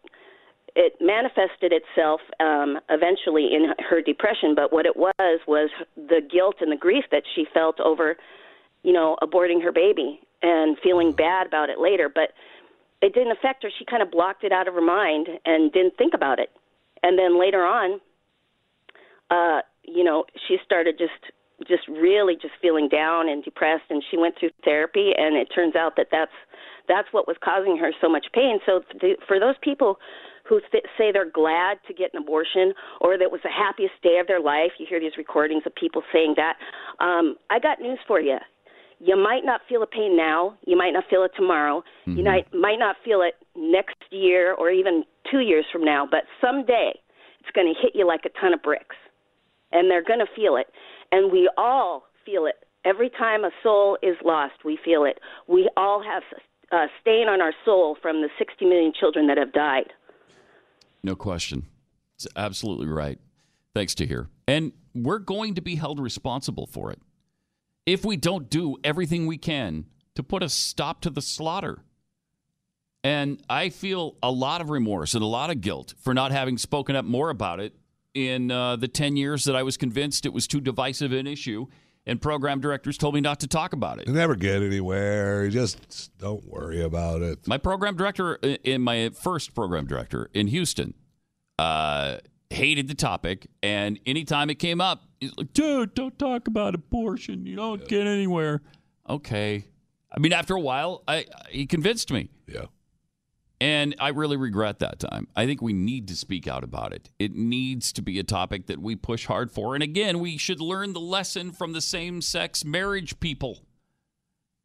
it 0.74 0.94
manifested 1.00 1.72
itself 1.72 2.20
um, 2.40 2.78
eventually 2.88 3.50
in 3.54 3.72
her 3.90 4.00
depression, 4.00 4.54
but 4.54 4.72
what 4.72 4.86
it 4.86 4.96
was 4.96 5.40
was 5.46 5.70
the 5.96 6.20
guilt 6.30 6.56
and 6.60 6.70
the 6.70 6.76
grief 6.76 7.04
that 7.10 7.22
she 7.34 7.46
felt 7.52 7.80
over, 7.80 8.16
you 8.82 8.92
know, 8.92 9.16
aborting 9.22 9.62
her 9.62 9.72
baby 9.72 10.20
and 10.42 10.76
feeling 10.82 11.12
bad 11.12 11.46
about 11.46 11.68
it 11.68 11.80
later. 11.80 12.08
But 12.08 12.32
it 13.00 13.14
didn't 13.14 13.32
affect 13.32 13.62
her. 13.62 13.70
She 13.76 13.84
kind 13.84 14.02
of 14.02 14.10
blocked 14.10 14.44
it 14.44 14.52
out 14.52 14.68
of 14.68 14.74
her 14.74 14.80
mind 14.80 15.28
and 15.44 15.72
didn't 15.72 15.96
think 15.96 16.14
about 16.14 16.38
it. 16.38 16.50
And 17.02 17.18
then 17.18 17.38
later 17.40 17.64
on, 17.64 18.00
uh, 19.30 19.62
you 19.84 20.04
know, 20.04 20.24
she 20.46 20.58
started 20.64 20.98
just 20.98 21.32
just 21.66 21.86
really 21.88 22.34
just 22.34 22.54
feeling 22.62 22.88
down 22.88 23.28
and 23.28 23.42
depressed 23.42 23.84
and 23.90 24.02
she 24.10 24.16
went 24.16 24.34
through 24.38 24.50
therapy 24.64 25.12
and 25.16 25.36
it 25.36 25.48
turns 25.54 25.74
out 25.74 25.94
that 25.96 26.06
that's 26.10 26.32
that's 26.86 27.08
what 27.12 27.26
was 27.26 27.36
causing 27.44 27.76
her 27.76 27.90
so 28.00 28.08
much 28.08 28.26
pain. 28.32 28.60
So 28.64 28.80
th- 29.00 29.18
for 29.26 29.38
those 29.38 29.56
people 29.62 29.98
who 30.48 30.60
th- 30.72 30.84
say 30.96 31.12
they're 31.12 31.30
glad 31.30 31.76
to 31.86 31.92
get 31.92 32.14
an 32.14 32.22
abortion 32.22 32.72
or 33.00 33.18
that 33.18 33.24
it 33.24 33.32
was 33.32 33.42
the 33.42 33.50
happiest 33.50 34.00
day 34.02 34.18
of 34.20 34.26
their 34.26 34.40
life 34.40 34.72
you 34.78 34.86
hear 34.88 35.00
these 35.00 35.16
recordings 35.18 35.62
of 35.66 35.74
people 35.74 36.02
saying 36.10 36.34
that 36.36 36.54
um 37.04 37.36
i 37.50 37.58
got 37.58 37.80
news 37.80 37.98
for 38.06 38.18
you 38.18 38.38
you 39.00 39.16
might 39.16 39.44
not 39.44 39.60
feel 39.68 39.80
the 39.80 39.86
pain 39.86 40.16
now. 40.16 40.58
You 40.66 40.76
might 40.76 40.90
not 40.90 41.04
feel 41.08 41.22
it 41.22 41.30
tomorrow. 41.36 41.84
You 42.16 42.24
might 42.24 42.52
might 42.52 42.78
not 42.78 42.96
feel 43.04 43.22
it 43.22 43.34
next 43.56 43.96
year 44.10 44.54
or 44.54 44.70
even 44.70 45.04
2 45.30 45.38
years 45.38 45.64
from 45.70 45.84
now 45.84 46.06
but 46.10 46.24
someday 46.40 46.92
it's 47.40 47.50
going 47.54 47.72
to 47.72 47.80
hit 47.80 47.92
you 47.94 48.06
like 48.06 48.24
a 48.24 48.40
ton 48.40 48.52
of 48.52 48.62
bricks 48.62 48.96
and 49.72 49.90
they're 49.90 50.02
going 50.02 50.18
to 50.18 50.26
feel 50.34 50.56
it. 50.56 50.66
And 51.12 51.32
we 51.32 51.50
all 51.56 52.04
feel 52.24 52.46
it. 52.46 52.56
Every 52.84 53.10
time 53.10 53.44
a 53.44 53.50
soul 53.62 53.98
is 54.02 54.16
lost, 54.24 54.64
we 54.64 54.78
feel 54.84 55.04
it. 55.04 55.18
We 55.46 55.68
all 55.76 56.02
have 56.02 56.22
a 56.72 56.86
stain 57.00 57.28
on 57.28 57.40
our 57.40 57.52
soul 57.64 57.96
from 58.00 58.22
the 58.22 58.28
60 58.38 58.64
million 58.64 58.92
children 58.98 59.26
that 59.26 59.38
have 59.38 59.52
died. 59.52 59.92
No 61.02 61.16
question. 61.16 61.66
It's 62.16 62.26
absolutely 62.36 62.86
right. 62.86 63.18
Thanks 63.74 63.94
to 63.96 64.06
here. 64.06 64.28
And 64.46 64.72
we're 64.94 65.18
going 65.18 65.54
to 65.54 65.60
be 65.60 65.76
held 65.76 66.00
responsible 66.00 66.66
for 66.66 66.90
it 66.90 67.00
if 67.86 68.04
we 68.04 68.16
don't 68.16 68.50
do 68.50 68.76
everything 68.84 69.26
we 69.26 69.38
can 69.38 69.86
to 70.14 70.22
put 70.22 70.42
a 70.42 70.48
stop 70.48 71.00
to 71.02 71.10
the 71.10 71.22
slaughter. 71.22 71.78
And 73.04 73.40
I 73.48 73.68
feel 73.70 74.16
a 74.22 74.30
lot 74.30 74.60
of 74.60 74.70
remorse 74.70 75.14
and 75.14 75.22
a 75.22 75.26
lot 75.26 75.50
of 75.50 75.60
guilt 75.60 75.94
for 76.00 76.12
not 76.12 76.32
having 76.32 76.58
spoken 76.58 76.96
up 76.96 77.04
more 77.04 77.30
about 77.30 77.60
it 77.60 77.74
in 78.14 78.50
uh, 78.50 78.76
the 78.76 78.88
10 78.88 79.16
years 79.16 79.44
that 79.44 79.56
I 79.56 79.62
was 79.62 79.76
convinced 79.76 80.26
it 80.26 80.32
was 80.32 80.46
too 80.46 80.60
divisive 80.60 81.12
an 81.12 81.26
issue, 81.26 81.66
and 82.06 82.20
program 82.20 82.60
directors 82.60 82.96
told 82.98 83.14
me 83.14 83.20
not 83.20 83.40
to 83.40 83.46
talk 83.46 83.72
about 83.72 83.98
it. 84.00 84.08
You 84.08 84.14
never 84.14 84.34
get 84.34 84.62
anywhere. 84.62 85.48
Just 85.48 86.16
don't 86.18 86.44
worry 86.46 86.82
about 86.82 87.22
it. 87.22 87.46
My 87.46 87.58
program 87.58 87.96
director, 87.96 88.34
in 88.36 88.82
my 88.82 89.10
first 89.10 89.54
program 89.54 89.86
director 89.86 90.30
in 90.32 90.46
Houston, 90.48 90.94
uh, 91.58 92.18
hated 92.50 92.88
the 92.88 92.94
topic, 92.94 93.48
and 93.62 93.98
anytime 94.06 94.48
it 94.48 94.56
came 94.56 94.80
up, 94.80 95.04
he's 95.20 95.36
like, 95.36 95.52
"Dude, 95.52 95.94
don't 95.94 96.18
talk 96.18 96.48
about 96.48 96.74
abortion. 96.74 97.44
You 97.44 97.56
don't 97.56 97.86
get 97.88 98.06
anywhere." 98.06 98.62
Okay, 99.08 99.66
I 100.10 100.18
mean, 100.18 100.32
after 100.32 100.54
a 100.54 100.60
while, 100.60 101.02
I 101.06 101.26
he 101.50 101.66
convinced 101.66 102.10
me. 102.10 102.30
Yeah. 102.46 102.66
And 103.60 103.96
I 103.98 104.10
really 104.10 104.36
regret 104.36 104.78
that 104.78 105.00
time. 105.00 105.26
I 105.34 105.46
think 105.46 105.60
we 105.60 105.72
need 105.72 106.08
to 106.08 106.16
speak 106.16 106.46
out 106.46 106.62
about 106.62 106.92
it. 106.92 107.10
It 107.18 107.34
needs 107.34 107.92
to 107.94 108.02
be 108.02 108.18
a 108.20 108.24
topic 108.24 108.66
that 108.66 108.80
we 108.80 108.94
push 108.94 109.26
hard 109.26 109.50
for. 109.50 109.74
And 109.74 109.82
again, 109.82 110.20
we 110.20 110.36
should 110.36 110.60
learn 110.60 110.92
the 110.92 111.00
lesson 111.00 111.50
from 111.50 111.72
the 111.72 111.80
same 111.80 112.22
sex 112.22 112.64
marriage 112.64 113.18
people. 113.18 113.64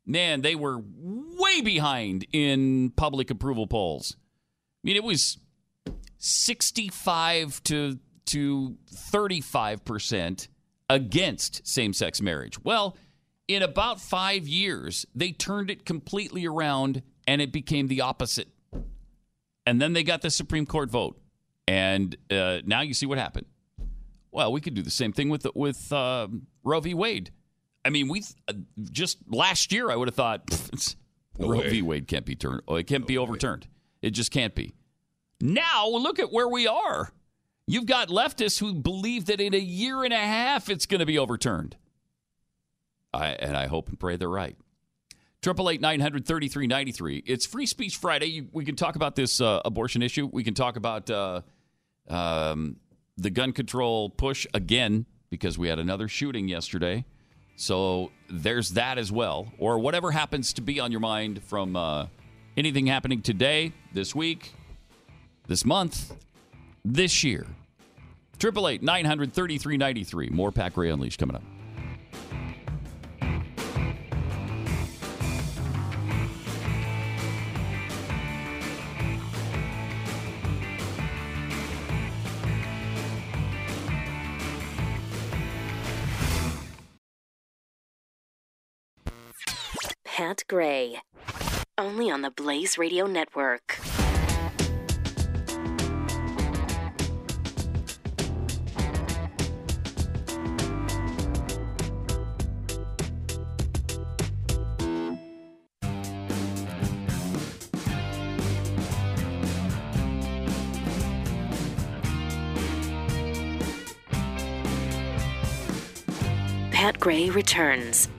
Man, 0.06 0.42
they 0.42 0.54
were 0.54 0.80
way 0.80 1.62
behind 1.62 2.28
in 2.34 2.92
public 2.92 3.32
approval 3.32 3.66
polls. 3.66 4.16
I 4.20 4.82
mean, 4.84 4.96
it 4.96 5.04
was 5.04 5.38
65 6.18 7.64
to, 7.64 7.98
to 8.26 8.78
35% 8.94 10.48
against 10.90 11.68
same 11.68 11.94
sex 11.94 12.22
marriage. 12.22 12.64
Well, 12.64 12.96
in 13.48 13.64
about 13.64 14.00
five 14.00 14.48
years, 14.48 15.06
they 15.16 15.32
turned 15.32 15.72
it 15.72 15.86
completely 15.86 16.46
around 16.46 17.02
and 17.26 17.42
it 17.42 17.52
became 17.52 17.88
the 17.88 18.02
opposite 18.02 18.50
and 19.66 19.82
then 19.82 19.94
they 19.94 20.04
got 20.04 20.22
the 20.22 20.30
Supreme 20.30 20.66
Court 20.66 20.90
vote, 20.90 21.20
and 21.68 22.16
uh, 22.32 22.60
now 22.66 22.82
you 22.82 22.94
see 22.94 23.06
what 23.06 23.18
happened. 23.18 23.46
Well, 24.32 24.52
we 24.52 24.62
could 24.62 24.74
do 24.74 24.82
the 24.82 24.90
same 24.92 25.14
thing 25.14 25.30
with 25.30 25.46
with 25.56 25.92
uh, 25.94 26.28
Roe 26.64 26.80
v. 26.80 26.94
Wade. 26.94 27.32
I 27.86 27.90
mean, 27.90 28.08
we 28.08 28.24
uh, 28.48 28.54
just 28.92 29.18
last 29.28 29.72
year 29.72 29.92
I 29.92 29.96
would 29.96 30.08
have 30.08 30.16
thought 30.16 30.44
No 31.38 31.50
Roe 31.50 31.60
way. 31.60 31.70
v. 31.70 31.82
Wade 31.82 32.08
can't 32.08 32.26
be 32.26 32.36
turned. 32.36 32.62
Oh, 32.68 32.76
it 32.76 32.88
can't 32.88 33.06
be 33.06 33.18
overturned. 33.18 33.68
It 34.02 34.12
just 34.12 34.32
can't 34.32 34.56
be. 34.56 34.74
Now 35.42 35.88
look 35.90 36.20
at 36.20 36.32
where 36.32 36.48
we 36.48 36.68
are. 36.68 37.12
You've 37.68 37.86
got 37.86 38.10
leftists 38.10 38.60
who 38.60 38.74
believe 38.74 39.26
that 39.28 39.40
in 39.40 39.54
a 39.54 39.58
year 39.60 40.04
and 40.04 40.14
a 40.14 40.18
half 40.18 40.70
it's 40.70 40.86
going 40.86 41.00
to 41.00 41.06
be 41.06 41.18
overturned. 41.18 41.76
I, 43.14 43.28
and 43.28 43.56
I 43.56 43.68
hope 43.68 43.90
and 43.90 44.00
pray 44.00 44.16
they're 44.16 44.28
right. 44.28 44.58
Triple 45.44 45.70
eight 45.70 45.82
nine 45.82 46.00
hundred 46.00 46.26
thirty 46.26 46.48
three 46.48 46.68
ninety 46.68 46.94
three. 46.94 47.22
It's 47.26 47.46
Free 47.46 47.66
Speech 47.66 47.98
Friday. 47.98 48.28
You, 48.28 48.48
we 48.54 48.64
can 48.64 48.78
talk 48.78 48.96
about 48.96 49.18
this 49.18 49.42
uh, 49.42 49.60
abortion 49.66 50.02
issue. 50.02 50.30
We 50.32 50.42
can 50.42 50.54
talk 50.54 50.78
about 50.78 51.10
uh, 51.10 51.42
um, 52.08 52.78
the 53.18 53.30
gun 53.30 53.52
control 53.52 54.10
push 54.10 54.48
again 54.54 55.06
because 55.30 55.58
we 55.58 55.68
had 55.68 55.80
another 55.80 56.08
shooting 56.08 56.48
yesterday. 56.48 57.04
So 57.58 58.12
there's 58.30 58.70
that 58.72 58.98
as 58.98 59.12
well, 59.12 59.52
or 59.58 59.80
whatever 59.80 60.12
happens 60.12 60.54
to 60.54 60.62
be 60.62 60.80
on 60.80 60.92
your 60.92 61.02
mind 61.02 61.44
from 61.44 61.76
uh, 61.76 62.08
anything 62.56 62.88
happening 62.88 63.22
today, 63.22 63.74
this 63.92 64.16
week, 64.16 64.54
this 65.48 65.66
month, 65.66 66.16
this 66.86 67.22
year. 67.22 67.46
Triple 68.40 68.70
eight 68.70 68.82
nine 68.82 69.04
hundred 69.04 69.34
thirty 69.34 69.58
three 69.58 69.76
ninety 69.76 70.06
three. 70.06 70.30
More 70.30 70.54
Pat 70.54 70.74
Gray 70.74 70.90
Unleashed 70.90 71.20
coming 71.20 71.36
up. 71.36 71.44
Gray. 90.48 91.02
Only 91.78 92.10
on 92.12 92.22
the 92.22 92.32
Blaze 92.32 92.78
Radio 92.78 93.08
Network. 93.08 93.80
Pat 116.72 117.00
Gray 117.00 117.30
returns 117.30 118.10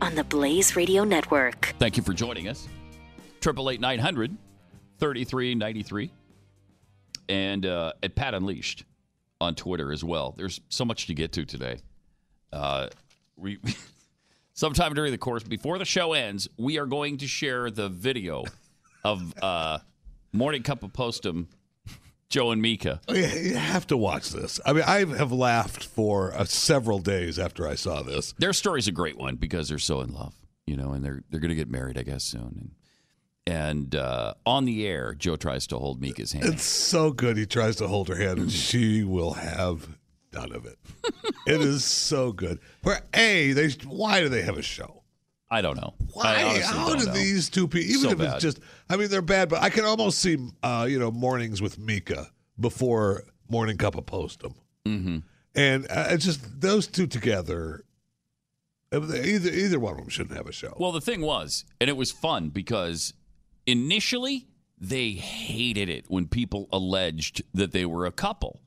on 0.00 0.14
the 0.14 0.24
Blaze 0.24 0.76
Radio 0.76 1.04
Network. 1.04 1.74
Thank 1.78 1.96
you 1.96 2.02
for 2.02 2.12
joining 2.12 2.48
us. 2.48 2.68
Triple 3.40 3.70
eight 3.70 3.80
nine 3.80 3.98
hundred 3.98 4.36
thirty 4.98 5.24
three 5.24 5.54
ninety 5.54 5.82
three, 5.82 6.10
and 7.28 7.64
uh, 7.64 7.92
at 8.02 8.14
Pat 8.14 8.34
Unleashed 8.34 8.84
on 9.40 9.54
Twitter 9.54 9.92
as 9.92 10.02
well. 10.02 10.34
There's 10.36 10.60
so 10.68 10.84
much 10.84 11.06
to 11.06 11.14
get 11.14 11.32
to 11.32 11.44
today. 11.44 11.78
Uh, 12.52 12.88
we 13.36 13.58
sometime 14.54 14.94
during 14.94 15.12
the 15.12 15.18
course 15.18 15.42
before 15.42 15.78
the 15.78 15.84
show 15.84 16.12
ends, 16.12 16.48
we 16.56 16.78
are 16.78 16.86
going 16.86 17.18
to 17.18 17.26
share 17.26 17.70
the 17.70 17.88
video 17.88 18.44
of 19.04 19.34
uh, 19.42 19.78
Morning 20.32 20.62
Cup 20.62 20.82
of 20.82 20.92
Postum, 20.92 21.46
Joe 22.36 22.50
and 22.50 22.60
Mika. 22.60 23.00
You 23.08 23.54
have 23.54 23.86
to 23.86 23.96
watch 23.96 24.28
this. 24.28 24.60
I 24.66 24.74
mean, 24.74 24.84
I 24.86 25.06
have 25.16 25.32
laughed 25.32 25.82
for 25.82 26.34
uh, 26.34 26.44
several 26.44 26.98
days 26.98 27.38
after 27.38 27.66
I 27.66 27.76
saw 27.76 28.02
this. 28.02 28.34
Their 28.36 28.52
story's 28.52 28.86
a 28.86 28.92
great 28.92 29.16
one 29.16 29.36
because 29.36 29.70
they're 29.70 29.78
so 29.78 30.02
in 30.02 30.12
love. 30.12 30.34
you 30.66 30.76
know, 30.76 30.92
and 30.92 31.02
they're 31.02 31.22
they're 31.30 31.40
going 31.40 31.48
to 31.48 31.54
get 31.54 31.70
married, 31.70 31.96
I 31.96 32.02
guess, 32.02 32.24
soon. 32.24 32.74
And, 33.46 33.54
and 33.56 33.94
uh, 33.94 34.34
on 34.44 34.66
the 34.66 34.86
air, 34.86 35.14
Joe 35.14 35.36
tries 35.36 35.66
to 35.68 35.78
hold 35.78 36.02
Mika's 36.02 36.32
hand. 36.32 36.44
It's 36.44 36.64
so 36.64 37.10
good. 37.10 37.38
He 37.38 37.46
tries 37.46 37.76
to 37.76 37.88
hold 37.88 38.08
her 38.08 38.16
hand, 38.16 38.38
and 38.38 38.52
she 38.52 39.02
will 39.02 39.32
have 39.32 39.96
none 40.34 40.52
of 40.52 40.66
it. 40.66 40.76
it 41.46 41.62
is 41.62 41.84
so 41.86 42.32
good. 42.32 42.58
Where 42.82 43.00
a 43.14 43.52
they 43.52 43.70
why 43.86 44.20
do 44.20 44.28
they 44.28 44.42
have 44.42 44.58
a 44.58 44.62
show? 44.62 44.95
I 45.56 45.62
don't 45.62 45.76
know. 45.76 45.94
Why? 46.12 46.60
How 46.62 46.94
do 46.94 47.06
know. 47.06 47.12
these 47.12 47.48
two 47.48 47.66
people? 47.66 47.88
Even 47.90 48.00
So 48.02 48.10
if 48.10 48.18
bad. 48.18 48.34
it's 48.34 48.42
just, 48.42 48.60
I 48.90 48.96
mean, 48.96 49.08
they're 49.08 49.22
bad, 49.22 49.48
but 49.48 49.62
I 49.62 49.70
can 49.70 49.84
almost 49.84 50.18
see, 50.18 50.36
uh, 50.62 50.86
you 50.88 50.98
know, 50.98 51.10
mornings 51.10 51.62
with 51.62 51.78
Mika 51.78 52.30
before 52.60 53.24
Morning 53.48 53.76
Cup 53.78 53.96
of 53.96 54.04
Postum, 54.06 54.54
Mm-hmm. 54.86 55.18
and 55.54 55.86
uh, 55.90 56.08
it's 56.10 56.24
just 56.24 56.60
those 56.60 56.86
two 56.86 57.06
together. 57.06 57.84
uh, 58.92 59.00
Either 59.00 59.50
either 59.50 59.78
one 59.80 59.92
of 59.94 59.98
them 59.98 60.08
shouldn't 60.08 60.36
have 60.36 60.46
a 60.46 60.52
show. 60.52 60.74
Well, 60.78 60.92
the 60.92 61.00
thing 61.00 61.20
was, 61.22 61.64
and 61.80 61.88
it 61.90 61.96
was 61.96 62.12
fun 62.12 62.50
because 62.50 63.14
initially 63.66 64.46
they 64.78 65.10
hated 65.12 65.88
it 65.88 66.04
when 66.08 66.26
people 66.28 66.68
alleged 66.72 67.42
that 67.54 67.72
they 67.72 67.86
were 67.86 68.04
a 68.06 68.12
couple. 68.12 68.60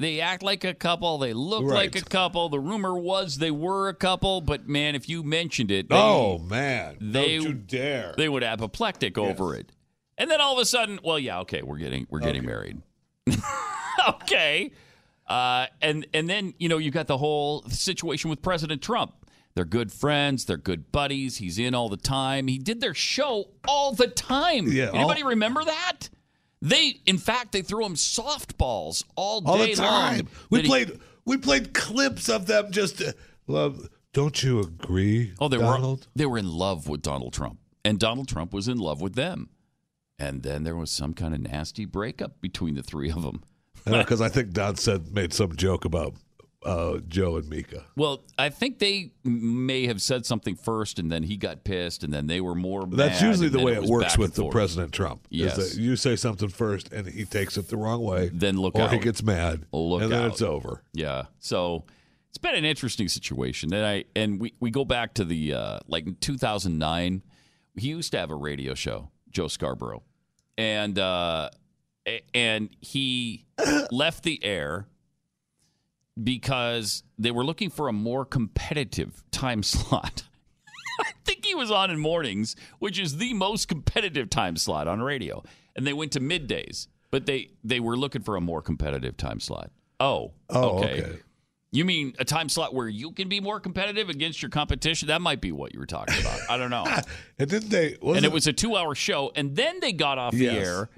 They 0.00 0.20
act 0.20 0.42
like 0.42 0.64
a 0.64 0.74
couple. 0.74 1.18
They 1.18 1.32
look 1.32 1.62
like 1.64 1.94
a 1.94 2.00
couple. 2.02 2.48
The 2.48 2.58
rumor 2.58 2.98
was 2.98 3.38
they 3.38 3.52
were 3.52 3.88
a 3.88 3.94
couple, 3.94 4.40
but 4.40 4.68
man, 4.68 4.94
if 4.96 5.08
you 5.08 5.22
mentioned 5.22 5.70
it, 5.70 5.88
they, 5.88 5.94
oh 5.96 6.38
man, 6.38 6.96
they 7.00 7.36
don't 7.38 7.46
you 7.46 7.52
dare! 7.54 8.12
they 8.16 8.28
would 8.28 8.42
apoplectic 8.42 9.16
over 9.16 9.54
it. 9.54 9.70
And 10.18 10.30
then 10.30 10.40
all 10.40 10.54
of 10.54 10.58
a 10.58 10.64
sudden, 10.64 10.98
well, 11.04 11.18
yeah, 11.18 11.40
okay, 11.40 11.62
we're 11.62 11.78
getting 11.78 12.06
we're 12.10 12.20
getting 12.20 12.44
married. 12.44 12.82
okay. 14.08 14.72
Uh, 15.26 15.66
and 15.80 16.06
and 16.12 16.28
then 16.28 16.54
you 16.58 16.68
know 16.68 16.78
you 16.78 16.90
got 16.90 17.06
the 17.06 17.16
whole 17.18 17.62
situation 17.68 18.30
with 18.30 18.42
President 18.42 18.82
Trump. 18.82 19.12
They're 19.54 19.64
good 19.64 19.92
friends. 19.92 20.44
They're 20.44 20.56
good 20.56 20.90
buddies. 20.90 21.36
He's 21.36 21.58
in 21.58 21.74
all 21.74 21.88
the 21.88 21.96
time. 21.96 22.48
He 22.48 22.58
did 22.58 22.80
their 22.80 22.94
show 22.94 23.50
all 23.68 23.92
the 23.92 24.08
time. 24.08 24.66
Yeah, 24.66 24.88
all- 24.88 24.96
Anybody 24.96 25.22
remember 25.22 25.64
that? 25.64 26.08
They, 26.64 26.98
in 27.06 27.18
fact, 27.18 27.52
they 27.52 27.60
threw 27.62 27.84
him 27.84 27.94
softballs 27.94 29.04
all 29.16 29.40
day 29.42 29.50
all 29.50 29.58
the 29.58 29.74
time. 29.74 30.16
long. 30.16 30.28
We 30.50 30.58
That 30.58 30.62
he- 30.64 30.68
played 30.68 31.00
we 31.26 31.36
played 31.36 31.74
clips 31.74 32.28
of 32.28 32.46
them 32.46 32.70
just. 32.72 33.00
Uh, 33.02 33.12
love. 33.46 33.88
Don't 34.12 34.42
you 34.42 34.60
agree? 34.60 35.32
Oh, 35.40 35.48
they 35.48 35.56
Donald? 35.58 36.00
were 36.00 36.06
they 36.16 36.26
were 36.26 36.38
in 36.38 36.48
love 36.50 36.88
with 36.88 37.02
Donald 37.02 37.32
Trump, 37.32 37.58
and 37.84 37.98
Donald 37.98 38.28
Trump 38.28 38.52
was 38.52 38.66
in 38.68 38.78
love 38.78 39.00
with 39.00 39.14
them. 39.14 39.48
And 40.18 40.42
then 40.42 40.62
there 40.64 40.76
was 40.76 40.90
some 40.90 41.12
kind 41.14 41.34
of 41.34 41.40
nasty 41.40 41.84
breakup 41.84 42.40
between 42.40 42.74
the 42.76 42.82
three 42.82 43.10
of 43.10 43.22
them. 43.22 43.42
because 43.84 44.20
I 44.20 44.28
think 44.28 44.52
Don 44.52 44.76
said 44.76 45.12
made 45.12 45.32
some 45.34 45.56
joke 45.56 45.84
about 45.84 46.14
uh, 46.64 46.98
Joe 47.08 47.36
and 47.36 47.48
Mika. 47.48 47.84
Well, 47.96 48.24
I 48.38 48.48
think 48.48 48.78
they 48.78 49.12
may 49.24 49.86
have 49.86 50.00
said 50.00 50.24
something 50.26 50.56
first, 50.56 50.98
and 50.98 51.10
then 51.10 51.22
he 51.22 51.36
got 51.36 51.64
pissed, 51.64 52.02
and 52.04 52.12
then 52.12 52.26
they 52.26 52.40
were 52.40 52.54
more. 52.54 52.86
That's 52.86 53.20
mad, 53.20 53.28
usually 53.28 53.48
the 53.48 53.60
way 53.60 53.74
it, 53.74 53.82
was 53.82 53.90
works 53.90 54.18
with 54.18 54.34
the. 54.34 54.48
President 54.48 54.92
Trump. 54.92 55.26
is 55.30 55.40
Yes. 55.40 55.56
that 55.56 55.80
you 55.80 55.96
say 55.96 56.16
something 56.16 56.48
first 56.48 56.92
and 56.92 57.06
he 57.08 57.24
takes 57.24 57.56
it 57.56 57.68
the 57.68 57.76
wrong 57.76 58.02
way. 58.02 58.30
Then 58.32 58.56
look 58.56 58.76
or 58.76 58.82
out. 58.82 58.92
he 58.92 58.98
gets 58.98 59.22
mad. 59.22 59.66
Look 59.72 60.02
and 60.02 60.12
then 60.12 60.22
out. 60.22 60.32
it's 60.32 60.42
over. 60.42 60.82
Yeah. 60.92 61.24
So 61.40 61.84
it's 62.28 62.38
been 62.38 62.54
an 62.54 62.64
interesting 62.64 63.08
situation, 63.08 63.72
and 63.74 63.84
I 63.84 64.04
and 64.14 64.40
we 64.40 64.54
we 64.60 64.70
go 64.70 64.84
back 64.84 65.14
to 65.14 65.24
the 65.24 65.54
uh, 65.54 65.78
like 65.88 66.20
2009. 66.20 67.22
He 67.76 67.88
used 67.88 68.12
to 68.12 68.18
have 68.18 68.30
a 68.30 68.36
radio 68.36 68.74
show, 68.74 69.10
Joe 69.30 69.48
Scarborough, 69.48 70.02
and 70.56 70.98
uh, 70.98 71.50
and 72.32 72.70
he 72.80 73.44
left 73.90 74.22
the 74.22 74.42
air 74.44 74.86
because 76.22 77.02
they 77.18 77.30
were 77.30 77.44
looking 77.44 77.70
for 77.70 77.88
a 77.88 77.92
more 77.92 78.24
competitive 78.24 79.22
time 79.30 79.62
slot. 79.62 80.24
I 81.00 81.10
think 81.24 81.44
he 81.44 81.54
was 81.54 81.70
on 81.70 81.90
in 81.90 81.98
mornings, 81.98 82.54
which 82.78 82.98
is 83.00 83.16
the 83.16 83.34
most 83.34 83.66
competitive 83.68 84.30
time 84.30 84.56
slot 84.56 84.86
on 84.86 85.02
radio. 85.02 85.42
And 85.74 85.84
they 85.86 85.92
went 85.92 86.12
to 86.12 86.20
middays, 86.20 86.86
but 87.10 87.26
they 87.26 87.50
they 87.64 87.80
were 87.80 87.96
looking 87.96 88.22
for 88.22 88.36
a 88.36 88.40
more 88.40 88.62
competitive 88.62 89.16
time 89.16 89.40
slot. 89.40 89.70
Oh, 89.98 90.32
Oh, 90.50 90.78
okay. 90.78 91.02
okay. 91.02 91.18
You 91.72 91.84
mean 91.84 92.14
a 92.20 92.24
time 92.24 92.48
slot 92.48 92.72
where 92.72 92.86
you 92.88 93.10
can 93.10 93.28
be 93.28 93.40
more 93.40 93.58
competitive 93.58 94.08
against 94.08 94.40
your 94.40 94.50
competition? 94.50 95.08
That 95.08 95.20
might 95.20 95.40
be 95.40 95.50
what 95.50 95.74
you 95.74 95.80
were 95.80 95.86
talking 95.86 96.16
about. 96.20 96.38
I 96.48 96.56
don't 96.56 96.70
know. 96.70 96.84
And 97.40 97.50
didn't 97.50 97.70
they? 97.70 97.94
and 97.94 98.02
wasn't- 98.02 98.26
it 98.26 98.32
was 98.32 98.46
a 98.46 98.52
two-hour 98.52 98.94
show, 98.94 99.32
and 99.34 99.56
then 99.56 99.80
they 99.80 99.92
got 99.92 100.16
off 100.18 100.32
the 100.34 100.48
air. 100.48 100.88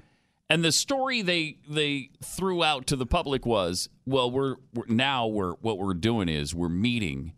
And 0.49 0.63
the 0.63 0.71
story 0.71 1.21
they 1.21 1.57
they 1.69 2.11
threw 2.23 2.63
out 2.63 2.87
to 2.87 2.95
the 2.95 3.05
public 3.05 3.45
was, 3.45 3.89
well, 4.05 4.31
we're, 4.31 4.55
we're 4.73 4.85
now 4.87 5.27
we're 5.27 5.53
what 5.55 5.77
we're 5.77 5.93
doing 5.93 6.29
is 6.29 6.55
we're 6.55 6.69
meeting 6.69 7.33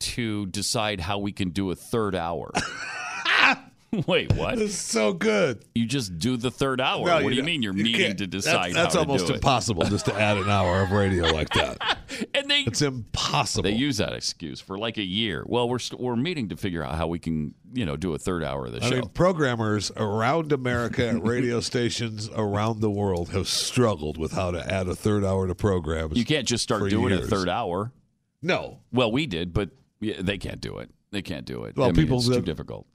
to 0.00 0.46
decide 0.46 1.00
how 1.00 1.18
we 1.18 1.32
can 1.32 1.50
do 1.50 1.70
a 1.70 1.74
third 1.74 2.14
hour. 2.14 2.52
Wait, 4.06 4.32
what? 4.34 4.58
It's 4.58 4.74
so 4.74 5.12
good. 5.12 5.64
You 5.74 5.86
just 5.86 6.18
do 6.18 6.36
the 6.36 6.50
third 6.50 6.80
hour. 6.80 7.06
No, 7.06 7.22
what 7.22 7.30
do 7.30 7.34
you 7.36 7.42
mean 7.42 7.62
you're 7.62 7.72
meeting 7.72 7.94
can't- 7.94 8.18
to 8.18 8.26
decide 8.26 8.74
That's, 8.74 8.94
how 8.94 9.00
almost 9.00 9.26
to 9.26 9.32
do 9.32 9.34
impossible 9.36 9.84
just 9.84 10.06
to 10.06 10.14
add 10.14 10.36
an 10.36 10.48
hour 10.48 10.82
of 10.82 10.90
radio 10.92 11.24
like 11.32 11.48
that. 11.50 11.98
And 12.32 12.48
they 12.48 12.60
it's 12.60 12.80
impossible. 12.82 13.64
They 13.64 13.72
use 13.74 13.96
that 13.96 14.12
excuse 14.12 14.60
for 14.60 14.78
like 14.78 14.98
a 14.98 15.02
year. 15.02 15.42
Well, 15.48 15.68
we're 15.68 15.80
st- 15.80 16.00
we're 16.00 16.14
meeting 16.14 16.48
to 16.50 16.56
figure 16.56 16.84
out 16.84 16.94
how 16.94 17.08
we 17.08 17.18
can, 17.18 17.54
you 17.72 17.84
know, 17.84 17.96
do 17.96 18.14
a 18.14 18.18
third 18.18 18.44
hour 18.44 18.66
of 18.66 18.72
the 18.72 18.84
I 18.84 18.88
show. 18.88 18.94
mean, 18.96 19.08
programmers 19.08 19.90
around 19.96 20.52
America 20.52 21.08
at 21.08 21.20
radio 21.24 21.58
stations 21.72 22.30
around 22.36 22.80
the 22.82 22.90
world 22.90 23.30
have 23.30 23.48
struggled 23.48 24.16
with 24.16 24.30
how 24.32 24.52
to 24.52 24.72
add 24.72 24.86
a 24.86 24.94
third 24.94 25.24
hour 25.24 25.48
to 25.48 25.54
programs. 25.56 26.16
you 26.16 26.24
can't 26.24 26.46
just 26.46 26.62
start 26.62 26.88
doing 26.88 27.12
years. 27.14 27.24
a 27.26 27.28
third 27.28 27.48
hour. 27.48 27.90
No. 28.42 28.78
Well, 28.92 29.10
we 29.10 29.26
did, 29.26 29.52
but 29.52 29.70
they 30.00 30.38
can't 30.38 30.60
do 30.60 30.78
it. 30.78 30.90
They 31.10 31.22
can't 31.22 31.46
do 31.46 31.64
it. 31.64 31.76
Well, 31.76 31.86
I 31.88 31.92
mean, 31.92 31.96
people 31.96 32.18
it's 32.18 32.28
too 32.28 32.42
difficult. 32.42 32.86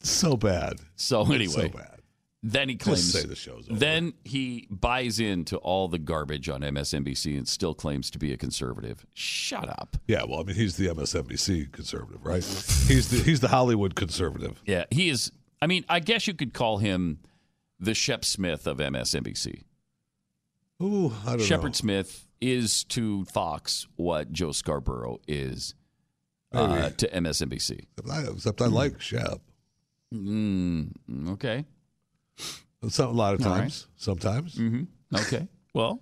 So 0.00 0.36
bad. 0.36 0.76
So 0.96 1.22
anyway, 1.32 1.46
so 1.46 1.68
bad. 1.68 2.00
then 2.42 2.68
he 2.68 2.76
Just 2.76 2.84
claims 2.84 3.12
say 3.12 3.24
the 3.26 3.34
show's 3.34 3.68
over. 3.68 3.78
Then 3.78 4.14
he 4.24 4.66
buys 4.70 5.18
into 5.20 5.56
all 5.58 5.88
the 5.88 5.98
garbage 5.98 6.48
on 6.48 6.60
MSNBC 6.60 7.36
and 7.36 7.48
still 7.48 7.74
claims 7.74 8.10
to 8.12 8.18
be 8.18 8.32
a 8.32 8.36
conservative. 8.36 9.04
Shut 9.14 9.68
up. 9.68 9.96
Yeah, 10.06 10.22
well, 10.28 10.40
I 10.40 10.44
mean, 10.44 10.56
he's 10.56 10.76
the 10.76 10.86
MSNBC 10.86 11.72
conservative, 11.72 12.24
right? 12.24 12.44
He's 12.44 13.08
the 13.10 13.22
he's 13.24 13.40
the 13.40 13.48
Hollywood 13.48 13.94
conservative. 13.96 14.62
Yeah, 14.66 14.84
he 14.90 15.08
is. 15.08 15.32
I 15.60 15.66
mean, 15.66 15.84
I 15.88 15.98
guess 16.00 16.26
you 16.28 16.34
could 16.34 16.54
call 16.54 16.78
him 16.78 17.18
the 17.80 17.94
Shep 17.94 18.24
Smith 18.24 18.66
of 18.66 18.78
MSNBC. 18.78 19.62
Ooh, 20.80 21.12
I 21.26 21.30
don't 21.30 21.40
Shepard 21.40 21.72
know. 21.72 21.76
Smith 21.76 22.26
is 22.40 22.84
to 22.84 23.24
Fox 23.24 23.88
what 23.96 24.30
Joe 24.32 24.52
Scarborough 24.52 25.18
is 25.26 25.74
uh, 26.52 26.90
to 26.90 27.08
MSNBC. 27.08 27.86
Except 27.98 28.08
I, 28.08 28.30
except 28.32 28.62
I 28.62 28.66
like 28.66 29.00
Shep. 29.00 29.40
Mm, 30.14 30.90
okay. 31.32 31.64
Some, 32.88 33.08
a 33.08 33.12
lot 33.12 33.34
of 33.34 33.44
All 33.44 33.50
right. 33.52 33.58
times. 33.60 33.86
Sometimes. 33.96 34.54
Mm-hmm. 34.54 35.16
Okay. 35.16 35.48
Well, 35.74 36.00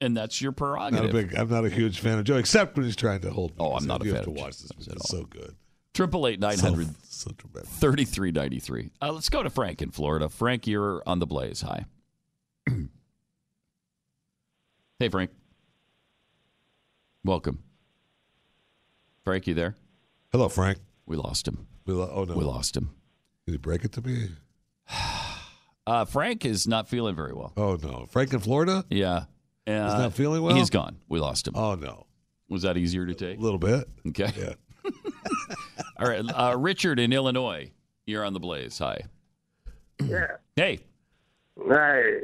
and 0.00 0.16
that's 0.16 0.40
your 0.40 0.52
Not 0.52 0.56
a 0.56 0.90
prerogative. 0.90 1.12
big. 1.12 1.34
I'm 1.34 1.48
not 1.48 1.64
a 1.64 1.70
huge 1.70 2.00
fan 2.00 2.18
of 2.18 2.24
Joe, 2.24 2.36
except 2.36 2.76
when 2.76 2.84
he's 2.86 2.96
trying 2.96 3.20
to 3.22 3.30
hold. 3.30 3.52
Oh, 3.58 3.74
I'm 3.74 3.86
not 3.86 4.02
a 4.02 4.04
you 4.04 4.10
fan 4.12 4.20
have 4.20 4.28
of 4.28 4.34
to 4.36 4.40
watch 4.42 4.58
this. 4.58 4.70
It's 4.86 5.08
so 5.08 5.24
good. 5.24 5.56
Triple 5.94 6.28
eight 6.28 6.38
nine 6.38 6.58
hundred 6.58 6.94
So, 7.02 7.30
so 7.50 7.60
thirty 7.64 8.04
three 8.04 8.30
ninety 8.30 8.60
three. 8.60 8.92
Uh, 9.02 9.10
let's 9.12 9.28
go 9.30 9.42
to 9.42 9.50
Frank 9.50 9.82
in 9.82 9.90
Florida. 9.90 10.28
Frank, 10.28 10.66
you're 10.68 11.02
on 11.06 11.18
the 11.18 11.26
blaze. 11.26 11.62
Hi. 11.62 11.86
hey, 15.00 15.08
Frank. 15.08 15.30
Welcome. 17.24 17.62
Frank, 19.24 19.46
you 19.48 19.54
there? 19.54 19.74
Hello, 20.30 20.48
Frank. 20.48 20.78
We 21.06 21.16
lost 21.16 21.48
him. 21.48 21.66
We 21.86 21.94
lo- 21.94 22.10
oh 22.14 22.24
no, 22.24 22.34
We 22.34 22.44
lost 22.44 22.76
him. 22.76 22.90
Did 23.48 23.52
he 23.52 23.56
break 23.58 23.82
it 23.86 23.92
to 23.92 24.02
me? 24.02 24.28
Uh, 25.86 26.04
Frank 26.04 26.44
is 26.44 26.68
not 26.68 26.86
feeling 26.86 27.14
very 27.16 27.32
well. 27.32 27.50
Oh 27.56 27.78
no, 27.82 28.04
Frank 28.10 28.34
in 28.34 28.40
Florida. 28.40 28.84
Yeah. 28.90 29.24
Uh, 29.66 29.84
He's 29.88 29.98
not 29.98 30.12
feeling 30.12 30.42
well? 30.42 30.54
He's 30.54 30.68
gone. 30.68 30.98
We 31.08 31.18
lost 31.18 31.48
him. 31.48 31.54
Oh 31.56 31.76
no, 31.76 32.04
Was 32.50 32.60
that 32.64 32.76
easier 32.76 33.06
to 33.06 33.14
take? 33.14 33.38
a 33.38 33.40
little 33.40 33.58
bit. 33.58 33.88
Okay. 34.08 34.30
Yeah. 34.36 34.52
All 35.98 36.06
right. 36.06 36.22
Uh, 36.28 36.56
Richard 36.58 36.98
in 37.00 37.10
Illinois, 37.14 37.72
you're 38.04 38.22
on 38.22 38.34
the 38.34 38.38
blaze. 38.38 38.76
Hi. 38.80 39.00
Yeah. 40.04 40.26
Hey. 40.56 40.80
Hey, 41.56 42.18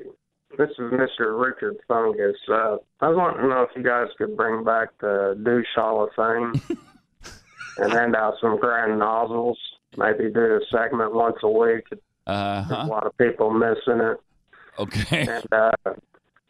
this 0.59 0.69
is 0.69 0.93
Mr. 0.93 1.43
Richard 1.43 1.77
Fungus. 1.89 2.37
Uh, 2.47 2.77
I 3.01 3.09
was 3.09 3.17
wanting 3.17 3.41
to 3.45 3.49
know 3.49 3.63
if 3.63 3.71
you 3.75 3.83
guys 3.83 4.09
could 4.19 4.37
bring 4.37 4.63
back 4.63 4.89
the 5.01 5.41
douche 5.43 5.65
Hall 5.75 6.05
of 6.05 6.11
Fame 6.15 6.61
and 7.79 7.91
hand 7.95 8.15
out 8.15 8.35
some 8.43 8.61
grand 8.61 8.99
nozzles. 8.99 9.59
Maybe 9.97 10.31
do 10.31 10.41
a 10.57 10.61
segment 10.71 11.15
once 11.15 11.37
a 11.43 11.49
week. 11.49 11.85
Uh 12.27 12.67
There's 12.69 12.87
a 12.87 12.91
lot 12.91 13.07
of 13.07 13.17
people 13.19 13.51
missing 13.51 14.01
it. 14.01 14.19
Okay. 14.79 15.27
And 15.29 15.53
uh, 15.53 15.71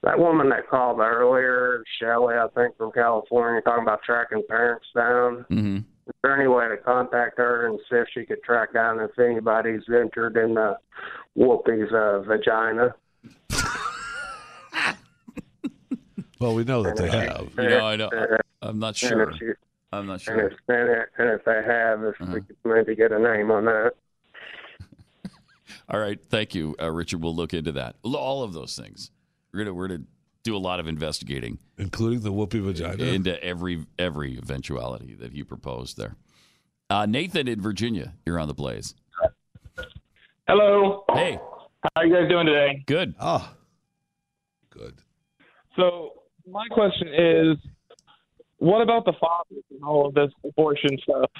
that 0.03 0.19
woman 0.19 0.51
that 0.51 0.69
called 0.69 0.99
earlier, 1.01 1.83
Shelley, 1.99 2.35
I 2.35 2.47
think 2.55 2.77
from 2.77 2.93
California, 2.93 3.61
talking 3.63 3.83
about 3.85 4.03
tracking 4.03 4.43
parents 4.49 4.87
down. 4.95 5.47
hmm 5.49 5.77
Is 6.07 6.15
there 6.23 6.39
any 6.39 6.49
way 6.49 6.69
to 6.69 6.77
contact 6.77 7.39
her 7.39 7.67
and 7.67 7.79
see 7.91 7.97
if 7.97 8.07
she 8.13 8.25
could 8.27 8.43
track 8.43 8.73
down 8.75 9.01
if 9.01 9.19
anybody's 9.19 9.83
entered 9.89 10.37
in 10.37 10.55
the 10.55 10.77
Whoopi's 11.37 11.93
uh, 11.93 12.21
vagina? 12.21 12.95
Well, 16.41 16.55
we 16.55 16.65
know 16.65 16.83
that 16.83 16.97
they 16.97 17.09
have. 17.09 17.49
You 17.57 17.69
know, 17.71 17.87
I 17.87 17.97
know. 17.97 18.11
I'm 18.61 18.79
not 18.79 18.97
sure. 18.97 19.33
If 19.99 20.01
she, 20.01 20.01
I'm 20.01 20.07
not 20.07 20.13
And 20.15 20.23
sure. 20.23 20.47
if, 20.49 20.53
and 20.69 20.91
if, 20.91 21.09
and 21.19 21.31
if 21.31 21.45
they 21.45 21.63
have, 21.67 22.03
if 22.05 22.21
Uh-huh. 22.21 22.33
we 22.35 22.41
could 22.43 22.57
maybe 22.65 22.95
get 22.97 23.13
a 23.13 23.19
name 23.19 23.51
on 23.51 23.65
that. 23.67 23.93
All 25.89 26.01
right, 26.01 26.19
thank 26.25 26.55
you, 26.55 26.75
uh, 26.81 26.91
Richard. 26.91 27.23
We'll 27.23 27.35
look 27.37 27.53
into 27.55 27.73
that. 27.73 27.97
All 28.03 28.43
of 28.43 28.53
those 28.53 28.77
things. 28.77 29.11
We're 29.53 29.61
gonna 29.61 29.75
we're 29.75 29.89
gonna 29.89 30.03
do 30.43 30.57
a 30.57 30.59
lot 30.59 30.81
of 30.81 30.87
investigating, 30.89 31.59
including 31.79 32.21
the 32.21 32.33
whoopee 32.33 32.59
vagina, 32.61 33.03
into 33.05 33.43
every 33.43 33.87
every 33.99 34.37
eventuality 34.37 35.15
that 35.15 35.33
he 35.33 35.45
proposed 35.45 35.97
there. 35.97 36.17
Uh, 36.91 37.07
Nathan 37.07 37.49
in 37.49 37.61
Virginia, 37.61 38.15
you're 38.27 38.39
on 38.39 38.49
the 38.49 38.55
Blaze. 38.55 38.95
Hello. 40.49 41.05
Hey. 41.15 41.39
How 41.83 41.91
are 41.97 42.07
you 42.07 42.15
guys 42.15 42.29
doing 42.29 42.47
today? 42.47 42.83
Good. 42.87 43.15
Oh. 43.21 43.55
Good. 44.71 44.95
So 45.77 46.13
my 46.49 46.67
question 46.71 47.09
is, 47.09 47.57
what 48.65 48.81
about 48.81 49.05
the 49.05 49.13
fathers 49.21 49.65
and 49.71 49.83
all 49.85 50.07
of 50.07 50.15
this 50.15 50.31
abortion 50.45 50.99
stuff? 51.03 51.31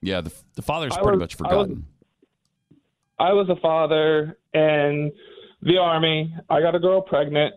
Yeah, 0.00 0.20
the 0.20 0.32
the 0.54 0.62
father's 0.62 0.92
I 0.92 1.02
pretty 1.02 1.18
was- 1.18 1.20
much 1.20 1.36
I 1.40 1.42
was- 1.42 1.50
forgotten. 1.66 1.86
I 3.20 3.32
was 3.32 3.48
a 3.48 3.56
father 3.56 4.38
in 4.54 5.10
the 5.62 5.78
army. 5.78 6.32
I 6.48 6.60
got 6.60 6.76
a 6.76 6.78
girl 6.78 7.00
pregnant, 7.02 7.54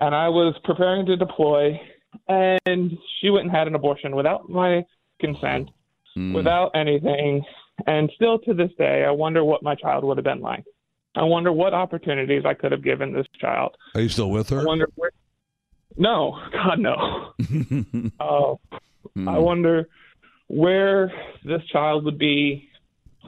and 0.00 0.14
I 0.14 0.28
was 0.28 0.54
preparing 0.64 1.06
to 1.06 1.16
deploy, 1.16 1.80
and 2.28 2.98
she 3.20 3.30
went 3.30 3.44
and 3.46 3.52
had 3.52 3.68
an 3.68 3.76
abortion 3.76 4.16
without 4.16 4.48
my 4.48 4.84
consent, 5.20 5.70
Hmm. 6.14 6.32
without 6.34 6.72
anything. 6.74 7.44
And 7.86 8.10
still 8.16 8.38
to 8.40 8.54
this 8.54 8.72
day, 8.78 9.04
I 9.04 9.10
wonder 9.12 9.44
what 9.44 9.62
my 9.62 9.74
child 9.76 10.02
would 10.02 10.16
have 10.16 10.24
been 10.24 10.40
like. 10.40 10.64
I 11.14 11.22
wonder 11.22 11.52
what 11.52 11.72
opportunities 11.72 12.44
I 12.44 12.54
could 12.54 12.72
have 12.72 12.82
given 12.82 13.12
this 13.12 13.26
child. 13.38 13.76
Are 13.94 14.00
you 14.00 14.08
still 14.08 14.30
with 14.30 14.48
her? 14.50 14.60
I 14.62 14.64
wonder 14.64 14.88
where. 14.96 15.10
No, 15.96 16.38
God 16.52 16.78
no. 16.78 17.32
Oh, 18.20 18.60
Hmm. 19.14 19.28
I 19.28 19.38
wonder 19.38 19.88
where 20.48 21.10
this 21.44 21.62
child 21.72 22.04
would 22.04 22.18
be 22.18 22.68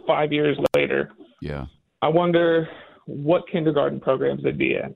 five 0.07 0.33
years 0.33 0.59
later. 0.77 1.11
Yeah. 1.41 1.67
I 2.03 2.09
wonder 2.09 2.69
what 3.07 3.49
kindergarten 3.51 4.01
programs 4.01 4.43
they'd 4.43 4.59
be 4.59 4.75
in. 4.75 4.95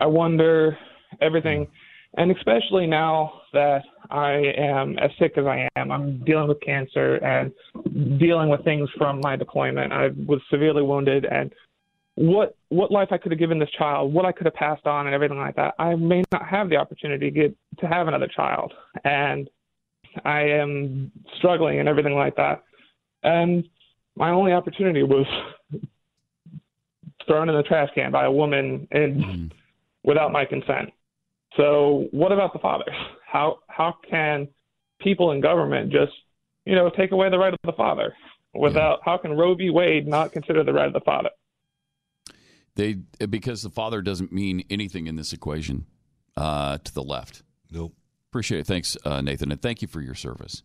I 0.00 0.06
wonder 0.06 0.76
everything, 1.20 1.68
and 2.16 2.30
especially 2.30 2.86
now 2.86 3.40
that 3.52 3.82
I 4.10 4.32
am 4.58 4.98
as 4.98 5.10
sick 5.18 5.34
as 5.38 5.46
I 5.46 5.68
am, 5.76 5.92
I'm 5.92 6.24
dealing 6.24 6.48
with 6.48 6.60
cancer 6.60 7.16
and 7.16 7.52
dealing 8.18 8.48
with 8.48 8.64
things 8.64 8.88
from 8.98 9.20
my 9.22 9.36
deployment. 9.36 9.92
I 9.92 10.08
was 10.26 10.40
severely 10.50 10.82
wounded, 10.82 11.24
and 11.24 11.52
what 12.16 12.56
what 12.70 12.90
life 12.90 13.08
I 13.12 13.18
could 13.18 13.30
have 13.30 13.38
given 13.38 13.58
this 13.58 13.70
child, 13.70 14.12
what 14.12 14.24
I 14.24 14.32
could 14.32 14.46
have 14.46 14.54
passed 14.54 14.86
on, 14.86 15.06
and 15.06 15.14
everything 15.14 15.38
like 15.38 15.56
that. 15.56 15.74
I 15.78 15.94
may 15.94 16.24
not 16.32 16.46
have 16.48 16.68
the 16.68 16.76
opportunity 16.76 17.30
to 17.30 17.30
get 17.30 17.56
to 17.78 17.86
have 17.86 18.08
another 18.08 18.26
child, 18.26 18.72
and 19.04 19.48
I 20.24 20.40
am 20.40 21.12
struggling 21.38 21.78
and 21.78 21.88
everything 21.88 22.14
like 22.14 22.36
that. 22.36 22.64
And 23.22 23.68
my 24.16 24.30
only 24.30 24.52
opportunity 24.52 25.02
was 25.02 25.26
thrown 27.26 27.48
in 27.48 27.56
the 27.56 27.62
trash 27.62 27.90
can 27.94 28.12
by 28.12 28.24
a 28.24 28.32
woman 28.32 28.88
and 28.90 29.16
mm-hmm. 29.16 29.46
without 30.02 30.32
my 30.32 30.46
consent. 30.46 30.90
So 31.56 32.08
what 32.12 32.32
about 32.32 32.54
the 32.54 32.58
fathers? 32.58 32.94
How 33.26 33.58
how 33.68 33.94
can 34.08 34.48
people 35.00 35.32
in 35.32 35.42
government 35.42 35.92
just 35.92 36.12
you 36.64 36.74
know 36.74 36.88
take 36.90 37.12
away 37.12 37.28
the 37.28 37.38
right 37.38 37.52
of 37.52 37.58
the 37.62 37.72
father 37.72 38.14
without 38.54 39.00
how 39.04 39.18
can 39.18 39.36
Roe 39.36 39.54
v. 39.54 39.68
Wade 39.68 40.06
not 40.06 40.32
consider 40.32 40.64
the 40.64 40.72
right 40.72 40.86
of 40.86 40.94
the 40.94 41.00
father? 41.00 41.28
They 42.76 42.98
because 43.28 43.62
the 43.62 43.70
father 43.70 44.02
doesn't 44.02 44.32
mean 44.32 44.64
anything 44.70 45.06
in 45.06 45.16
this 45.16 45.32
equation 45.32 45.86
uh, 46.36 46.78
to 46.78 46.94
the 46.94 47.02
left. 47.02 47.42
Nope. 47.70 47.94
Appreciate 48.30 48.60
it. 48.60 48.66
Thanks, 48.66 48.96
uh, 49.04 49.22
Nathan, 49.22 49.50
and 49.50 49.60
thank 49.60 49.82
you 49.82 49.88
for 49.88 50.00
your 50.00 50.14
service. 50.14 50.62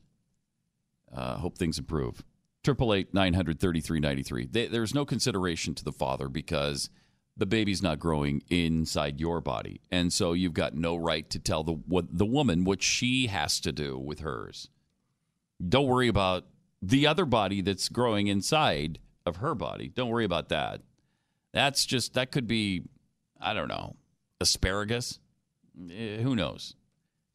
Uh, 1.14 1.38
hope 1.38 1.58
things 1.58 1.80
improve. 1.80 2.24
Triple 2.64 2.94
eight 2.94 3.14
nine 3.14 3.34
hundred 3.34 3.60
thirty 3.60 3.80
three 3.80 4.00
ninety 4.00 4.24
three. 4.24 4.46
There's 4.46 4.94
no 4.94 5.06
consideration 5.06 5.74
to 5.76 5.84
the 5.84 5.92
father 5.92 6.28
because 6.28 6.90
the 7.38 7.46
baby's 7.46 7.82
not 7.82 7.98
growing 7.98 8.44
inside 8.50 9.20
your 9.20 9.40
body, 9.40 9.80
and 9.90 10.12
so 10.12 10.34
you've 10.34 10.54
got 10.54 10.76
no 10.76 10.98
right 10.98 11.30
to 11.30 11.40
tell 11.40 11.64
the 11.64 11.74
what 11.74 12.06
the 12.16 12.26
woman 12.26 12.66
what 12.66 12.84
she 12.84 13.28
has 13.28 13.60
to 13.62 13.72
do 13.72 13.98
with 13.98 14.20
hers. 14.20 14.70
Don't 15.66 15.88
worry 15.88 16.10
about 16.10 16.46
the 16.82 17.08
other 17.08 17.26
body 17.26 17.62
that's 17.62 17.88
growing 17.88 18.28
inside 18.28 19.00
of 19.26 19.38
her 19.38 19.56
body. 19.56 19.88
Don't 19.88 20.10
worry 20.10 20.26
about 20.26 20.50
that. 20.50 20.82
That's 21.54 21.86
just 21.86 22.14
that 22.14 22.32
could 22.32 22.48
be, 22.48 22.84
I 23.40 23.54
don't 23.54 23.68
know, 23.68 23.96
asparagus. 24.40 25.20
Eh, 25.92 26.18
who 26.18 26.36
knows? 26.36 26.76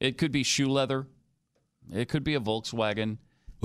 It 0.00 0.18
could 0.18 0.32
be 0.32 0.42
shoe 0.42 0.68
leather. 0.68 1.06
It 1.92 2.08
could 2.08 2.24
be 2.24 2.34
a 2.34 2.40
Volkswagen. 2.40 2.96
I 2.98 3.04
mean, 3.04 3.18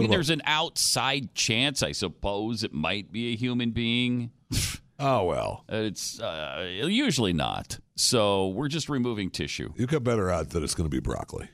about- 0.06 0.10
there's 0.10 0.30
an 0.30 0.42
outside 0.46 1.34
chance, 1.36 1.84
I 1.84 1.92
suppose, 1.92 2.64
it 2.64 2.74
might 2.74 3.12
be 3.12 3.34
a 3.34 3.36
human 3.36 3.72
being. 3.72 4.32
oh 5.00 5.26
well, 5.26 5.66
it's 5.70 6.20
uh, 6.20 6.68
usually 6.88 7.34
not. 7.34 7.80
So 7.96 8.50
we're 8.50 8.68
just 8.70 8.90
removing 8.90 9.30
tissue. 9.30 9.74
You 9.76 9.88
got 9.88 10.04
better 10.04 10.32
odds 10.32 10.54
that 10.54 10.64
it's 10.64 10.74
going 10.74 10.90
to 10.90 10.96
be 10.96 11.00
broccoli. 11.02 11.50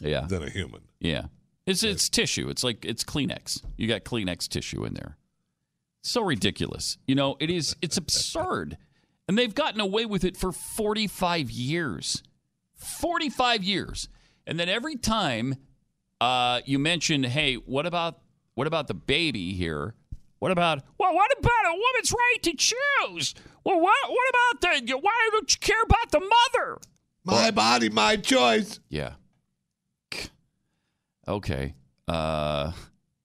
Yeah. 0.00 0.26
Than 0.28 0.42
a 0.42 0.50
human. 0.50 0.82
Yeah. 1.00 1.26
It's 1.66 1.82
it's 1.82 2.08
tissue. 2.08 2.48
It's 2.48 2.64
like 2.64 2.84
it's 2.84 3.04
Kleenex. 3.04 3.62
You 3.76 3.86
got 3.86 4.04
Kleenex 4.04 4.48
tissue 4.48 4.84
in 4.84 4.94
there. 4.94 5.16
So 6.02 6.22
ridiculous. 6.22 6.98
You 7.06 7.14
know, 7.14 7.36
it 7.40 7.48
is 7.48 7.76
it's 7.80 7.96
absurd. 7.96 8.76
And 9.28 9.38
they've 9.38 9.54
gotten 9.54 9.80
away 9.80 10.04
with 10.04 10.24
it 10.24 10.36
for 10.36 10.52
45 10.52 11.50
years. 11.50 12.22
45 12.74 13.62
years. 13.62 14.08
And 14.46 14.58
then 14.58 14.68
every 14.68 14.96
time 14.96 15.54
uh, 16.20 16.60
you 16.64 16.78
mention, 16.78 17.22
"Hey, 17.22 17.54
what 17.54 17.86
about 17.86 18.18
what 18.54 18.66
about 18.66 18.88
the 18.88 18.94
baby 18.94 19.52
here? 19.52 19.94
What 20.40 20.50
about 20.50 20.82
well, 20.98 21.14
what 21.14 21.30
about 21.38 21.66
a 21.66 21.70
woman's 21.70 22.12
right 22.12 22.42
to 22.42 22.52
choose? 22.56 23.34
Well, 23.64 23.80
what 23.80 24.10
what 24.10 24.30
about 24.30 24.86
the 24.86 24.98
why 24.98 25.28
don't 25.30 25.54
you 25.54 25.58
care 25.60 25.82
about 25.84 26.10
the 26.10 26.20
mother?" 26.20 26.78
My 27.24 27.52
body, 27.52 27.88
my 27.88 28.16
choice. 28.16 28.80
Yeah. 28.88 29.12
Okay. 31.28 31.74
Uh, 32.08 32.72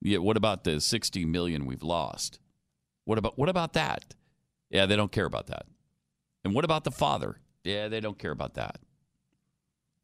yeah. 0.00 0.18
What 0.18 0.36
about 0.36 0.62
the 0.62 0.80
sixty 0.80 1.24
million 1.24 1.66
we've 1.66 1.82
lost? 1.82 2.38
What 3.08 3.16
about 3.16 3.38
what 3.38 3.48
about 3.48 3.72
that? 3.72 4.14
Yeah, 4.68 4.84
they 4.84 4.94
don't 4.94 5.10
care 5.10 5.24
about 5.24 5.46
that. 5.46 5.64
And 6.44 6.54
what 6.54 6.66
about 6.66 6.84
the 6.84 6.90
father? 6.90 7.40
Yeah, 7.64 7.88
they 7.88 8.00
don't 8.00 8.18
care 8.18 8.32
about 8.32 8.52
that. 8.54 8.80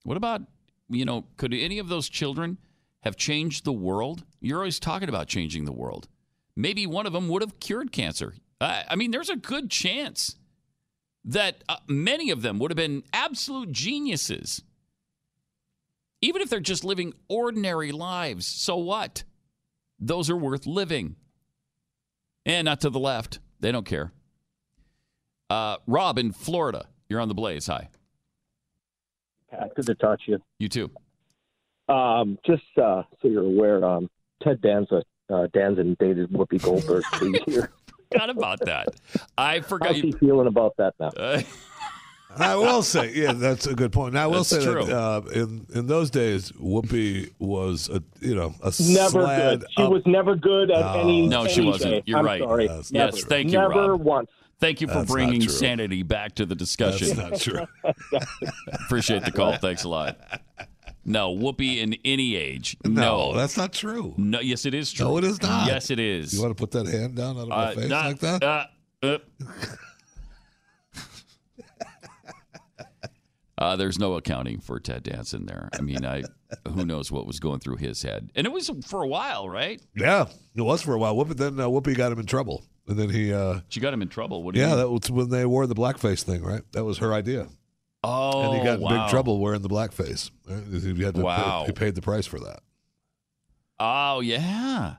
What 0.05 0.17
about 0.17 0.41
you 0.89 1.05
know? 1.05 1.27
Could 1.37 1.53
any 1.53 1.79
of 1.79 1.89
those 1.89 2.09
children 2.09 2.57
have 3.03 3.15
changed 3.15 3.67
the 3.67 3.75
world? 3.75 4.25
You're 4.41 4.57
always 4.57 4.81
talking 4.81 5.11
about 5.11 5.29
changing 5.29 5.67
the 5.67 5.73
world. 5.73 6.09
Maybe 6.57 6.87
one 6.87 7.05
of 7.05 7.13
them 7.13 7.29
would 7.29 7.43
have 7.43 7.61
cured 7.61 7.93
cancer. 7.93 8.37
I, 8.59 8.85
I 8.89 8.97
mean, 8.97 9.11
there's 9.11 9.29
a 9.29 9.37
good 9.37 9.71
chance 9.71 10.37
that 11.27 11.63
uh, 11.69 11.77
many 11.87 12.31
of 12.31 12.41
them 12.41 12.59
would 12.59 12.71
have 12.71 12.77
been 12.77 13.03
absolute 13.13 13.71
geniuses 13.71 14.63
even 16.23 16.41
if 16.41 16.49
they're 16.49 16.59
just 16.59 16.85
living 16.85 17.13
ordinary 17.29 17.93
lives, 17.93 18.47
so 18.47 18.79
what? 18.79 19.25
Those 20.01 20.31
are 20.31 20.37
worth 20.37 20.65
living. 20.65 21.17
And 22.47 22.65
not 22.67 22.81
to 22.83 22.91
the 22.91 23.01
left. 23.01 23.41
They 23.61 23.73
don't 23.73 23.87
care. 23.87 24.13
Uh, 25.49 25.77
Rob 25.87 26.19
in 26.19 26.33
Florida, 26.33 26.87
you're 27.09 27.21
on 27.21 27.29
the 27.29 27.35
blaze. 27.35 27.67
Hi. 27.67 27.89
Pat, 29.51 29.75
good 29.75 29.87
to 29.87 29.95
talk 29.95 30.19
to 30.25 30.33
you. 30.33 30.43
You 30.59 30.69
too. 30.69 30.91
Um, 31.89 32.39
just 32.47 32.63
uh, 32.77 33.03
so 33.21 33.29
you're 33.29 33.45
aware, 33.45 33.85
um, 33.85 34.09
Ted 34.43 34.61
Danza, 34.63 35.03
uh, 35.31 35.47
Danson 35.53 35.97
dated 36.01 36.31
Whoopi 36.31 36.61
Goldberg 36.63 37.05
for 37.05 37.27
a 37.27 37.51
year. 37.51 37.71
Forgot 38.11 38.31
about 38.31 38.61
that. 38.61 38.89
I 39.37 39.61
forgot. 39.61 39.89
How's 39.89 40.01
he 40.01 40.13
feeling 40.13 40.47
about 40.47 40.77
that 40.79 40.95
now? 40.99 41.11
I 42.37 42.57
will 42.57 42.83
say, 42.83 43.13
yeah, 43.15 43.33
that's 43.33 43.67
a 43.67 43.75
good 43.75 43.93
point. 43.93 44.15
Now, 44.15 44.25
I 44.25 44.27
will 44.27 44.39
That's 44.39 44.49
say 44.51 44.63
true. 44.65 44.85
that 44.85 44.97
uh, 44.97 45.23
in 45.33 45.67
in 45.75 45.87
those 45.87 46.11
days, 46.11 46.51
Whoopi 46.53 47.31
was 47.39 47.89
a 47.89 48.03
you 48.21 48.35
know 48.35 48.55
a 48.63 48.73
Never 48.81 49.25
good. 49.27 49.65
She 49.77 49.83
up- 49.83 49.93
was 49.93 50.03
never 50.07 50.35
good 50.37 50.71
at 50.71 50.81
No. 50.81 51.01
any. 51.01 51.27
No, 51.29 51.47
she 51.47 51.61
any 51.63 51.71
wasn't. 51.71 51.91
day. 51.93 52.03
You're 52.07 52.19
I'm 52.19 52.25
right. 52.27 52.41
Sorry. 52.43 52.65
Yes, 52.67 52.91
Never. 52.93 53.17
thank 53.17 53.47
you, 53.53 53.59
Never 53.59 53.93
Rob. 53.93 54.01
once. 54.03 54.31
Thank 54.61 54.81
you 54.81 54.87
for 54.89 54.95
That's 54.95 55.11
bringing 55.11 55.49
sanity 55.49 56.03
back 56.03 56.37
to 56.37 56.47
the 56.47 56.55
discussion. 56.55 57.17
That's 57.17 57.47
not 57.47 57.67
true. 57.83 57.93
Appreciate 58.87 59.25
the 59.25 59.33
call. 59.33 59.57
Thanks 59.59 59.85
a 59.85 59.89
lot. 59.89 60.19
No, 61.05 61.35
Whoopi 61.37 61.83
in 61.83 61.97
any 62.05 62.35
age. 62.37 62.77
No, 62.85 62.91
No, 63.33 63.37
that's 63.37 63.57
not 63.59 63.73
true. 63.75 64.15
No, 64.17 64.41
yes, 64.41 64.65
it 64.65 64.73
is 64.73 64.91
true. 64.93 65.07
No, 65.07 65.19
it 65.19 65.25
is 65.25 65.43
not. 65.43 65.67
Yes, 65.67 65.91
it 65.91 65.99
is. 65.99 66.33
You 66.33 66.41
want 66.41 66.57
to 66.57 66.61
put 66.61 66.71
that 66.71 66.87
hand 66.87 67.15
down 67.15 67.37
out 67.37 67.43
of 67.43 67.49
my 67.49 67.57
Uh, 67.57 67.75
face 67.75 67.89
not- 67.91 68.05
like 68.07 68.19
that? 68.21 68.43
uh, 68.43 68.67
uh. 69.03 69.19
Uh, 73.57 73.77
there's 73.77 73.99
no 74.01 74.15
accounting 74.15 74.61
for 74.61 74.81
Ted 74.81 75.05
Danson 75.05 75.47
there. 75.47 75.69
I 75.79 75.81
mean, 75.81 76.05
I 76.05 76.25
who 76.69 76.85
knows 76.85 77.13
what 77.13 77.27
was 77.27 77.39
going 77.39 77.61
through 77.61 77.77
his 77.77 78.03
head, 78.03 78.31
and 78.35 78.47
it 78.47 78.53
was 78.53 78.71
for 78.87 79.03
a 79.03 79.07
while, 79.09 79.49
right? 79.49 79.81
yeah, 79.97 80.27
it 80.57 80.63
was 80.63 80.83
for 80.83 80.95
a 80.95 80.99
while. 80.99 81.15
Whoopi 81.15 81.37
then 81.37 81.61
uh, 81.61 81.67
Whoopi 81.69 81.97
got 81.97 82.11
him 82.11 82.19
in 82.19 82.27
trouble, 82.27 82.65
and 82.89 82.99
then 82.99 83.11
he. 83.11 83.33
Uh, 83.33 83.61
She 83.69 83.79
got 83.81 83.95
him 83.95 84.03
in 84.03 84.09
trouble. 84.09 84.43
What 84.43 84.55
do 84.55 84.61
you 84.61 84.67
yeah, 84.67 84.71
mean? 84.75 84.79
that 84.81 84.91
was 84.91 85.11
when 85.11 85.29
they 85.31 85.47
wore 85.47 85.67
the 85.69 85.75
blackface 85.75 86.23
thing, 86.25 86.43
right? 86.43 86.63
That 86.73 86.85
was 86.85 86.99
her 86.99 87.13
idea. 87.13 87.47
Oh, 88.03 88.43
and 88.43 88.59
he 88.59 88.65
got 88.65 88.81
in 88.81 88.89
big 88.89 89.09
trouble 89.09 89.39
wearing 89.39 89.63
the 89.63 89.69
blackface. 89.69 90.31
He 90.47 91.03
had 91.03 91.15
to 91.15 91.23
Wow. 91.23 91.61
pay, 91.61 91.67
he 91.67 91.73
paid 91.73 91.95
the 91.95 92.03
price 92.03 92.27
for 92.27 92.39
that. 92.41 92.61
Oh 93.79 94.21
yeah. 94.21 94.97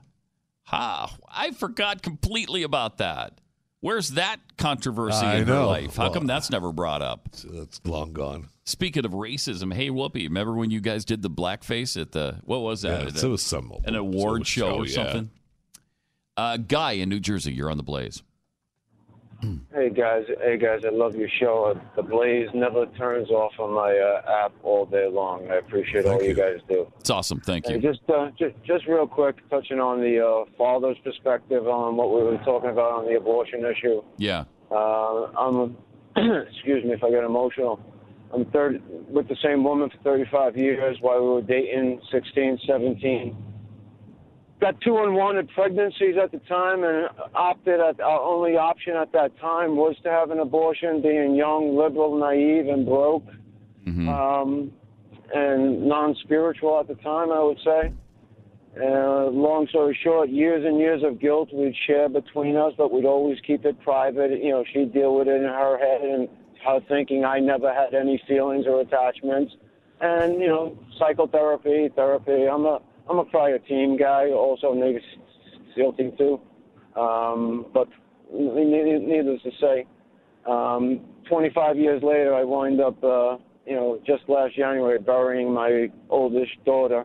Ha! 0.64 1.14
I 1.30 1.52
forgot 1.52 2.02
completely 2.02 2.62
about 2.64 2.98
that. 2.98 3.40
Where's 3.80 4.10
that 4.10 4.38
controversy 4.56 5.24
I 5.24 5.36
in 5.36 5.46
her 5.46 5.64
life? 5.64 5.96
How 5.96 6.04
Well, 6.04 6.14
come 6.14 6.26
that's 6.26 6.50
never 6.50 6.72
brought 6.72 7.02
up? 7.02 7.28
It's 7.44 7.80
long 7.84 8.12
gone. 8.12 8.48
Speaking 8.64 9.04
of 9.04 9.12
racism, 9.12 9.72
hey 9.72 9.90
Whoopi, 9.90 10.24
remember 10.24 10.54
when 10.54 10.70
you 10.70 10.80
guys 10.80 11.04
did 11.04 11.22
the 11.22 11.30
blackface 11.30 12.00
at 12.00 12.12
the 12.12 12.40
what 12.44 12.62
was 12.62 12.82
that? 12.82 13.02
Yeah, 13.02 13.26
it 13.26 13.30
was 13.30 13.42
some 13.42 13.72
an 13.84 13.94
award 13.94 14.46
show, 14.46 14.70
show, 14.70 14.76
or 14.76 14.86
yeah. 14.86 14.94
something. 14.94 15.30
Uh, 16.36 16.56
Guy 16.56 16.92
in 16.92 17.08
New 17.08 17.20
Jersey, 17.20 17.52
you're 17.52 17.70
on 17.70 17.76
the 17.76 17.82
Blaze. 17.82 18.22
Hey 19.72 19.90
guys, 19.90 20.24
hey 20.42 20.56
guys, 20.56 20.80
I 20.86 20.90
love 20.90 21.14
your 21.14 21.28
show. 21.40 21.78
The 21.96 22.02
Blaze 22.02 22.48
never 22.54 22.86
turns 22.98 23.28
off 23.30 23.52
on 23.58 23.72
my 23.74 23.92
uh, 23.96 24.44
app 24.46 24.52
all 24.62 24.86
day 24.86 25.08
long. 25.10 25.50
I 25.50 25.56
appreciate 25.56 26.06
all 26.06 26.22
you. 26.22 26.34
guys 26.34 26.58
do. 26.68 26.90
It's 27.00 27.10
awesome. 27.10 27.40
Thank 27.40 27.66
Hey, 27.66 27.74
you. 27.74 27.80
just, 27.80 28.00
uh, 28.08 28.30
just, 28.38 28.54
just 28.64 28.86
real 28.86 29.06
quick, 29.06 29.36
touching 29.50 29.78
on 29.78 30.00
the 30.00 30.24
uh, 30.24 30.44
father's 30.56 30.96
perspective 31.04 31.68
on 31.68 31.96
what 31.96 32.10
we 32.10 32.22
were 32.22 32.38
talking 32.44 32.70
about 32.70 32.92
on 32.92 33.06
the 33.06 33.16
abortion 33.16 33.64
issue. 33.64 34.02
Yeah. 34.16 34.44
Uh, 34.70 35.26
I'm, 35.38 35.76
excuse 36.16 36.84
me 36.84 36.92
if 36.92 37.04
I 37.04 37.10
get 37.10 37.22
emotional. 37.24 37.78
I'm 38.34 38.44
30, 38.46 38.80
with 39.08 39.28
the 39.28 39.36
same 39.42 39.62
woman 39.62 39.90
for 39.90 39.98
35 39.98 40.56
years 40.56 40.96
while 41.00 41.20
we 41.22 41.28
were 41.28 41.42
dating, 41.42 42.00
16, 42.10 42.58
17. 42.66 43.36
Got 44.66 44.80
two 44.80 44.98
unwanted 44.98 45.48
pregnancies 45.54 46.16
at 46.20 46.32
the 46.32 46.40
time, 46.48 46.82
and 46.82 47.08
opted 47.36 47.78
at 47.78 48.00
our 48.00 48.20
only 48.20 48.56
option 48.56 48.96
at 48.96 49.12
that 49.12 49.38
time 49.38 49.76
was 49.76 49.94
to 50.02 50.10
have 50.10 50.32
an 50.32 50.40
abortion. 50.40 51.00
Being 51.00 51.36
young, 51.36 51.76
liberal, 51.76 52.18
naive, 52.18 52.66
and 52.66 52.84
broke, 52.84 53.22
um, 53.86 54.72
and 55.32 55.86
non-spiritual 55.86 56.80
at 56.80 56.88
the 56.88 56.96
time, 56.96 57.30
I 57.30 57.40
would 57.44 57.60
say. 57.64 57.92
Uh, 58.76 59.26
long 59.26 59.68
story 59.68 59.96
short, 60.02 60.30
years 60.30 60.64
and 60.66 60.80
years 60.80 61.04
of 61.04 61.20
guilt 61.20 61.50
we'd 61.54 61.76
share 61.86 62.08
between 62.08 62.56
us, 62.56 62.72
but 62.76 62.90
we'd 62.90 63.06
always 63.06 63.38
keep 63.46 63.64
it 63.64 63.80
private. 63.82 64.32
You 64.32 64.50
know, 64.50 64.64
she'd 64.72 64.92
deal 64.92 65.14
with 65.14 65.28
it 65.28 65.36
in 65.36 65.44
her 65.44 65.78
head 65.78 66.00
and 66.00 66.28
her 66.66 66.80
thinking 66.88 67.24
I 67.24 67.38
never 67.38 67.72
had 67.72 67.94
any 67.94 68.20
feelings 68.26 68.66
or 68.66 68.80
attachments. 68.80 69.54
And, 70.00 70.40
you 70.40 70.48
know, 70.48 70.76
psychotherapy, 70.98 71.88
therapy. 71.94 72.48
I'm 72.48 72.66
a 72.66 72.80
I'm 73.08 73.18
a 73.18 73.24
prior 73.24 73.58
team 73.58 73.96
guy, 73.96 74.30
also 74.30 74.72
Navy 74.72 75.00
SEAL 75.74 75.92
team 75.94 76.12
too. 76.18 76.40
Um, 76.98 77.66
but 77.72 77.88
needless 78.32 79.42
to 79.42 79.50
say, 79.60 79.86
um, 80.46 81.00
25 81.28 81.76
years 81.76 82.02
later, 82.02 82.34
I 82.34 82.44
wind 82.44 82.80
up, 82.80 83.02
uh, 83.02 83.36
you 83.66 83.74
know, 83.74 84.00
just 84.06 84.22
last 84.28 84.56
January 84.56 84.98
burying 84.98 85.52
my 85.52 85.88
oldest 86.08 86.52
daughter 86.64 87.04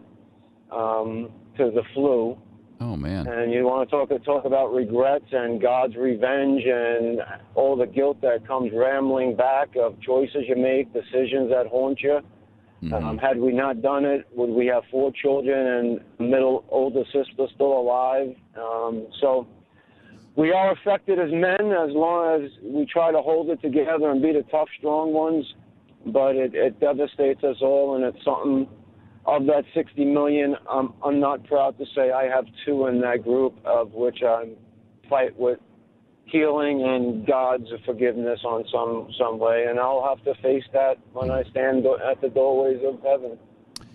um, 0.72 1.30
to 1.58 1.72
the 1.72 1.82
flu. 1.94 2.38
Oh 2.80 2.96
man. 2.96 3.28
And 3.28 3.52
you 3.52 3.64
want 3.66 3.88
to 3.88 3.96
talk 3.96 4.10
talk 4.26 4.46
about 4.46 4.74
regrets 4.74 5.26
and 5.32 5.62
God's 5.62 5.96
revenge 5.96 6.64
and 6.66 7.22
all 7.54 7.76
the 7.76 7.86
guilt 7.86 8.22
that 8.22 8.48
comes 8.48 8.72
rambling 8.74 9.36
back 9.36 9.70
of 9.80 10.00
choices 10.02 10.46
you 10.48 10.56
make, 10.56 10.92
decisions 10.92 11.52
that 11.52 11.68
haunt 11.68 12.02
you. 12.02 12.22
Um, 12.92 13.20
had 13.20 13.38
we 13.38 13.52
not 13.52 13.82
done 13.84 14.06
it, 14.06 14.28
would 14.34 14.50
we 14.50 14.66
have 14.68 14.84
four 14.90 15.12
children 15.12 16.02
and 16.20 16.30
middle 16.32 16.66
older 16.70 17.04
sister 17.06 17.46
still 17.54 17.78
alive? 17.78 18.36
Um, 18.58 19.08
so 19.20 19.48
we 20.36 20.52
are 20.52 20.72
affected 20.72 21.20
as 21.20 21.30
men 21.32 21.72
as 21.72 21.92
long 21.92 22.42
as 22.42 22.50
we 22.64 22.86
try 22.86 23.12
to 23.12 23.22
hold 23.22 23.50
it 23.50 23.62
together 23.62 24.10
and 24.10 24.22
be 24.22 24.32
the 24.32 24.44
tough, 24.50 24.68
strong 24.80 25.14
ones. 25.14 25.46
But 26.08 26.36
it, 26.36 26.56
it 26.56 26.80
devastates 26.80 27.44
us 27.44 27.58
all, 27.62 27.96
and 27.96 28.04
it's 28.04 28.26
something 28.26 28.68
of 29.26 29.46
that 29.46 29.64
60 29.76 30.04
million. 30.06 30.56
Um, 30.68 30.96
I'm 31.04 31.20
not 31.20 31.44
proud 31.44 31.78
to 31.78 31.86
say 31.96 32.12
I 32.12 32.24
have 32.24 32.46
two 32.66 32.88
in 32.88 33.00
that 33.02 33.24
group, 33.24 33.60
of 33.64 33.92
which 33.94 34.24
I 34.24 34.50
fight 35.08 35.38
with 35.38 35.60
healing 36.32 36.84
and 36.84 37.26
God's 37.26 37.68
forgiveness 37.86 38.40
on 38.46 38.66
some 38.72 39.10
some 39.18 39.40
way, 39.40 39.66
and 39.70 39.80
I'll 39.80 40.08
have 40.08 40.24
to 40.26 40.42
face 40.42 40.64
that 40.74 40.98
when 41.14 41.30
I 41.30 41.44
stand 41.52 41.86
at 41.86 42.22
the 42.22 42.30
doorways 42.30 42.80
of 42.86 43.02
heaven 43.02 43.38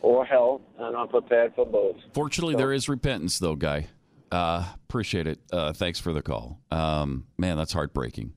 or 0.01 0.25
hell, 0.25 0.61
and 0.79 0.97
I'm 0.97 1.09
prepared 1.09 1.55
for 1.55 1.67
both. 1.67 1.97
Fortunately, 2.13 2.55
there 2.55 2.73
is 2.73 2.89
repentance, 2.89 3.39
though, 3.39 3.57
Guy. 3.57 3.89
Uh, 4.31 4.65
appreciate 4.89 5.27
it. 5.27 5.41
Uh, 5.53 5.73
thanks 5.73 5.99
for 5.99 6.13
the 6.13 6.23
call. 6.23 6.61
Um, 6.71 7.27
man, 7.39 7.57
that's 7.57 7.73
heartbreaking. 7.73 8.33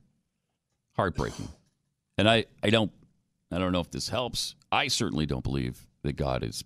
Heartbreaking. 0.96 1.50
And 2.18 2.30
I, 2.30 2.46
I 2.62 2.70
don't, 2.70 2.92
I 3.52 3.58
don't 3.58 3.72
know 3.72 3.80
if 3.80 3.92
this 3.92 4.10
helps. 4.10 4.56
I 4.72 4.88
certainly 4.88 5.26
don't 5.26 5.44
believe 5.44 5.88
that 6.04 6.14
God 6.14 6.44
is 6.44 6.64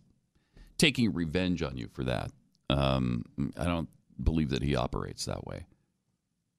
taking 0.77 1.13
revenge 1.13 1.63
on 1.63 1.77
you 1.77 1.87
for 1.93 2.03
that. 2.03 2.31
Um, 2.69 3.25
I 3.57 3.65
don't 3.65 3.89
believe 4.21 4.49
that 4.49 4.61
He 4.61 4.75
operates 4.75 5.25
that 5.25 5.45
way. 5.45 5.65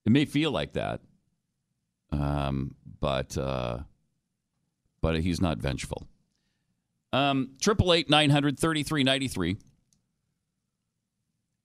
It 0.07 0.13
may 0.13 0.25
feel 0.25 0.51
like 0.51 0.75
that, 0.75 1.01
um, 2.13 2.75
but 3.01 3.37
uh, 3.39 3.79
but 5.01 5.21
He's 5.21 5.41
not 5.41 5.59
vengeful. 5.59 6.07
Um, 7.13 7.51
triple 7.61 7.93
eight 7.93 8.11
nine 8.11 8.31
hundred 8.31 8.59
thirty 8.59 8.83
three 8.83 9.05
ninety 9.05 9.29
three 9.29 9.57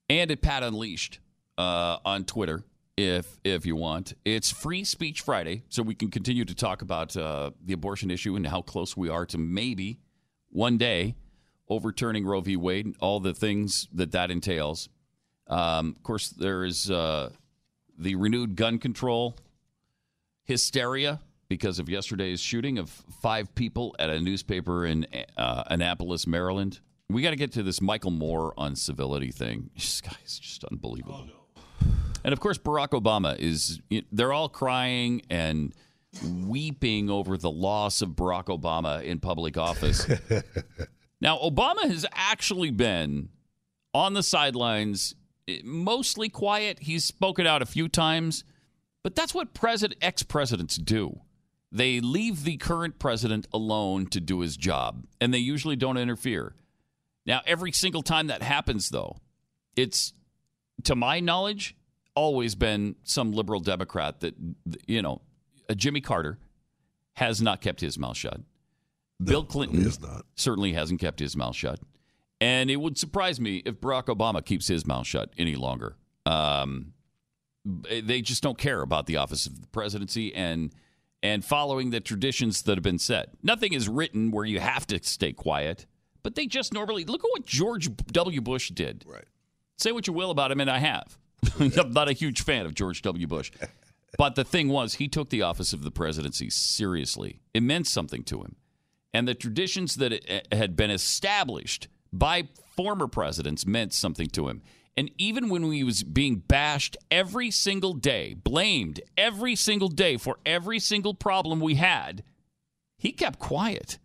and 0.09 0.31
at 0.31 0.41
Pat 0.41 0.63
Unleashed 0.63 1.19
uh, 1.57 1.97
on 2.03 2.25
Twitter 2.25 2.63
if 2.97 3.37
if 3.43 3.65
you 3.65 3.75
want. 3.75 4.13
It's 4.25 4.51
Free 4.51 4.83
Speech 4.83 5.21
Friday, 5.21 5.63
so 5.69 5.83
we 5.83 5.95
can 5.95 6.09
continue 6.09 6.45
to 6.45 6.55
talk 6.55 6.81
about 6.81 7.15
uh, 7.15 7.51
the 7.63 7.73
abortion 7.73 8.11
issue 8.11 8.35
and 8.35 8.45
how 8.47 8.61
close 8.61 8.97
we 8.97 9.09
are 9.09 9.25
to 9.27 9.37
maybe 9.37 9.99
one 10.49 10.77
day 10.77 11.15
overturning 11.69 12.25
Roe 12.25 12.41
v. 12.41 12.57
Wade, 12.57 12.87
and 12.87 12.95
all 12.99 13.19
the 13.19 13.33
things 13.33 13.87
that 13.93 14.11
that 14.11 14.31
entails. 14.31 14.89
Um, 15.47 15.95
of 15.95 16.03
course, 16.03 16.29
there 16.29 16.63
is 16.63 16.91
uh, 16.91 17.29
the 17.99 18.15
renewed 18.15 18.55
gun 18.55 18.79
control 18.79 19.37
hysteria 20.45 21.19
because 21.49 21.79
of 21.79 21.89
yesterday's 21.89 22.39
shooting 22.39 22.77
of 22.77 22.89
five 22.89 23.53
people 23.55 23.95
at 23.99 24.09
a 24.09 24.19
newspaper 24.19 24.85
in 24.85 25.05
uh, 25.37 25.63
Annapolis, 25.67 26.25
Maryland. 26.25 26.79
We 27.09 27.21
got 27.23 27.31
to 27.31 27.35
get 27.35 27.51
to 27.53 27.63
this 27.63 27.81
Michael 27.81 28.11
Moore 28.11 28.53
on 28.57 28.75
civility 28.75 29.31
thing. 29.31 29.69
This 29.75 30.01
guy 30.01 30.15
is 30.25 30.39
just 30.39 30.63
unbelievable. 30.63 31.27
And 32.23 32.33
of 32.33 32.39
course, 32.39 32.57
Barack 32.57 32.89
Obama 32.89 33.37
is, 33.39 33.79
they're 34.11 34.33
all 34.33 34.49
crying 34.49 35.23
and 35.29 35.73
weeping 36.23 37.09
over 37.09 37.37
the 37.37 37.49
loss 37.49 38.01
of 38.01 38.09
Barack 38.09 38.45
Obama 38.45 39.03
in 39.03 39.19
public 39.19 39.57
office. 39.57 40.07
now, 41.21 41.37
Obama 41.39 41.81
has 41.83 42.05
actually 42.13 42.71
been 42.71 43.29
on 43.93 44.13
the 44.13 44.23
sidelines, 44.23 45.15
mostly 45.63 46.29
quiet. 46.29 46.79
He's 46.79 47.05
spoken 47.05 47.45
out 47.47 47.61
a 47.61 47.65
few 47.65 47.87
times, 47.87 48.43
but 49.03 49.15
that's 49.15 49.33
what 49.33 49.53
president, 49.53 49.99
ex 50.01 50.23
presidents 50.23 50.75
do. 50.77 51.21
They 51.71 51.99
leave 51.99 52.43
the 52.43 52.57
current 52.57 52.97
president 52.97 53.47
alone 53.53 54.07
to 54.07 54.19
do 54.19 54.39
his 54.39 54.57
job, 54.57 55.05
and 55.21 55.33
they 55.33 55.39
usually 55.39 55.75
don't 55.75 55.97
interfere. 55.97 56.55
Now, 57.25 57.41
every 57.45 57.71
single 57.71 58.01
time 58.01 58.27
that 58.27 58.41
happens, 58.41 58.89
though, 58.89 59.17
it's, 59.75 60.13
to 60.85 60.95
my 60.95 61.19
knowledge, 61.19 61.75
always 62.15 62.55
been 62.55 62.95
some 63.03 63.31
liberal 63.31 63.59
Democrat 63.59 64.21
that, 64.21 64.33
you 64.87 65.01
know, 65.01 65.21
uh, 65.69 65.75
Jimmy 65.75 66.01
Carter 66.01 66.39
has 67.13 67.41
not 67.41 67.61
kept 67.61 67.81
his 67.81 67.99
mouth 67.99 68.17
shut. 68.17 68.41
Bill 69.23 69.43
Clinton 69.43 69.91
certainly 70.35 70.73
hasn't 70.73 71.01
kept 71.01 71.19
his 71.19 71.35
mouth 71.35 71.55
shut. 71.55 71.79
And 72.41 72.71
it 72.71 72.77
would 72.77 72.97
surprise 72.97 73.39
me 73.39 73.61
if 73.65 73.75
Barack 73.81 74.05
Obama 74.05 74.43
keeps 74.43 74.67
his 74.67 74.85
mouth 74.85 75.05
shut 75.05 75.31
any 75.37 75.55
longer. 75.55 75.97
Um, 76.25 76.93
they 77.65 78.21
just 78.21 78.41
don't 78.41 78.57
care 78.57 78.81
about 78.81 79.05
the 79.07 79.17
office 79.17 79.45
of 79.45 79.61
the 79.61 79.67
presidency 79.67 80.33
and 80.33 80.73
and 81.21 81.43
following 81.43 81.89
the 81.89 81.99
traditions 81.99 82.61
that 82.61 82.77
have 82.77 82.83
been 82.83 82.97
set. 82.99 83.31
Nothing 83.43 83.73
is 83.73 83.89
written 83.89 84.31
where 84.31 84.45
you 84.45 84.61
have 84.61 84.87
to 84.87 85.03
stay 85.03 85.33
quiet, 85.33 85.85
but 86.23 86.35
they 86.35 86.45
just 86.45 86.73
normally 86.73 87.03
look 87.03 87.21
at 87.25 87.29
what 87.31 87.45
George 87.45 87.89
W. 88.07 88.39
Bush 88.39 88.69
did. 88.69 89.03
Right. 89.05 89.25
Say 89.77 89.91
what 89.91 90.07
you 90.07 90.13
will 90.13 90.31
about 90.31 90.49
him, 90.49 90.61
and 90.61 90.69
I 90.71 90.77
have. 90.77 91.17
I'm 91.59 91.91
not 91.91 92.07
a 92.07 92.13
huge 92.13 92.41
fan 92.43 92.65
of 92.65 92.73
George 92.73 93.01
W. 93.01 93.27
Bush. 93.27 93.51
But 94.17 94.33
the 94.35 94.43
thing 94.43 94.69
was, 94.69 94.95
he 94.95 95.07
took 95.07 95.29
the 95.29 95.43
office 95.43 95.71
of 95.71 95.83
the 95.83 95.91
presidency 95.91 96.49
seriously. 96.49 97.41
It 97.53 97.61
meant 97.61 97.85
something 97.85 98.23
to 98.23 98.41
him. 98.41 98.55
And 99.13 99.27
the 99.27 99.35
traditions 99.35 99.95
that 99.95 100.11
it- 100.11 100.47
had 100.51 100.75
been 100.75 100.89
established 100.89 101.87
by 102.11 102.47
former 102.75 103.07
presidents 103.07 103.65
meant 103.65 103.93
something 103.93 104.27
to 104.29 104.47
him. 104.47 104.61
And 104.97 105.11
even 105.17 105.49
when 105.49 105.71
he 105.71 105.83
was 105.83 106.03
being 106.03 106.37
bashed 106.37 106.97
every 107.09 107.51
single 107.51 107.93
day, 107.93 108.33
blamed 108.33 108.99
every 109.17 109.55
single 109.55 109.87
day 109.87 110.17
for 110.17 110.39
every 110.45 110.79
single 110.79 111.13
problem 111.13 111.59
we 111.61 111.75
had, 111.75 112.23
he 112.97 113.11
kept 113.11 113.39
quiet. 113.39 113.97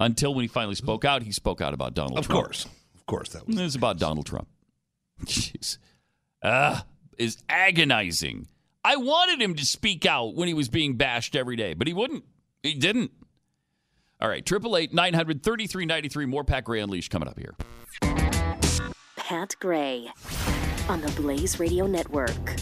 Until 0.00 0.34
when 0.34 0.42
he 0.42 0.48
finally 0.48 0.74
spoke 0.74 1.04
out, 1.04 1.22
he 1.22 1.30
spoke 1.30 1.60
out 1.60 1.72
about 1.72 1.94
Donald 1.94 2.18
Of 2.18 2.26
Trump. 2.26 2.44
course. 2.46 2.64
Of 2.96 3.06
course 3.06 3.28
that 3.30 3.46
was. 3.46 3.56
It 3.58 3.62
was 3.62 3.74
about 3.76 3.98
Donald 3.98 4.26
Trump. 4.26 4.48
Jeez. 5.24 5.78
Ah, 6.42 6.84
is 7.16 7.38
agonizing. 7.48 8.48
I 8.84 8.96
wanted 8.96 9.40
him 9.40 9.54
to 9.54 9.64
speak 9.64 10.04
out 10.04 10.34
when 10.34 10.48
he 10.48 10.54
was 10.54 10.68
being 10.68 10.96
bashed 10.96 11.36
every 11.36 11.54
day, 11.56 11.74
but 11.74 11.86
he 11.86 11.94
wouldn't. 11.94 12.24
He 12.62 12.74
didn't. 12.74 13.12
All 14.24 14.30
right, 14.30 14.46
triple 14.46 14.78
eight 14.78 14.94
nine 14.94 15.12
hundred 15.12 15.42
thirty 15.42 15.66
three 15.66 15.84
ninety 15.84 16.08
three. 16.08 16.24
More 16.24 16.44
Pat 16.44 16.64
Gray 16.64 16.80
Unleashed 16.80 17.10
coming 17.10 17.28
up 17.28 17.38
here. 17.38 17.54
Pat 19.18 19.54
Gray 19.60 20.08
on 20.88 21.02
the 21.02 21.12
Blaze 21.20 21.60
Radio 21.60 21.86
Network. 21.86 22.54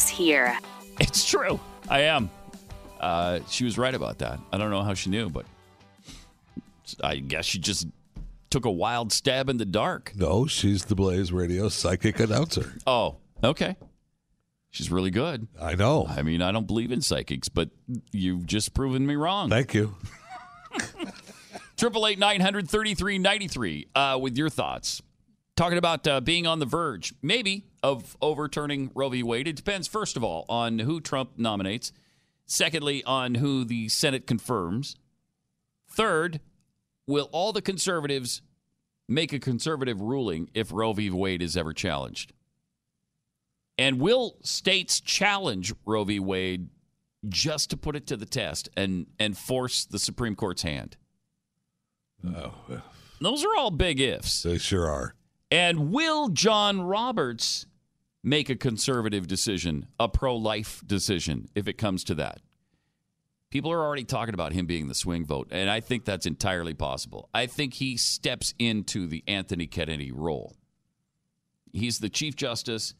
Is 0.00 0.08
here. 0.08 0.56
It's 0.98 1.28
true. 1.28 1.60
I 1.88 2.00
am. 2.02 2.30
Uh, 2.98 3.40
she 3.48 3.64
was 3.64 3.76
right 3.76 3.94
about 3.94 4.18
that. 4.18 4.40
I 4.50 4.56
don't 4.56 4.70
know 4.70 4.82
how 4.82 4.94
she 4.94 5.10
knew, 5.10 5.28
but 5.28 5.44
I 7.02 7.16
guess 7.16 7.44
she 7.44 7.58
just 7.58 7.86
took 8.48 8.64
a 8.64 8.70
wild 8.70 9.12
stab 9.12 9.50
in 9.50 9.58
the 9.58 9.66
dark. 9.66 10.12
No, 10.16 10.46
she's 10.46 10.86
the 10.86 10.94
Blaze 10.94 11.32
Radio 11.32 11.68
psychic 11.68 12.18
announcer. 12.18 12.72
Oh, 12.86 13.16
okay. 13.44 13.76
She's 14.70 14.90
really 14.90 15.10
good. 15.10 15.48
I 15.60 15.74
know. 15.74 16.06
I 16.08 16.22
mean, 16.22 16.40
I 16.40 16.50
don't 16.50 16.66
believe 16.66 16.92
in 16.92 17.02
psychics, 17.02 17.48
but 17.50 17.68
you've 18.12 18.46
just 18.46 18.72
proven 18.72 19.06
me 19.06 19.16
wrong. 19.16 19.50
Thank 19.50 19.74
you. 19.74 19.96
Triple 21.76 22.06
eight 22.06 22.18
nine 22.18 22.40
hundred 22.40 22.70
thirty 22.70 22.94
three 22.94 23.18
ninety 23.18 23.48
three. 23.48 23.86
Uh, 23.94 24.18
with 24.20 24.36
your 24.36 24.48
thoughts, 24.48 25.02
talking 25.60 25.76
about 25.76 26.06
uh, 26.06 26.22
being 26.22 26.46
on 26.46 26.58
the 26.58 26.64
verge, 26.64 27.12
maybe 27.20 27.66
of 27.82 28.16
overturning 28.22 28.90
Roe 28.94 29.10
v. 29.10 29.22
Wade. 29.22 29.46
It 29.46 29.56
depends, 29.56 29.86
first 29.86 30.16
of 30.16 30.24
all, 30.24 30.46
on 30.48 30.78
who 30.78 31.02
Trump 31.02 31.32
nominates. 31.36 31.92
Secondly, 32.46 33.04
on 33.04 33.34
who 33.34 33.64
the 33.64 33.90
Senate 33.90 34.26
confirms. 34.26 34.96
Third, 35.86 36.40
will 37.06 37.28
all 37.30 37.52
the 37.52 37.60
conservatives 37.60 38.40
make 39.06 39.34
a 39.34 39.38
conservative 39.38 40.00
ruling 40.00 40.48
if 40.54 40.72
Roe 40.72 40.94
v. 40.94 41.10
Wade 41.10 41.42
is 41.42 41.58
ever 41.58 41.74
challenged? 41.74 42.32
And 43.76 44.00
will 44.00 44.38
states 44.42 44.98
challenge 44.98 45.74
Roe 45.84 46.04
v. 46.04 46.20
Wade 46.20 46.70
just 47.28 47.68
to 47.68 47.76
put 47.76 47.96
it 47.96 48.06
to 48.06 48.16
the 48.16 48.24
test 48.24 48.70
and 48.78 49.08
and 49.18 49.36
force 49.36 49.84
the 49.84 49.98
Supreme 49.98 50.36
Court's 50.36 50.62
hand? 50.62 50.96
Oh, 52.26 52.54
Those 53.20 53.44
are 53.44 53.54
all 53.58 53.70
big 53.70 54.00
ifs. 54.00 54.42
They 54.42 54.56
sure 54.56 54.88
are. 54.88 55.14
And 55.50 55.90
will 55.90 56.28
John 56.28 56.82
Roberts 56.82 57.66
make 58.22 58.50
a 58.50 58.56
conservative 58.56 59.26
decision, 59.26 59.86
a 59.98 60.08
pro 60.08 60.36
life 60.36 60.82
decision, 60.86 61.48
if 61.54 61.66
it 61.66 61.74
comes 61.74 62.04
to 62.04 62.14
that? 62.16 62.40
People 63.50 63.72
are 63.72 63.82
already 63.82 64.04
talking 64.04 64.34
about 64.34 64.52
him 64.52 64.66
being 64.66 64.86
the 64.86 64.94
swing 64.94 65.26
vote, 65.26 65.48
and 65.50 65.68
I 65.68 65.80
think 65.80 66.04
that's 66.04 66.26
entirely 66.26 66.72
possible. 66.72 67.28
I 67.34 67.46
think 67.46 67.74
he 67.74 67.96
steps 67.96 68.54
into 68.60 69.08
the 69.08 69.24
Anthony 69.26 69.66
Kennedy 69.66 70.12
role. 70.12 70.54
He's 71.72 71.98
the 71.98 72.08
Chief 72.08 72.36
Justice, 72.36 72.94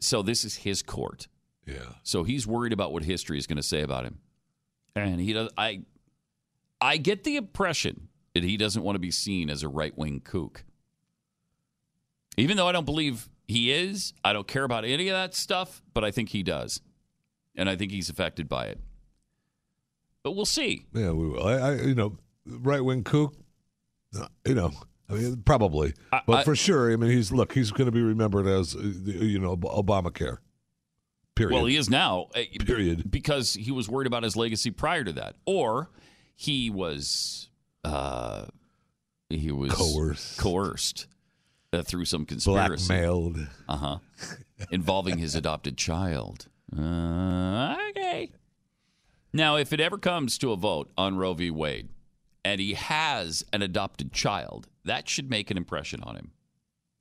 so 0.00 0.20
this 0.20 0.44
is 0.44 0.56
his 0.56 0.82
court. 0.82 1.28
Yeah. 1.64 1.94
So 2.02 2.24
he's 2.24 2.46
worried 2.46 2.72
about 2.72 2.92
what 2.92 3.04
history 3.04 3.38
is 3.38 3.46
going 3.46 3.56
to 3.56 3.62
say 3.62 3.82
about 3.82 4.04
him. 4.04 4.18
And 4.96 5.20
he 5.20 5.32
does 5.32 5.48
I 5.56 5.82
I 6.80 6.96
get 6.96 7.24
the 7.24 7.36
impression 7.36 8.08
that 8.34 8.44
he 8.44 8.56
doesn't 8.56 8.82
want 8.82 8.96
to 8.96 9.00
be 9.00 9.10
seen 9.10 9.48
as 9.48 9.62
a 9.62 9.68
right-wing 9.68 10.20
kook. 10.20 10.64
Even 12.36 12.56
though 12.56 12.68
I 12.68 12.72
don't 12.72 12.84
believe 12.86 13.28
he 13.46 13.70
is, 13.72 14.12
I 14.24 14.32
don't 14.32 14.46
care 14.48 14.64
about 14.64 14.84
any 14.84 15.08
of 15.08 15.14
that 15.14 15.34
stuff, 15.34 15.82
but 15.92 16.04
I 16.04 16.10
think 16.10 16.30
he 16.30 16.42
does. 16.42 16.80
And 17.56 17.68
I 17.70 17.76
think 17.76 17.92
he's 17.92 18.08
affected 18.10 18.48
by 18.48 18.66
it. 18.66 18.80
But 20.22 20.32
we'll 20.32 20.46
see. 20.46 20.86
Yeah, 20.92 21.12
we 21.12 21.28
will. 21.28 21.46
I, 21.46 21.52
I 21.52 21.74
you 21.82 21.94
know, 21.94 22.16
right 22.46 22.84
wing 22.84 23.04
kook. 23.04 23.34
uh, 24.18 24.26
You 24.46 24.54
know, 24.54 24.72
I 25.08 25.12
mean, 25.14 25.42
probably, 25.44 25.92
but 26.10 26.28
I- 26.28 26.44
for 26.44 26.56
sure. 26.56 26.90
I 26.92 26.96
mean, 26.96 27.10
he's 27.10 27.30
look. 27.30 27.52
He's 27.52 27.70
going 27.70 27.86
to 27.86 27.92
be 27.92 28.02
remembered 28.02 28.46
as 28.46 28.74
uh, 28.74 28.80
you 28.82 29.38
know 29.38 29.56
Obamacare. 29.56 30.38
Period. 31.36 31.54
Well, 31.54 31.66
he 31.66 31.76
is 31.76 31.90
now. 31.90 32.28
uh, 32.34 32.42
Period. 32.64 33.10
Because 33.10 33.54
he 33.54 33.70
was 33.72 33.88
worried 33.88 34.06
about 34.06 34.22
his 34.22 34.36
legacy 34.36 34.70
prior 34.70 35.02
to 35.04 35.12
that. 35.14 35.34
Or 35.46 35.90
he 36.36 36.70
was 36.70 37.50
uh 37.84 38.46
he 39.28 39.50
was 39.52 39.72
Coerced. 39.72 40.38
coerced 40.38 41.06
uh, 41.74 41.82
through 41.82 42.04
some 42.06 42.24
conspiracy. 42.24 42.86
Blackmailed. 42.88 43.38
Uh-huh. 43.68 43.98
Involving 44.70 45.18
his 45.18 45.34
adopted 45.34 45.76
child. 45.76 46.46
Uh, 46.76 47.76
okay. 47.90 48.30
Now, 49.32 49.56
if 49.56 49.72
it 49.72 49.80
ever 49.80 49.98
comes 49.98 50.38
to 50.38 50.52
a 50.52 50.56
vote 50.56 50.90
on 50.96 51.16
Roe 51.16 51.34
v. 51.34 51.50
Wade 51.50 51.88
and 52.44 52.60
he 52.60 52.74
has 52.74 53.44
an 53.52 53.62
adopted 53.62 54.12
child, 54.12 54.68
that 54.84 55.08
should 55.08 55.28
make 55.28 55.50
an 55.50 55.56
impression 55.56 56.02
on 56.04 56.16
him. 56.16 56.30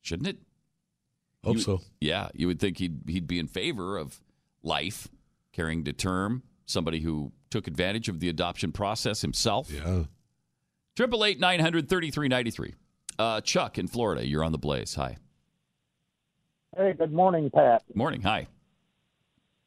Shouldn't 0.02 0.28
it? 0.28 0.38
Hope 1.44 1.56
You- 1.58 1.62
so. 1.62 1.82
Yeah, 2.02 2.30
you 2.34 2.48
would 2.48 2.60
think 2.60 2.78
he'd 2.80 3.02
he'd 3.08 3.28
be 3.28 3.38
in 3.40 3.48
favor 3.48 3.98
of 3.98 4.20
life, 4.64 5.08
carrying 5.52 5.84
to 5.86 5.94
term, 5.94 6.44
somebody 6.66 7.02
who 7.02 7.32
took 7.50 7.68
advantage 7.68 8.10
of 8.10 8.20
the 8.20 8.30
adoption 8.30 8.72
process 8.72 9.22
himself. 9.22 9.70
Yeah. 9.70 10.04
Triple 10.96 11.24
eight 11.26 11.40
nine 11.40 11.60
hundred 11.60 11.88
thirty 11.90 12.12
three 12.12 12.28
ninety 12.30 12.50
three. 12.52 12.74
Uh, 13.20 13.42
Chuck 13.42 13.78
in 13.78 13.88
Florida, 13.88 14.26
you're 14.28 14.44
on 14.44 14.52
the 14.52 14.58
blaze. 14.58 14.96
Hi. 14.96 15.18
Hey, 16.76 16.94
good 16.94 17.14
morning, 17.14 17.50
Pat. 17.54 17.84
Morning. 17.94 18.22
Hi. 18.22 18.48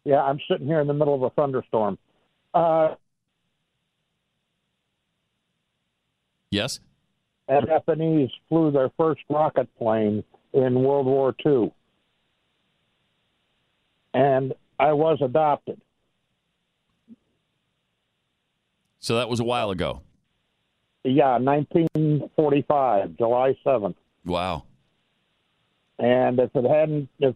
Yeah, 0.04 0.22
I'm 0.22 0.40
sitting 0.50 0.66
here 0.66 0.80
in 0.80 0.86
the 0.86 0.94
middle 0.94 1.14
of 1.14 1.22
a 1.22 1.30
thunderstorm. 1.30 1.98
Uh, 2.54 2.94
Yes. 6.50 6.80
the 7.48 7.60
Japanese 7.66 8.30
flew 8.48 8.70
their 8.70 8.88
first 8.96 9.20
rocket 9.28 9.68
plane 9.78 10.24
in 10.52 10.74
World 10.82 11.06
War 11.06 11.34
II, 11.44 11.72
and 14.14 14.54
I 14.78 14.92
was 14.92 15.18
adopted. 15.20 15.80
So 19.00 19.16
that 19.16 19.28
was 19.28 19.38
a 19.40 19.44
while 19.44 19.70
ago. 19.70 20.02
Yeah, 21.04 21.36
1945, 22.20 23.16
July 23.16 23.56
7th. 23.64 23.94
Wow. 24.24 24.64
And 25.98 26.38
if 26.38 26.50
it 26.54 26.64
hadn't, 26.64 27.08
if 27.20 27.34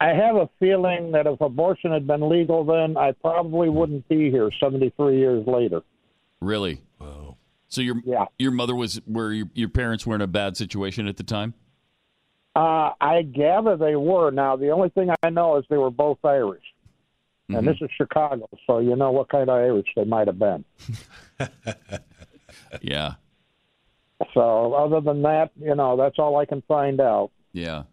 I 0.00 0.08
have 0.08 0.36
a 0.36 0.48
feeling 0.58 1.12
that 1.12 1.26
if 1.26 1.40
abortion 1.40 1.92
had 1.92 2.06
been 2.06 2.28
legal 2.28 2.64
then, 2.64 2.96
I 2.96 3.12
probably 3.12 3.68
wouldn't 3.68 4.08
be 4.08 4.30
here 4.30 4.50
73 4.60 5.18
years 5.18 5.46
later. 5.46 5.82
Really? 6.40 6.82
Wow. 6.98 7.36
So 7.68 7.80
your 7.80 7.96
yeah. 8.04 8.24
your 8.38 8.50
mother 8.50 8.74
was 8.74 9.00
were 9.06 9.32
your, 9.32 9.46
your 9.54 9.68
parents 9.68 10.04
were 10.06 10.16
in 10.16 10.20
a 10.20 10.26
bad 10.26 10.56
situation 10.56 11.06
at 11.06 11.16
the 11.16 11.22
time? 11.22 11.54
Uh, 12.56 12.90
I 13.00 13.22
gather 13.22 13.76
they 13.76 13.94
were. 13.94 14.32
Now, 14.32 14.56
the 14.56 14.70
only 14.70 14.88
thing 14.88 15.10
I 15.22 15.30
know 15.30 15.56
is 15.56 15.64
they 15.70 15.76
were 15.76 15.90
both 15.90 16.18
Irish. 16.24 16.64
And 17.56 17.66
this 17.66 17.76
is 17.80 17.90
Chicago, 17.96 18.48
so 18.66 18.78
you 18.78 18.94
know 18.96 19.10
what 19.10 19.28
kind 19.28 19.48
of 19.48 19.56
Irish 19.56 19.88
they 19.96 20.04
might 20.04 20.28
have 20.28 20.38
been. 20.38 20.64
Yeah. 22.82 23.14
So, 24.34 24.74
other 24.74 25.00
than 25.00 25.22
that, 25.22 25.50
you 25.58 25.74
know, 25.74 25.96
that's 25.96 26.18
all 26.18 26.36
I 26.36 26.44
can 26.44 26.62
find 26.68 27.00
out. 27.00 27.30
Yeah. 27.52 27.84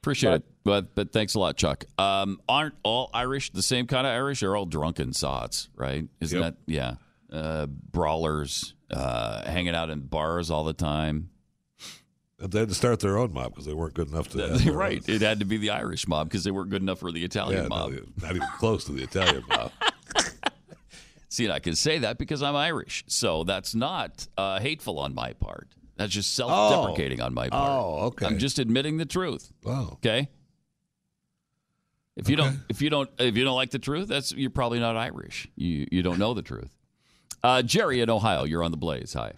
Appreciate 0.00 0.34
it. 0.34 0.42
But 0.64 0.94
but 0.96 1.12
thanks 1.12 1.34
a 1.34 1.38
lot, 1.38 1.56
Chuck. 1.56 1.84
Um, 1.98 2.40
aren't 2.48 2.74
all 2.82 3.10
Irish 3.14 3.50
the 3.52 3.62
same 3.62 3.86
kind 3.86 4.06
of 4.06 4.12
Irish? 4.12 4.40
They're 4.40 4.56
all 4.56 4.66
drunken 4.66 5.12
sots, 5.12 5.68
right? 5.76 6.04
Isn't 6.20 6.40
Yep. 6.40 6.54
that 6.66 6.72
yeah? 6.72 6.94
Uh, 7.32 7.66
brawlers, 7.66 8.74
uh, 8.90 9.48
hanging 9.48 9.74
out 9.74 9.90
in 9.90 10.00
bars 10.00 10.50
all 10.50 10.64
the 10.64 10.72
time. 10.72 11.30
They 12.38 12.58
had 12.58 12.68
to 12.70 12.74
start 12.74 12.98
their 12.98 13.16
own 13.18 13.32
mob 13.32 13.52
because 13.52 13.66
they 13.66 13.72
weren't 13.72 13.94
good 13.94 14.08
enough 14.08 14.28
to. 14.30 14.38
have 14.48 14.64
their 14.64 14.72
right. 14.72 15.08
It 15.08 15.22
had 15.22 15.38
to 15.38 15.44
be 15.44 15.56
the 15.58 15.70
Irish 15.70 16.08
mob 16.08 16.28
because 16.28 16.42
they 16.42 16.50
weren't 16.50 16.70
good 16.70 16.82
enough 16.82 16.98
for 16.98 17.12
the 17.12 17.22
Italian 17.24 17.62
Yeah, 17.62 17.68
mob. 17.68 17.92
not, 17.92 18.00
not 18.22 18.36
even 18.36 18.48
close 18.58 18.84
to 18.86 18.92
the 18.92 19.04
Italian 19.04 19.44
mob. 19.48 19.70
See, 21.32 21.44
and 21.44 21.52
I 21.54 21.60
can 21.60 21.74
say 21.74 21.96
that 21.96 22.18
because 22.18 22.42
I'm 22.42 22.54
Irish, 22.54 23.04
so 23.06 23.42
that's 23.42 23.74
not 23.74 24.28
uh, 24.36 24.60
hateful 24.60 24.98
on 24.98 25.14
my 25.14 25.32
part. 25.32 25.66
That's 25.96 26.12
just 26.12 26.34
self-deprecating 26.34 27.22
on 27.22 27.32
my 27.32 27.48
part. 27.48 27.70
Oh, 27.70 28.00
okay. 28.08 28.26
I'm 28.26 28.36
just 28.36 28.58
admitting 28.58 28.98
the 28.98 29.06
truth. 29.06 29.50
Wow. 29.64 29.92
Okay. 29.94 30.28
If 32.16 32.28
you 32.28 32.36
don't, 32.36 32.58
if 32.68 32.82
you 32.82 32.90
don't, 32.90 33.08
if 33.18 33.34
you 33.34 33.44
don't 33.44 33.54
like 33.54 33.70
the 33.70 33.78
truth, 33.78 34.08
that's 34.08 34.32
you're 34.32 34.50
probably 34.50 34.78
not 34.78 34.98
Irish. 34.98 35.48
You 35.56 35.86
you 35.90 36.02
don't 36.02 36.18
know 36.18 36.34
the 36.34 36.42
truth. 36.42 36.76
Uh, 37.42 37.62
Jerry 37.62 38.02
in 38.02 38.10
Ohio, 38.10 38.44
you're 38.44 38.62
on 38.62 38.70
the 38.70 38.76
blaze. 38.76 39.14
Hi. 39.14 39.32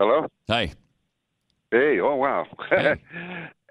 Hello. 0.00 0.26
Hi. 0.48 0.72
Hey. 1.70 2.00
Oh 2.00 2.16
wow. 2.16 2.46
yeah, 2.72 2.96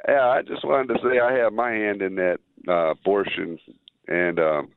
I 0.08 0.44
just 0.44 0.64
wanted 0.64 0.94
to 0.94 1.00
say 1.02 1.20
I 1.20 1.34
have 1.34 1.52
my 1.52 1.72
hand 1.72 2.04
in 2.04 2.14
that 2.18 2.38
uh, 2.68 2.92
abortion, 2.92 3.58
and 4.08 4.40
um, 4.40 4.70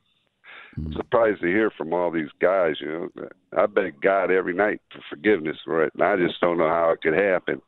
I'm 0.76 0.92
surprised 0.94 1.40
to 1.42 1.46
hear 1.46 1.70
from 1.70 1.92
all 1.92 2.10
these 2.10 2.30
guys. 2.40 2.76
You 2.80 3.10
know, 3.16 3.28
I 3.56 3.66
beg 3.66 4.01
God 4.01 4.30
every 4.30 4.55
night 4.55 4.80
for 4.92 5.01
forgiveness 5.10 5.56
for 5.64 5.84
it, 5.84 5.92
and 5.94 6.02
I 6.02 6.16
just 6.16 6.40
don't 6.40 6.59
know 6.59 6.68
how 6.68 6.90
it 6.90 7.01
could 7.02 7.14
happen. 7.14 7.60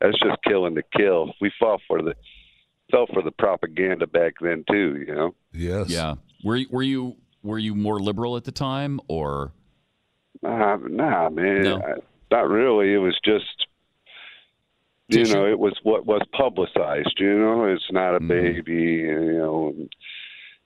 That's 0.00 0.18
just 0.18 0.36
killing 0.46 0.74
to 0.74 0.82
kill. 0.96 1.32
We 1.40 1.50
fought 1.58 1.80
for 1.86 2.02
the 2.02 2.14
fell 2.90 3.06
for 3.12 3.22
the 3.22 3.30
propaganda 3.32 4.06
back 4.06 4.34
then 4.40 4.64
too. 4.70 5.04
You 5.06 5.14
know. 5.14 5.34
Yes. 5.52 5.88
Yeah. 5.88 6.14
Were 6.44 6.56
you- 6.56 6.68
were 6.70 6.82
you 6.82 7.16
were 7.42 7.58
you 7.58 7.74
more 7.74 7.98
liberal 8.00 8.36
at 8.36 8.44
the 8.44 8.52
time, 8.52 9.00
or 9.08 9.52
Nah, 10.42 10.76
nah, 10.76 11.30
man, 11.30 11.62
No. 11.62 11.76
I- 11.82 12.00
not 12.30 12.48
really. 12.48 12.92
It 12.92 12.98
was 12.98 13.18
just, 13.24 13.66
you 15.08 15.24
know, 15.32 15.46
it 15.46 15.58
was 15.58 15.78
what 15.82 16.04
was 16.06 16.20
publicized. 16.32 17.14
You 17.18 17.38
know, 17.38 17.64
it's 17.66 17.90
not 17.90 18.14
Mm-hmm. 18.20 18.24
a 18.30 18.42
baby. 18.42 18.82
You 18.82 19.32
know, 19.38 19.68
and 19.68 19.88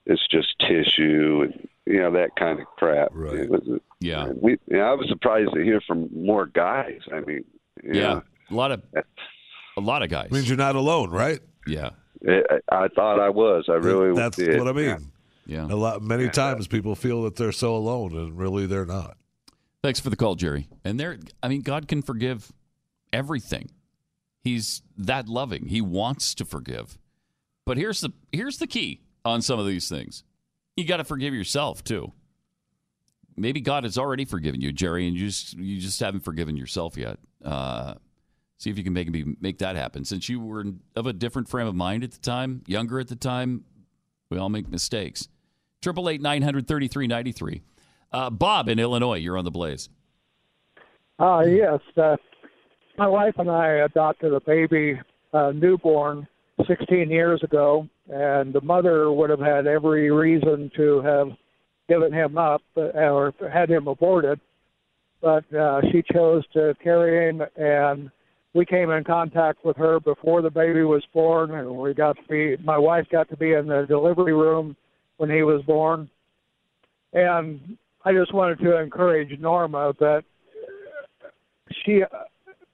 it's 0.06 0.26
just 0.30 0.54
tissue 0.60 1.42
and 1.42 1.68
you 1.86 2.00
know 2.00 2.12
that 2.12 2.36
kind 2.36 2.60
of 2.60 2.66
crap. 2.76 3.08
Right. 3.12 3.48
Yeah. 4.00 4.28
We. 4.34 4.58
You 4.66 4.78
know, 4.78 4.84
I 4.84 4.92
was 4.94 5.08
surprised 5.08 5.52
to 5.54 5.62
hear 5.62 5.80
from 5.86 6.08
more 6.14 6.46
guys. 6.46 7.00
I 7.12 7.20
mean, 7.20 7.44
you 7.82 7.94
yeah, 7.94 8.00
know, 8.00 8.22
a 8.50 8.54
lot 8.54 8.72
of 8.72 8.82
a 9.76 9.80
lot 9.80 10.02
of 10.02 10.10
guys. 10.10 10.30
Means 10.30 10.48
you're 10.48 10.58
not 10.58 10.76
alone, 10.76 11.10
right? 11.10 11.40
Yeah. 11.66 11.90
I, 12.26 12.42
I 12.70 12.88
thought 12.88 13.18
I 13.20 13.30
was. 13.30 13.64
I 13.68 13.74
really 13.74 14.14
That's 14.14 14.36
did. 14.36 14.58
what 14.58 14.68
I 14.68 14.72
mean. 14.72 15.12
Yeah. 15.46 15.66
A 15.66 15.74
lot. 15.74 16.02
Many 16.02 16.28
times 16.28 16.66
people 16.66 16.94
feel 16.94 17.22
that 17.22 17.36
they're 17.36 17.52
so 17.52 17.74
alone, 17.74 18.16
and 18.16 18.38
really 18.38 18.66
they're 18.66 18.86
not. 18.86 19.16
Thanks 19.82 19.98
for 19.98 20.10
the 20.10 20.16
call, 20.16 20.34
Jerry. 20.34 20.68
And 20.84 21.00
there, 21.00 21.18
I 21.42 21.48
mean, 21.48 21.62
God 21.62 21.88
can 21.88 22.02
forgive 22.02 22.52
everything. 23.12 23.70
He's 24.42 24.82
that 24.96 25.28
loving. 25.28 25.66
He 25.66 25.80
wants 25.80 26.34
to 26.34 26.44
forgive. 26.44 26.98
But 27.64 27.78
here's 27.78 28.00
the 28.00 28.10
here's 28.32 28.58
the 28.58 28.66
key 28.66 29.00
on 29.24 29.42
some 29.42 29.58
of 29.58 29.66
these 29.66 29.88
things. 29.88 30.24
You 30.76 30.84
got 30.84 30.98
to 30.98 31.04
forgive 31.04 31.34
yourself 31.34 31.84
too. 31.84 32.12
Maybe 33.36 33.60
God 33.60 33.84
has 33.84 33.96
already 33.96 34.24
forgiven 34.24 34.60
you, 34.60 34.72
Jerry, 34.72 35.06
and 35.06 35.16
you 35.16 35.26
just 35.26 35.54
you 35.54 35.80
just 35.80 36.00
haven't 36.00 36.20
forgiven 36.20 36.56
yourself 36.56 36.96
yet. 36.96 37.18
Uh, 37.44 37.94
see 38.58 38.70
if 38.70 38.78
you 38.78 38.84
can 38.84 38.92
make 38.92 39.10
me 39.10 39.36
make 39.40 39.58
that 39.58 39.76
happen. 39.76 40.04
Since 40.04 40.28
you 40.28 40.40
were 40.40 40.64
of 40.96 41.06
a 41.06 41.12
different 41.12 41.48
frame 41.48 41.66
of 41.66 41.74
mind 41.74 42.04
at 42.04 42.12
the 42.12 42.18
time, 42.18 42.62
younger 42.66 43.00
at 43.00 43.08
the 43.08 43.16
time, 43.16 43.64
we 44.30 44.38
all 44.38 44.48
make 44.48 44.68
mistakes. 44.68 45.28
Triple 45.80 46.08
eight 46.08 46.20
nine 46.20 46.42
hundred 46.42 46.66
thirty 46.66 46.88
three 46.88 47.06
ninety 47.06 47.32
three. 47.32 47.62
Uh, 48.12 48.28
Bob 48.28 48.68
in 48.68 48.78
Illinois, 48.78 49.18
you're 49.18 49.38
on 49.38 49.44
the 49.44 49.50
Blaze. 49.50 49.88
Uh, 51.18 51.40
yes. 51.40 51.80
Uh, 51.96 52.16
my 52.98 53.06
wife 53.06 53.34
and 53.38 53.50
I 53.50 53.68
adopted 53.84 54.32
a 54.32 54.40
baby 54.40 55.00
uh, 55.32 55.52
newborn 55.54 56.26
16 56.66 57.10
years 57.10 57.42
ago, 57.42 57.88
and 58.10 58.52
the 58.52 58.60
mother 58.60 59.12
would 59.12 59.30
have 59.30 59.40
had 59.40 59.66
every 59.66 60.10
reason 60.10 60.70
to 60.76 61.00
have 61.02 61.28
given 61.88 62.12
him 62.12 62.38
up 62.38 62.62
or 62.76 63.32
had 63.52 63.70
him 63.70 63.88
aborted, 63.88 64.40
but 65.20 65.52
uh, 65.54 65.80
she 65.90 66.02
chose 66.12 66.44
to 66.52 66.74
carry 66.82 67.28
him, 67.28 67.42
and 67.56 68.10
we 68.54 68.64
came 68.64 68.90
in 68.90 69.04
contact 69.04 69.64
with 69.64 69.76
her 69.76 70.00
before 70.00 70.42
the 70.42 70.50
baby 70.50 70.82
was 70.82 71.04
born, 71.12 71.52
and 71.52 71.70
we 71.70 71.94
got 71.94 72.16
to 72.16 72.22
be. 72.28 72.56
My 72.64 72.78
wife 72.78 73.06
got 73.10 73.28
to 73.30 73.36
be 73.36 73.52
in 73.52 73.66
the 73.66 73.86
delivery 73.88 74.32
room 74.32 74.76
when 75.18 75.30
he 75.30 75.42
was 75.42 75.62
born, 75.62 76.08
and 77.12 77.76
I 78.04 78.12
just 78.12 78.34
wanted 78.34 78.58
to 78.60 78.80
encourage 78.80 79.38
Norma 79.38 79.92
that 80.00 80.24
she 81.84 82.02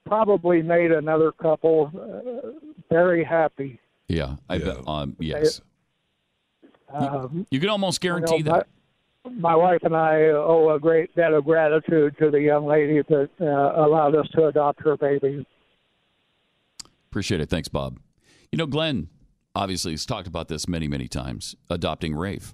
probably 0.05 0.61
made 0.61 0.91
another 0.91 1.31
couple 1.31 1.91
uh, 1.93 2.49
very 2.89 3.23
happy. 3.23 3.79
Yeah, 4.07 4.35
I 4.49 4.57
bet. 4.59 4.87
Um, 4.87 5.15
yes, 5.19 5.61
Um, 6.89 7.45
you 7.51 7.59
can 7.59 7.69
almost 7.69 8.03
you 8.03 8.09
guarantee 8.09 8.39
know, 8.43 8.53
that. 8.53 8.67
My, 9.25 9.31
my 9.31 9.55
wife 9.55 9.81
and 9.83 9.95
I 9.95 10.27
owe 10.29 10.73
a 10.73 10.79
great 10.79 11.13
debt 11.15 11.33
of 11.33 11.43
gratitude 11.43 12.15
to 12.19 12.31
the 12.31 12.39
young 12.39 12.65
lady 12.65 13.01
that 13.09 13.29
uh, 13.41 13.45
allowed 13.85 14.15
us 14.15 14.27
to 14.35 14.45
adopt 14.45 14.81
her 14.83 14.95
baby. 14.95 15.45
Appreciate 17.11 17.41
it. 17.41 17.49
Thanks, 17.49 17.67
Bob. 17.67 17.99
You 18.51 18.57
know, 18.57 18.65
Glenn 18.65 19.09
obviously 19.53 19.91
has 19.91 20.05
talked 20.05 20.27
about 20.27 20.47
this 20.47 20.67
many, 20.67 20.87
many 20.87 21.07
times. 21.07 21.55
Adopting 21.69 22.13
Raphe, 22.13 22.53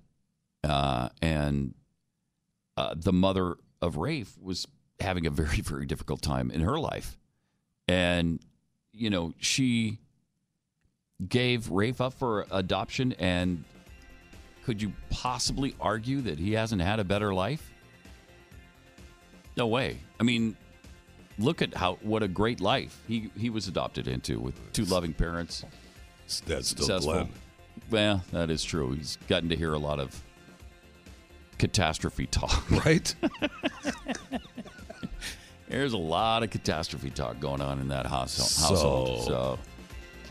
uh, 0.63 1.09
and 1.21 1.75
uh, 2.77 2.95
the 2.97 3.13
mother 3.13 3.57
of 3.81 3.95
Raphe 3.95 4.41
was 4.41 4.65
having 4.99 5.27
a 5.27 5.29
very, 5.29 5.61
very 5.61 5.85
difficult 5.85 6.21
time 6.23 6.49
in 6.49 6.61
her 6.61 6.79
life, 6.79 7.19
and 7.87 8.39
you 8.91 9.11
know 9.11 9.33
she 9.37 9.99
gave 11.29 11.67
Raphe 11.71 12.01
up 12.01 12.13
for 12.13 12.45
adoption. 12.51 13.13
And 13.13 13.63
could 14.65 14.81
you 14.81 14.93
possibly 15.09 15.75
argue 15.79 16.21
that 16.21 16.39
he 16.39 16.53
hasn't 16.53 16.81
had 16.81 16.99
a 16.99 17.03
better 17.03 17.33
life? 17.33 17.71
No 19.55 19.67
way. 19.67 19.99
I 20.19 20.23
mean, 20.23 20.55
look 21.37 21.61
at 21.61 21.73
how 21.75 21.95
what 22.01 22.23
a 22.23 22.27
great 22.27 22.59
life 22.61 23.01
he 23.07 23.29
he 23.37 23.49
was 23.49 23.67
adopted 23.67 24.07
into 24.07 24.39
with 24.39 24.55
two 24.73 24.85
loving 24.85 25.13
parents. 25.13 25.63
That's 26.45 26.69
still 26.69 26.85
successful. 26.85 27.13
Glenn. 27.13 27.29
Well, 27.91 28.23
that 28.31 28.49
is 28.49 28.63
true. 28.63 28.93
He's 28.93 29.17
gotten 29.27 29.49
to 29.49 29.55
hear 29.55 29.73
a 29.73 29.77
lot 29.77 29.99
of 29.99 30.19
catastrophe 31.57 32.25
talk. 32.27 32.63
Right. 32.85 33.13
There's 35.69 35.93
a 35.93 35.97
lot 35.97 36.43
of 36.43 36.49
catastrophe 36.51 37.09
talk 37.09 37.39
going 37.39 37.61
on 37.61 37.79
in 37.79 37.87
that 37.87 38.05
house, 38.05 38.33
So- 38.33 38.67
household. 38.67 39.25
So 39.25 39.59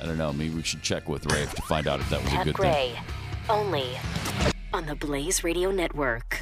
I 0.00 0.06
don't 0.06 0.18
know. 0.18 0.32
Maybe 0.32 0.54
we 0.54 0.62
should 0.62 0.82
check 0.82 1.08
with 1.08 1.24
Raphe 1.26 1.54
to 1.54 1.62
find 1.62 1.86
out 1.86 2.00
if 2.00 2.08
that 2.10 2.22
was 2.22 2.32
a 2.32 2.36
Pat 2.36 2.44
good 2.46 2.54
Gray, 2.54 2.92
thing. 2.94 3.04
only 3.50 3.86
on 4.72 4.86
the 4.86 4.94
Blaze 4.94 5.44
Radio 5.44 5.70
Network. 5.70 6.40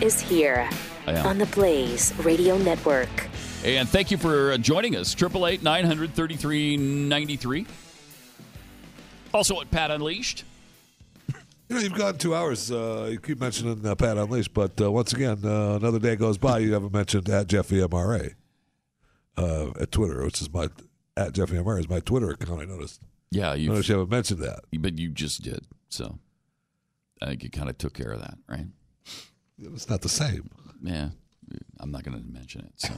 Is 0.00 0.20
here 0.20 0.68
on 1.06 1.38
the 1.38 1.46
Blaze 1.46 2.14
Radio 2.24 2.56
Network. 2.58 3.08
And 3.64 3.88
thank 3.88 4.10
you 4.10 4.16
for 4.16 4.52
uh, 4.52 4.58
joining 4.58 4.96
us. 4.96 5.12
Triple 5.14 5.46
eight 5.46 5.62
nine 5.62 5.84
hundred 5.84 6.14
thirty 6.14 6.36
three 6.36 6.76
ninety 6.76 7.36
three. 7.36 7.66
Also 9.34 9.60
at 9.60 9.70
Pat 9.70 9.90
Unleashed. 9.90 10.44
You 11.68 11.76
know, 11.76 11.82
you've 11.82 11.94
gone 11.94 12.18
two 12.18 12.34
hours. 12.34 12.72
Uh, 12.72 13.10
you 13.12 13.20
keep 13.20 13.38
mentioning 13.38 13.86
uh, 13.86 13.94
Pat 13.94 14.18
Unleashed, 14.18 14.52
but 14.52 14.80
uh, 14.80 14.90
once 14.90 15.12
again, 15.12 15.38
uh, 15.44 15.76
another 15.76 16.00
day 16.00 16.16
goes 16.16 16.36
by. 16.36 16.58
You 16.58 16.72
haven't 16.72 16.92
mentioned 16.92 17.28
at 17.28 17.46
Jeffy 17.46 17.76
MRA 17.76 18.34
uh, 19.36 19.68
at 19.80 19.92
Twitter, 19.92 20.24
which 20.24 20.42
is 20.42 20.52
my 20.52 20.68
at 21.16 21.32
Jeffy 21.32 21.54
MRA 21.54 21.78
is 21.78 21.88
my 21.88 22.00
Twitter 22.00 22.30
account. 22.30 22.60
I 22.60 22.64
noticed. 22.64 23.00
Yeah, 23.30 23.54
you 23.54 23.68
noticed 23.68 23.88
you 23.88 23.94
haven't 23.94 24.10
mentioned 24.10 24.40
that. 24.40 24.64
but 24.80 24.98
you 24.98 25.10
just 25.10 25.42
did. 25.42 25.64
So 25.90 26.18
I 27.22 27.26
think 27.26 27.44
you 27.44 27.50
kind 27.50 27.70
of 27.70 27.78
took 27.78 27.94
care 27.94 28.10
of 28.10 28.20
that, 28.20 28.34
right? 28.48 28.66
It's 29.60 29.88
not 29.88 30.00
the 30.02 30.08
same. 30.08 30.50
Yeah, 30.82 31.10
I'm 31.78 31.90
not 31.90 32.04
going 32.04 32.18
to 32.18 32.32
mention 32.32 32.66
it. 32.66 32.72
So 32.76 32.92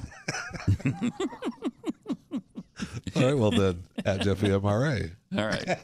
All 3.16 3.22
right, 3.22 3.36
well 3.36 3.50
then, 3.50 3.82
at 4.04 4.20
Jeffy 4.22 4.48
MRA. 4.48 5.10
All 5.36 5.44
right. 5.46 5.78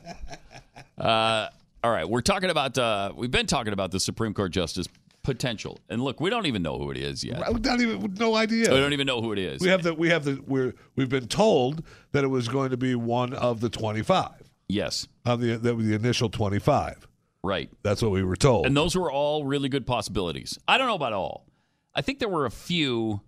Uh, 0.97 1.49
all 1.85 1.91
right. 1.91 2.09
We're 2.09 2.23
talking 2.23 2.51
about, 2.51 2.77
uh, 2.77 3.13
we've 3.15 3.31
been 3.31 3.47
talking 3.47 3.73
about 3.73 3.93
the 3.93 4.01
Supreme 4.01 4.35
Court 4.35 4.51
justice 4.51 4.89
potential. 5.23 5.79
And 5.89 6.03
look, 6.03 6.21
we 6.21 6.31
don't 6.31 6.47
even 6.47 6.63
know 6.63 6.79
who 6.79 6.91
it 6.91 6.97
is 6.97 7.23
yet. 7.23 7.41
Not 7.41 7.81
even, 7.81 8.15
no 8.19 8.35
idea. 8.35 8.71
We 8.73 8.81
don't 8.81 8.93
even 8.93 9.07
know 9.07 9.21
who 9.21 9.33
it 9.33 9.39
is. 9.39 9.61
We 9.61 9.69
have 9.69 9.83
the 9.83 9.95
we 9.95 10.09
have 10.09 10.25
the 10.25 10.43
we're 10.47 10.75
we've 10.97 11.09
been 11.09 11.29
told 11.29 11.85
that 12.13 12.25
it 12.25 12.29
was 12.29 12.49
going 12.49 12.71
to 12.71 12.77
be 12.77 12.95
one 12.95 13.35
of 13.35 13.61
the 13.61 13.69
twenty 13.69 14.03
five. 14.03 14.51
Yes. 14.69 15.07
On 15.27 15.41
the 15.41 15.57
that 15.57 15.75
was 15.75 15.87
the 15.87 15.95
initial 15.95 16.31
twenty 16.31 16.59
five. 16.59 17.07
Right. 17.45 17.71
That's 17.83 18.03
what 18.03 18.11
we 18.11 18.23
were 18.23 18.37
told. 18.37 18.67
And 18.67 18.77
those 18.77 18.97
were 18.97 19.11
all 19.11 19.45
really 19.45 19.69
good 19.69 19.87
possibilities. 19.87 20.59
I 20.67 20.77
don't 20.79 20.87
know 20.87 20.95
about 20.95 21.13
all. 21.13 21.47
I 21.95 22.03
think 22.03 22.19
there 22.19 22.29
were 22.29 22.47
a 22.47 22.51
few 22.51 23.21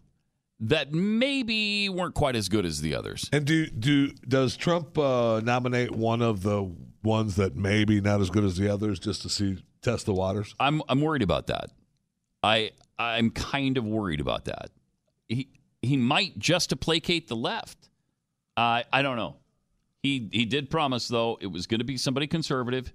that 0.61 0.93
maybe 0.93 1.89
weren't 1.89 2.15
quite 2.15 2.37
as 2.37 2.49
good 2.49 2.67
as 2.67 2.81
the 2.81 2.95
others. 2.95 3.29
And 3.33 3.45
do 3.45 3.67
do 3.67 4.09
does 4.29 4.57
Trump 4.57 4.99
uh, 4.99 5.41
nominate 5.41 5.91
one 5.91 6.23
of 6.23 6.43
the 6.43 6.71
ones 7.03 7.37
that 7.37 7.57
maybe 7.57 8.01
not 8.01 8.21
as 8.21 8.31
good 8.31 8.45
as 8.45 8.57
the 8.57 8.69
others 8.69 8.99
just 8.99 9.23
to 9.23 9.29
see 9.29 9.59
test 9.83 10.07
the 10.07 10.15
waters? 10.15 10.55
I'm 10.61 10.83
I'm 10.89 11.01
worried 11.01 11.23
about 11.23 11.47
that. 11.47 11.71
I 12.43 12.73
I'm 12.99 13.31
kind 13.31 13.79
of 13.79 13.85
worried 13.85 14.21
about 14.21 14.45
that. 14.45 14.71
He 15.29 15.49
he 15.81 15.97
might 15.97 16.39
just 16.39 16.71
to 16.71 16.77
placate 16.77 17.29
the 17.29 17.37
left. 17.37 17.89
I 18.57 18.85
I 18.93 19.03
don't 19.03 19.17
know. 19.17 19.37
He 20.03 20.29
he 20.31 20.45
did 20.45 20.69
promise 20.69 21.09
though 21.09 21.39
it 21.41 21.47
was 21.47 21.67
going 21.67 21.81
to 21.81 21.85
be 21.85 21.97
somebody 21.97 22.27
conservative. 22.27 22.93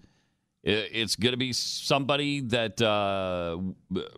It's 0.66 1.16
going 1.16 1.34
to 1.34 1.38
be 1.38 1.54
somebody 1.54 2.42
that 2.42 2.82
uh, 2.82 3.60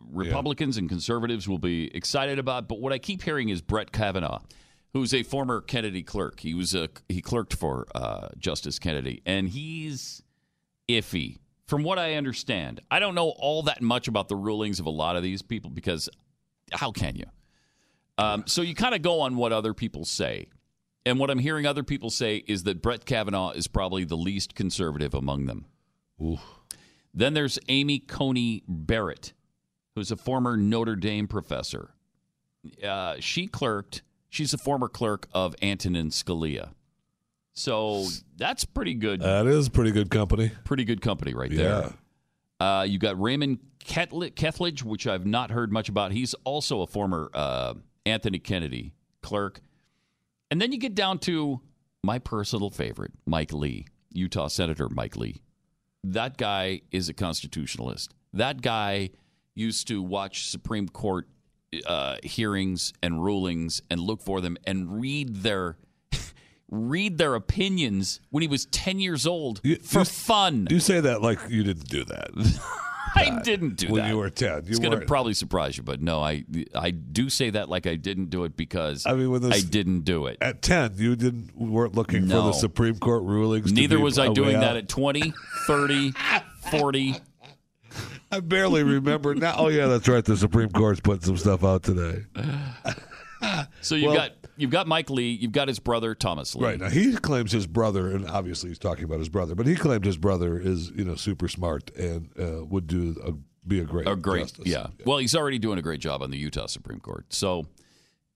Republicans 0.10 0.78
and 0.78 0.88
conservatives 0.88 1.46
will 1.46 1.58
be 1.58 1.94
excited 1.94 2.40
about. 2.40 2.70
But 2.70 2.80
what 2.80 2.94
I 2.94 3.00
keep 3.00 3.22
hearing 3.22 3.50
is 3.50 3.62
Brett 3.62 3.92
Kavanaugh, 3.92 4.40
who's 4.94 5.14
a 5.14 5.24
former 5.24 5.60
Kennedy 5.60 6.04
clerk. 6.04 6.40
He 6.40 6.54
was 6.54 6.74
a 6.74 6.88
he 7.10 7.22
clerked 7.22 7.54
for 7.54 7.86
uh, 7.94 8.30
Justice 8.38 8.80
Kennedy, 8.80 9.22
and 9.26 9.50
he's 9.50 10.24
iffy 10.88 11.40
from 11.66 11.84
what 11.84 12.00
I 12.00 12.14
understand. 12.14 12.80
I 12.90 13.00
don't 13.00 13.14
know 13.14 13.34
all 13.38 13.64
that 13.64 13.82
much 13.82 14.08
about 14.08 14.30
the 14.30 14.38
rulings 14.38 14.80
of 14.80 14.86
a 14.86 14.92
lot 14.92 15.18
of 15.18 15.24
these 15.24 15.42
people 15.42 15.70
because 15.70 16.08
how 16.72 16.92
can 16.92 17.18
you? 17.18 17.26
Um, 18.18 18.46
so 18.48 18.62
you 18.62 18.74
kind 18.74 18.96
of 18.96 19.02
go 19.02 19.20
on 19.20 19.36
what 19.36 19.52
other 19.52 19.74
people 19.74 20.06
say. 20.06 20.48
And 21.06 21.20
what 21.20 21.30
I'm 21.30 21.40
hearing 21.40 21.66
other 21.66 21.84
people 21.84 22.10
say 22.10 22.38
is 22.48 22.64
that 22.64 22.82
Brett 22.82 23.06
Kavanaugh 23.06 23.52
is 23.52 23.68
probably 23.68 24.06
the 24.06 24.18
least 24.18 24.56
conservative 24.56 25.14
among 25.14 25.46
them. 25.46 25.66
Then 27.14 27.34
there's 27.34 27.60
Amy 27.68 28.00
Coney 28.00 28.64
Barrett, 28.68 29.34
who's 29.96 30.12
a 30.12 30.16
former 30.16 30.58
Notre 30.58 30.96
Dame 30.96 31.28
professor. 31.28 31.92
Uh, 32.84 33.16
she 33.20 33.48
clerked, 33.48 34.04
she's 34.30 34.54
a 34.54 34.58
former 34.58 34.88
clerk 34.88 35.28
of 35.34 35.56
Antonin 35.62 36.10
Scalia. 36.10 36.70
So 37.54 38.06
that's 38.36 38.66
pretty 38.66 38.94
good. 38.94 39.22
That 39.22 39.48
is 39.48 39.68
pretty 39.70 39.92
good 39.92 40.12
company. 40.12 40.52
Pretty 40.64 40.84
good 40.84 41.02
company 41.02 41.34
right 41.34 41.50
there. 41.52 41.92
Uh, 42.60 42.86
you 42.88 43.00
got 43.00 43.20
Raymond 43.20 43.60
Kethledge, 43.84 44.84
which 44.84 45.08
I've 45.08 45.26
not 45.26 45.50
heard 45.50 45.72
much 45.72 45.90
about. 45.90 46.12
He's 46.12 46.34
also 46.44 46.82
a 46.82 46.88
former 46.88 47.32
uh, 47.34 47.74
Anthony 48.06 48.40
Kennedy 48.40 48.94
clerk. 49.22 49.62
And 50.52 50.62
then 50.62 50.72
you 50.72 50.78
get 50.78 50.94
down 50.94 51.20
to 51.20 51.62
my 52.04 52.20
personal 52.20 52.70
favorite, 52.70 53.12
Mike 53.26 53.54
Lee, 53.54 53.88
Utah 54.12 54.48
Senator 54.48 54.88
Mike 54.90 55.16
Lee. 55.18 55.42
That 56.14 56.38
guy 56.38 56.82
is 56.92 57.10
a 57.10 57.14
constitutionalist. 57.14 58.14
That 58.32 58.62
guy 58.62 59.10
used 59.56 59.88
to 59.90 60.02
watch 60.02 60.50
Supreme 60.50 60.88
Court 60.88 61.28
uh, 61.86 62.18
hearings 62.24 62.94
and 63.04 63.22
rulings 63.22 63.82
and 63.90 64.00
look 64.00 64.22
for 64.22 64.40
them 64.40 64.58
and 64.66 65.02
read 65.02 65.44
their 65.44 65.78
read 66.72 67.18
their 67.18 67.36
opinions 67.36 68.22
when 68.30 68.42
he 68.42 68.48
was 68.48 68.68
10 68.68 69.00
years 69.00 69.28
old 69.28 69.62
for 69.84 70.06
fun. 70.06 70.68
You 70.70 70.80
say 70.80 71.02
that 71.02 71.22
like 71.22 71.40
you 71.50 71.64
didn't 71.64 71.90
do 71.90 72.06
that. 72.06 72.30
I 73.18 73.42
didn't 73.42 73.76
do 73.78 73.88
it. 73.88 73.92
when 73.92 74.02
that. 74.04 74.10
you 74.10 74.18
were 74.18 74.30
10. 74.30 74.50
You 74.50 74.58
it's 74.70 74.80
going 74.80 74.92
to 74.92 74.98
weren't. 74.98 75.08
probably 75.08 75.34
surprise 75.34 75.78
you, 75.78 75.84
but 75.84 76.02
no, 76.02 76.22
I 76.22 76.44
I 76.76 76.92
do 76.92 77.30
say 77.30 77.50
that 77.52 77.70
like 77.70 77.88
I 77.88 77.96
didn't 77.96 78.30
do 78.30 78.44
it 78.44 78.56
because 78.58 79.06
I 79.06 79.14
mean, 79.14 79.30
when 79.32 79.42
this- 79.42 79.64
I 79.64 79.68
didn't 79.68 80.02
do 80.02 80.26
it. 80.28 80.38
At 80.42 80.62
10, 80.62 80.94
you 80.98 81.16
didn't 81.16 81.56
weren't 81.58 81.96
looking 81.96 82.24
for 82.24 82.36
the 82.36 82.54
Supreme 82.54 82.98
Court 83.00 83.24
rulings. 83.24 83.68
to 83.70 83.74
Neither 83.74 83.98
be 83.98 84.04
was 84.04 84.18
I 84.18 84.26
a 84.26 84.30
way 84.30 84.34
doing 84.36 84.60
that 84.60 84.72
out. 84.72 84.78
at 84.78 84.88
20, 84.90 85.34
30, 85.68 86.14
40. 86.72 87.16
I 88.32 88.40
barely 88.42 88.84
remember 88.84 89.34
now. 89.36 89.56
Oh 89.58 89.68
yeah, 89.70 89.88
that's 89.88 90.08
right. 90.08 90.24
The 90.24 90.36
Supreme 90.38 90.70
Court's 90.70 91.00
putting 91.00 91.22
some 91.24 91.38
stuff 91.38 91.64
out 91.64 91.84
today. 91.84 92.24
So 93.82 93.96
you've 93.96 94.08
Well- 94.12 94.16
got 94.16 94.32
you've 94.58 94.72
got 94.72 94.88
Mike 94.88 95.10
Lee, 95.10 95.32
you've 95.32 95.52
got 95.52 95.68
his 95.68 95.80
brother 95.80 96.14
Thomas 96.16 96.56
Lee. 96.56 96.66
Right 96.66 96.80
now, 96.80 96.90
he 96.90 97.16
claims 97.16 97.52
his 97.52 97.68
brother, 97.68 98.10
and 98.14 98.28
obviously 98.28 98.70
he's 98.70 98.80
talking 98.80 99.04
about 99.06 99.20
his 99.20 99.30
brother, 99.30 99.56
but 99.56 99.66
he 99.68 99.76
claimed 99.76 100.04
his 100.06 100.18
brother 100.18 100.60
is 100.60 100.90
you 100.92 101.06
know 101.06 101.16
super 101.16 101.48
smart 101.48 101.90
and 101.96 102.30
uh, 102.40 102.66
would 102.66 102.88
do 102.88 103.16
a, 103.26 103.34
be 103.68 103.80
a 103.80 103.84
great 103.86 104.08
A 104.08 104.16
great, 104.16 104.44
justice. 104.44 104.66
yeah. 104.68 104.88
Well, 105.06 105.18
he's 105.20 105.36
already 105.36 105.60
doing 105.60 105.78
a 105.80 105.82
great 105.82 106.00
job 106.02 106.22
on 106.22 106.32
the 106.32 106.38
Utah 106.38 106.68
Supreme 106.68 107.00
Court. 107.00 107.26
So, 107.34 107.68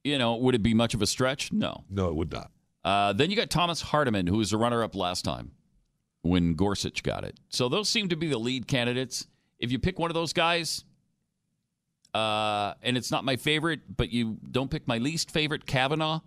you 0.03 0.17
know, 0.17 0.35
would 0.35 0.55
it 0.55 0.63
be 0.63 0.73
much 0.73 0.93
of 0.93 1.01
a 1.01 1.07
stretch? 1.07 1.51
No. 1.53 1.83
No, 1.89 2.09
it 2.09 2.15
would 2.15 2.31
not. 2.31 2.51
Uh, 2.83 3.13
then 3.13 3.29
you 3.29 3.35
got 3.37 3.49
Thomas 3.49 3.81
Hardiman, 3.81 4.27
who 4.27 4.37
was 4.37 4.49
the 4.51 4.57
runner-up 4.57 4.95
last 4.95 5.23
time 5.23 5.51
when 6.23 6.55
Gorsuch 6.55 7.01
got 7.03 7.23
it. 7.23 7.39
So 7.49 7.69
those 7.69 7.87
seem 7.89 8.09
to 8.09 8.15
be 8.15 8.27
the 8.27 8.37
lead 8.39 8.67
candidates. 8.67 9.27
If 9.59 9.71
you 9.71 9.79
pick 9.79 9.99
one 9.99 10.09
of 10.09 10.15
those 10.15 10.33
guys, 10.33 10.83
uh, 12.13 12.73
and 12.81 12.97
it's 12.97 13.11
not 13.11 13.23
my 13.23 13.35
favorite, 13.35 13.81
but 13.95 14.11
you 14.11 14.37
don't 14.49 14.69
pick 14.69 14.87
my 14.87 14.97
least 14.97 15.31
favorite, 15.31 15.65
Kavanaugh, 15.65 16.19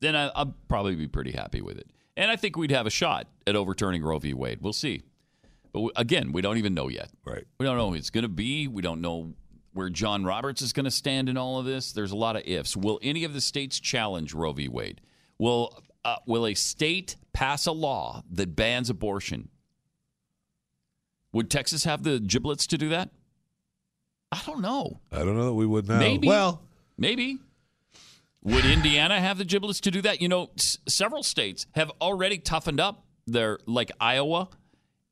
then 0.00 0.14
I, 0.14 0.28
I'll 0.34 0.54
probably 0.68 0.94
be 0.94 1.08
pretty 1.08 1.32
happy 1.32 1.60
with 1.60 1.78
it. 1.78 1.90
And 2.16 2.30
I 2.30 2.36
think 2.36 2.56
we'd 2.56 2.70
have 2.70 2.86
a 2.86 2.90
shot 2.90 3.26
at 3.46 3.56
overturning 3.56 4.02
Roe 4.02 4.18
v. 4.18 4.34
Wade. 4.34 4.60
We'll 4.60 4.72
see. 4.72 5.02
But 5.72 5.80
we, 5.80 5.90
again, 5.96 6.32
we 6.32 6.42
don't 6.42 6.58
even 6.58 6.74
know 6.74 6.88
yet. 6.88 7.10
Right. 7.24 7.44
We 7.58 7.66
don't 7.66 7.76
know 7.76 7.88
who 7.88 7.96
it's 7.96 8.10
going 8.10 8.22
to 8.22 8.28
be. 8.28 8.68
We 8.68 8.82
don't 8.82 9.00
know 9.00 9.34
where 9.72 9.90
John 9.90 10.24
Roberts 10.24 10.62
is 10.62 10.72
going 10.72 10.84
to 10.84 10.90
stand 10.90 11.28
in 11.28 11.36
all 11.36 11.58
of 11.58 11.64
this. 11.64 11.90
There's 11.90 12.12
a 12.12 12.16
lot 12.16 12.36
of 12.36 12.42
ifs. 12.46 12.76
Will 12.76 13.00
any 13.02 13.24
of 13.24 13.34
the 13.34 13.40
states 13.40 13.80
challenge 13.80 14.32
Roe 14.32 14.52
v. 14.52 14.68
Wade? 14.68 15.00
Will 15.38 15.82
uh, 16.04 16.16
Will 16.26 16.46
a 16.46 16.54
state 16.54 17.16
pass 17.32 17.66
a 17.66 17.72
law 17.72 18.22
that 18.30 18.54
bans 18.54 18.88
abortion? 18.88 19.48
Would 21.32 21.50
Texas 21.50 21.82
have 21.84 22.04
the 22.04 22.20
giblets 22.20 22.66
to 22.68 22.78
do 22.78 22.88
that? 22.90 23.10
I 24.34 24.40
don't 24.46 24.60
know. 24.60 25.00
I 25.12 25.18
don't 25.18 25.36
know 25.36 25.46
that 25.46 25.54
we 25.54 25.66
would 25.66 25.88
now. 25.88 25.98
Maybe. 25.98 26.26
Well, 26.28 26.60
maybe. 26.98 27.38
Would 28.42 28.64
Indiana 28.66 29.20
have 29.20 29.38
the 29.38 29.44
giblets 29.44 29.80
to 29.80 29.90
do 29.90 30.02
that? 30.02 30.20
You 30.20 30.28
know, 30.28 30.50
s- 30.58 30.78
several 30.86 31.22
states 31.22 31.66
have 31.72 31.90
already 32.00 32.38
toughened 32.38 32.78
up 32.80 33.04
their, 33.26 33.58
like 33.66 33.90
Iowa. 34.00 34.48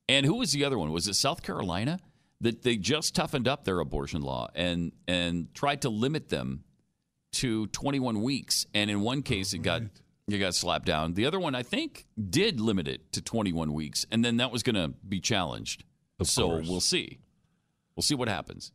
And 0.07 0.25
who 0.25 0.35
was 0.35 0.51
the 0.51 0.65
other 0.65 0.77
one? 0.77 0.91
Was 0.91 1.07
it 1.07 1.15
South 1.15 1.41
Carolina? 1.41 1.99
That 2.41 2.61
they 2.63 2.75
just 2.75 3.15
toughened 3.15 3.47
up 3.47 3.63
their 3.63 3.79
abortion 3.79 4.21
law 4.21 4.49
and 4.53 4.91
and 5.07 5.53
tried 5.55 5.81
to 5.83 5.89
limit 5.89 6.27
them 6.27 6.65
to 7.33 7.67
21 7.67 8.21
weeks. 8.21 8.65
And 8.73 8.91
in 8.91 8.99
one 9.01 9.21
case, 9.21 9.53
it 9.53 9.59
got 9.59 9.81
it 10.27 10.37
got 10.37 10.53
slapped 10.53 10.85
down. 10.85 11.13
The 11.13 11.25
other 11.25 11.39
one, 11.39 11.55
I 11.55 11.63
think, 11.63 12.05
did 12.29 12.59
limit 12.59 12.87
it 12.87 13.11
to 13.13 13.21
21 13.21 13.73
weeks, 13.73 14.05
and 14.11 14.23
then 14.25 14.37
that 14.37 14.51
was 14.51 14.61
going 14.61 14.75
to 14.75 14.89
be 15.07 15.19
challenged. 15.21 15.85
so 16.21 16.47
course. 16.49 16.67
we'll 16.67 16.79
see. 16.81 17.19
We'll 17.95 18.03
see 18.03 18.15
what 18.15 18.27
happens. 18.27 18.71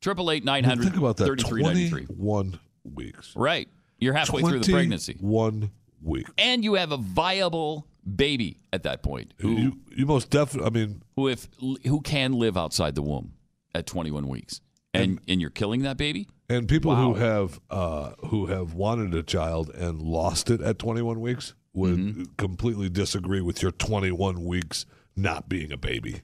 Triple 0.00 0.30
eight 0.30 0.44
nine 0.44 0.64
hundred 0.64 0.84
think 0.84 0.96
about 0.96 1.16
that. 1.18 1.26
thirty 1.26 1.42
three 1.42 1.62
ninety 1.62 1.88
three. 1.88 2.04
Twenty-one 2.06 2.58
weeks. 2.94 3.32
Right. 3.34 3.68
You're 3.98 4.14
halfway 4.14 4.42
through 4.42 4.60
the 4.60 4.72
pregnancy. 4.72 5.16
One 5.20 5.70
week. 6.02 6.26
And 6.38 6.62
you 6.62 6.74
have 6.74 6.92
a 6.92 6.96
viable 6.96 7.86
baby 8.16 8.60
at 8.72 8.84
that 8.84 9.02
point. 9.02 9.34
Who 9.38 9.56
You, 9.56 9.78
you 9.90 10.06
most 10.06 10.30
definitely. 10.30 10.66
I 10.68 10.70
mean, 10.86 11.02
who 11.16 11.28
if 11.28 11.48
who 11.60 12.00
can 12.00 12.32
live 12.34 12.56
outside 12.56 12.94
the 12.94 13.02
womb 13.02 13.32
at 13.74 13.86
21 13.86 14.28
weeks. 14.28 14.60
And 14.94 15.20
and 15.28 15.40
you're 15.40 15.50
killing 15.50 15.82
that 15.82 15.96
baby? 15.96 16.28
and 16.50 16.66
people 16.66 16.94
who 16.96 17.14
have 17.14 17.60
uh, 17.70 18.12
who 18.28 18.46
have 18.46 18.72
wanted 18.74 19.14
a 19.14 19.22
child 19.22 19.68
and 19.70 20.00
lost 20.00 20.48
it 20.48 20.60
at 20.62 20.78
21 20.78 21.20
weeks 21.20 21.54
would 21.74 21.98
Mm-hmm. 21.98 22.22
completely 22.38 22.88
disagree 22.88 23.40
with 23.42 23.62
your 23.62 23.70
21 23.70 24.44
weeks 24.44 24.86
not 25.14 25.48
being 25.48 25.70
a 25.72 25.76
baby. 25.76 26.22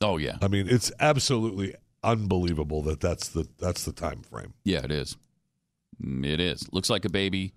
Oh 0.00 0.16
yeah. 0.16 0.36
I 0.42 0.48
mean, 0.48 0.66
it's 0.68 0.90
absolutely 0.98 1.74
unbelievable 2.06 2.80
that 2.82 3.00
that's 3.00 3.28
the 3.28 3.46
that's 3.58 3.84
the 3.84 3.92
time 3.92 4.22
frame. 4.22 4.54
Yeah, 4.64 4.84
it 4.84 4.90
is. 4.90 5.16
Mm, 6.02 6.24
It 6.26 6.40
is. 6.40 6.66
Looks 6.72 6.88
like 6.88 7.04
a 7.04 7.10
baby. 7.10 7.52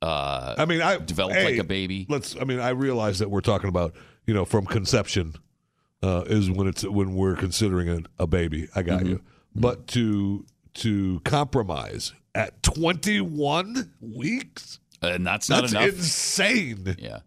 Uh 0.00 0.54
I 0.58 0.64
mean, 0.64 0.80
I 0.82 0.98
developed 0.98 1.36
hey, 1.36 1.44
like 1.52 1.58
a 1.60 1.64
baby. 1.64 2.06
Let's. 2.08 2.36
I 2.40 2.44
mean, 2.44 2.58
I 2.60 2.70
realize 2.70 3.18
that 3.20 3.30
we're 3.30 3.40
talking 3.40 3.68
about 3.68 3.94
you 4.26 4.34
know 4.34 4.44
from 4.44 4.66
conception 4.66 5.34
uh, 6.02 6.24
is 6.26 6.50
when 6.50 6.66
it's 6.66 6.84
when 6.84 7.14
we're 7.14 7.36
considering 7.36 7.86
it 7.88 8.06
a 8.18 8.26
baby. 8.26 8.68
I 8.74 8.82
got 8.82 9.00
Mm-hmm. 9.00 9.08
you. 9.10 9.22
But 9.54 9.86
to 9.88 10.44
to 10.74 11.20
compromise 11.24 12.12
at 12.34 12.62
21 12.62 13.92
weeks, 14.00 14.80
and 15.02 15.24
that's 15.26 15.48
not 15.48 15.60
that's 15.60 15.72
enough. 15.72 15.84
insane. 15.90 16.96
Yeah. 16.98 17.18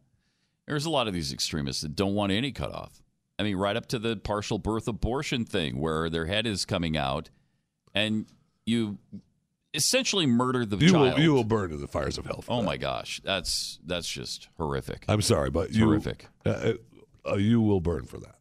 There's 0.67 0.85
a 0.85 0.89
lot 0.89 1.07
of 1.07 1.13
these 1.13 1.31
extremists 1.31 1.83
that 1.83 1.95
don't 1.95 2.15
want 2.15 2.31
any 2.31 2.51
cutoff. 2.51 3.01
I 3.37 3.43
mean, 3.43 3.57
right 3.57 3.75
up 3.75 3.87
to 3.87 3.99
the 3.99 4.15
partial 4.15 4.59
birth 4.59 4.87
abortion 4.87 5.45
thing 5.45 5.79
where 5.79 6.09
their 6.09 6.25
head 6.25 6.47
is 6.47 6.65
coming 6.65 6.95
out 6.95 7.29
and 7.93 8.25
you 8.65 8.97
essentially 9.73 10.25
murder 10.25 10.65
the 10.65 10.77
You 10.77 10.91
child. 10.91 11.13
will, 11.15 11.19
you 11.19 11.33
will 11.33 11.43
burn 11.43 11.71
in 11.71 11.81
the 11.81 11.87
fires 11.87 12.17
of 12.17 12.25
hell. 12.25 12.43
oh 12.47 12.57
that. 12.61 12.65
my 12.65 12.77
gosh. 12.77 13.19
That's 13.23 13.79
that's 13.85 14.07
just 14.07 14.47
horrific. 14.57 15.03
I'm 15.09 15.21
sorry, 15.21 15.49
but 15.49 15.71
you 15.73 15.85
horrific. 15.85 16.27
Uh, 16.45 16.73
uh, 17.29 17.35
you 17.35 17.61
will 17.61 17.81
burn 17.81 18.05
for 18.05 18.19
that. 18.19 18.35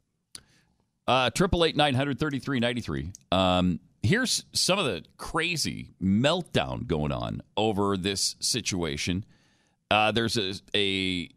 Uh, 1.07 1.31
triple 1.31 1.65
eight 1.65 1.77
nine 1.77 1.95
hundred 1.95 2.19
thirty 2.19 2.39
three 2.39 2.61
ninety 2.61 2.81
three. 2.81 3.13
Um, 3.33 3.81
here's 4.03 4.45
some 4.53 4.79
of 4.79 4.85
the 4.87 5.05
crazy 5.17 5.91
meltdown 6.03 6.87
going 6.87 7.11
on 7.13 7.43
over 7.57 7.97
this 7.97 8.37
situation. 8.39 9.25
Uh, 9.91 10.13
there's 10.13 10.37
a, 10.39 10.55
a, 10.75 11.29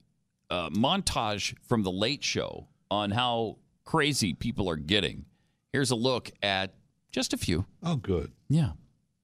uh 0.49 0.69
montage 0.69 1.53
from 1.67 1.83
the 1.83 1.91
Late 1.91 2.23
Show 2.23 2.67
on 2.91 3.11
how 3.11 3.57
crazy 3.85 4.33
people 4.33 4.69
are 4.69 4.75
getting. 4.75 5.25
Here's 5.73 5.91
a 5.91 5.95
look 5.95 6.31
at 6.41 6.73
just 7.11 7.33
a 7.33 7.37
few. 7.37 7.65
Oh, 7.83 7.95
good. 7.95 8.31
Yeah, 8.49 8.71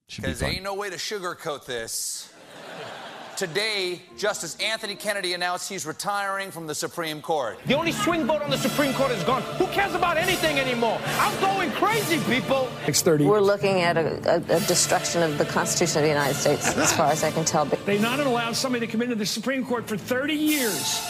should 0.07 0.23
be 0.23 0.27
Because 0.29 0.41
fun. 0.41 0.51
ain't 0.51 0.63
no 0.63 0.75
way 0.75 0.89
to 0.89 0.97
sugarcoat 0.97 1.65
this. 1.65 2.31
Today, 3.37 3.99
Justice 4.15 4.55
Anthony 4.59 4.93
Kennedy 4.93 5.33
announced 5.33 5.67
he's 5.67 5.87
retiring 5.87 6.51
from 6.51 6.67
the 6.67 6.75
Supreme 6.75 7.19
Court. 7.19 7.57
The 7.65 7.73
only 7.73 7.91
swing 7.91 8.25
vote 8.25 8.43
on 8.43 8.51
the 8.51 8.57
Supreme 8.59 8.93
Court 8.93 9.09
is 9.11 9.23
gone. 9.23 9.41
Who 9.57 9.65
cares 9.67 9.95
about 9.95 10.17
anything 10.17 10.59
anymore? 10.59 10.99
I'm 11.17 11.41
going 11.41 11.71
crazy, 11.71 12.19
people. 12.31 12.69
Next 12.85 13.01
30 13.01 13.25
We're 13.25 13.39
looking 13.41 13.81
at 13.81 13.97
a, 13.97 14.35
a, 14.35 14.57
a 14.57 14.59
destruction 14.61 15.23
of 15.23 15.39
the 15.39 15.45
Constitution 15.45 15.97
of 15.97 16.03
the 16.03 16.09
United 16.09 16.35
States, 16.35 16.77
as 16.77 16.93
far 16.93 17.11
as 17.11 17.23
I 17.23 17.31
can 17.31 17.43
tell. 17.43 17.65
They've 17.65 17.99
not 17.99 18.19
allowed 18.19 18.55
somebody 18.55 18.85
to 18.85 18.91
come 18.91 19.01
into 19.01 19.15
the 19.15 19.25
Supreme 19.25 19.65
Court 19.65 19.87
for 19.87 19.97
30 19.97 20.33
years. 20.35 21.01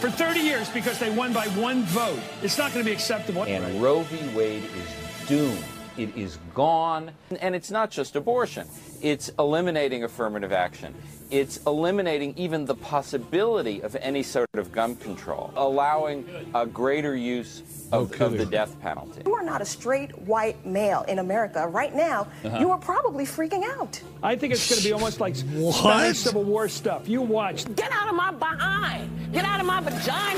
For 0.00 0.10
30 0.10 0.40
years 0.40 0.68
because 0.68 0.98
they 0.98 1.10
won 1.10 1.32
by 1.32 1.46
one 1.48 1.82
vote. 1.84 2.20
It's 2.42 2.58
not 2.58 2.72
going 2.72 2.84
to 2.84 2.88
be 2.88 2.94
acceptable. 2.94 3.44
And 3.44 3.82
Roe 3.82 4.02
v. 4.02 4.36
Wade 4.36 4.64
is 4.64 5.26
doomed. 5.26 5.64
It 5.96 6.14
is 6.14 6.38
gone. 6.54 7.12
And 7.40 7.54
it's 7.54 7.70
not 7.70 7.90
just 7.90 8.14
abortion. 8.14 8.68
It's 9.00 9.30
eliminating 9.38 10.04
affirmative 10.04 10.52
action. 10.52 10.94
It's 11.30 11.58
eliminating 11.66 12.34
even 12.36 12.66
the 12.66 12.74
possibility 12.76 13.82
of 13.82 13.96
any 13.96 14.22
sort 14.22 14.48
of 14.54 14.70
gun 14.70 14.94
control, 14.96 15.52
allowing 15.56 16.24
a 16.54 16.66
greater 16.66 17.16
use 17.16 17.62
of, 17.90 18.20
of 18.20 18.38
the 18.38 18.46
death 18.46 18.78
penalty. 18.80 19.22
You 19.26 19.34
are 19.34 19.42
not 19.42 19.60
a 19.60 19.64
straight 19.64 20.16
white 20.20 20.64
male 20.64 21.02
in 21.08 21.18
America 21.18 21.66
right 21.66 21.94
now. 21.94 22.28
Uh-huh. 22.44 22.58
You 22.58 22.70
are 22.70 22.78
probably 22.78 23.24
freaking 23.24 23.64
out. 23.78 24.00
I 24.22 24.36
think 24.36 24.52
it's 24.52 24.68
going 24.68 24.80
to 24.80 24.86
be 24.86 24.92
almost 24.92 25.18
like 25.20 25.34
Spanish 25.36 26.18
Civil 26.18 26.44
War 26.44 26.68
stuff. 26.68 27.08
You 27.08 27.22
watch. 27.22 27.64
Get 27.74 27.90
out 27.90 28.08
of 28.08 28.14
my 28.14 28.30
behind. 28.30 29.32
Get 29.32 29.44
out 29.44 29.58
of 29.60 29.66
my 29.66 29.80
vagina. 29.80 30.36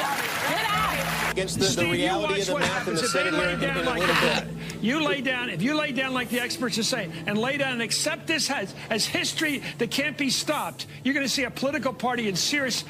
Get 0.49 0.65
out. 0.69 1.33
Against 1.33 1.61
the, 1.61 1.83
the 1.83 1.91
reality 1.91 2.35
you 2.35 2.41
of 2.41 2.47
the 2.47 2.53
watch 2.55 2.63
what 2.63 2.69
math 2.73 2.89
in 2.89 2.95
the 2.95 3.01
happens 3.01 3.03
if 3.03 3.13
they 3.13 3.19
Senate 3.19 3.35
here 3.35 3.43
lay 3.47 3.53
in, 3.53 3.61
down 3.61 3.77
a 3.77 3.83
like 3.83 4.01
little 4.01 4.15
that. 4.15 4.47
bit. 4.47 4.55
You 4.81 5.05
lay 5.05 5.21
down, 5.21 5.51
if 5.51 5.61
you 5.61 5.75
lay 5.77 5.91
down 5.91 6.15
like 6.15 6.29
the 6.29 6.41
experts 6.41 6.79
are 6.79 6.85
saying, 6.85 7.13
and 7.27 7.37
lay 7.37 7.57
down 7.57 7.73
and 7.73 7.83
accept 7.83 8.29
this 8.29 8.49
as, 8.49 8.75
as 8.91 9.05
history 9.07 9.63
that 9.79 9.91
can't 9.91 10.17
be 10.17 10.31
stopped, 10.31 10.78
you're 11.05 11.15
going 11.15 11.27
to 11.27 11.33
see 11.33 11.45
a 11.45 11.51
political 11.51 11.93
party 11.93 12.29
in 12.29 12.37
serious 12.37 12.85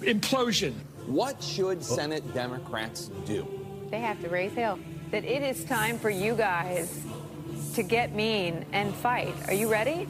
implosion. 0.00 0.72
What 1.06 1.42
should 1.42 1.82
Senate 1.82 2.34
Democrats 2.34 3.10
do? 3.26 3.46
They 3.90 4.00
have 4.00 4.20
to 4.22 4.28
raise 4.28 4.52
hell. 4.54 4.78
That 5.10 5.24
it 5.24 5.42
is 5.42 5.64
time 5.64 5.98
for 5.98 6.10
you 6.10 6.34
guys 6.34 7.02
to 7.74 7.82
get 7.82 8.14
mean 8.14 8.66
and 8.72 8.94
fight. 8.94 9.34
Are 9.46 9.54
you 9.54 9.70
ready? 9.70 10.06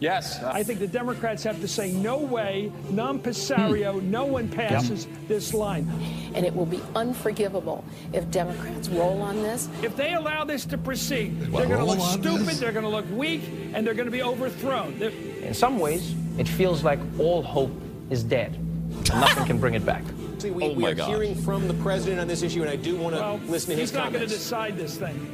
Yes. 0.00 0.42
I 0.44 0.62
think 0.62 0.78
the 0.78 0.86
Democrats 0.86 1.42
have 1.42 1.60
to 1.60 1.66
say, 1.66 1.90
no 1.90 2.18
way, 2.18 2.70
non 2.90 3.18
passario, 3.18 3.98
hmm. 3.98 4.10
no 4.10 4.26
one 4.26 4.48
passes 4.48 5.08
this 5.26 5.52
line. 5.52 5.90
And 6.34 6.46
it 6.46 6.54
will 6.54 6.66
be 6.66 6.80
unforgivable 6.94 7.84
if 8.12 8.30
Democrats 8.30 8.88
roll 8.90 9.20
on 9.22 9.42
this. 9.42 9.68
If 9.82 9.96
they 9.96 10.14
allow 10.14 10.44
this 10.44 10.64
to 10.66 10.78
proceed, 10.78 11.50
Well, 11.50 11.66
they're 11.66 11.76
going 11.76 11.80
to 11.80 11.84
look 11.84 12.12
stupid, 12.20 12.46
this? 12.46 12.60
they're 12.60 12.72
going 12.72 12.84
to 12.84 12.90
look 12.90 13.10
weak, 13.10 13.42
and 13.74 13.84
they're 13.86 13.94
going 13.94 14.06
to 14.06 14.12
be 14.12 14.22
overthrown. 14.22 14.98
They're- 14.98 15.12
In 15.42 15.54
some 15.54 15.78
ways, 15.80 16.14
it 16.38 16.46
feels 16.48 16.84
like 16.84 16.98
all 17.18 17.42
hope 17.42 17.70
is 18.10 18.22
dead. 18.22 18.54
And 18.54 19.08
nothing 19.20 19.44
can 19.46 19.58
bring 19.58 19.74
it 19.74 19.84
back. 19.84 20.02
See, 20.38 20.50
we, 20.50 20.64
Oh 20.64 20.72
we 20.72 20.86
are 20.86 20.94
God. 20.94 21.08
hearing 21.08 21.34
from 21.34 21.66
the 21.68 21.74
president 21.74 22.20
on 22.20 22.28
this 22.28 22.42
issue, 22.42 22.60
and 22.62 22.70
I 22.70 22.76
do 22.76 22.96
want 22.96 23.14
to 23.16 23.20
well, 23.20 23.40
listen 23.46 23.70
to 23.74 23.80
his 23.80 23.90
he's 23.90 23.92
not 23.92 24.12
going 24.12 24.12
to 24.12 24.18
comments. 24.26 24.34
decide 24.34 24.76
this 24.76 24.96
thing. 24.96 25.32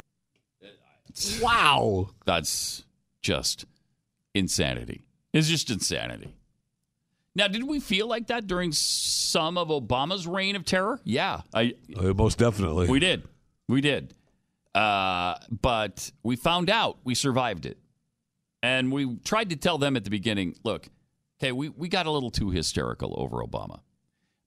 Wow. 1.41 2.09
That's 2.25 2.83
just 3.21 3.65
insanity. 4.33 5.03
It's 5.33 5.47
just 5.47 5.69
insanity. 5.69 6.33
Now, 7.35 7.47
did 7.47 7.63
we 7.63 7.79
feel 7.79 8.07
like 8.07 8.27
that 8.27 8.47
during 8.47 8.71
some 8.71 9.57
of 9.57 9.67
Obama's 9.67 10.25
reign 10.25 10.55
of 10.55 10.63
terror? 10.65 10.99
Yeah, 11.03 11.41
I 11.53 11.73
Uh, 11.95 12.13
most 12.13 12.37
definitely. 12.37 12.87
we 12.87 12.99
did. 12.99 13.23
We 13.67 13.81
did. 13.81 14.13
Uh, 14.73 15.35
but 15.61 16.11
we 16.23 16.35
found 16.35 16.69
out 16.69 16.97
we 17.03 17.13
survived 17.15 17.65
it. 17.65 17.77
And 18.63 18.91
we 18.91 19.17
tried 19.17 19.49
to 19.51 19.55
tell 19.57 19.77
them 19.77 19.95
at 19.95 20.03
the 20.05 20.09
beginning 20.09 20.55
look, 20.63 20.87
okay, 21.39 21.51
we, 21.51 21.69
we 21.69 21.87
got 21.87 22.05
a 22.05 22.11
little 22.11 22.31
too 22.31 22.49
hysterical 22.49 23.13
over 23.17 23.37
Obama. 23.37 23.79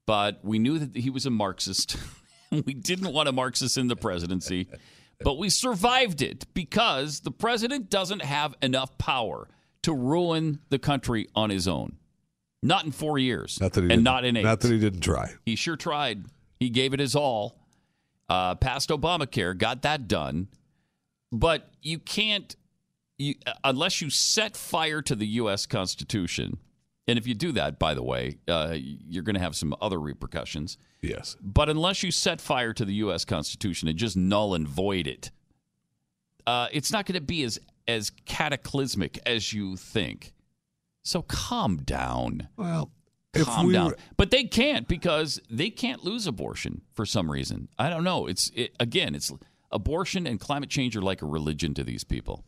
But 0.06 0.40
we 0.42 0.58
knew 0.58 0.78
that 0.78 0.96
he 0.96 1.10
was 1.10 1.26
a 1.26 1.30
Marxist. 1.30 1.96
we 2.50 2.74
didn't 2.74 3.12
want 3.12 3.28
a 3.28 3.32
Marxist 3.32 3.76
in 3.76 3.88
the 3.88 3.96
presidency. 3.96 4.68
But 5.22 5.36
we 5.38 5.50
survived 5.50 6.22
it 6.22 6.46
because 6.54 7.20
the 7.20 7.30
president 7.30 7.90
doesn't 7.90 8.22
have 8.22 8.54
enough 8.62 8.96
power 8.98 9.48
to 9.82 9.92
ruin 9.92 10.60
the 10.70 10.78
country 10.78 11.28
on 11.34 11.50
his 11.50 11.66
own. 11.68 11.96
Not 12.62 12.84
in 12.84 12.92
four 12.92 13.18
years. 13.18 13.60
Not 13.60 13.72
that 13.74 13.84
he 13.84 13.90
and 13.92 14.04
didn't- 14.04 14.24
in 14.24 14.36
eight. 14.38 14.42
Not 14.44 14.60
that 14.60 14.70
he 14.70 14.78
didn't 14.78 15.00
try. 15.00 15.34
He 15.44 15.56
sure 15.56 15.76
tried. 15.76 16.24
He 16.58 16.70
gave 16.70 16.94
it 16.94 17.00
his 17.00 17.14
all. 17.14 17.58
Uh, 18.28 18.54
passed 18.54 18.90
Obamacare, 18.90 19.56
got 19.56 19.82
that 19.82 20.06
done. 20.06 20.48
But 21.32 21.70
you 21.82 21.98
can't, 21.98 22.54
you, 23.16 23.36
uh, 23.46 23.52
unless 23.64 24.00
you 24.02 24.10
set 24.10 24.56
fire 24.56 25.00
to 25.02 25.14
the 25.14 25.26
U.S. 25.26 25.66
Constitution. 25.66 26.58
And 27.08 27.18
if 27.18 27.26
you 27.26 27.34
do 27.34 27.52
that, 27.52 27.78
by 27.78 27.94
the 27.94 28.02
way, 28.02 28.36
uh, 28.46 28.74
you're 28.76 29.22
going 29.24 29.34
to 29.34 29.40
have 29.40 29.56
some 29.56 29.74
other 29.80 29.98
repercussions. 29.98 30.76
Yes. 31.00 31.36
But 31.40 31.68
unless 31.70 32.02
you 32.02 32.10
set 32.10 32.40
fire 32.40 32.72
to 32.74 32.84
the 32.84 32.94
U.S. 32.94 33.24
Constitution 33.24 33.88
and 33.88 33.96
just 33.98 34.16
null 34.16 34.54
and 34.54 34.68
void 34.68 35.06
it, 35.06 35.30
uh, 36.46 36.68
it's 36.70 36.92
not 36.92 37.06
going 37.06 37.14
to 37.14 37.20
be 37.20 37.42
as 37.44 37.58
as 37.86 38.10
cataclysmic 38.26 39.18
as 39.24 39.52
you 39.54 39.74
think. 39.76 40.34
So 41.02 41.22
calm 41.22 41.78
down. 41.78 42.48
Well, 42.58 42.90
calm 43.34 43.66
we 43.68 43.72
down. 43.72 43.86
were- 43.86 43.96
But 44.18 44.30
they 44.30 44.44
can't 44.44 44.86
because 44.86 45.40
they 45.48 45.70
can't 45.70 46.04
lose 46.04 46.26
abortion 46.26 46.82
for 46.92 47.06
some 47.06 47.30
reason. 47.30 47.68
I 47.78 47.88
don't 47.88 48.04
know. 48.04 48.26
It's 48.26 48.50
it, 48.54 48.76
again, 48.78 49.14
it's 49.14 49.32
abortion 49.72 50.26
and 50.26 50.38
climate 50.38 50.68
change 50.68 50.94
are 50.96 51.00
like 51.02 51.22
a 51.22 51.26
religion 51.26 51.72
to 51.74 51.84
these 51.84 52.04
people. 52.04 52.44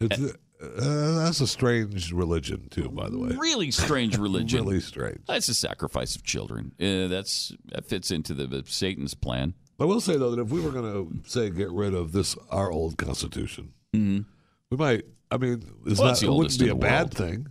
It's, 0.00 0.18
uh, 0.62 1.24
that's 1.24 1.40
a 1.40 1.46
strange 1.46 2.12
religion, 2.12 2.68
too, 2.70 2.88
by 2.88 3.08
the 3.08 3.18
way. 3.18 3.30
Really 3.36 3.70
strange 3.70 4.16
religion. 4.28 4.64
really 4.64 4.80
strange. 4.80 5.20
That's 5.26 5.48
a 5.48 5.54
sacrifice 5.54 6.14
of 6.16 6.22
children. 6.22 6.72
Uh, 6.80 7.08
that's 7.08 7.52
that 7.66 7.86
fits 7.86 8.10
into 8.10 8.34
the, 8.34 8.46
the 8.46 8.62
Satan's 8.66 9.14
plan. 9.14 9.54
I 9.80 9.84
will 9.84 10.00
say, 10.00 10.16
though, 10.16 10.30
that 10.30 10.40
if 10.40 10.50
we 10.50 10.60
were 10.60 10.70
going 10.70 10.92
to, 10.92 11.28
say, 11.30 11.50
get 11.50 11.70
rid 11.70 11.94
of 11.94 12.12
this, 12.12 12.36
our 12.50 12.70
old 12.70 12.96
Constitution, 12.98 13.72
Mhm. 13.94 14.24
we 14.70 14.76
might, 14.76 15.04
I 15.30 15.38
mean, 15.38 15.64
it's 15.86 15.98
Well, 15.98 16.08
not, 16.10 16.22
it 16.22 16.30
wouldn't 16.30 16.58
be 16.60 16.68
a 16.68 16.74
bad. 16.74 17.10
Mm-hmm. 17.10 17.22
thing. 17.24 17.46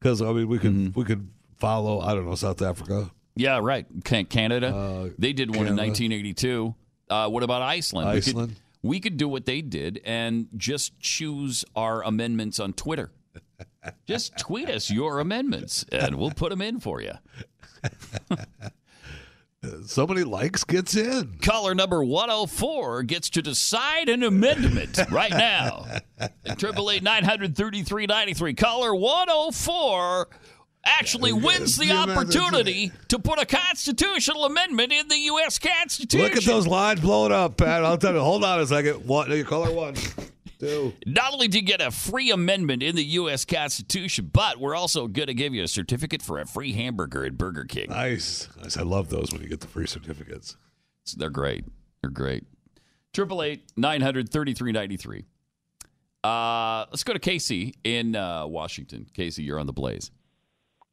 Because, 0.00 0.22
I 0.22 0.32
mean, 0.32 0.48
we 0.48 0.58
could, 0.58 0.94
we 0.96 1.04
could 1.04 1.28
follow, 1.58 2.00
I 2.00 2.14
don't 2.14 2.24
know, 2.26 2.34
South 2.36 2.62
Africa. 2.62 3.10
Yeah, 3.36 3.58
right. 3.62 3.86
Can- 4.04 4.26
Canada, 4.26 5.10
they 5.18 5.32
did 5.32 5.50
one 5.50 5.66
in 5.66 5.76
1982. 5.76 6.74
Uh, 7.10 7.28
what 7.28 7.42
about 7.42 7.62
Iceland? 7.62 8.08
Iceland. 8.08 8.56
We 8.84 9.00
could 9.00 9.16
do 9.16 9.26
what 9.26 9.46
they 9.46 9.62
did 9.62 9.98
and 10.04 10.46
just 10.56 11.00
choose 11.00 11.64
our 11.74 12.02
amendments 12.04 12.60
on 12.60 12.74
Twitter. 12.74 13.10
just 14.06 14.36
tweet 14.36 14.68
us 14.68 14.90
your 14.90 15.20
amendments, 15.20 15.86
and 15.90 16.16
we'll 16.16 16.30
put 16.30 16.50
them 16.50 16.60
in 16.60 16.78
for 16.80 17.00
you. 17.00 17.12
So 19.86 20.06
many 20.06 20.24
likes 20.24 20.62
gets 20.62 20.94
in. 20.94 21.38
Caller 21.40 21.74
number 21.74 22.04
104 22.04 23.02
gets 23.04 23.30
to 23.30 23.40
decide 23.40 24.10
an 24.10 24.22
amendment 24.22 25.00
right 25.10 25.30
now. 25.30 25.86
Triple 26.58 26.90
eight 26.90 27.02
nine 27.02 27.24
hundred 27.24 27.56
thirty 27.56 27.82
three 27.82 28.04
ninety 28.04 28.34
three. 28.34 28.52
Caller 28.52 28.94
104 28.94 30.28
actually 30.84 31.32
wins 31.32 31.76
the 31.76 31.92
opportunity 31.92 32.92
to 33.08 33.18
put 33.18 33.40
a 33.40 33.46
constitutional 33.46 34.44
amendment 34.44 34.92
in 34.92 35.08
the 35.08 35.18
U.S. 35.18 35.58
Constitution. 35.58 36.24
Look 36.24 36.36
at 36.36 36.44
those 36.44 36.66
lines 36.66 37.00
blowing 37.00 37.32
up, 37.32 37.56
Pat. 37.56 37.84
I'll 37.84 37.98
tell 37.98 38.14
you. 38.14 38.20
Hold 38.20 38.44
on 38.44 38.60
a 38.60 38.66
second. 38.66 39.06
One, 39.06 39.30
you 39.30 39.44
caller 39.44 39.72
one, 39.72 39.94
two. 40.58 40.92
Not 41.06 41.32
only 41.32 41.48
do 41.48 41.58
you 41.58 41.64
get 41.64 41.80
a 41.80 41.90
free 41.90 42.30
amendment 42.30 42.82
in 42.82 42.96
the 42.96 43.04
U.S. 43.04 43.44
Constitution, 43.44 44.30
but 44.32 44.58
we're 44.58 44.74
also 44.74 45.06
going 45.06 45.28
to 45.28 45.34
give 45.34 45.54
you 45.54 45.62
a 45.62 45.68
certificate 45.68 46.22
for 46.22 46.40
a 46.40 46.46
free 46.46 46.72
hamburger 46.72 47.24
at 47.24 47.36
Burger 47.36 47.64
King. 47.64 47.90
Nice. 47.90 48.48
nice. 48.62 48.76
I 48.76 48.82
love 48.82 49.10
those 49.10 49.32
when 49.32 49.42
you 49.42 49.48
get 49.48 49.60
the 49.60 49.68
free 49.68 49.86
certificates. 49.86 50.56
They're 51.16 51.30
great. 51.30 51.64
They're 52.00 52.10
great. 52.10 52.44
Triple 53.12 53.42
eight 53.42 53.62
nine 53.76 54.00
hundred 54.00 54.28
thirty 54.30 54.54
three 54.54 54.72
ninety 54.72 54.96
three. 54.96 55.24
Uh, 56.24 56.86
let's 56.90 57.04
go 57.04 57.12
to 57.12 57.18
Casey 57.18 57.74
in 57.84 58.16
uh, 58.16 58.46
Washington. 58.46 59.06
Casey, 59.12 59.42
you're 59.42 59.60
on 59.60 59.66
the 59.66 59.72
blaze. 59.72 60.10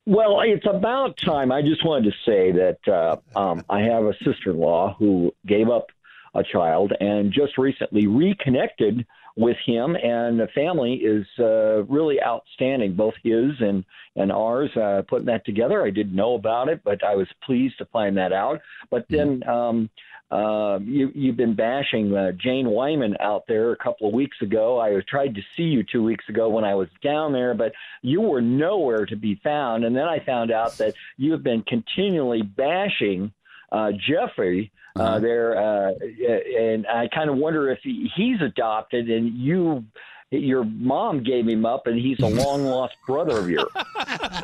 Well, 0.06 0.42
it's 0.42 0.66
about 0.66 1.18
time. 1.18 1.52
I 1.52 1.62
just 1.62 1.86
wanted 1.86 2.12
to 2.12 2.18
say 2.26 2.52
that 2.52 2.88
uh, 2.88 3.18
um, 3.40 3.64
I 3.70 3.82
have 3.82 4.04
a 4.04 4.14
sister 4.24 4.50
in 4.52 4.58
law 4.58 4.96
who 4.98 5.32
gave 5.46 5.70
up 5.70 5.88
a 6.34 6.44
child 6.44 6.94
and 7.00 7.32
just 7.32 7.58
recently 7.58 8.08
reconnected 8.08 9.06
with 9.38 9.58
him, 9.66 9.96
and 9.96 10.40
the 10.40 10.48
family 10.56 10.96
is 10.96 11.26
uh, 11.40 11.84
really 11.84 12.22
outstanding, 12.22 12.96
both 12.96 13.14
his 13.24 13.52
and, 13.60 13.86
and 14.16 14.32
ours. 14.32 14.76
Uh, 14.76 15.04
putting 15.08 15.28
that 15.28 15.46
together, 15.46 15.86
I 15.86 15.92
didn't 15.92 16.16
know 16.16 16.34
about 16.34 16.68
it, 16.68 16.82
but 16.84 17.04
I 17.04 17.16
was 17.16 17.28
pleased 17.44 17.78
to 17.78 17.86
find 17.86 18.18
that 18.18 18.34
out. 18.34 18.60
But 18.90 19.06
then 19.08 19.48
um, 19.48 19.90
uh, 20.32 20.80
you, 20.82 21.12
you've 21.14 21.36
been 21.36 21.56
bashing 21.56 22.16
uh, 22.16 22.32
Jane 22.32 22.70
Wyman 22.70 23.18
out 23.20 23.44
there 23.48 23.72
a 23.72 23.76
couple 23.76 24.08
of 24.08 24.14
weeks 24.14 24.38
ago. 24.42 24.80
I 24.80 24.98
tried 25.08 25.36
to 25.36 25.42
see 25.58 25.64
you 25.64 25.84
two 25.84 26.02
weeks 26.04 26.24
ago 26.30 26.48
when 26.48 26.64
I 26.64 26.74
was 26.74 26.88
down 27.04 27.34
there, 27.34 27.54
but 27.54 27.74
you 28.02 28.22
were 28.22 28.42
nowhere 28.42 29.06
to 29.06 29.18
be 29.18 29.40
found. 29.44 29.84
And 29.84 29.94
then 29.94 30.06
I 30.06 30.20
found 30.20 30.50
out 30.52 30.78
that 30.78 30.94
you 31.18 31.34
have 31.34 31.44
been 31.44 31.64
continually 31.64 32.44
bashing 32.44 33.34
uh, 33.74 33.92
Jeffrey 33.92 34.72
uh, 34.96 35.20
there, 35.20 35.58
uh, 35.58 35.94
and 36.58 36.86
I 36.88 37.08
kind 37.14 37.30
of 37.30 37.38
wonder 37.38 37.70
if 37.70 37.80
he, 37.84 38.10
he's 38.16 38.42
adopted 38.42 39.10
and 39.10 39.38
you. 39.38 39.86
Your 40.34 40.64
mom 40.64 41.24
gave 41.24 41.46
him 41.46 41.66
up, 41.66 41.88
and 41.88 42.00
he's 42.00 42.20
a 42.22 42.28
long 42.44 42.64
lost 42.64 42.96
brother 43.06 43.38
of 43.38 43.50
yours. 43.50 43.68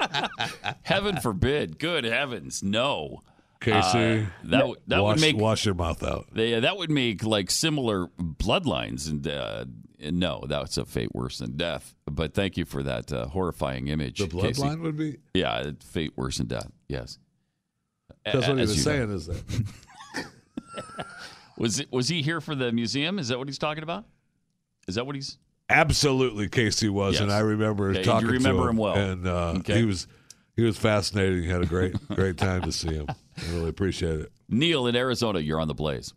Heaven 0.84 1.16
forbid. 1.22 1.80
Good 1.80 2.04
heavens, 2.04 2.62
no. 2.62 3.22
Casey, 3.60 4.22
Uh, 4.22 4.26
that 4.46 4.60
w- 4.60 4.76
that 4.88 5.02
wash, 5.04 5.16
would 5.16 5.22
make 5.22 5.38
wash 5.42 5.66
your 5.66 5.74
mouth 5.76 6.04
out. 6.04 6.28
they, 6.34 6.60
that 6.60 6.78
would 6.78 6.92
make 6.92 7.24
like 7.24 7.50
similar 7.52 8.08
bloodlines, 8.20 9.10
and, 9.10 9.28
uh, 9.28 9.66
and 10.00 10.20
no, 10.20 10.44
that's 10.48 10.78
a 10.78 10.86
fate 10.86 11.10
worse 11.14 11.40
than 11.40 11.58
death. 11.58 11.96
But 12.06 12.34
thank 12.34 12.56
you 12.58 12.66
for 12.66 12.84
that 12.84 13.12
uh, 13.12 13.28
horrifying 13.28 13.88
image. 13.88 14.20
The 14.20 14.28
Casey. 14.28 14.62
bloodline 14.62 14.82
would 14.82 14.96
be. 14.98 15.18
Yeah, 15.34 15.72
fate 15.84 16.14
worse 16.16 16.38
than 16.38 16.48
death. 16.48 16.70
Yes. 16.88 17.18
That's 18.26 18.48
what 18.48 18.58
he 18.58 18.62
was 18.62 18.72
you 18.78 18.92
know. 18.92 18.98
saying. 19.08 19.12
Is 19.12 19.26
that 19.28 20.26
Was 21.58 21.80
it 21.80 21.92
was 21.92 22.08
he 22.08 22.22
here 22.22 22.40
for 22.40 22.54
the 22.56 22.72
museum? 22.72 23.18
Is 23.18 23.30
that 23.30 23.40
what 23.40 23.48
he's 23.48 23.58
talking 23.58 23.82
about? 23.84 24.06
Is 24.88 24.96
that 24.96 25.06
what 25.08 25.16
he's 25.16 25.38
Absolutely, 25.70 26.48
Casey 26.48 26.88
was, 26.88 27.16
Yes. 27.16 27.24
and 27.24 27.32
I 27.32 27.40
remember 27.40 27.92
Yeah, 27.92 28.20
you 28.22 28.28
remember 28.28 28.62
to 28.64 28.70
him, 28.70 28.70
him 28.70 28.78
well. 28.78 28.96
and 28.96 29.28
uh, 29.28 29.54
Okay. 29.58 29.80
he 29.80 29.84
was 29.86 30.08
he 30.58 30.64
was 30.64 30.78
fascinating. 30.78 31.44
Had 31.44 31.62
a 31.62 31.66
great 31.66 31.96
great 32.16 32.38
time 32.38 32.64
to 32.64 32.72
see 32.72 32.94
him. 32.94 33.06
I 33.10 33.54
really 33.54 33.70
appreciate 33.70 34.20
it. 34.20 34.32
Neil 34.50 34.88
in 34.88 34.96
Arizona, 34.96 35.40
you're 35.40 35.62
on 35.62 35.70
the 35.70 35.74
blaze. 35.74 36.14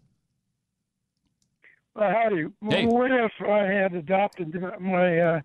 Well, 1.94 2.10
howdy. 2.10 2.46
Hey. 2.68 2.86
What 2.86 3.12
if 3.12 3.32
I 3.46 3.64
had 3.64 3.94
adopted 3.94 4.54
my 4.80 5.18
uh, 5.18 5.40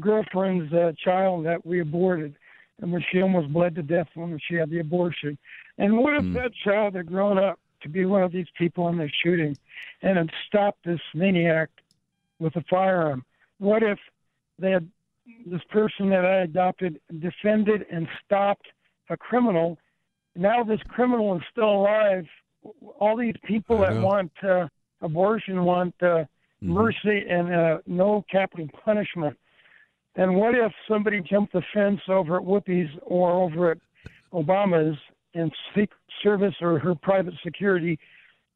girlfriend's 0.00 0.72
uh, 0.72 0.92
child 1.02 1.46
that 1.46 1.64
we 1.64 1.80
aborted, 1.80 2.36
and 2.80 2.92
when 2.92 3.04
she 3.10 3.22
almost 3.22 3.52
bled 3.52 3.76
to 3.76 3.82
death 3.82 4.08
when 4.14 4.38
she 4.46 4.56
had 4.56 4.70
the 4.70 4.80
abortion? 4.80 5.38
And 5.78 5.96
what 5.98 6.14
if 6.14 6.32
that 6.34 6.52
child 6.64 6.94
had 6.96 7.06
grown 7.06 7.38
up 7.38 7.60
to 7.82 7.88
be 7.88 8.04
one 8.04 8.22
of 8.22 8.32
these 8.32 8.46
people 8.58 8.88
in 8.88 8.98
the 8.98 9.08
shooting, 9.22 9.56
and 10.02 10.18
had 10.18 10.30
stopped 10.48 10.84
this 10.84 11.00
maniac 11.14 11.68
with 12.40 12.56
a 12.56 12.64
firearm? 12.68 13.24
What 13.58 13.82
if 13.82 13.98
they 14.58 14.72
had 14.72 14.88
this 15.46 15.62
person 15.70 16.08
that 16.10 16.24
I 16.24 16.42
adopted 16.42 17.00
defended 17.20 17.84
and 17.90 18.06
stopped 18.24 18.66
a 19.10 19.16
criminal? 19.16 19.78
Now 20.36 20.62
this 20.64 20.80
criminal 20.88 21.36
is 21.36 21.42
still 21.50 21.70
alive. 21.70 22.24
All 22.98 23.16
these 23.16 23.34
people 23.44 23.78
that 23.78 23.94
want 24.00 24.32
uh, 24.42 24.68
abortion 25.00 25.64
want 25.64 25.94
uh, 26.02 26.24
mercy 26.60 27.24
and 27.28 27.54
uh, 27.54 27.78
no 27.86 28.24
capital 28.30 28.66
punishment. 28.84 29.36
And 30.16 30.36
what 30.36 30.54
if 30.54 30.72
somebody 30.88 31.20
jumped 31.20 31.52
the 31.52 31.62
fence 31.72 32.00
over 32.08 32.36
at 32.36 32.42
Whoopi's 32.42 32.90
or 33.02 33.32
over 33.32 33.72
at 33.72 33.78
Obama's 34.32 34.96
in 35.34 35.50
Secret 35.70 35.90
Service 36.22 36.54
or 36.60 36.78
her 36.78 36.94
private 36.94 37.34
security? 37.42 37.98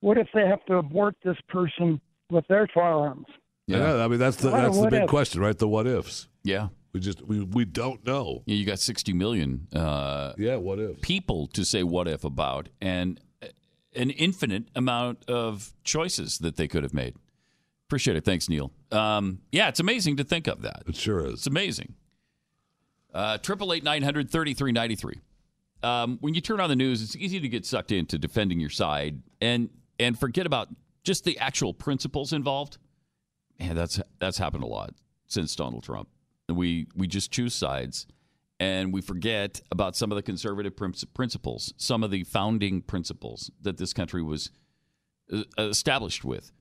What 0.01 0.19
if 0.19 0.29
they 0.33 0.47
have 0.47 0.65
to 0.67 0.77
abort 0.77 1.17
this 1.25 1.37
person 1.49 2.01
with 2.31 2.47
their 2.49 2.69
firearms? 2.73 3.27
Yeah, 3.69 4.05
I 4.05 4.09
mean 4.09 4.19
that's 4.19 4.37
the 4.39 4.51
that's 4.51 4.81
the 4.81 4.89
big 4.89 5.03
if? 5.03 5.09
question, 5.09 5.41
right? 5.41 5.57
The 5.57 5.69
what 5.69 5.87
ifs. 5.87 6.27
Yeah. 6.43 6.69
We 6.93 7.01
just 7.01 7.21
we 7.23 7.45
we 7.45 7.65
don't 7.67 8.05
know. 8.07 8.43
Yeah, 8.47 8.57
you 8.57 8.65
got 8.65 8.79
60 8.79 9.13
million. 9.13 9.69
Uh, 9.75 10.33
yeah, 10.39 10.57
what 10.57 10.79
if 10.79 11.01
people 11.03 11.47
to 11.49 11.65
say 11.65 11.83
what 11.83 12.09
if 12.09 12.25
about, 12.25 12.71
and 12.81 13.21
an 13.95 14.11
infinite 14.11 14.65
amount 14.75 15.29
of 15.29 15.75
choices 15.85 16.39
that 16.39 16.57
they 16.57 16.67
could 16.67 16.83
have 16.83 16.95
made. 16.95 17.15
Appreciate 17.89 18.17
it. 18.17 18.25
Thanks, 18.25 18.49
Neil. 18.49 18.73
Um, 18.91 19.41
yeah, 19.53 19.69
it's 19.69 19.81
amazing 19.81 20.17
to 20.17 20.25
think 20.25 20.47
of 20.47 20.63
that. 20.63 20.85
It 20.87 20.97
sure 20.97 21.27
is. 21.27 21.35
It's 21.35 21.47
amazing. 21.47 21.95
Uh, 23.13 23.39
Triple 23.39 23.73
eight 23.73 23.85
nine 23.85 24.03
hundred 24.03 24.31
thirty 24.31 24.55
three 24.55 24.73
ninety 24.73 24.95
three. 24.95 25.21
Um, 25.83 26.19
when 26.21 26.35
you 26.35 26.41
turn 26.41 26.61
on 26.61 26.69
the 26.69 26.77
news, 26.77 27.03
it's 27.03 27.17
easy 27.17 27.39
to 27.41 27.49
get 27.49 27.65
sucked 27.65 27.93
into 27.93 28.19
defending 28.19 28.61
your 28.61 28.71
side 28.71 29.23
and 29.41 29.69
and 30.01 30.19
forget 30.19 30.47
about 30.47 30.69
just 31.05 31.25
the 31.25 31.39
actual 31.39 31.73
principles 31.73 32.33
involved. 32.33 32.79
Man, 33.59 33.75
that's 33.75 34.01
that's 34.19 34.39
happened 34.39 34.65
a 34.65 34.69
lot 34.69 34.95
since 35.27 35.55
Donald 35.57 35.83
Trump. 35.83 36.09
We 36.49 36.87
we 36.95 37.07
just 37.07 37.31
choose 37.31 37.55
sides, 37.55 38.07
and 38.61 38.93
we 38.93 39.01
forget 39.01 39.61
about 39.71 39.97
some 39.97 40.13
of 40.13 40.17
the 40.17 40.23
conservative 40.23 40.75
principles, 41.15 41.75
some 41.77 42.03
of 42.03 42.11
the 42.11 42.25
founding 42.25 42.83
principles 42.83 43.51
that 43.63 43.77
this 43.77 43.93
country 43.93 44.23
was 44.23 44.51
uh, 45.33 45.43
established 45.59 46.25
with. 46.25 46.53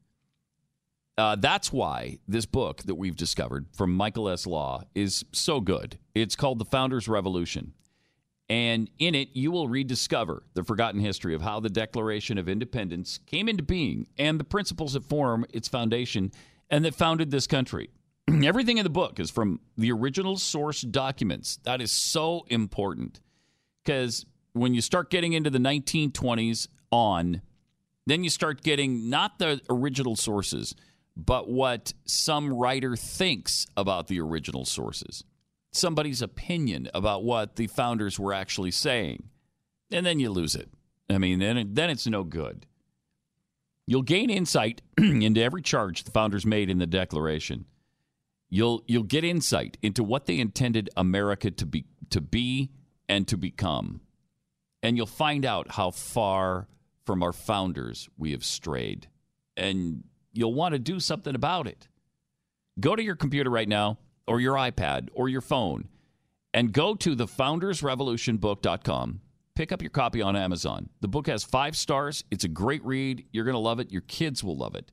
Uh, 1.17 1.35
that's 1.35 1.73
why 1.73 2.19
this 2.27 2.45
book 2.45 2.83
that 2.83 2.95
we've 2.95 3.15
discovered 3.15 3.65
from 3.73 3.91
Michael 3.91 4.29
S. 4.29 4.45
Law 4.45 4.83
is 4.93 5.25
so 5.31 5.59
good. 5.59 5.97
It's 6.13 6.35
called 6.35 6.59
The 6.59 6.65
Founders 6.65 7.07
Revolution. 7.07 7.73
And 8.49 8.89
in 8.99 9.13
it, 9.15 9.29
you 9.33 9.51
will 9.51 9.67
rediscover 9.67 10.43
the 10.53 10.63
forgotten 10.63 11.01
history 11.01 11.33
of 11.33 11.41
how 11.41 11.59
the 11.59 11.69
Declaration 11.69 12.37
of 12.37 12.47
Independence 12.47 13.19
came 13.25 13.49
into 13.49 13.63
being 13.63 14.07
and 14.17 14.39
the 14.39 14.45
principles 14.45 14.93
that 14.93 15.03
form 15.03 15.45
its 15.49 15.67
foundation 15.67 16.31
and 16.69 16.85
that 16.85 16.95
founded 16.95 17.31
this 17.31 17.47
country. 17.47 17.89
Everything 18.43 18.77
in 18.77 18.83
the 18.83 18.89
book 18.89 19.19
is 19.19 19.29
from 19.29 19.59
the 19.77 19.91
original 19.91 20.37
source 20.37 20.81
documents. 20.81 21.59
That 21.63 21.81
is 21.81 21.91
so 21.91 22.45
important 22.49 23.19
because 23.83 24.25
when 24.53 24.73
you 24.73 24.81
start 24.81 25.09
getting 25.09 25.33
into 25.33 25.49
the 25.49 25.59
1920s 25.59 26.67
on, 26.91 27.41
then 28.05 28.23
you 28.23 28.29
start 28.29 28.63
getting 28.63 29.09
not 29.09 29.39
the 29.39 29.61
original 29.69 30.15
sources, 30.15 30.75
but 31.15 31.49
what 31.49 31.93
some 32.05 32.53
writer 32.53 32.95
thinks 32.95 33.65
about 33.75 34.07
the 34.07 34.19
original 34.19 34.65
sources, 34.65 35.23
somebody's 35.71 36.21
opinion 36.21 36.89
about 36.93 37.23
what 37.23 37.55
the 37.55 37.67
founders 37.67 38.19
were 38.19 38.33
actually 38.33 38.71
saying. 38.71 39.29
And 39.91 40.05
then 40.05 40.19
you 40.19 40.29
lose 40.29 40.55
it. 40.55 40.69
I 41.09 41.17
mean, 41.17 41.39
then, 41.39 41.73
then 41.73 41.89
it's 41.89 42.07
no 42.07 42.23
good. 42.23 42.65
You'll 43.87 44.03
gain 44.03 44.29
insight 44.29 44.81
into 44.97 45.41
every 45.41 45.61
charge 45.61 46.03
the 46.03 46.11
founders 46.11 46.45
made 46.45 46.69
in 46.69 46.77
the 46.77 46.85
Declaration. 46.85 47.65
You'll 48.49 48.83
you'll 48.85 49.03
get 49.03 49.23
insight 49.23 49.77
into 49.81 50.03
what 50.03 50.25
they 50.25 50.39
intended 50.39 50.89
America 50.95 51.49
to 51.51 51.65
be 51.65 51.85
to 52.09 52.21
be 52.21 52.71
and 53.09 53.27
to 53.29 53.37
become. 53.37 54.01
And 54.83 54.95
you'll 54.95 55.05
find 55.05 55.45
out 55.45 55.71
how 55.71 55.91
far 55.91 56.67
from 57.05 57.23
our 57.23 57.33
founders 57.33 58.09
we 58.17 58.31
have 58.31 58.43
strayed. 58.43 59.07
And 59.55 60.03
you'll 60.33 60.53
want 60.53 60.73
to 60.73 60.79
do 60.79 60.99
something 60.99 61.33
about 61.33 61.67
it. 61.67 61.87
Go 62.79 62.95
to 62.95 63.01
your 63.01 63.15
computer 63.15 63.49
right 63.49 63.67
now 63.67 63.97
or 64.27 64.39
your 64.39 64.55
iPad 64.55 65.09
or 65.13 65.29
your 65.29 65.41
phone 65.41 65.87
and 66.53 66.71
go 66.71 66.93
to 66.95 67.15
the 67.15 67.25
foundersrevolutionbook.com. 67.25 69.21
Pick 69.57 69.71
up 69.71 69.81
your 69.81 69.89
copy 69.89 70.21
on 70.21 70.35
Amazon. 70.35 70.89
The 71.01 71.07
book 71.07 71.25
has 71.25 71.43
five 71.43 71.75
stars. 71.75 72.23
It's 72.29 72.43
a 72.43 72.47
great 72.47 72.85
read. 72.85 73.25
You're 73.31 73.43
going 73.43 73.55
to 73.55 73.59
love 73.59 73.79
it. 73.79 73.91
Your 73.91 74.03
kids 74.03 74.43
will 74.43 74.55
love 74.55 74.75
it. 74.75 74.91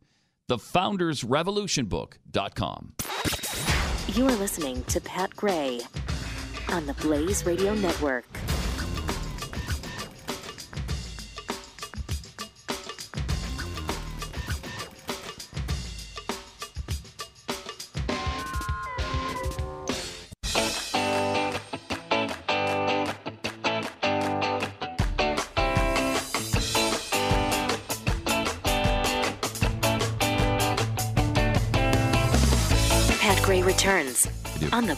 The 0.48 0.56
foundersrevolutionbook.com. 0.56 2.94
You 4.14 4.26
are 4.26 4.36
listening 4.36 4.82
to 4.84 5.02
Pat 5.02 5.36
Gray 5.36 5.82
on 6.70 6.86
the 6.86 6.94
Blaze 6.94 7.44
Radio 7.44 7.74
Network. 7.74 8.24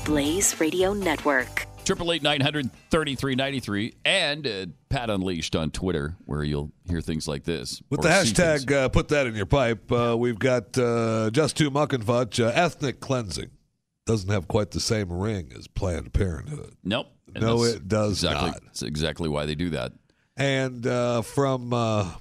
Blaze 0.07 0.59
Radio 0.61 0.95
Network. 0.95 1.67
Triple 1.85 2.13
eight 2.13 2.23
nine 2.23 2.41
hundred 2.41 2.71
thirty 2.91 3.17
three 3.17 3.35
ninety 3.35 3.59
three 3.59 3.95
and 4.05 4.47
uh, 4.47 4.67
Pat 4.89 5.11
Unleashed 5.11 5.57
on 5.57 5.73
Twitter, 5.73 6.17
where 6.27 6.45
you'll 6.45 6.71
hear 6.89 7.01
things 7.01 7.27
like 7.27 7.43
this 7.43 7.83
With 7.91 8.03
the 8.03 8.09
hashtag, 8.09 8.71
uh, 8.73 8.89
put 8.89 9.09
that 9.09 9.27
in 9.27 9.35
your 9.35 9.47
pipe. 9.47 9.91
Uh, 9.91 10.15
we've 10.17 10.39
got 10.39 10.79
uh, 10.79 11.31
just 11.31 11.57
two 11.57 11.71
muck 11.71 11.93
and 11.93 12.05
fudge 12.05 12.39
uh, 12.39 12.53
ethnic 12.55 13.01
cleansing. 13.01 13.51
Doesn't 14.07 14.31
have 14.31 14.47
quite 14.47 14.71
the 14.71 14.79
same 14.79 15.13
ring 15.13 15.53
as 15.59 15.67
Planned 15.67 16.13
Parenthood. 16.13 16.77
Nope. 16.85 17.09
And 17.35 17.43
No, 17.43 17.65
it 17.65 17.89
does 17.89 18.23
exactly, 18.23 18.51
not. 18.51 18.63
That's 18.63 18.83
exactly 18.83 19.29
why 19.29 19.47
they 19.47 19.57
do 19.57 19.71
that. 19.71 19.93
And 20.37 20.87
uh, 20.87 21.23
from 21.23 21.73
uh, 21.73 22.13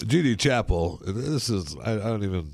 GD 0.00 0.38
Chapel, 0.38 1.02
this 1.04 1.50
is, 1.50 1.76
I, 1.84 1.92
I 1.92 1.96
don't 1.96 2.24
even, 2.24 2.52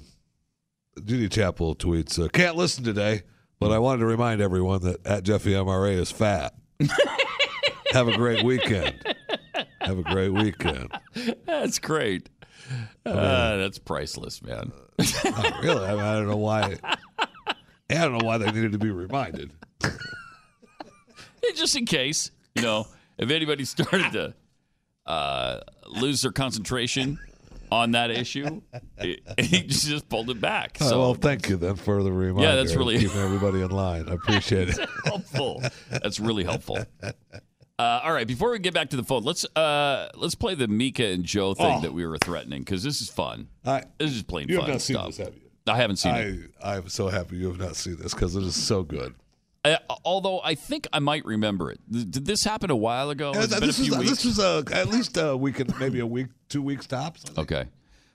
Judy 1.04 1.28
Chapel 1.28 1.76
tweets, 1.76 2.22
uh, 2.22 2.28
can't 2.28 2.56
listen 2.56 2.82
today, 2.82 3.22
but 3.64 3.72
I 3.72 3.78
wanted 3.78 4.00
to 4.00 4.06
remind 4.06 4.42
everyone 4.42 4.82
that 4.82 5.06
at 5.06 5.22
Jeffy 5.24 5.52
MRA 5.52 5.92
is 5.92 6.10
fat. 6.10 6.54
Have 7.92 8.08
a 8.08 8.16
great 8.16 8.44
weekend. 8.44 8.94
Have 9.80 9.98
a 9.98 10.02
great 10.02 10.30
weekend. 10.30 10.90
That's 11.46 11.78
great. 11.78 12.28
Uh, 13.06 13.56
that's 13.56 13.78
priceless, 13.78 14.42
man. 14.42 14.70
Not 15.24 15.62
really. 15.62 15.86
I, 15.86 15.92
mean, 15.92 16.00
I 16.00 16.14
don't 16.14 16.28
know 16.28 16.36
why. 16.36 16.76
I 17.18 17.26
don't 17.88 18.18
know 18.18 18.26
why 18.26 18.36
they 18.36 18.50
needed 18.50 18.72
to 18.72 18.78
be 18.78 18.90
reminded. 18.90 19.52
Yeah, 19.82 21.50
just 21.54 21.74
in 21.74 21.86
case, 21.86 22.30
you 22.54 22.60
know, 22.60 22.86
if 23.16 23.30
anybody 23.30 23.64
started 23.64 24.12
to 24.12 24.34
uh, 25.06 25.60
lose 25.86 26.20
their 26.20 26.32
concentration 26.32 27.18
on 27.74 27.90
that 27.92 28.10
issue, 28.10 28.60
he 29.00 29.20
he 29.38 29.62
just 29.62 30.08
pulled 30.08 30.30
it 30.30 30.40
back. 30.40 30.78
Oh, 30.80 30.88
So 30.88 31.00
well, 31.00 31.14
thank 31.14 31.48
you 31.48 31.56
then 31.56 31.74
for 31.76 32.02
the 32.02 32.12
reminder. 32.12 32.48
Yeah, 32.48 32.54
that's 32.56 32.74
really- 32.76 32.98
keeping 32.98 33.18
everybody 33.20 33.60
in 33.62 33.70
line. 33.70 34.08
I 34.08 34.12
appreciate 34.14 34.68
it. 34.68 34.78
helpful. 35.04 35.62
That's 35.90 36.20
really 36.20 36.44
helpful. 36.44 36.78
Uh, 37.76 38.00
all 38.04 38.12
right, 38.12 38.26
before 38.28 38.50
we 38.52 38.60
get 38.60 38.72
back 38.72 38.90
to 38.90 38.96
the 38.96 39.02
phone, 39.02 39.24
let's 39.24 39.44
uh, 39.56 40.08
let's 40.14 40.36
play 40.36 40.54
the 40.54 40.68
Mika 40.68 41.04
and 41.06 41.24
Joe 41.24 41.54
thing 41.54 41.78
Oh. 41.78 41.80
that 41.80 41.92
we 41.92 42.06
were 42.06 42.18
threatening 42.18 42.60
because 42.60 42.84
this 42.84 43.00
is 43.00 43.08
fun. 43.10 43.48
I, 43.66 43.82
this 43.98 44.10
is 44.10 44.14
just 44.18 44.26
plain 44.28 44.48
you 44.48 44.56
fun 44.58 44.66
have 44.66 44.74
not 44.76 44.80
seen 44.82 44.96
this, 45.06 45.16
have 45.18 45.34
you? 45.34 45.40
I 45.66 45.76
haven't 45.76 45.96
seen 45.96 46.14
I, 46.14 46.20
it. 46.20 46.38
I'm 46.62 46.88
so 46.88 47.08
happy 47.08 47.36
you 47.36 47.48
have 47.48 47.58
not 47.58 47.74
seen 47.74 47.96
this 47.96 48.14
because 48.14 48.36
it 48.36 48.44
is 48.44 48.54
so 48.54 48.82
good. 48.84 49.14
Uh, 49.64 49.76
although 50.04 50.40
I 50.44 50.54
think 50.54 50.86
I 50.92 50.98
might 50.98 51.24
remember 51.24 51.70
it. 51.70 51.80
Did 51.90 52.26
this 52.26 52.44
happen 52.44 52.70
a 52.70 52.76
while 52.76 53.08
ago? 53.10 53.32
Yeah, 53.34 53.44
It's 53.44 53.54
been 53.58 53.66
this 53.66 53.78
a 53.78 53.82
is 53.82 53.88
few 53.88 53.98
weeks. 53.98 54.10
this 54.10 54.24
is 54.26 54.38
a, 54.38 54.62
at 54.72 54.88
least 54.88 55.16
a 55.16 55.34
week 55.36 55.58
and 55.60 55.78
maybe 55.80 56.00
a 56.00 56.06
week, 56.06 56.26
two 56.50 56.60
weeks 56.62 56.86
tops. 56.86 57.24
Okay. 57.38 57.64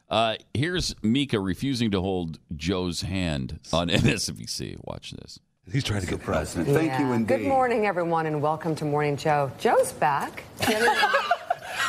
Uh, 0.09 0.35
here's 0.53 0.95
Mika 1.03 1.39
refusing 1.39 1.91
to 1.91 2.01
hold 2.01 2.38
Joe's 2.55 3.01
hand 3.01 3.59
on 3.73 3.89
MSNBC. 3.89 4.77
Watch 4.84 5.11
this. 5.11 5.39
He's 5.71 5.84
trying 5.84 6.01
to 6.01 6.07
get 6.07 6.21
president. 6.21 6.67
Yeah. 6.69 6.73
Thank 6.76 6.99
you 6.99 7.13
indeed. 7.13 7.27
Good 7.39 7.47
morning, 7.47 7.85
everyone, 7.88 8.26
and 8.26 8.41
welcome 8.41 8.76
to 8.76 8.85
Morning 8.85 9.17
Joe. 9.17 9.51
Joe's 9.59 9.91
back. 9.91 10.43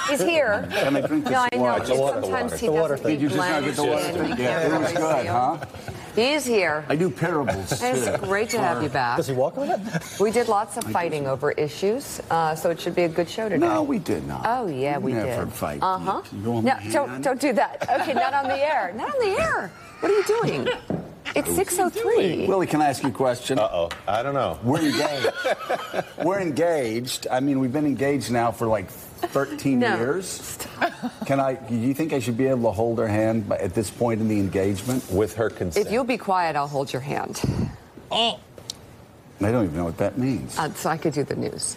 He's 0.08 0.20
here. 0.20 0.68
Can 0.72 0.96
I 0.96 1.00
drink 1.02 1.24
this 1.24 1.32
no, 1.32 1.46
I 1.52 1.56
know. 1.56 1.62
water? 1.62 1.84
just 1.84 1.98
Sometimes 2.00 2.60
he 2.60 2.66
doesn't 2.66 3.02
Did 3.02 3.20
you 3.20 3.28
just 3.28 3.36
not 3.38 3.64
get 3.64 3.76
the 3.76 3.84
water? 3.84 4.12
blend. 4.12 4.38
Yeah, 4.38 4.76
it 4.76 4.80
was 4.80 4.92
good, 4.92 5.26
huh? 5.26 5.58
He's 6.16 6.44
here. 6.44 6.84
I 6.88 6.96
do 6.96 7.08
parables 7.08 7.80
And 7.80 7.96
it's 7.96 8.24
great 8.26 8.50
to 8.50 8.58
have 8.58 8.82
you 8.82 8.88
back. 8.88 9.16
Does 9.16 9.28
he 9.28 9.32
walk 9.34 9.56
with 9.56 9.70
it? 9.70 10.20
We 10.20 10.30
did 10.32 10.48
lots 10.48 10.76
of 10.76 10.84
fighting 10.84 11.26
over 11.28 11.52
issues, 11.52 12.20
uh, 12.30 12.54
so 12.56 12.70
it 12.70 12.80
should 12.80 12.96
be 12.96 13.04
a 13.04 13.08
good 13.08 13.28
show 13.28 13.48
today. 13.48 13.64
No, 13.66 13.82
we 13.82 13.98
did 14.00 14.26
not. 14.26 14.42
Oh 14.44 14.66
yeah, 14.66 14.98
we 14.98 15.12
we 15.12 15.18
Never 15.18 15.44
did. 15.44 15.54
fight. 15.54 15.82
Uh 15.82 15.98
huh. 15.98 16.22
You 16.32 16.42
go 16.42 16.54
on 16.56 16.64
No, 16.64 16.76
don't 16.90 17.22
don't 17.22 17.40
do 17.40 17.52
that. 17.52 17.88
Okay, 18.00 18.12
not 18.14 18.34
on 18.34 18.48
the 18.48 18.56
air. 18.58 18.92
Not 18.96 19.14
on 19.14 19.20
the 19.20 19.40
air. 19.40 19.70
What 20.00 20.10
are 20.10 20.14
you 20.14 20.24
doing? 20.24 20.68
It's 21.36 21.48
6:03. 21.48 22.48
Willie, 22.48 22.66
can 22.66 22.82
I 22.82 22.88
ask 22.88 23.02
you 23.04 23.10
a 23.10 23.12
question? 23.12 23.58
Uh 23.58 23.68
oh. 23.72 23.88
I 24.08 24.22
don't 24.24 24.34
know. 24.34 24.58
We're 24.64 24.80
engaged. 24.80 25.28
We're 26.24 26.40
engaged. 26.40 27.28
I 27.30 27.38
mean, 27.40 27.60
we've 27.60 27.72
been 27.72 27.86
engaged 27.86 28.32
now 28.32 28.50
for 28.50 28.66
like 28.66 28.90
13 29.28 29.78
No. 29.78 29.96
years. 29.96 30.58
Can 31.26 31.40
I? 31.40 31.54
Do 31.54 31.74
you 31.74 31.94
think 31.94 32.12
I 32.12 32.18
should 32.18 32.36
be 32.36 32.46
able 32.46 32.64
to 32.70 32.72
hold 32.72 32.98
her 32.98 33.08
hand 33.08 33.50
at 33.52 33.74
this 33.74 33.90
point 33.90 34.20
in 34.20 34.28
the 34.28 34.38
engagement? 34.40 35.08
With 35.10 35.34
her 35.36 35.50
consent. 35.50 35.86
If 35.86 35.92
you'll 35.92 36.04
be 36.04 36.18
quiet, 36.18 36.56
I'll 36.56 36.68
hold 36.68 36.92
your 36.92 37.02
hand. 37.02 37.40
Oh. 38.10 38.40
I 39.42 39.50
don't 39.50 39.64
even 39.64 39.76
know 39.76 39.84
what 39.84 39.96
that 39.98 40.18
means. 40.18 40.58
Uh, 40.58 40.70
so 40.74 40.90
I 40.90 40.98
could 40.98 41.14
do 41.14 41.24
the 41.24 41.36
news. 41.36 41.76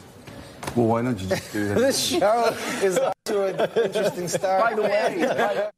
Well, 0.76 0.88
why 0.88 1.02
don't 1.02 1.20
you 1.20 1.28
just 1.30 1.54
do 1.54 1.68
that? 1.70 1.78
This 1.78 2.00
show 2.08 2.56
is 2.82 2.98
off 3.00 3.14
to 3.26 3.44
an 3.46 3.86
interesting 3.86 4.28
start. 4.28 4.64
By 4.64 4.76
the 4.76 4.82
way, 4.82 5.70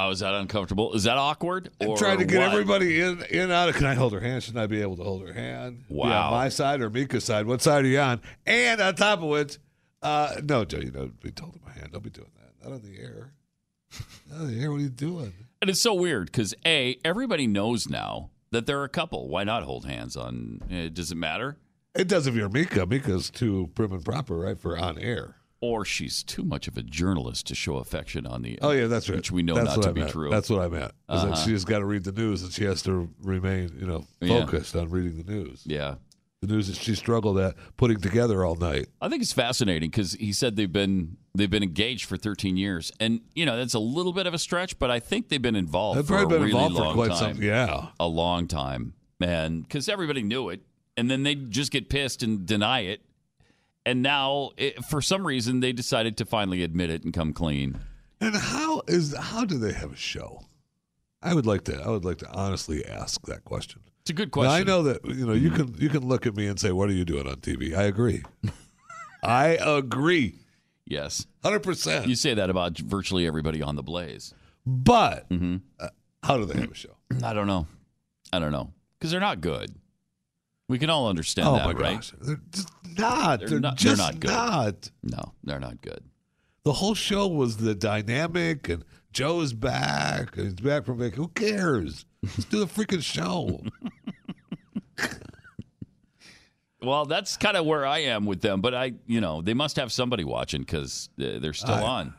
Oh, 0.00 0.10
is 0.10 0.20
that 0.20 0.32
uncomfortable? 0.32 0.94
Is 0.94 1.02
that 1.04 1.18
awkward? 1.18 1.70
Or 1.80 1.96
trying 1.98 2.18
to 2.18 2.24
get 2.24 2.38
what? 2.38 2.52
everybody 2.52 3.00
in, 3.00 3.20
in, 3.30 3.50
out 3.50 3.68
of. 3.68 3.74
Can 3.74 3.84
I 3.86 3.94
hold 3.94 4.12
her 4.12 4.20
hand? 4.20 4.44
Shouldn't 4.44 4.62
I 4.62 4.68
be 4.68 4.80
able 4.80 4.96
to 4.96 5.02
hold 5.02 5.26
her 5.26 5.32
hand? 5.34 5.88
Be 5.88 5.94
Wow. 5.96 6.26
on 6.28 6.32
my 6.34 6.48
side 6.50 6.80
or 6.80 6.88
Mika's 6.88 7.24
side? 7.24 7.46
What 7.46 7.60
side 7.62 7.84
are 7.84 7.88
you 7.88 7.98
on? 7.98 8.20
And 8.46 8.80
on 8.80 8.94
top 8.94 9.18
of 9.18 9.24
which, 9.24 9.58
uh, 10.02 10.36
no, 10.44 10.64
Joe, 10.64 10.78
you 10.78 10.90
don't 10.90 11.20
be 11.20 11.32
holding 11.38 11.60
my 11.64 11.72
hand. 11.72 11.90
Don't 11.92 12.02
be 12.02 12.10
doing 12.10 12.30
that. 12.36 12.64
Not 12.68 12.74
on 12.76 12.82
the 12.82 12.98
air. 12.98 13.32
Not 14.30 14.40
on 14.42 14.46
the 14.54 14.60
air. 14.60 14.70
What 14.70 14.78
are 14.78 14.82
you 14.82 14.88
doing? 14.88 15.32
And 15.60 15.70
it's 15.70 15.80
so 15.82 15.94
weird 15.94 16.26
because 16.26 16.54
a 16.66 16.98
everybody 17.04 17.46
knows 17.46 17.88
now 17.88 18.30
that 18.50 18.66
they're 18.66 18.84
a 18.84 18.88
couple. 18.88 19.28
Why 19.28 19.44
not 19.44 19.62
hold 19.64 19.86
hands 19.86 20.16
on? 20.16 20.60
eh, 20.70 20.88
does 20.92 21.10
it 21.10 21.16
matter? 21.16 21.56
It 21.94 22.06
does 22.06 22.26
if 22.28 22.34
you're 22.34 22.48
Mika. 22.48 22.86
Mika's 22.86 23.28
too 23.30 23.70
prim 23.74 23.92
and 23.92 24.04
proper, 24.04 24.36
right, 24.38 24.58
for 24.58 24.78
on 24.78 24.98
air. 24.98 25.34
Or 25.60 25.84
she's 25.84 26.22
too 26.22 26.44
much 26.44 26.68
of 26.68 26.76
a 26.76 26.82
journalist 26.82 27.48
to 27.48 27.56
show 27.56 27.78
affection 27.78 28.24
on 28.24 28.42
the. 28.42 28.58
Oh 28.62 28.70
yeah, 28.70 28.86
that's 28.86 29.08
right. 29.08 29.16
Which 29.16 29.32
we 29.32 29.42
know 29.42 29.54
that's 29.56 29.74
not 29.76 29.82
to 29.82 29.88
I 29.88 29.92
be 29.92 30.00
meant. 30.02 30.12
true. 30.12 30.30
That's 30.30 30.48
what 30.48 30.60
I 30.60 30.68
meant. 30.68 30.92
Is 31.10 31.22
that 31.22 31.32
Uh-huh. 31.32 31.44
she's 31.44 31.64
got 31.64 31.80
to 31.80 31.84
read 31.84 32.04
the 32.04 32.12
news 32.12 32.44
and 32.44 32.52
she 32.52 32.62
has 32.64 32.82
to 32.82 33.10
remain, 33.20 33.72
you 33.80 33.86
know, 33.86 34.06
Yeah. 34.20 34.44
focused 34.44 34.76
on 34.76 34.90
reading 34.90 35.20
the 35.20 35.28
news. 35.32 35.62
Yeah. 35.66 35.96
The 36.40 36.46
news 36.46 36.68
that 36.68 36.76
she 36.76 36.94
struggled 36.94 37.36
at 37.38 37.56
putting 37.76 37.98
together 38.00 38.44
all 38.44 38.54
night. 38.54 38.86
I 39.00 39.08
think 39.08 39.22
it's 39.22 39.32
fascinating 39.32 39.90
because 39.90 40.12
he 40.12 40.32
said 40.32 40.54
they've 40.54 40.72
been 40.72 41.16
they've 41.34 41.50
been 41.50 41.64
engaged 41.64 42.04
for 42.04 42.16
13 42.16 42.56
years, 42.56 42.92
and 43.00 43.22
you 43.34 43.44
know 43.44 43.56
that's 43.56 43.74
a 43.74 43.80
little 43.80 44.12
bit 44.12 44.28
of 44.28 44.34
a 44.34 44.38
stretch, 44.38 44.78
but 44.78 44.88
I 44.88 45.00
think 45.00 45.28
they've 45.28 45.42
been 45.42 45.56
involved. 45.56 45.98
They've 45.98 46.06
for 46.06 46.18
probably 46.18 46.36
a 46.36 46.40
been 46.40 46.48
really 46.48 46.64
involved 46.66 46.90
for 46.90 46.94
quite 46.94 47.18
time. 47.18 47.34
some- 47.34 47.42
yeah. 47.42 47.88
a 47.98 48.06
long 48.06 48.46
time, 48.46 48.94
man. 49.18 49.62
Because 49.62 49.88
everybody 49.88 50.22
knew 50.22 50.48
it, 50.50 50.60
and 50.96 51.10
then 51.10 51.24
they 51.24 51.34
just 51.34 51.72
get 51.72 51.88
pissed 51.88 52.22
and 52.22 52.46
deny 52.46 52.80
it, 52.80 53.00
and 53.84 54.00
now 54.00 54.50
it, 54.56 54.84
for 54.84 55.02
some 55.02 55.26
reason 55.26 55.58
they 55.58 55.72
decided 55.72 56.16
to 56.18 56.24
finally 56.24 56.62
admit 56.62 56.88
it 56.88 57.02
and 57.02 57.12
come 57.12 57.32
clean. 57.32 57.80
And 58.20 58.36
how 58.36 58.82
is 58.86 59.12
how 59.16 59.44
do 59.44 59.58
they 59.58 59.72
have 59.72 59.92
a 59.92 59.96
show? 59.96 60.42
I 61.20 61.34
would 61.34 61.46
like 61.46 61.64
to 61.64 61.82
I 61.82 61.88
would 61.88 62.04
like 62.04 62.18
to 62.18 62.30
honestly 62.30 62.84
ask 62.84 63.22
that 63.26 63.44
question. 63.44 63.80
It's 64.08 64.10
a 64.18 64.26
good 64.26 64.34
Now, 64.34 64.48
I 64.48 64.62
know 64.62 64.84
that 64.84 65.04
you 65.04 65.26
know 65.26 65.34
you 65.34 65.50
can 65.50 65.74
you 65.78 65.90
can 65.90 66.08
look 66.08 66.26
at 66.26 66.34
me 66.34 66.46
and 66.46 66.58
say, 66.58 66.72
"What 66.72 66.88
are 66.88 66.94
you 66.94 67.04
doing 67.04 67.26
on 67.28 67.36
TV?" 67.36 67.76
I 67.76 67.82
agree. 67.82 68.22
I 69.22 69.58
agree. 69.60 70.36
Yes, 70.86 71.26
hundred 71.42 71.62
percent. 71.62 72.08
You 72.08 72.14
say 72.14 72.32
that 72.32 72.48
about 72.48 72.78
virtually 72.78 73.26
everybody 73.26 73.60
on 73.60 73.76
the 73.76 73.82
Blaze, 73.82 74.32
but 74.64 75.26
uh, 75.30 75.88
how 76.22 76.38
do 76.38 76.46
they 76.46 76.58
have 76.58 76.70
a 76.70 76.74
show? 76.74 76.96
I 77.22 77.34
don't 77.34 77.46
know. 77.46 77.66
I 78.32 78.38
don't 78.38 78.52
know 78.52 78.72
because 78.98 79.10
they're 79.10 79.20
not 79.20 79.42
good. 79.42 79.74
We 80.70 80.78
can 80.78 80.88
all 80.88 81.10
understand 81.10 81.48
Oh, 81.48 81.56
that, 81.56 81.66
my 81.66 81.72
right? 81.72 81.96
gosh. 81.96 82.14
They're 82.18 82.40
just 82.50 82.70
not. 82.96 83.40
They're, 83.40 83.60
not, 83.60 83.76
just 83.76 83.98
they're 83.98 84.06
not 84.06 84.20
good. 84.20 84.30
not. 84.30 84.90
No, 85.02 85.34
they're 85.44 85.60
not 85.60 85.82
good. 85.82 86.02
The 86.64 86.72
whole 86.72 86.94
show 86.94 87.26
was 87.26 87.58
the 87.58 87.74
dynamic, 87.74 88.70
and 88.70 88.86
Joe's 89.12 89.52
back, 89.52 90.34
and 90.38 90.46
he's 90.46 90.54
back 90.54 90.86
from 90.86 90.98
vacation. 90.98 91.24
Who 91.24 91.28
cares? 91.28 92.06
Let's 92.22 92.44
do 92.46 92.58
the 92.60 92.66
freaking 92.66 93.02
show. 93.02 93.60
Well, 96.80 97.06
that's 97.06 97.36
kind 97.36 97.56
of 97.56 97.66
where 97.66 97.84
I 97.86 97.98
am 98.00 98.24
with 98.24 98.40
them, 98.40 98.60
but 98.60 98.74
I, 98.74 98.92
you 99.06 99.20
know, 99.20 99.42
they 99.42 99.54
must 99.54 99.76
have 99.76 99.90
somebody 99.92 100.22
watching 100.24 100.60
because 100.60 101.08
they're 101.16 101.52
still 101.52 101.74
I- 101.74 101.82
on. 101.82 102.14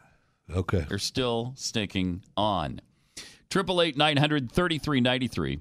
Okay, 0.54 0.86
they're 0.90 0.98
still 0.98 1.54
sticking 1.56 2.24
on. 2.36 2.82
Triple 3.50 3.82
eight 3.82 3.96
nine 3.96 4.18
hundred 4.18 4.52
thirty 4.52 4.80
three 4.80 5.00
ninety 5.00 5.28
three. 5.28 5.60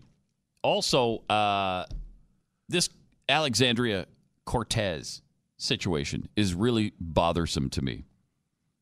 Also, 0.62 1.18
uh, 1.28 1.84
this 2.68 2.88
Alexandria 3.28 4.06
Cortez 4.46 5.20
situation 5.58 6.28
is 6.36 6.54
really 6.54 6.92
bothersome 6.98 7.68
to 7.70 7.82
me. 7.82 8.04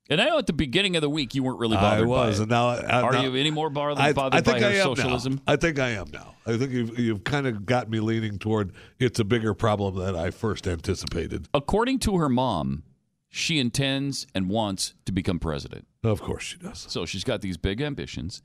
And 0.08 0.20
I 0.20 0.26
know 0.26 0.38
at 0.38 0.46
the 0.46 0.52
beginning 0.52 0.94
of 0.96 1.02
the 1.02 1.10
week 1.10 1.34
you 1.34 1.42
weren't 1.42 1.58
really 1.58 1.76
bothered 1.76 2.04
I 2.04 2.06
was, 2.06 2.36
by 2.36 2.40
it. 2.40 2.42
and 2.42 2.50
now 2.50 2.68
I- 2.68 3.02
are 3.02 3.12
now- 3.12 3.22
you 3.22 3.34
any 3.34 3.50
more 3.50 3.70
bothered, 3.70 3.98
I, 3.98 4.12
bothered 4.12 4.38
I 4.38 4.40
think 4.42 4.60
by 4.60 4.68
I 4.68 4.72
am 4.74 4.82
socialism? 4.96 5.34
Now. 5.34 5.42
I 5.52 5.56
think 5.56 5.78
I 5.78 5.90
am 5.90 6.06
now. 6.12 6.34
I 6.46 6.56
think 6.56 6.70
you've 6.70 6.98
you've 6.98 7.24
kind 7.24 7.46
of 7.46 7.66
got 7.66 7.90
me 7.90 7.98
leaning 7.98 8.38
toward 8.38 8.72
it's 9.00 9.18
a 9.18 9.24
bigger 9.24 9.52
problem 9.52 9.96
than 9.96 10.14
I 10.14 10.30
first 10.30 10.68
anticipated. 10.68 11.48
According 11.52 11.98
to 12.00 12.18
her 12.18 12.28
mom, 12.28 12.84
she 13.28 13.58
intends 13.58 14.26
and 14.34 14.48
wants 14.48 14.94
to 15.06 15.12
become 15.12 15.40
president. 15.40 15.86
Of 16.04 16.22
course 16.22 16.44
she 16.44 16.58
does. 16.58 16.86
So 16.88 17.04
she's 17.04 17.24
got 17.24 17.40
these 17.40 17.56
big 17.56 17.80
ambitions. 17.80 18.42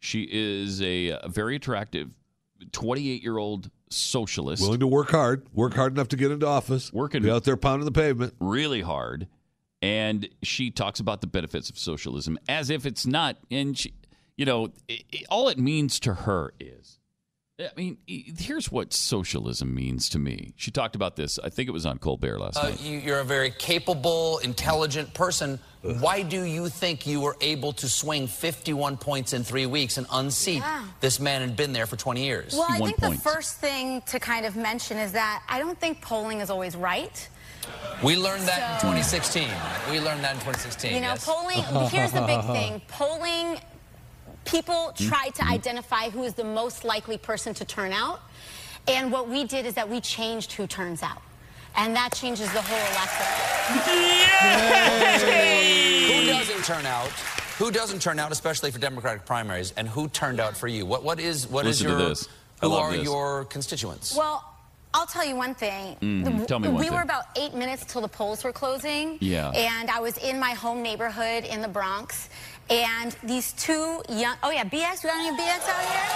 She 0.00 0.26
is 0.30 0.80
a, 0.80 1.10
a 1.10 1.28
very 1.28 1.56
attractive 1.56 2.10
28 2.72 3.22
year 3.22 3.36
old 3.36 3.70
socialist. 3.90 4.62
Willing 4.62 4.80
to 4.80 4.86
work 4.86 5.10
hard, 5.10 5.46
work 5.52 5.74
hard 5.74 5.92
enough 5.92 6.08
to 6.08 6.16
get 6.16 6.30
into 6.30 6.46
office, 6.46 6.92
working 6.92 7.22
be 7.22 7.30
out 7.30 7.44
there 7.44 7.56
pounding 7.58 7.84
the 7.84 7.92
pavement. 7.92 8.34
really 8.40 8.80
hard. 8.80 9.28
And 9.84 10.28
she 10.42 10.70
talks 10.70 10.98
about 10.98 11.20
the 11.20 11.26
benefits 11.26 11.68
of 11.68 11.78
socialism 11.78 12.38
as 12.48 12.70
if 12.70 12.86
it's 12.86 13.04
not. 13.06 13.36
And 13.50 13.76
she, 13.76 13.92
you 14.36 14.46
know, 14.46 14.70
i 14.90 14.98
i 15.12 15.22
all 15.28 15.48
it 15.50 15.58
means 15.58 16.00
to 16.00 16.14
her 16.14 16.54
is, 16.58 16.98
I 17.60 17.68
mean, 17.76 17.98
here's 18.06 18.72
what 18.72 18.92
socialism 18.94 19.74
means 19.74 20.08
to 20.08 20.18
me. 20.18 20.54
She 20.56 20.70
talked 20.70 20.96
about 20.96 21.16
this. 21.16 21.38
I 21.38 21.50
think 21.50 21.68
it 21.68 21.72
was 21.72 21.84
on 21.86 21.98
Colbert 21.98 22.38
last 22.40 22.56
Uh, 22.56 22.70
night. 22.70 22.80
you, 22.80 22.98
you're 22.98 23.20
a 23.20 23.24
very 23.24 23.50
capable, 23.50 24.38
intelligent 24.38 25.12
person. 25.14 25.58
Why 25.82 26.22
do 26.22 26.42
you 26.44 26.68
think 26.70 27.06
you 27.06 27.20
were 27.20 27.36
able 27.42 27.72
to 27.74 27.88
swing 27.88 28.26
51 28.26 28.96
points 28.96 29.34
in 29.34 29.44
three 29.44 29.66
weeks 29.66 29.98
and 29.98 30.06
unseat 30.10 30.62
Yeah. 30.62 30.82
this 31.00 31.20
man 31.20 31.42
had 31.42 31.56
been 31.56 31.72
there 31.74 31.86
for 31.86 31.96
20 31.96 32.24
years? 32.24 32.54
Well, 32.54 32.66
I 32.68 32.78
think 32.78 32.96
the 32.98 33.12
first 33.12 33.58
thing 33.60 34.00
to 34.06 34.18
kind 34.18 34.46
of 34.46 34.56
mention 34.56 34.96
is 34.98 35.12
that 35.12 35.42
I 35.48 35.58
don't 35.58 35.78
think 35.78 36.00
polling 36.00 36.40
is 36.40 36.48
always 36.50 36.74
right. 36.74 37.28
We 38.02 38.16
learned 38.16 38.42
that 38.42 38.74
in 38.74 38.90
2016. 38.90 39.48
We 39.90 40.00
learned 40.00 40.22
that 40.24 40.34
in 40.34 40.40
2016. 40.40 40.94
You 40.94 41.00
know, 41.00 41.08
yes. 41.08 41.24
polling, 41.24 41.88
here's 41.88 42.12
the 42.12 42.22
big 42.22 42.42
thing 42.44 42.82
polling, 42.88 43.60
people 44.44 44.92
try 44.96 45.28
to 45.30 45.44
identify 45.46 46.10
who 46.10 46.22
is 46.24 46.34
the 46.34 46.44
most 46.44 46.84
likely 46.84 47.18
person 47.18 47.54
to 47.54 47.64
turn 47.64 47.92
out. 47.92 48.20
And 48.86 49.10
what 49.10 49.28
we 49.28 49.44
did 49.44 49.64
is 49.64 49.74
that 49.74 49.88
we 49.88 50.00
changed 50.00 50.52
who 50.52 50.66
turns 50.66 51.02
out. 51.02 51.22
And 51.76 51.96
that 51.96 52.12
changes 52.12 52.52
the 52.52 52.62
whole 52.62 52.78
election. 52.92 53.26
Who 56.12 56.26
doesn't 56.26 56.64
turn 56.64 56.86
out? 56.86 57.08
Who 57.58 57.70
doesn't 57.70 58.00
turn 58.00 58.18
out, 58.18 58.32
especially 58.32 58.70
for 58.70 58.78
Democratic 58.78 59.24
primaries, 59.26 59.72
and 59.76 59.88
who 59.88 60.08
turned 60.08 60.40
out 60.40 60.56
for 60.56 60.68
you? 60.68 60.86
What 60.86 61.02
what 61.02 61.18
is 61.18 61.48
what 61.48 61.66
is 61.66 61.80
Listen 61.80 61.96
to 61.96 62.02
your 62.02 62.08
this. 62.10 62.28
Who 62.60 62.72
are 62.72 62.92
this. 62.92 63.04
your 63.04 63.44
constituents? 63.46 64.16
Well, 64.16 64.53
I'll 64.96 65.06
tell 65.06 65.24
you 65.24 65.34
one 65.36 65.54
thing. 65.54 65.96
Mhm. 66.00 66.38
The- 66.38 66.46
Tell 66.46 66.60
me 66.60 66.68
one 66.68 66.78
we 66.78 66.84
thing. 66.86 66.94
were 66.94 67.02
about 67.02 67.24
eight 67.36 67.52
minutes 67.52 67.84
till 67.84 68.00
the 68.00 68.08
polls 68.08 68.44
were 68.44 68.52
closing. 68.52 69.18
Yeah. 69.20 69.50
And 69.50 69.90
I 69.90 69.98
was 70.00 70.16
in 70.18 70.38
my 70.38 70.52
home 70.52 70.82
neighborhood 70.82 71.44
in 71.44 71.60
the 71.60 71.68
Bronx. 71.68 72.28
And 72.70 73.14
these 73.22 73.52
two 73.52 74.02
young, 74.08 74.36
oh 74.44 74.50
yeah, 74.50 74.64
BX, 74.64 75.02
we 75.02 75.10
got 75.10 75.18
any 75.18 75.36
BX 75.36 75.68
out 75.68 75.84
here? 75.90 76.06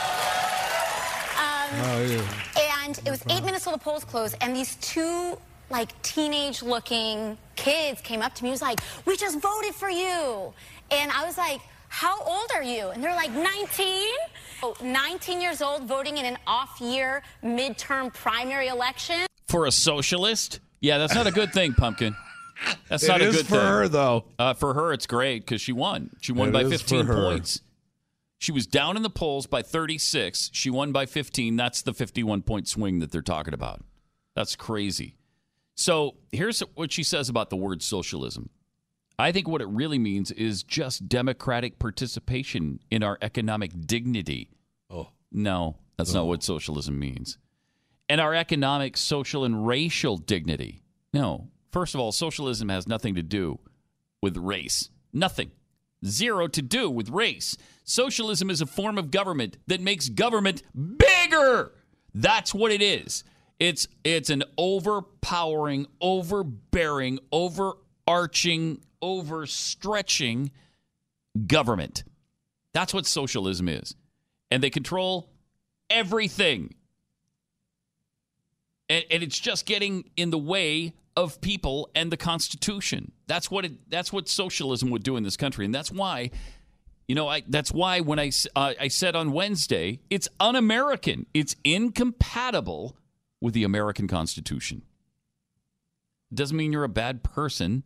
Um, 1.38 1.68
Oh 1.90 2.02
yeah. 2.02 2.82
and 2.84 2.98
it 3.04 3.10
was 3.10 3.22
eight 3.28 3.44
minutes 3.44 3.64
till 3.64 3.72
the 3.72 3.78
polls 3.78 4.04
closed, 4.04 4.36
and 4.40 4.54
these 4.56 4.76
two 4.76 5.38
like 5.70 5.90
teenage 6.02 6.62
looking 6.62 7.36
kids 7.56 8.00
came 8.00 8.22
up 8.22 8.34
to 8.36 8.42
me. 8.42 8.48
He 8.48 8.52
was 8.52 8.62
like, 8.62 8.80
"We 9.04 9.16
just 9.18 9.38
voted 9.38 9.74
for 9.74 9.90
you," 9.90 10.54
and 10.90 11.12
I 11.12 11.26
was 11.26 11.36
like, 11.36 11.60
"How 11.90 12.18
old 12.22 12.50
are 12.54 12.62
you?" 12.62 12.88
And 12.88 13.04
they're 13.04 13.14
like, 13.14 13.30
"19." 13.30 14.08
Oh, 14.62 14.74
19 14.82 15.40
years 15.40 15.62
old, 15.62 15.84
voting 15.84 16.18
in 16.18 16.26
an 16.26 16.36
off-year 16.46 17.22
midterm 17.44 18.12
primary 18.12 18.68
election. 18.68 19.26
For 19.46 19.66
a 19.66 19.70
socialist? 19.72 20.60
Yeah, 20.80 20.98
that's 20.98 21.14
not 21.14 21.26
a 21.26 21.32
good 21.32 21.52
thing, 21.52 21.74
Pumpkin. 21.74 22.16
That's 22.88 23.04
It 23.04 23.08
not 23.08 23.20
a 23.20 23.26
is 23.28 23.36
good 23.36 23.46
for 23.46 23.52
thing. 23.52 23.60
For 23.60 23.66
her, 23.66 23.88
though. 23.88 24.24
Uh, 24.38 24.54
for 24.54 24.74
her, 24.74 24.92
it's 24.92 25.06
great 25.06 25.44
because 25.44 25.60
she 25.60 25.72
won. 25.72 26.10
She 26.20 26.32
won 26.32 26.48
It 26.48 26.52
by 26.52 26.64
15 26.64 27.06
points. 27.06 27.60
She 28.40 28.52
was 28.52 28.66
down 28.66 28.96
in 28.96 29.02
the 29.02 29.10
polls 29.10 29.46
by 29.46 29.62
36. 29.62 30.50
She 30.52 30.70
won 30.70 30.92
by 30.92 31.06
15. 31.06 31.56
That's 31.56 31.82
the 31.82 31.92
51 31.94 32.42
point 32.42 32.68
swing 32.68 32.98
that 33.00 33.10
they're 33.10 33.22
talking 33.22 33.54
about. 33.54 33.82
That's 34.34 34.54
crazy. 34.56 35.16
So 35.74 36.16
here's 36.32 36.60
what 36.74 36.92
she 36.92 37.02
says 37.04 37.28
about 37.28 37.50
the 37.50 37.56
word 37.56 37.82
socialism. 37.82 38.50
I 39.18 39.32
think 39.32 39.48
what 39.48 39.60
it 39.60 39.68
really 39.68 39.98
means 39.98 40.30
is 40.30 40.62
just 40.62 41.08
democratic 41.08 41.78
participation 41.78 42.78
in 42.90 43.02
our 43.02 43.18
economic 43.20 43.86
dignity. 43.86 44.50
Oh. 44.90 45.08
No, 45.32 45.76
that's 45.96 46.14
not 46.14 46.22
oh. 46.22 46.26
what 46.26 46.44
socialism 46.44 46.98
means. 46.98 47.38
And 48.08 48.20
our 48.20 48.32
economic, 48.32 48.96
social, 48.96 49.44
and 49.44 49.66
racial 49.66 50.16
dignity. 50.16 50.82
No. 51.12 51.48
First 51.72 51.94
of 51.94 52.00
all, 52.00 52.12
socialism 52.12 52.68
has 52.68 52.86
nothing 52.86 53.16
to 53.16 53.22
do 53.22 53.58
with 54.22 54.36
race. 54.36 54.88
Nothing. 55.12 55.50
Zero 56.04 56.46
to 56.46 56.62
do 56.62 56.88
with 56.88 57.10
race. 57.10 57.56
Socialism 57.84 58.50
is 58.50 58.60
a 58.60 58.66
form 58.66 58.98
of 58.98 59.10
government 59.10 59.58
that 59.66 59.80
makes 59.80 60.08
government 60.08 60.62
bigger. 60.74 61.72
That's 62.14 62.54
what 62.54 62.70
it 62.70 62.80
is. 62.80 63.24
It's 63.58 63.88
it's 64.04 64.30
an 64.30 64.44
overpowering, 64.56 65.86
overbearing, 66.00 67.18
overarching, 68.08 68.80
overstretching 69.02 70.50
government. 71.46 72.04
That's 72.72 72.94
what 72.94 73.06
socialism 73.06 73.68
is. 73.68 73.94
And 74.50 74.62
they 74.62 74.70
control 74.70 75.30
everything. 75.90 76.74
And, 78.88 79.04
and 79.10 79.22
it's 79.22 79.38
just 79.38 79.66
getting 79.66 80.10
in 80.16 80.30
the 80.30 80.38
way 80.38 80.94
of 81.16 81.40
people 81.40 81.90
and 81.94 82.10
the 82.10 82.16
Constitution. 82.16 83.12
That's 83.26 83.50
what 83.50 83.64
it, 83.64 83.90
that's 83.90 84.12
what 84.12 84.28
socialism 84.28 84.90
would 84.90 85.02
do 85.02 85.16
in 85.16 85.24
this 85.24 85.36
country, 85.36 85.64
and 85.64 85.74
that's 85.74 85.90
why, 85.90 86.30
you 87.08 87.16
know, 87.16 87.26
I 87.28 87.42
that's 87.48 87.72
why 87.72 88.00
when 88.00 88.20
I 88.20 88.30
uh, 88.54 88.74
I 88.80 88.86
said 88.88 89.16
on 89.16 89.32
Wednesday, 89.32 89.98
it's 90.10 90.28
un-American. 90.38 91.26
It's 91.34 91.56
incompatible 91.64 92.96
with 93.40 93.52
the 93.52 93.64
American 93.64 94.06
Constitution. 94.06 94.82
Doesn't 96.32 96.56
mean 96.56 96.72
you're 96.72 96.84
a 96.84 96.88
bad 96.88 97.24
person. 97.24 97.82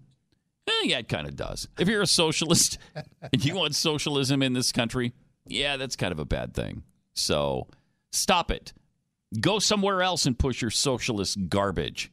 Yeah, 0.84 0.98
it 0.98 1.08
kind 1.08 1.26
of 1.28 1.36
does. 1.36 1.68
If 1.78 1.88
you're 1.88 2.02
a 2.02 2.06
socialist 2.06 2.78
and 3.32 3.44
you 3.44 3.54
want 3.54 3.74
socialism 3.74 4.42
in 4.42 4.52
this 4.52 4.72
country, 4.72 5.12
yeah, 5.46 5.76
that's 5.76 5.94
kind 5.96 6.12
of 6.12 6.18
a 6.18 6.24
bad 6.24 6.54
thing. 6.54 6.82
So 7.14 7.68
stop 8.10 8.50
it. 8.50 8.72
Go 9.40 9.58
somewhere 9.58 10.02
else 10.02 10.26
and 10.26 10.38
push 10.38 10.60
your 10.60 10.70
socialist 10.70 11.38
garbage. 11.48 12.10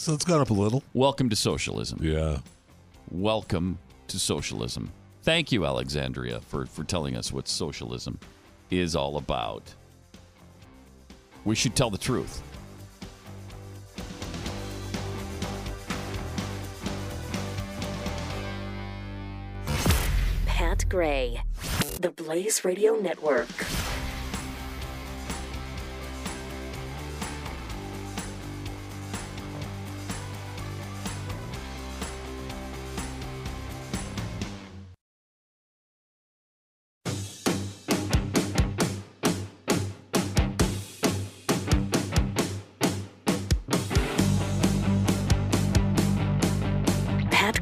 So 0.00 0.14
it's 0.14 0.24
gone 0.24 0.40
up 0.40 0.48
a 0.48 0.54
little. 0.54 0.82
Welcome 0.94 1.28
to 1.28 1.36
socialism. 1.36 1.98
Yeah. 2.00 2.38
Welcome 3.10 3.78
to 4.08 4.18
socialism. 4.18 4.92
Thank 5.24 5.52
you, 5.52 5.66
Alexandria, 5.66 6.40
for, 6.40 6.64
for 6.64 6.84
telling 6.84 7.18
us 7.18 7.30
what 7.30 7.46
socialism 7.46 8.18
is 8.70 8.96
all 8.96 9.18
about. 9.18 9.74
We 11.44 11.54
should 11.54 11.76
tell 11.76 11.90
the 11.90 11.98
truth. 11.98 12.42
Pat 20.46 20.86
Gray, 20.88 21.42
the 22.00 22.10
Blaze 22.10 22.64
Radio 22.64 22.94
Network. 22.94 23.50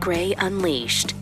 Gray 0.08 0.32
Unleashed. 0.38 1.12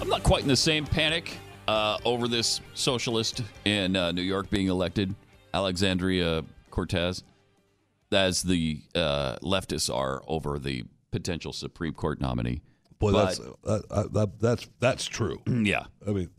I'm 0.00 0.08
not 0.08 0.22
quite 0.22 0.40
in 0.40 0.48
the 0.48 0.56
same 0.56 0.86
panic 0.86 1.36
uh, 1.68 1.98
over 2.06 2.26
this 2.26 2.62
socialist 2.72 3.42
in 3.66 3.94
uh, 3.94 4.12
New 4.12 4.22
York 4.22 4.48
being 4.48 4.68
elected, 4.68 5.14
Alexandria 5.52 6.42
Cortez, 6.70 7.22
as 8.10 8.42
the 8.42 8.80
uh, 8.94 9.36
leftists 9.42 9.94
are 9.94 10.22
over 10.26 10.58
the 10.58 10.84
potential 11.10 11.52
Supreme 11.52 11.92
Court 11.92 12.18
nominee. 12.18 12.62
Boy, 12.98 13.12
But- 13.12 13.24
that's 13.26 13.40
uh, 13.66 13.80
uh, 13.90 14.04
that, 14.12 14.40
that's 14.40 14.68
that's 14.80 15.04
true. 15.04 15.42
yeah. 15.46 15.84
I 16.08 16.12
mean, 16.12 16.30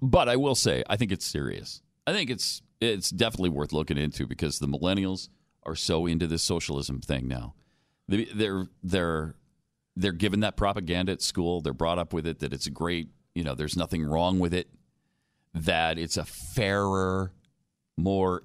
But 0.00 0.30
I 0.30 0.36
will 0.36 0.54
say, 0.54 0.84
I 0.88 0.96
think 0.96 1.12
it's 1.12 1.26
serious. 1.26 1.82
I 2.06 2.14
think 2.14 2.30
it's 2.30 2.62
it's 2.80 3.10
definitely 3.10 3.50
worth 3.50 3.74
looking 3.74 3.98
into 3.98 4.26
because 4.26 4.58
the 4.58 4.68
millennials 4.68 5.28
are 5.64 5.76
so 5.76 6.06
into 6.06 6.26
this 6.26 6.42
socialism 6.42 7.02
thing 7.02 7.28
now. 7.28 7.52
They- 8.08 8.24
They're 8.26 8.66
they're 8.82 9.34
they're 9.96 10.12
given 10.12 10.40
that 10.40 10.56
propaganda 10.56 11.12
at 11.12 11.22
school. 11.22 11.60
They're 11.60 11.72
brought 11.72 11.98
up 11.98 12.12
with 12.12 12.26
it 12.26 12.40
that 12.40 12.52
it's 12.52 12.66
a 12.66 12.70
great, 12.70 13.08
you 13.34 13.44
know, 13.44 13.54
there's 13.54 13.76
nothing 13.76 14.04
wrong 14.04 14.40
with 14.40 14.52
it. 14.52 14.68
That 15.54 15.98
it's 16.00 16.16
a 16.16 16.24
fairer, 16.24 17.32
more 17.96 18.42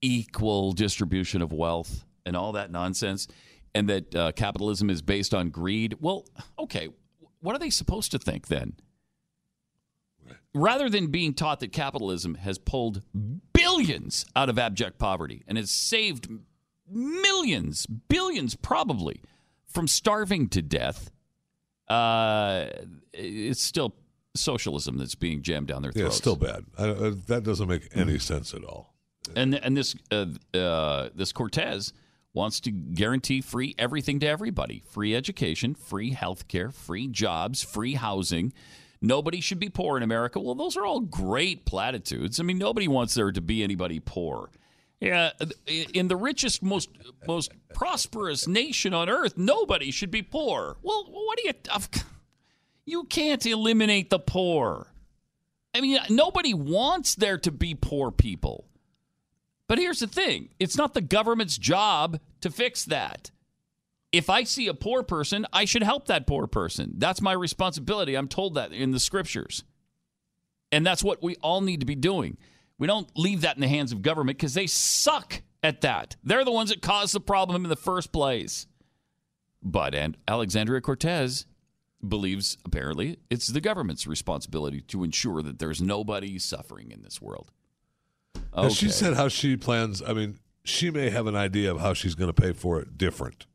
equal 0.00 0.70
distribution 0.72 1.42
of 1.42 1.52
wealth 1.52 2.04
and 2.24 2.36
all 2.36 2.52
that 2.52 2.70
nonsense, 2.70 3.26
and 3.74 3.88
that 3.88 4.14
uh, 4.14 4.32
capitalism 4.32 4.88
is 4.88 5.02
based 5.02 5.34
on 5.34 5.50
greed. 5.50 5.96
Well, 6.00 6.26
okay, 6.60 6.90
what 7.40 7.56
are 7.56 7.58
they 7.58 7.70
supposed 7.70 8.12
to 8.12 8.18
think 8.18 8.46
then? 8.48 8.74
rather 10.56 10.88
than 10.88 11.08
being 11.08 11.34
taught 11.34 11.58
that 11.58 11.72
capitalism 11.72 12.36
has 12.36 12.58
pulled 12.58 13.02
billions 13.52 14.24
out 14.36 14.48
of 14.48 14.56
abject 14.56 14.98
poverty 14.98 15.42
and 15.48 15.58
has 15.58 15.68
saved 15.70 16.28
millions, 16.90 17.86
billions 17.86 18.54
probably, 18.54 19.20
from 19.66 19.88
starving 19.88 20.48
to 20.50 20.62
death, 20.62 21.10
uh, 21.88 22.66
it's 23.12 23.62
still 23.62 23.94
socialism 24.34 24.98
that's 24.98 25.14
being 25.14 25.42
jammed 25.42 25.68
down 25.68 25.82
their 25.82 25.92
yeah, 25.94 26.02
throats. 26.02 26.16
it's 26.16 26.22
still 26.22 26.36
bad. 26.36 26.64
I, 26.78 26.88
uh, 26.88 27.14
that 27.26 27.44
doesn't 27.44 27.68
make 27.68 27.88
any 27.94 28.18
sense 28.18 28.54
at 28.54 28.64
all. 28.64 28.94
And 29.34 29.54
and 29.54 29.76
this 29.76 29.96
uh, 30.10 30.26
uh, 30.52 31.08
this 31.14 31.32
Cortez 31.32 31.92
wants 32.34 32.60
to 32.60 32.70
guarantee 32.70 33.40
free 33.40 33.74
everything 33.78 34.20
to 34.20 34.26
everybody: 34.26 34.82
free 34.90 35.14
education, 35.14 35.74
free 35.74 36.10
health 36.10 36.46
care, 36.48 36.70
free 36.70 37.08
jobs, 37.08 37.62
free 37.62 37.94
housing. 37.94 38.52
Nobody 39.00 39.40
should 39.40 39.58
be 39.58 39.68
poor 39.68 39.96
in 39.96 40.02
America. 40.02 40.40
Well, 40.40 40.54
those 40.54 40.76
are 40.76 40.86
all 40.86 41.00
great 41.00 41.66
platitudes. 41.66 42.40
I 42.40 42.42
mean, 42.42 42.58
nobody 42.58 42.88
wants 42.88 43.14
there 43.14 43.32
to 43.32 43.40
be 43.40 43.62
anybody 43.62 44.00
poor. 44.00 44.50
Yeah, 45.04 45.32
in 45.66 46.08
the 46.08 46.16
richest, 46.16 46.62
most 46.62 46.88
most 47.26 47.52
prosperous 47.74 48.48
nation 48.48 48.94
on 48.94 49.08
earth, 49.08 49.36
nobody 49.36 49.90
should 49.90 50.10
be 50.10 50.22
poor. 50.22 50.76
Well, 50.82 51.04
what 51.10 51.38
do 51.38 51.44
you? 51.44 51.52
You 52.86 53.04
can't 53.04 53.44
eliminate 53.44 54.10
the 54.10 54.18
poor. 54.18 54.92
I 55.74 55.80
mean, 55.80 55.98
nobody 56.08 56.54
wants 56.54 57.14
there 57.14 57.38
to 57.38 57.50
be 57.50 57.74
poor 57.74 58.10
people. 58.10 58.66
But 59.68 59.78
here's 59.78 60.00
the 60.00 60.06
thing: 60.06 60.50
it's 60.58 60.76
not 60.76 60.94
the 60.94 61.00
government's 61.00 61.58
job 61.58 62.18
to 62.40 62.50
fix 62.50 62.84
that. 62.86 63.30
If 64.12 64.30
I 64.30 64.44
see 64.44 64.68
a 64.68 64.74
poor 64.74 65.02
person, 65.02 65.44
I 65.52 65.64
should 65.64 65.82
help 65.82 66.06
that 66.06 66.26
poor 66.26 66.46
person. 66.46 66.94
That's 66.98 67.20
my 67.20 67.32
responsibility. 67.32 68.14
I'm 68.14 68.28
told 68.28 68.54
that 68.54 68.72
in 68.72 68.92
the 68.92 69.00
scriptures. 69.00 69.64
And 70.70 70.86
that's 70.86 71.04
what 71.04 71.22
we 71.22 71.36
all 71.36 71.60
need 71.60 71.80
to 71.80 71.86
be 71.86 71.96
doing. 71.96 72.36
We 72.78 72.86
don't 72.86 73.08
leave 73.16 73.42
that 73.42 73.56
in 73.56 73.60
the 73.60 73.68
hands 73.68 73.92
of 73.92 74.02
government 74.02 74.38
because 74.38 74.54
they 74.54 74.66
suck 74.66 75.42
at 75.62 75.80
that. 75.82 76.16
They're 76.24 76.44
the 76.44 76.52
ones 76.52 76.70
that 76.70 76.82
caused 76.82 77.14
the 77.14 77.20
problem 77.20 77.64
in 77.64 77.68
the 77.68 77.76
first 77.76 78.12
place. 78.12 78.66
But 79.62 79.94
and 79.94 80.16
Alexandria 80.28 80.80
Cortez 80.80 81.46
believes 82.06 82.58
apparently 82.66 83.18
it's 83.30 83.46
the 83.46 83.60
government's 83.60 84.06
responsibility 84.06 84.82
to 84.82 85.04
ensure 85.04 85.42
that 85.42 85.58
there's 85.58 85.80
nobody 85.80 86.38
suffering 86.38 86.90
in 86.90 87.02
this 87.02 87.22
world. 87.22 87.50
Okay. 88.54 88.68
She 88.68 88.88
said 88.90 89.14
how 89.14 89.28
she 89.28 89.56
plans. 89.56 90.02
I 90.06 90.12
mean, 90.12 90.38
she 90.64 90.90
may 90.90 91.10
have 91.10 91.26
an 91.26 91.36
idea 91.36 91.70
of 91.70 91.80
how 91.80 91.94
she's 91.94 92.14
going 92.14 92.32
to 92.32 92.40
pay 92.40 92.52
for 92.52 92.80
it 92.80 92.98
different. 92.98 93.46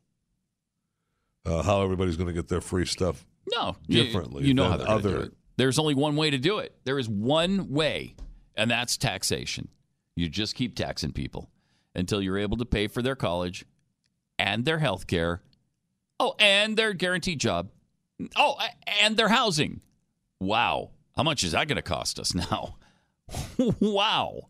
Uh, 1.46 1.62
how 1.62 1.82
everybody's 1.82 2.16
going 2.16 2.26
to 2.26 2.32
get 2.32 2.48
their 2.48 2.60
free 2.60 2.84
stuff 2.84 3.24
no 3.54 3.76
differently. 3.88 4.42
You, 4.42 4.48
you 4.48 4.54
know 4.54 4.68
how 4.68 4.76
other. 4.76 5.30
There's 5.56 5.78
only 5.78 5.94
one 5.94 6.16
way 6.16 6.30
to 6.30 6.38
do 6.38 6.58
it. 6.58 6.74
There 6.84 6.98
is 6.98 7.08
one 7.08 7.70
way 7.70 8.14
and 8.56 8.70
that's 8.70 8.96
taxation. 8.96 9.68
You 10.16 10.28
just 10.28 10.54
keep 10.54 10.74
taxing 10.76 11.12
people 11.12 11.50
until 11.94 12.20
you're 12.20 12.38
able 12.38 12.56
to 12.58 12.64
pay 12.64 12.86
for 12.88 13.02
their 13.02 13.16
college 13.16 13.64
and 14.38 14.64
their 14.64 14.78
health 14.78 15.06
care. 15.06 15.42
Oh, 16.18 16.34
and 16.38 16.76
their 16.76 16.92
guaranteed 16.92 17.40
job. 17.40 17.70
Oh, 18.36 18.56
and 19.00 19.16
their 19.16 19.28
housing. 19.28 19.80
Wow. 20.40 20.90
How 21.16 21.22
much 21.22 21.44
is 21.44 21.52
that 21.52 21.68
going 21.68 21.76
to 21.76 21.82
cost 21.82 22.18
us 22.18 22.34
now? 22.34 22.76
wow. 23.80 24.48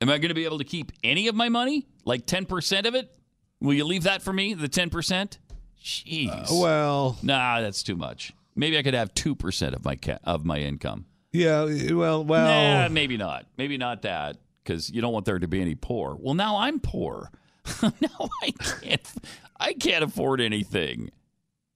Am 0.00 0.08
I 0.08 0.18
going 0.18 0.28
to 0.28 0.34
be 0.34 0.44
able 0.44 0.58
to 0.58 0.64
keep 0.64 0.92
any 1.04 1.28
of 1.28 1.34
my 1.34 1.48
money? 1.48 1.86
Like 2.04 2.26
10% 2.26 2.86
of 2.86 2.94
it? 2.94 3.14
Will 3.60 3.74
you 3.74 3.84
leave 3.84 4.04
that 4.04 4.22
for 4.22 4.32
me, 4.32 4.54
the 4.54 4.68
10%? 4.68 5.38
Jeez. 5.82 6.50
Uh, 6.50 6.54
well, 6.60 7.18
nah, 7.22 7.60
that's 7.60 7.82
too 7.82 7.96
much. 7.96 8.32
Maybe 8.56 8.78
I 8.78 8.82
could 8.82 8.94
have 8.94 9.14
2% 9.14 9.74
of 9.74 9.84
my 9.84 9.96
ca- 9.96 10.18
of 10.24 10.44
my 10.44 10.58
income. 10.58 11.06
Yeah, 11.32 11.64
well, 11.92 12.24
well, 12.24 12.88
nah, 12.88 12.88
maybe 12.88 13.16
not. 13.16 13.46
Maybe 13.56 13.76
not 13.78 14.02
that 14.02 14.36
because 14.64 14.90
you 14.90 15.00
don't 15.00 15.12
want 15.12 15.26
there 15.26 15.38
to 15.38 15.48
be 15.48 15.60
any 15.60 15.74
poor. 15.74 16.16
Well, 16.18 16.34
now 16.34 16.58
I'm 16.58 16.80
poor. 16.80 17.30
now 17.82 18.28
I 18.42 18.50
can't. 18.50 19.12
I 19.58 19.72
can't 19.74 20.02
afford 20.02 20.40
anything. 20.40 21.10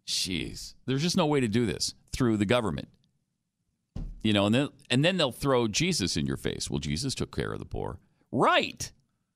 Jeez, 0.06 0.74
there's 0.86 1.02
just 1.02 1.16
no 1.16 1.26
way 1.26 1.40
to 1.40 1.48
do 1.48 1.66
this 1.66 1.94
through 2.12 2.36
the 2.36 2.46
government. 2.46 2.88
You 4.22 4.32
know, 4.32 4.46
and 4.46 4.54
then 4.54 4.68
and 4.90 5.04
then 5.04 5.18
they'll 5.18 5.32
throw 5.32 5.68
Jesus 5.68 6.16
in 6.16 6.26
your 6.26 6.36
face. 6.36 6.70
Well, 6.70 6.80
Jesus 6.80 7.14
took 7.14 7.34
care 7.34 7.52
of 7.52 7.58
the 7.58 7.64
poor, 7.66 7.98
right? 8.32 8.90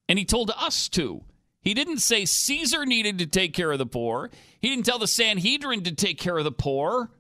And 0.09 0.19
he 0.19 0.25
told 0.25 0.51
us 0.57 0.89
to. 0.91 1.23
He 1.61 1.75
didn't 1.75 1.99
say 1.99 2.25
Caesar 2.25 2.87
needed 2.87 3.19
to 3.19 3.27
take 3.27 3.53
care 3.53 3.71
of 3.71 3.79
the 3.79 3.87
poor. 3.87 4.31
He 4.61 4.71
didn't 4.71 4.87
tell 4.87 4.99
the 4.99 5.07
Sanhedrin 5.07 5.83
to 5.83 5.93
take 5.95 6.19
care 6.19 6.39
of 6.39 6.45
the 6.45 6.53
poor. 6.53 7.11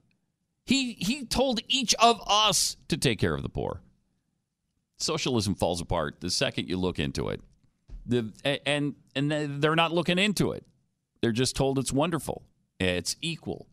He 0.69 0.93
he 0.99 1.24
told 1.24 1.61
each 1.66 1.95
of 1.95 2.20
us 2.27 2.77
to 2.89 2.99
take 2.99 3.19
care 3.19 3.35
of 3.35 3.43
the 3.43 3.49
poor. 3.49 3.81
Socialism 4.99 5.55
falls 5.55 5.81
apart 5.81 6.20
the 6.20 6.28
second 6.28 6.69
you 6.69 6.77
look 6.77 6.99
into 6.99 7.31
it. 7.31 7.40
The 8.05 8.31
and 8.66 8.95
and 9.15 9.62
they're 9.62 9.74
not 9.74 9.93
looking 9.93 10.19
into 10.19 10.53
it. 10.53 10.66
They're 11.23 11.32
just 11.32 11.57
told 11.57 11.78
it's 11.78 11.90
wonderful. 11.90 12.45
It's 12.78 13.16
equal. 13.23 13.66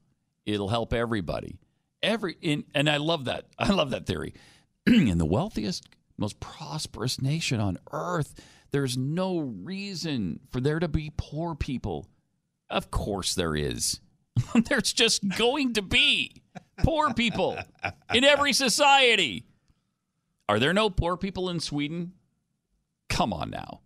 It'll 0.46 0.70
help 0.70 0.94
everybody. 0.94 1.60
Every 2.02 2.38
in, 2.42 2.64
and 2.74 2.90
I 2.90 2.96
love 2.96 3.26
that. 3.26 3.48
I 3.60 3.74
love 3.74 3.90
that 3.90 4.06
theory. 4.06 4.34
in 4.88 5.18
the 5.18 5.26
wealthiest, 5.26 5.86
most 6.18 6.40
prosperous 6.40 7.22
nation 7.22 7.60
on 7.60 7.78
earth, 7.92 8.42
there's 8.72 8.96
no 8.96 9.40
reason 9.40 10.40
for 10.50 10.62
there 10.62 10.80
to 10.80 10.88
be 10.88 11.12
poor 11.18 11.56
people. 11.56 12.08
Of 12.70 12.90
course 12.90 13.36
there 13.36 13.54
is. 13.54 14.00
There's 14.70 14.92
just 14.92 15.28
going 15.38 15.74
to 15.74 15.82
be 15.82 16.44
poor 16.84 17.14
people 17.14 17.58
in 18.14 18.24
every 18.24 18.54
society. 18.54 19.46
Are 20.48 20.60
there 20.60 20.74
no 20.74 20.90
poor 20.90 21.18
people 21.18 21.50
in 21.50 21.60
Sweden? 21.60 22.14
Come 23.10 23.34
on 23.34 23.50
now. 23.50 23.82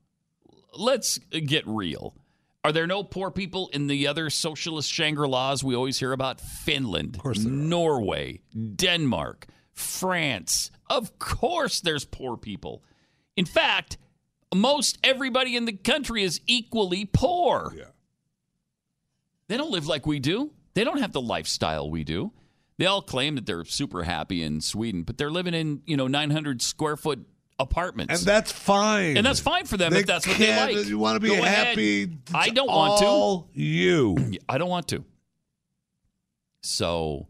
Let's 0.77 1.17
get 1.17 1.65
real. 1.67 2.15
Are 2.63 2.71
there 2.71 2.87
no 2.87 3.03
poor 3.03 3.31
people 3.31 3.69
in 3.73 3.87
the 3.87 4.07
other 4.07 4.29
socialist 4.29 4.91
Shangri 4.91 5.27
La's 5.27 5.63
we 5.63 5.75
always 5.75 5.99
hear 5.99 6.11
about? 6.11 6.41
Finland, 6.41 7.15
of 7.15 7.21
course 7.21 7.39
Norway, 7.39 8.41
Denmark, 8.75 9.47
France. 9.73 10.69
Of 10.89 11.17
course, 11.19 11.79
there's 11.79 12.03
poor 12.03 12.35
people. 12.35 12.83
In 13.37 13.45
fact, 13.45 13.97
most 14.53 14.97
everybody 15.03 15.55
in 15.55 15.65
the 15.65 15.73
country 15.73 16.23
is 16.23 16.41
equally 16.47 17.05
poor. 17.05 17.73
Yeah. 17.75 17.83
They 19.47 19.57
don't 19.57 19.71
live 19.71 19.87
like 19.87 20.05
we 20.05 20.19
do. 20.19 20.51
They 20.73 20.83
don't 20.83 20.99
have 20.99 21.13
the 21.13 21.21
lifestyle 21.21 21.89
we 21.89 22.03
do. 22.03 22.31
They 22.80 22.85
all 22.85 23.01
claim 23.01 23.35
that 23.35 23.45
they're 23.45 23.65
super 23.65 24.03
happy 24.03 24.41
in 24.41 24.61
Sweden, 24.61 25.03
but 25.03 25.18
they're 25.18 25.30
living 25.30 25.53
in, 25.53 25.81
you 25.85 25.97
know, 25.97 26.07
900 26.07 26.61
square 26.61 26.95
foot 26.95 27.27
apartments. 27.60 28.19
And 28.19 28.26
that's 28.26 28.53
fine. 28.53 29.18
And 29.18 29.26
that's 29.26 29.41
fine 29.41 29.65
for 29.65 29.76
them 29.76 29.91
they 29.91 29.99
if 29.99 30.06
that's 30.06 30.26
what 30.26 30.38
they 30.38 30.56
like. 30.56 30.88
You 30.88 30.97
want 30.97 31.18
to 31.18 31.19
be 31.19 31.35
Go 31.35 31.43
happy. 31.43 32.10
I 32.34 32.49
don't 32.51 32.69
want 32.69 33.01
to. 33.01 33.60
you. 33.61 34.15
I 34.47 34.57
don't 34.57 34.69
want 34.69 34.88
to. 34.88 35.03
So 36.64 37.27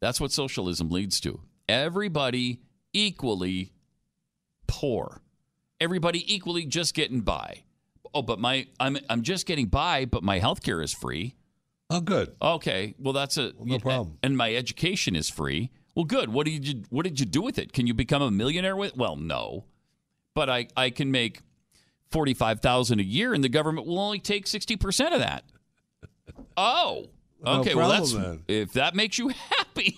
that's 0.00 0.18
what 0.18 0.32
socialism 0.32 0.88
leads 0.88 1.20
to. 1.20 1.40
Everybody 1.68 2.62
equally 2.94 3.72
poor. 4.66 5.20
Everybody 5.78 6.34
equally 6.34 6.64
just 6.64 6.94
getting 6.94 7.20
by. 7.20 7.64
Oh, 8.14 8.22
but 8.22 8.38
my 8.38 8.66
I'm 8.80 8.96
I'm 9.10 9.20
just 9.20 9.44
getting 9.44 9.66
by, 9.66 10.06
but 10.06 10.22
my 10.22 10.38
health 10.38 10.62
care 10.62 10.80
is 10.80 10.94
free. 10.94 11.36
Oh, 11.88 12.00
good. 12.00 12.34
Okay. 12.42 12.94
Well, 12.98 13.12
that's 13.12 13.36
a 13.36 13.52
no 13.60 13.78
problem. 13.78 14.18
And 14.22 14.36
my 14.36 14.54
education 14.54 15.14
is 15.14 15.28
free. 15.30 15.70
Well, 15.94 16.04
good. 16.04 16.28
What 16.30 16.46
did 16.46 16.66
you 16.66 16.82
What 16.90 17.04
did 17.04 17.20
you 17.20 17.26
do 17.26 17.40
with 17.42 17.58
it? 17.58 17.72
Can 17.72 17.86
you 17.86 17.94
become 17.94 18.22
a 18.22 18.30
millionaire 18.30 18.76
with? 18.76 18.96
Well, 18.96 19.16
no. 19.16 19.64
But 20.34 20.50
I 20.50 20.66
I 20.76 20.90
can 20.90 21.10
make 21.10 21.40
forty 22.10 22.34
five 22.34 22.60
thousand 22.60 23.00
a 23.00 23.04
year, 23.04 23.32
and 23.34 23.42
the 23.44 23.48
government 23.48 23.86
will 23.86 23.98
only 23.98 24.18
take 24.18 24.46
sixty 24.46 24.76
percent 24.76 25.14
of 25.14 25.20
that. 25.20 25.44
Oh. 26.56 27.06
No 27.44 27.60
Okay. 27.60 27.74
well, 27.74 27.90
that's 27.90 28.12
then. 28.14 28.42
if 28.48 28.72
that 28.72 28.94
makes 28.94 29.18
you 29.18 29.28
happy. 29.50 29.94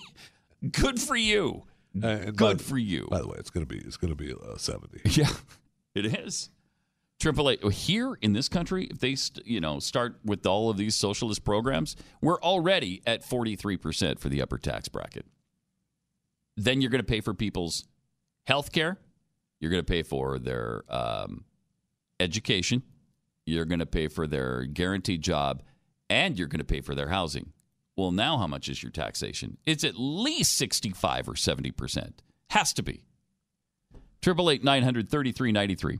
Good 0.71 0.99
for 0.99 1.15
you. 1.15 1.63
And 1.93 2.35
Good 2.35 2.57
by- 2.57 2.63
for 2.63 2.77
you. 2.77 3.07
By 3.09 3.19
the 3.19 3.27
way, 3.27 3.37
it's 3.39 3.49
gonna 3.49 3.65
be 3.65 3.77
it's 3.77 3.97
gonna 3.97 4.15
be 4.15 4.33
uh, 4.33 4.57
seventy. 4.57 4.99
Yeah, 5.19 5.29
it 5.95 6.05
is. 6.05 6.49
AAA 7.19 7.71
here 7.71 8.17
in 8.21 8.33
this 8.33 8.47
country, 8.47 8.85
if 8.85 8.99
they 8.99 9.15
you 9.43 9.59
know 9.59 9.79
start 9.79 10.19
with 10.23 10.45
all 10.45 10.69
of 10.69 10.77
these 10.77 10.95
socialist 10.95 11.43
programs, 11.43 11.95
we're 12.21 12.39
already 12.39 13.01
at 13.05 13.23
43% 13.23 14.19
for 14.19 14.29
the 14.29 14.41
upper 14.41 14.57
tax 14.57 14.87
bracket. 14.87 15.25
Then 16.55 16.81
you're 16.81 16.91
going 16.91 17.03
to 17.03 17.07
pay 17.07 17.21
for 17.21 17.33
people's 17.33 17.85
health 18.47 18.71
care. 18.71 18.97
You're 19.59 19.71
going 19.71 19.83
to 19.83 19.91
pay 19.91 20.03
for 20.03 20.39
their 20.39 20.83
um, 20.89 21.43
education. 22.19 22.83
You're 23.45 23.65
going 23.65 23.79
to 23.79 23.85
pay 23.85 24.07
for 24.07 24.25
their 24.25 24.63
guaranteed 24.63 25.21
job, 25.21 25.63
and 26.09 26.37
you're 26.37 26.47
going 26.47 26.59
to 26.59 26.65
pay 26.65 26.81
for 26.81 26.95
their 26.95 27.09
housing. 27.09 27.51
Well, 27.97 28.11
now 28.11 28.37
how 28.37 28.47
much 28.47 28.69
is 28.69 28.81
your 28.81 28.91
taxation? 28.91 29.57
It's 29.65 29.83
at 29.83 29.95
least 29.97 30.57
65 30.57 31.27
or 31.27 31.33
70%. 31.33 32.11
Has 32.51 32.71
to 32.73 32.83
be. 32.83 33.03
Triple 34.21 34.49
Eight 34.49 34.63
Nine 34.63 34.83
Hundred 34.83 35.09
Thirty-Three 35.09 35.51
Ninety-Three. 35.51 35.99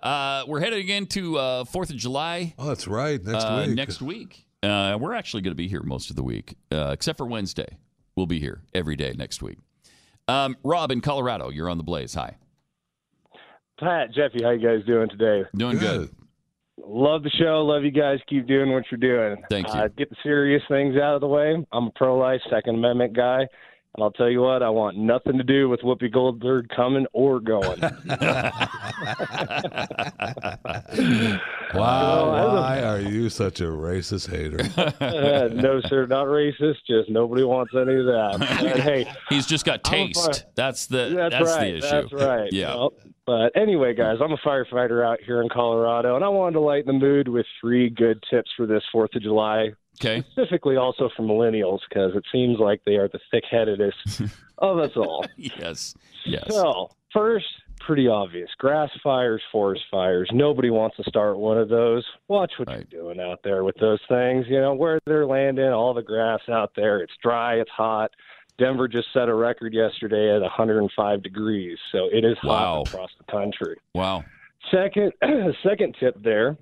Uh, 0.00 0.44
we're 0.46 0.60
headed 0.60 0.78
again 0.78 1.06
to 1.06 1.38
uh, 1.38 1.64
Fourth 1.64 1.90
of 1.90 1.96
July. 1.96 2.54
Oh, 2.58 2.68
that's 2.68 2.86
right. 2.86 3.22
Next 3.22 3.44
uh, 3.44 3.64
week. 3.66 3.76
Next 3.76 4.02
week. 4.02 4.46
Uh, 4.62 4.96
we're 5.00 5.14
actually 5.14 5.42
going 5.42 5.52
to 5.52 5.56
be 5.56 5.68
here 5.68 5.82
most 5.82 6.10
of 6.10 6.16
the 6.16 6.22
week, 6.22 6.56
uh, 6.72 6.90
except 6.92 7.18
for 7.18 7.26
Wednesday. 7.26 7.78
We'll 8.16 8.26
be 8.26 8.40
here 8.40 8.62
every 8.74 8.96
day 8.96 9.14
next 9.16 9.42
week. 9.42 9.58
Um, 10.26 10.56
Rob 10.64 10.90
in 10.90 11.00
Colorado, 11.00 11.48
you're 11.50 11.68
on 11.68 11.78
the 11.78 11.84
Blaze. 11.84 12.14
Hi. 12.14 12.36
Pat, 13.80 14.12
Jeffy, 14.12 14.42
how 14.42 14.50
you 14.50 14.66
guys 14.66 14.84
doing 14.86 15.08
today? 15.08 15.44
Doing 15.54 15.78
good. 15.78 16.10
Love 16.84 17.22
the 17.22 17.30
show. 17.30 17.64
Love 17.64 17.84
you 17.84 17.90
guys. 17.90 18.18
Keep 18.28 18.46
doing 18.46 18.72
what 18.72 18.84
you're 18.90 18.98
doing. 18.98 19.42
Thank 19.50 19.68
you. 19.68 19.74
Uh, 19.74 19.88
get 19.96 20.10
the 20.10 20.16
serious 20.22 20.62
things 20.68 20.96
out 20.96 21.14
of 21.14 21.20
the 21.20 21.28
way. 21.28 21.54
I'm 21.72 21.86
a 21.86 21.90
pro-life 21.96 22.40
Second 22.50 22.76
Amendment 22.76 23.14
guy, 23.14 23.46
and 23.94 24.04
I'll 24.04 24.12
tell 24.12 24.30
you 24.30 24.40
what, 24.42 24.62
I 24.62 24.70
want 24.70 24.96
nothing 24.96 25.38
to 25.38 25.44
do 25.44 25.68
with 25.68 25.80
Whoopi 25.80 26.12
Goldberg 26.12 26.68
coming 26.74 27.06
or 27.12 27.40
going. 27.40 27.80
Wow, 31.74 32.54
why 32.62 32.82
are 32.82 32.98
you 32.98 33.28
such 33.28 33.60
a 33.60 33.64
racist 33.64 34.30
hater? 34.30 34.58
Uh, 35.08 35.48
no, 35.52 35.80
sir, 35.82 36.06
not 36.06 36.26
racist. 36.26 36.76
Just 36.86 37.08
nobody 37.10 37.42
wants 37.44 37.72
any 37.74 37.94
of 37.96 38.06
that. 38.06 38.34
And, 38.40 38.80
hey, 38.80 39.12
He's 39.28 39.46
just 39.46 39.64
got 39.64 39.84
taste. 39.84 40.24
fi- 40.44 40.50
That's 40.54 40.86
the 40.86 41.12
That's, 41.14 41.34
that's, 41.34 41.50
right. 41.56 41.70
the 41.72 41.76
issue. 41.78 41.88
That's 41.90 42.12
right. 42.12 42.48
Yeah. 42.52 42.74
Well, 42.74 42.92
But 43.26 43.56
anyway, 43.56 43.94
guys, 43.94 44.18
I'm 44.22 44.32
a 44.32 44.36
firefighter 44.38 45.04
out 45.06 45.18
here 45.24 45.42
in 45.42 45.48
Colorado, 45.50 46.16
and 46.16 46.24
I 46.24 46.28
wanted 46.28 46.54
to 46.54 46.60
lighten 46.60 46.86
the 46.86 46.98
mood 47.06 47.28
with 47.28 47.46
three 47.60 47.90
good 47.90 48.22
tips 48.30 48.50
for 48.56 48.66
this 48.66 48.82
Fourth 48.90 49.14
of 49.14 49.22
July. 49.22 49.70
Okay. 50.00 50.22
Specifically, 50.32 50.76
also 50.76 51.08
for 51.16 51.22
millennials, 51.22 51.80
because 51.88 52.14
it 52.14 52.24
seems 52.30 52.58
like 52.58 52.80
they 52.86 52.96
are 52.96 53.08
the 53.08 53.18
thick-headedest 53.30 54.22
of 54.58 54.78
us 54.78 54.92
all. 54.96 55.24
yes. 55.36 55.94
Yes. 56.24 56.44
So, 56.50 56.90
first, 57.12 57.46
pretty 57.80 58.06
obvious: 58.06 58.48
grass 58.58 58.90
fires, 59.02 59.42
forest 59.50 59.82
fires. 59.90 60.28
Nobody 60.32 60.70
wants 60.70 60.96
to 60.98 61.04
start 61.04 61.38
one 61.38 61.58
of 61.58 61.68
those. 61.68 62.04
Watch 62.28 62.52
what 62.58 62.68
you're 62.70 62.84
doing 62.84 63.18
out 63.20 63.40
there 63.42 63.64
with 63.64 63.76
those 63.80 64.00
things. 64.08 64.46
You 64.48 64.60
know 64.60 64.74
where 64.74 65.00
they're 65.06 65.26
landing, 65.26 65.68
all 65.68 65.94
the 65.94 66.02
grass 66.02 66.40
out 66.48 66.72
there. 66.76 66.98
It's 67.00 67.14
dry, 67.22 67.54
it's 67.54 67.70
hot. 67.70 68.10
Denver 68.58 68.88
just 68.88 69.12
set 69.12 69.28
a 69.28 69.34
record 69.34 69.72
yesterday 69.72 70.34
at 70.34 70.42
105 70.42 71.22
degrees, 71.22 71.78
so 71.92 72.08
it 72.12 72.24
is 72.24 72.36
Wow. 72.42 72.82
hot 72.84 72.88
across 72.88 73.10
the 73.18 73.30
country. 73.32 73.76
Wow. 73.94 74.24
Second, 74.72 75.12
second 75.62 75.96
tip 76.00 76.20
there: 76.22 76.56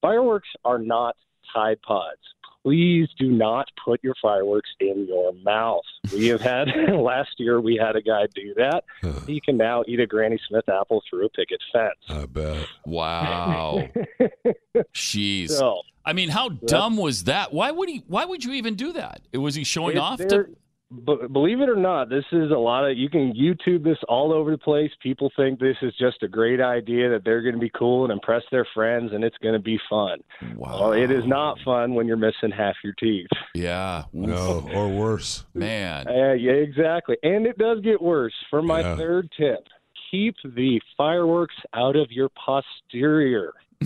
fireworks 0.00 0.48
are 0.64 0.78
not 0.78 1.16
Tide 1.54 1.80
Pods. 1.82 2.18
Please 2.64 3.08
do 3.18 3.30
not 3.30 3.66
put 3.82 4.02
your 4.02 4.14
fireworks 4.20 4.68
in 4.80 5.06
your 5.08 5.32
mouth. 5.44 5.84
We 6.12 6.26
have 6.26 6.40
had 6.40 6.68
last 6.92 7.30
year. 7.38 7.60
We 7.60 7.76
had 7.76 7.96
a 7.96 8.02
guy 8.02 8.26
do 8.34 8.52
that. 8.56 8.84
He 9.26 9.40
can 9.40 9.56
now 9.56 9.84
eat 9.86 10.00
a 10.00 10.06
Granny 10.06 10.38
Smith 10.48 10.68
apple 10.68 11.02
through 11.08 11.26
a 11.26 11.28
picket 11.30 11.60
fence. 11.72 11.94
I 12.10 12.26
bet. 12.26 12.66
Wow. 12.84 13.88
Jeez. 14.94 15.50
So, 15.50 15.80
I 16.04 16.12
mean, 16.12 16.28
how 16.28 16.48
dumb 16.50 16.96
was 16.96 17.24
that? 17.24 17.52
Why 17.52 17.70
would 17.70 17.88
he? 17.88 18.02
Why 18.06 18.24
would 18.24 18.44
you 18.44 18.52
even 18.52 18.74
do 18.74 18.92
that? 18.92 19.20
Was 19.32 19.54
he 19.54 19.64
showing 19.64 19.96
It- 19.96 20.00
off? 20.00 20.18
there- 20.18 20.44
To, 20.44 20.56
b- 20.90 21.26
believe 21.32 21.60
it 21.60 21.68
or 21.68 21.76
not, 21.76 22.08
this 22.08 22.24
is 22.32 22.50
a 22.50 22.56
lot 22.58 22.88
of. 22.90 22.96
You 22.96 23.08
can 23.10 23.32
YouTube 23.32 23.84
this 23.84 23.98
all 24.08 24.32
over 24.32 24.50
the 24.50 24.58
place. 24.58 24.90
People 25.02 25.30
think 25.36 25.58
this 25.60 25.76
is 25.82 25.94
just 25.98 26.22
a 26.22 26.28
great 26.28 26.60
idea 26.60 27.10
that 27.10 27.24
they're 27.24 27.42
going 27.42 27.54
to 27.54 27.60
be 27.60 27.70
cool 27.70 28.04
and 28.04 28.12
impress 28.12 28.42
their 28.50 28.66
friends, 28.74 29.12
and 29.12 29.22
it's 29.24 29.36
going 29.38 29.54
to 29.54 29.58
be 29.60 29.78
fun. 29.88 30.18
Wow. 30.56 30.80
Well, 30.80 30.92
it 30.92 31.10
is 31.10 31.24
not 31.26 31.58
fun 31.64 31.94
when 31.94 32.06
you're 32.06 32.16
missing 32.16 32.50
half 32.50 32.76
your 32.82 32.94
teeth. 32.94 33.28
yeah. 33.54 34.04
No, 34.12 34.68
or 34.74 34.88
worse. 34.88 35.44
Man. 35.54 36.06
Uh, 36.08 36.32
yeah, 36.32 36.52
exactly. 36.52 37.16
And 37.22 37.46
it 37.46 37.58
does 37.58 37.80
get 37.80 38.00
worse. 38.02 38.34
For 38.50 38.62
my 38.62 38.80
Yeah. 38.80 38.96
third 38.96 39.30
tip, 39.36 39.66
keep 40.10 40.36
the 40.44 40.80
fireworks 40.96 41.56
out 41.74 41.96
of 41.96 42.10
your 42.10 42.30
posterior. 42.30 43.52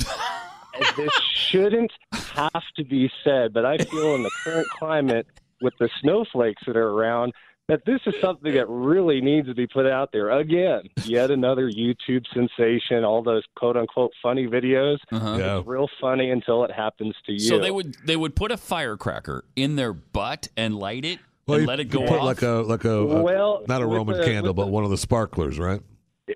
this 0.97 1.13
shouldn't 1.35 1.93
have 2.13 2.63
to 2.77 2.85
be 2.85 3.11
said, 3.25 3.53
but 3.53 3.65
I 3.65 3.79
feel 3.79 4.15
in 4.15 4.23
the 4.23 4.31
current 4.45 4.67
climate 4.69 5.27
with 5.63 5.75
the 5.79 5.89
snowflakes 6.01 6.63
that 6.67 6.77
are 6.77 6.89
around 6.91 7.33
that 7.69 7.81
this 7.87 8.01
is 8.07 8.15
something 8.21 8.53
that 8.55 8.69
really 8.69 9.21
needs 9.21 9.47
to 9.47 9.55
be 9.55 9.67
put 9.69 9.87
out 9.87 10.11
there. 10.13 10.31
Again, 10.31 10.83
yet 11.05 11.31
another 11.31 11.71
YouTube 11.71 12.25
sensation, 12.35 13.05
all 13.05 13.23
those 13.23 13.45
quote 13.57 13.77
unquote 13.77 14.11
funny 14.23 14.47
videos. 14.49 14.99
Uh-huh. 15.13 15.37
It's 15.39 15.67
real 15.67 15.89
funny 16.01 16.31
until 16.31 16.65
it 16.65 16.73
happens 16.73 17.15
to 17.27 17.33
you. 17.33 17.39
So 17.39 17.59
they 17.61 17.71
would 17.71 17.97
they 18.05 18.17
would 18.17 18.35
put 18.35 18.51
a 18.51 18.57
firecracker 18.57 19.45
in 19.55 19.77
their 19.77 19.93
butt 19.93 20.49
and 20.57 20.77
light 20.77 21.05
it 21.05 21.21
Well, 21.47 21.59
and 21.59 21.63
you, 21.63 21.69
let 21.69 21.79
it 21.81 21.85
go 21.85 22.01
put 22.01 22.19
off. 22.19 22.25
like 22.25 22.43
a 22.43 22.49
like 22.67 22.85
a, 22.85 22.91
a- 22.91 23.23
Well, 23.23 23.63
not 23.69 23.81
a 23.81 23.87
Roman 23.87 24.19
the- 24.19 24.25
candle, 24.25 24.53
but 24.55 24.65
the- 24.67 24.71
one 24.73 24.83
of 24.85 24.91
the 24.91 24.99
sparklers, 24.99 25.59
right? 25.59 25.81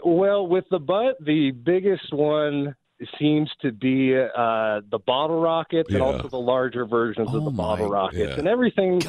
Well, 0.05 0.47
with 0.47 0.65
the 0.71 0.79
butt, 0.79 1.17
the 1.25 1.51
biggest 1.51 2.13
one 2.13 2.75
seems 3.19 3.51
to 3.61 3.73
be 3.73 4.17
uh, 4.17 4.81
the 4.91 4.99
bottle 5.07 5.41
rockets 5.41 5.91
and 5.91 5.99
Yeah. 5.99 6.05
also 6.05 6.29
the 6.29 6.39
larger 6.39 6.87
versions 6.87 7.33
of 7.35 7.45
the 7.45 7.51
bottle 7.51 7.89
rockets 7.91 8.31
yeah. 8.31 8.39
and 8.39 8.49
everything. 8.49 9.03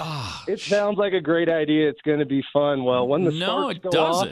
It 0.48 0.60
sounds 0.60 0.98
like 0.98 1.14
a 1.14 1.22
great 1.22 1.48
idea. 1.50 1.90
It's 1.90 2.02
going 2.02 2.20
to 2.20 2.26
be 2.26 2.44
fun. 2.52 2.84
Well, 2.84 3.08
when 3.08 3.24
the 3.24 3.32
no, 3.32 3.46
sparks 3.72 3.76
it 3.78 3.82
go 3.84 3.90
doesn't. 3.92 4.30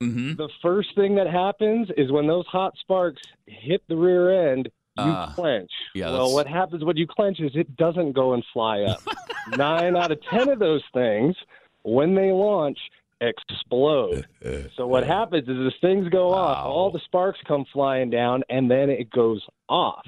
off, 0.00 0.36
the 0.36 0.48
first 0.62 0.94
thing 0.94 1.16
that 1.16 1.26
happens 1.26 1.88
is 1.96 2.10
when 2.10 2.26
those 2.26 2.46
hot 2.46 2.74
sparks 2.78 3.22
hit 3.46 3.82
the 3.88 3.96
rear 3.96 4.50
end, 4.52 4.66
you 4.96 5.04
Ah. 5.04 5.32
clench. 5.34 5.70
Yeah, 5.94 6.06
well, 6.06 6.12
that's- 6.28 6.34
what 6.34 6.46
happens 6.46 6.84
when 6.84 6.96
you 6.96 7.06
clench 7.06 7.40
is 7.40 7.52
it 7.54 7.76
doesn't 7.76 8.12
go 8.12 8.32
and 8.34 8.44
fly 8.52 8.82
up. 8.82 9.00
Nine 9.56 9.96
out 9.96 10.12
of 10.12 10.22
ten 10.30 10.48
of 10.48 10.58
those 10.58 10.82
things, 10.94 11.36
when 11.82 12.14
they 12.14 12.32
launch, 12.32 12.78
explode. 13.20 14.26
So 14.76 14.86
what 14.86 15.06
happens 15.06 15.48
is 15.48 15.56
as 15.66 15.72
things 15.80 16.08
go 16.10 16.32
off, 16.34 16.66
all 16.66 16.90
the 16.90 17.00
sparks 17.06 17.38
come 17.48 17.64
flying 17.72 18.10
down, 18.10 18.42
and 18.50 18.70
then 18.70 18.90
it 18.90 19.08
goes 19.10 19.42
off. 19.70 20.06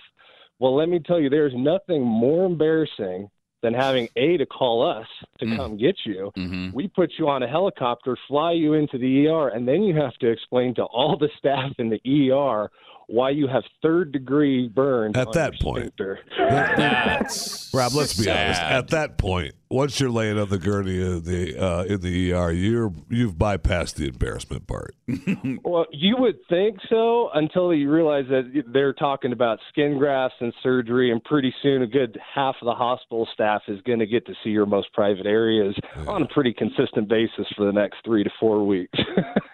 Well, 0.59 0.75
let 0.75 0.89
me 0.91 0.99
tell 0.99 1.19
you, 1.21 1.31
there's 1.31 1.55
nothing 1.55 2.03
more 2.03 2.45
embarrassing 2.45 3.31
than 3.63 3.73
having 3.73 4.09
a 4.17 4.37
to 4.37 4.45
call 4.45 4.83
us 4.87 5.07
to 5.39 5.47
Mm. 5.47 5.57
come 5.57 5.77
get 5.79 5.97
you. 6.05 6.31
Mm-hmm. 6.37 6.71
We 6.75 6.89
put 6.89 7.13
you 7.19 7.29
on 7.29 7.43
a 7.43 7.49
helicopter, 7.49 8.17
fly 8.29 8.53
you 8.53 8.75
into 8.75 8.99
the 8.99 9.27
ER, 9.29 9.49
and 9.49 9.67
then 9.67 9.83
you 9.83 9.95
have 9.97 10.15
to 10.19 10.29
explain 10.29 10.75
to 10.75 10.85
all 10.85 11.17
the 11.17 11.31
staff 11.39 11.73
in 11.79 11.89
the 11.89 12.01
ER 12.31 12.71
why 13.09 13.31
you 13.31 13.47
have 13.47 13.63
third 13.83 14.13
degree 14.13 14.69
burns 14.69 15.17
At 15.17 15.29
on 15.29 15.33
that 15.35 15.53
your 15.53 15.73
point. 15.73 15.79
sphincter. 15.95 16.19
That's 16.39 17.71
Rob, 17.75 17.93
let's 17.95 18.15
be 18.15 18.29
honest. 18.29 18.61
At 18.61 18.89
that 18.89 19.17
point, 19.17 19.55
once 19.71 20.01
you're 20.01 20.11
laying 20.11 20.39
on 20.39 20.49
the 20.49 20.59
gurney 20.59 21.01
in 21.01 21.23
the 21.23 21.57
uh, 21.63 21.85
in 21.85 22.01
the 22.01 22.33
ER, 22.33 22.51
you're 22.51 22.93
you've 23.09 23.35
bypassed 23.35 23.95
the 23.95 24.09
embarrassment 24.09 24.67
part. 24.67 24.95
Well, 25.63 25.87
you 25.91 26.17
would 26.19 26.37
think 26.49 26.79
so 26.89 27.31
until 27.35 27.75
you 27.75 27.91
realize 27.91 28.25
that 28.29 28.65
they're 28.73 28.93
talking 28.93 29.33
about 29.33 29.59
skin 29.71 29.99
grafts 29.99 30.37
and 30.41 30.53
surgery, 30.63 31.11
and 31.11 31.23
pretty 31.23 31.53
soon 31.63 31.83
a 31.83 31.87
good 31.87 32.19
half 32.35 32.57
of 32.61 32.67
the 32.67 32.75
hospital 32.75 33.29
staff 33.33 33.63
is 33.69 33.81
going 33.83 33.99
to 33.99 34.07
get 34.07 34.27
to 34.27 34.35
see 34.43 34.51
your 34.51 34.67
most 34.67 34.93
private 34.93 35.27
areas 35.27 35.75
on 36.07 36.23
a 36.23 36.29
pretty 36.29 36.53
consistent 36.53 37.09
basis 37.09 37.47
for 37.57 37.67
the 37.67 37.73
next 37.73 37.99
three 38.05 38.23
to 38.25 38.31
four 38.39 38.65
weeks. 38.67 38.99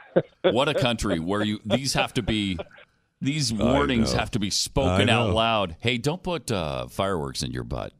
what 0.42 0.68
a 0.68 0.74
country 0.74 1.18
where 1.18 1.42
you 1.42 1.60
these 1.64 1.94
have 1.94 2.12
to 2.14 2.22
be 2.22 2.58
these 3.22 3.52
warnings 3.52 4.12
have 4.12 4.32
to 4.32 4.40
be 4.40 4.50
spoken 4.50 5.08
out 5.08 5.30
loud. 5.30 5.76
Hey, 5.78 5.96
don't 5.96 6.22
put 6.22 6.50
uh, 6.50 6.88
fireworks 6.88 7.42
in 7.44 7.52
your 7.52 7.62
butt. 7.62 7.92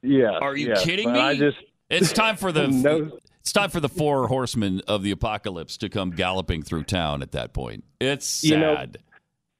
yeah. 0.00 0.38
Are 0.40 0.56
you 0.56 0.68
yeah, 0.68 0.74
kidding 0.76 1.12
me? 1.12 1.18
I 1.18 1.36
just 1.36 1.58
It's 1.90 2.12
time 2.12 2.36
for 2.36 2.52
the 2.52 2.68
No. 2.68 3.18
it's 3.40 3.52
time 3.52 3.68
for 3.70 3.80
the 3.80 3.88
four 3.88 4.28
horsemen 4.28 4.80
of 4.86 5.02
the 5.02 5.10
apocalypse 5.10 5.76
to 5.78 5.88
come 5.88 6.10
galloping 6.10 6.62
through 6.62 6.84
town 6.84 7.20
at 7.20 7.32
that 7.32 7.52
point. 7.52 7.82
It's 8.00 8.26
sad. 8.26 8.48
You 8.48 8.58
know, 8.58 8.86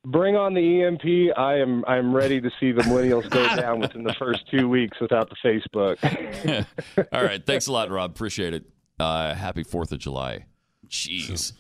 bring 0.07 0.37
on 0.37 0.55
the 0.55 0.85
EMP. 0.85 1.37
I 1.37 1.59
am 1.59 1.85
I'm 1.89 2.15
ready 2.15 2.41
to 2.41 2.51
see 2.61 2.71
the 2.71 2.83
millennials 2.83 3.29
go 3.29 3.45
down 3.57 3.81
within 3.81 4.05
the 4.05 4.15
first 4.15 4.49
two 4.49 4.69
weeks 4.69 4.97
without 5.01 5.29
the 5.29 5.37
Facebook. 5.45 6.67
All 7.13 7.25
right, 7.25 7.45
thanks 7.45 7.67
a 7.67 7.73
lot, 7.73 7.91
Rob. 7.91 8.13
Appreciate 8.13 8.55
it. 8.55 8.65
Uh, 9.01 9.35
happy 9.35 9.65
Fourth 9.65 9.91
of 9.91 9.99
July. 9.99 10.47
Jeez, 10.89 11.31
it's 11.31 11.53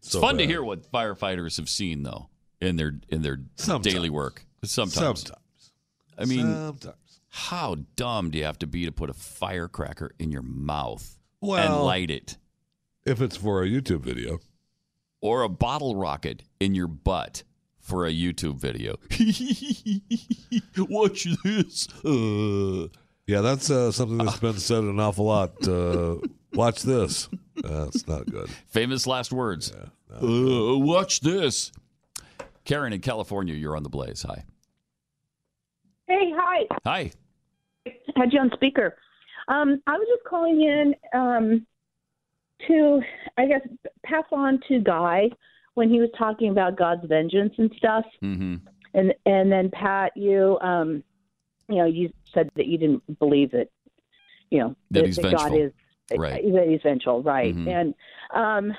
so 0.00 0.22
fun 0.22 0.38
to 0.38 0.46
hear 0.46 0.62
what 0.62 0.90
firefighters 0.90 1.58
have 1.58 1.68
seen 1.68 2.02
though 2.02 2.30
in 2.60 2.76
their 2.76 2.94
in 3.08 3.22
their 3.22 3.40
Sometimes. 3.56 3.94
daily 3.94 4.10
work. 4.10 4.44
Sometimes. 4.64 4.94
Sometimes. 5.22 5.72
I 6.18 6.24
mean, 6.24 6.52
Sometimes. 6.52 7.20
how 7.28 7.76
dumb 7.96 8.30
do 8.30 8.38
you 8.38 8.44
have 8.44 8.58
to 8.60 8.66
be 8.66 8.84
to 8.84 8.92
put 8.92 9.08
a 9.10 9.14
firecracker 9.14 10.12
in 10.18 10.30
your 10.32 10.42
mouth 10.42 11.18
and 11.42 11.76
light 11.76 12.10
it, 12.10 12.36
If 13.04 13.20
it's 13.20 13.36
for 13.36 13.62
a 13.62 13.66
YouTube 13.68 14.00
video, 14.00 14.38
or 15.20 15.42
a 15.42 15.48
bottle 15.48 15.94
rocket 15.96 16.42
in 16.58 16.74
your 16.74 16.88
butt 16.88 17.44
for 17.78 18.04
a 18.06 18.10
YouTube 18.10 18.56
video? 18.58 18.96
Watch 20.88 21.26
this. 21.44 21.88
Uh, 22.04 22.88
yeah, 23.26 23.40
that's 23.40 23.70
uh, 23.70 23.92
something 23.92 24.18
that's 24.18 24.38
been 24.38 24.58
said 24.58 24.82
an 24.84 24.98
awful 24.98 25.26
lot. 25.26 25.66
Uh, 25.66 26.16
watch 26.54 26.82
this. 26.82 27.28
That's 27.56 28.06
not 28.08 28.26
good. 28.30 28.48
famous 28.68 29.06
last 29.06 29.32
words. 29.32 29.70
Uh, 29.72 30.78
watch 30.78 31.20
this. 31.20 31.70
Karen 32.68 32.92
in 32.92 33.00
California, 33.00 33.54
you're 33.54 33.74
on 33.76 33.82
the 33.82 33.88
blaze. 33.88 34.22
Hi. 34.28 34.44
Hey, 36.06 36.32
hi. 36.36 36.66
Hi. 36.84 37.10
Had 38.14 38.30
you 38.30 38.40
on 38.40 38.50
speaker. 38.52 38.98
Um, 39.48 39.80
I 39.86 39.92
was 39.92 40.06
just 40.14 40.28
calling 40.28 40.60
in 40.60 40.94
um, 41.18 41.66
to, 42.66 43.00
I 43.38 43.46
guess, 43.46 43.62
pass 44.04 44.24
on 44.32 44.60
to 44.68 44.80
Guy 44.80 45.30
when 45.74 45.88
he 45.88 45.98
was 45.98 46.10
talking 46.18 46.50
about 46.50 46.76
God's 46.76 47.06
vengeance 47.06 47.54
and 47.56 47.72
stuff. 47.78 48.04
Mm-hmm. 48.22 48.56
And 48.92 49.14
and 49.24 49.50
then 49.50 49.70
Pat, 49.70 50.12
you, 50.14 50.58
um, 50.60 51.02
you 51.70 51.76
know, 51.76 51.86
you 51.86 52.12
said 52.34 52.50
that 52.56 52.66
you 52.66 52.76
didn't 52.76 53.18
believe 53.18 53.50
that, 53.52 53.68
you 54.50 54.58
know, 54.58 54.76
That 54.90 55.06
he's 55.06 55.18
God 55.18 55.54
is 55.54 55.72
Right. 56.14 56.42
that 56.52 56.68
he's 56.68 56.80
vengeful, 56.82 57.22
right? 57.22 57.54
Mhm. 57.54 57.68
And 57.68 57.94
um, 58.34 58.76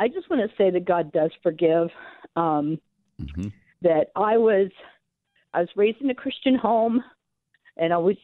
I 0.00 0.08
just 0.08 0.28
want 0.30 0.48
to 0.48 0.56
say 0.56 0.70
that 0.70 0.84
God 0.84 1.12
does 1.12 1.30
forgive. 1.44 1.88
Um, 2.36 2.78
Mm-hmm. 3.22 3.48
that 3.82 4.06
I 4.16 4.36
was 4.36 4.70
I 5.54 5.60
was 5.60 5.68
raised 5.76 6.00
in 6.00 6.10
a 6.10 6.14
Christian 6.14 6.56
home 6.56 7.02
and 7.76 7.92
always 7.92 8.16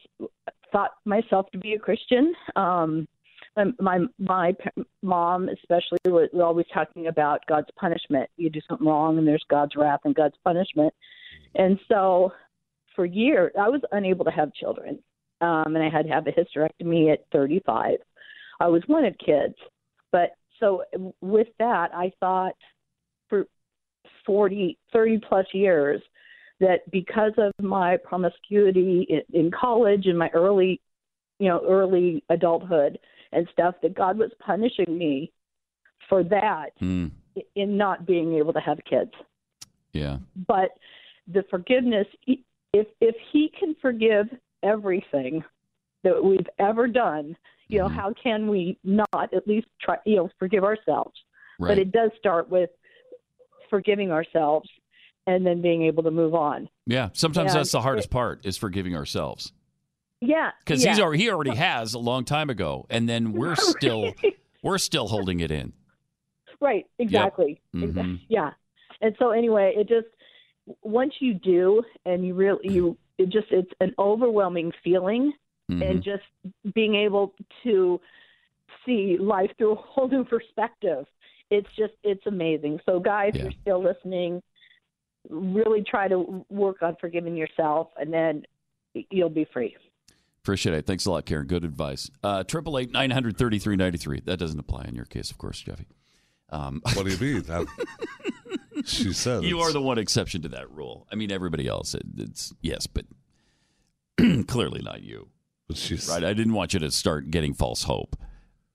thought 0.71 0.91
myself 1.05 1.45
to 1.51 1.57
be 1.57 1.73
a 1.73 1.79
Christian. 1.79 2.33
Um, 2.55 3.07
my 3.79 3.99
my, 4.17 4.55
mom 5.01 5.49
especially 5.49 5.99
was 6.05 6.29
always 6.33 6.65
talking 6.73 7.07
about 7.07 7.41
God's 7.47 7.69
punishment. 7.79 8.29
You 8.37 8.49
do 8.49 8.61
something 8.67 8.87
wrong 8.87 9.17
and 9.17 9.27
there's 9.27 9.43
God's 9.49 9.75
wrath 9.75 10.01
and 10.05 10.15
God's 10.15 10.35
punishment. 10.43 10.93
And 11.55 11.79
so 11.87 12.31
for 12.95 13.05
years 13.05 13.51
I 13.59 13.69
was 13.69 13.81
unable 13.91 14.25
to 14.25 14.31
have 14.31 14.53
children. 14.53 14.99
Um, 15.41 15.75
and 15.75 15.83
I 15.83 15.89
had 15.89 16.05
to 16.05 16.11
have 16.11 16.27
a 16.27 16.31
hysterectomy 16.31 17.13
at 17.13 17.25
35. 17.31 17.99
I 18.59 18.67
was 18.67 18.83
wanted 18.89 19.17
kids. 19.19 19.55
But 20.11 20.31
so 20.59 20.83
with 21.21 21.47
that 21.59 21.91
I 21.93 22.11
thought 22.19 22.55
40, 24.25 24.77
30 24.91 25.21
plus 25.27 25.45
years 25.53 26.01
that 26.59 26.89
because 26.91 27.31
of 27.37 27.53
my 27.61 27.97
promiscuity 27.97 29.07
in, 29.09 29.21
in 29.33 29.51
college 29.51 30.05
and 30.05 30.17
my 30.17 30.29
early, 30.33 30.81
you 31.39 31.47
know, 31.47 31.61
early 31.67 32.23
adulthood 32.29 32.99
and 33.31 33.47
stuff, 33.51 33.75
that 33.81 33.95
God 33.95 34.17
was 34.17 34.31
punishing 34.39 34.97
me 34.97 35.31
for 36.07 36.23
that 36.23 36.71
Hmm. 36.79 37.07
in 37.55 37.77
not 37.77 38.05
being 38.05 38.35
able 38.35 38.53
to 38.53 38.59
have 38.59 38.79
kids. 38.89 39.11
Yeah. 39.93 40.17
But 40.47 40.71
the 41.27 41.43
forgiveness, 41.49 42.07
if 42.27 42.87
if 43.01 43.15
He 43.31 43.51
can 43.57 43.75
forgive 43.81 44.27
everything 44.63 45.43
that 46.03 46.23
we've 46.23 46.47
ever 46.59 46.87
done, 46.87 47.35
you 47.67 47.79
know, 47.79 47.87
how 47.87 48.13
can 48.21 48.47
we 48.47 48.77
not 48.83 49.33
at 49.33 49.47
least 49.47 49.67
try, 49.81 49.97
you 50.05 50.15
know, 50.15 50.29
forgive 50.39 50.63
ourselves? 50.63 51.13
Right. 51.59 51.69
But 51.69 51.77
it 51.77 51.91
does 51.91 52.09
start 52.17 52.49
with 52.49 52.69
forgiving 53.69 54.11
ourselves 54.11 54.69
and 55.27 55.45
then 55.45 55.61
being 55.61 55.83
able 55.83 56.03
to 56.03 56.11
move 56.11 56.33
on. 56.33 56.69
Yeah. 56.85 57.09
Sometimes 57.13 57.51
And 57.51 57.59
that's 57.59 57.71
the 57.71 57.81
hardest 57.81 58.07
it- 58.07 58.11
part 58.11 58.45
is 58.45 58.57
forgiving 58.57 58.95
ourselves. 58.95 59.53
Yeah, 60.21 60.51
Because 60.59 60.83
yeah. 60.83 60.91
he's 60.91 60.99
already 60.99 61.23
he 61.23 61.29
already 61.31 61.55
has 61.55 61.93
a 61.93 61.99
long 61.99 62.25
time 62.25 62.49
ago, 62.49 62.85
and 62.89 63.07
then 63.07 63.31
we're 63.39 63.55
still 63.55 64.13
we're 64.61 64.77
still 64.77 65.07
holding 65.07 65.39
it 65.39 65.49
in. 65.49 65.71
Right, 66.59 66.85
exactly. 66.97 67.61
Mhm. 67.73 68.19
Yeah. 68.27 68.51
And 69.01 69.15
so 69.17 69.29
anyway, 69.31 69.73
it 69.77 69.87
just 69.87 70.07
once 70.83 71.13
you 71.21 71.33
do 71.35 71.83
and 72.05 72.25
you 72.27 72.33
really 72.33 72.59
you 72.73 72.97
it 73.17 73.29
just 73.29 73.47
it's 73.51 73.71
an 73.79 73.93
overwhelming 73.97 74.71
feeling 74.83 75.31
Mm-hmm. 75.71 75.83
and 75.83 76.03
just 76.03 76.23
being 76.73 76.95
able 76.95 77.35
to 77.63 78.01
see 78.85 79.17
life 79.19 79.51
through 79.59 79.73
a 79.73 79.75
whole 79.75 80.07
new 80.09 80.23
perspective. 80.25 81.05
It's 81.51 81.67
just 81.77 81.93
it's 82.03 82.25
amazing. 82.27 82.79
So 82.85 82.99
guys, 82.99 83.31
if 83.33 83.41
you're 83.41 83.51
still 83.61 83.83
listening, 83.83 84.41
really 85.29 85.83
try 85.83 86.07
to 86.07 86.45
work 86.49 86.81
on 86.81 86.95
forgiving 86.99 87.35
yourself 87.35 87.89
and 87.97 88.13
then 88.13 88.43
you'll 89.11 89.29
be 89.29 89.45
free. 89.51 89.75
Appreciate 90.43 90.75
it. 90.75 90.85
Thanks 90.85 91.05
a 91.05 91.11
lot, 91.11 91.25
Karen. 91.25 91.47
Good 91.47 91.63
advice. 91.63 92.09
Uh, 92.23 92.43
Triple 92.43 92.77
eight 92.79 92.91
nine 92.91 93.11
hundred 93.11 93.37
thirty 93.37 93.59
three 93.59 93.75
ninety 93.75 93.97
three. 93.97 94.21
That 94.21 94.37
doesn't 94.37 94.59
apply 94.59 94.85
in 94.87 94.95
your 94.95 95.05
case, 95.05 95.31
of 95.31 95.37
course, 95.37 95.59
Jeffy. 95.59 95.87
Um, 96.49 96.81
what 96.93 97.05
do 97.05 97.11
you 97.11 97.17
mean? 97.33 97.43
That- 97.43 97.67
she 98.85 99.11
says 99.13 99.43
you 99.43 99.59
are 99.59 99.71
the 99.71 99.81
one 99.81 99.97
exception 99.97 100.41
to 100.43 100.49
that 100.49 100.71
rule. 100.71 101.07
I 101.11 101.15
mean, 101.15 101.31
everybody 101.31 101.67
else, 101.67 101.93
it, 101.93 102.03
it's 102.17 102.53
yes, 102.61 102.87
but 102.87 103.05
clearly 104.47 104.81
not 104.81 105.03
you. 105.03 105.27
But 105.67 105.77
she's 105.77 106.07
right. 106.09 106.23
I 106.23 106.33
didn't 106.33 106.53
want 106.53 106.73
you 106.73 106.79
to 106.79 106.89
start 106.91 107.29
getting 107.29 107.53
false 107.53 107.83
hope. 107.83 108.15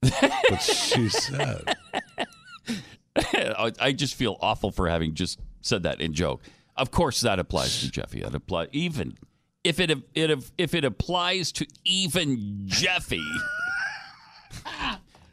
but 0.01 0.61
she 0.61 1.09
said. 1.09 1.75
I 3.57 3.71
I 3.79 3.91
just 3.91 4.15
feel 4.15 4.37
awful 4.41 4.71
for 4.71 4.87
having 4.89 5.13
just 5.13 5.39
said 5.61 5.83
that 5.83 6.01
in 6.01 6.13
joke. 6.13 6.41
Of 6.75 6.91
course, 6.91 7.21
that 7.21 7.39
applies 7.39 7.81
to 7.81 7.91
Jeffy. 7.91 8.21
That 8.21 8.35
apply 8.35 8.67
even 8.71 9.17
if 9.63 9.79
it 9.79 9.91
it 10.13 10.51
if 10.57 10.73
it 10.73 10.83
applies 10.85 11.51
to 11.53 11.67
even 11.83 12.61
Jeffy. 12.65 13.23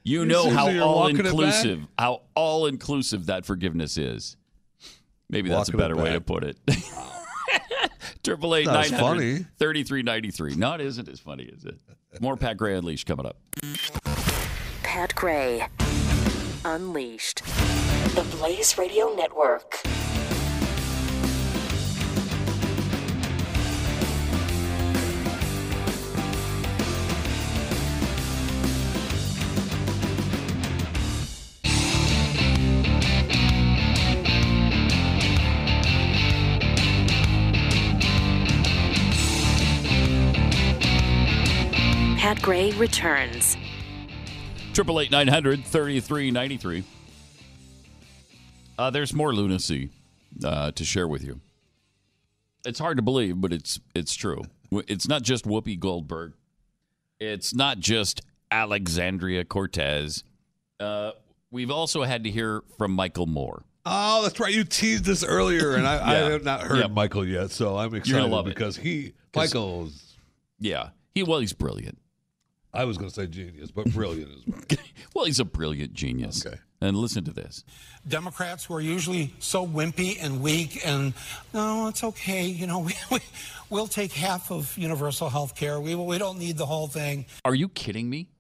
You 0.05 0.21
You 0.23 0.27
know 0.27 0.51
how 0.51 0.69
all 0.81 0.97
walking 0.97 1.19
it 1.19 1.23
back? 1.23 1.31
inclusive, 1.33 1.87
how 1.97 2.23
all 2.35 2.67
inclusive 2.67 3.27
that 3.27 3.47
forgiveness 3.47 3.97
is. 3.97 4.37
Maybe 5.31 5.49
that's 5.49 5.69
a 5.69 5.73
Walking 5.73 5.75
it 5.75 5.79
better 5.79 5.97
way 5.97 6.13
to 6.15 6.21
put 6.21 6.43
it. 6.43 6.59
Triple 8.25 8.57
eight 8.57 8.67
Not 8.67 8.73
nine 8.75 8.85
as 8.87 8.91
hundred 8.91 9.33
funny. 9.37 9.47
thirty 9.61 9.85
three 9.85 10.03
ninety 10.03 10.33
three. 10.33 10.57
No, 10.57 10.75
it 10.75 10.81
isn't 10.81 11.09
as 11.09 11.21
funny, 11.21 11.45
is 11.45 11.65
it? 11.65 11.77
More 12.21 12.37
Pat 12.37 12.57
Gray 12.57 12.75
Unleashed 12.75 13.07
coming 13.07 13.27
up. 13.27 13.37
Pat 14.83 15.15
Gray 15.15 15.67
Unleashed. 16.65 17.43
The 18.15 18.25
Blaze 18.37 18.77
Radio 18.77 19.15
Network. 19.15 19.81
Pat 42.19 42.43
Gray 42.43 42.73
returns. 42.73 43.57
Triple 44.75 45.01
eight 45.01 45.11
nine 45.11 45.29
hundred 45.29 45.65
thirty 45.65 46.01
three 46.01 46.31
ninety 46.31 46.59
three. 46.59 46.85
Uh, 48.79 48.91
there's 48.91 49.13
more 49.15 49.35
lunacy 49.35 49.91
uh, 50.45 50.71
to 50.73 50.85
share 50.85 51.07
with 51.09 51.23
you. 51.25 51.41
It's 52.65 52.79
hard 52.79 52.97
to 52.99 53.03
believe, 53.03 53.41
but 53.41 53.53
it's 53.53 53.81
it's 53.95 54.15
true. 54.15 54.43
It's 54.71 55.09
not 55.09 55.23
just 55.23 55.45
Whoopi 55.45 55.79
Goldberg. 55.79 56.33
It's 57.21 57.55
not 57.55 57.79
just 57.79 58.23
Alexandria 58.51 59.45
Cortez. 59.45 60.25
Uh, 60.81 61.13
we've 61.51 61.71
also 61.71 62.03
had 62.05 62.25
to 62.25 62.31
hear 62.31 62.63
from 62.79 62.93
Michael 62.93 63.27
Moore. 63.27 63.65
Oh, 63.85 64.23
that's 64.23 64.39
right. 64.39 64.53
You 64.55 64.63
teased 64.65 65.05
this 65.05 65.25
earlier, 65.25 65.75
and 65.75 65.87
I, 65.87 66.13
I 66.13 66.15
have 66.31 66.45
not 66.45 66.63
heard 66.63 66.79
Yeah. 66.79 66.87
Michael 66.87 67.27
yet, 67.27 67.51
so 67.51 67.77
I'm 67.77 67.95
excited 67.95 68.31
love 68.31 68.47
it. 68.47 68.55
because 68.55 68.77
he 68.77 69.13
Michael's. 69.35 70.15
Yeah, 70.61 70.91
he 71.15 71.25
well, 71.25 71.41
he's 71.41 71.53
brilliant. 71.53 71.99
I 72.75 72.85
was 72.85 72.97
going 72.97 73.11
to 73.11 73.15
say 73.15 73.27
genius, 73.27 73.71
but 73.71 73.93
brilliant 73.93 74.31
as 74.31 74.47
well. 74.47 74.79
Well, 75.15 75.27
he's 75.27 75.41
a 75.41 75.45
brilliant 75.45 75.93
genius. 75.93 76.47
Okay. 76.47 76.57
And 76.81 76.97
listen 76.97 77.23
to 77.25 77.33
this. 77.33 77.65
Democrats 78.09 78.65
who 78.65 78.75
are 78.75 78.81
usually 78.81 79.35
so 79.41 79.67
wimpy 79.67 80.17
and 80.19 80.41
weak 80.41 80.81
and 80.87 81.13
no, 81.53 81.89
it's 81.89 82.03
okay. 82.03 82.47
You 82.47 82.67
know, 82.67 82.79
we, 82.87 82.95
we, 83.11 83.19
we'll 83.69 83.87
take 83.87 84.13
half 84.13 84.51
of 84.51 84.77
universal 84.79 85.29
health 85.29 85.55
care. 85.55 85.79
We, 85.81 85.95
we 85.95 86.17
don't 86.17 86.39
need 86.39 86.57
the 86.57 86.65
whole 86.67 86.87
thing. 86.87 87.27
Are 87.45 87.55
you 87.55 87.69
kidding 87.69 88.09
me? 88.09 88.31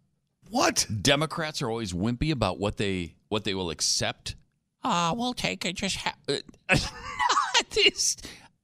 What? 0.49 0.87
Democrats 1.03 1.61
are 1.61 1.69
always 1.69 1.93
wimpy 1.93 2.31
about 2.31 2.59
what 2.59 2.79
they 2.79 3.15
what 3.29 3.45
they 3.45 3.55
will 3.55 3.71
accept. 3.71 4.35
Ah, 4.83 5.15
we'll 5.17 5.35
take 5.35 5.65
it. 5.65 5.77
Just 5.77 5.97
ha- 5.97 6.15
that 6.27 7.77
is 7.87 8.17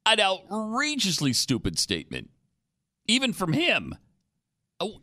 an 0.06 0.20
outrageously 0.20 1.32
stupid 1.32 1.78
statement, 1.78 2.30
even 3.06 3.32
from 3.32 3.52
him. 3.52 3.94
Oh, 4.80 5.00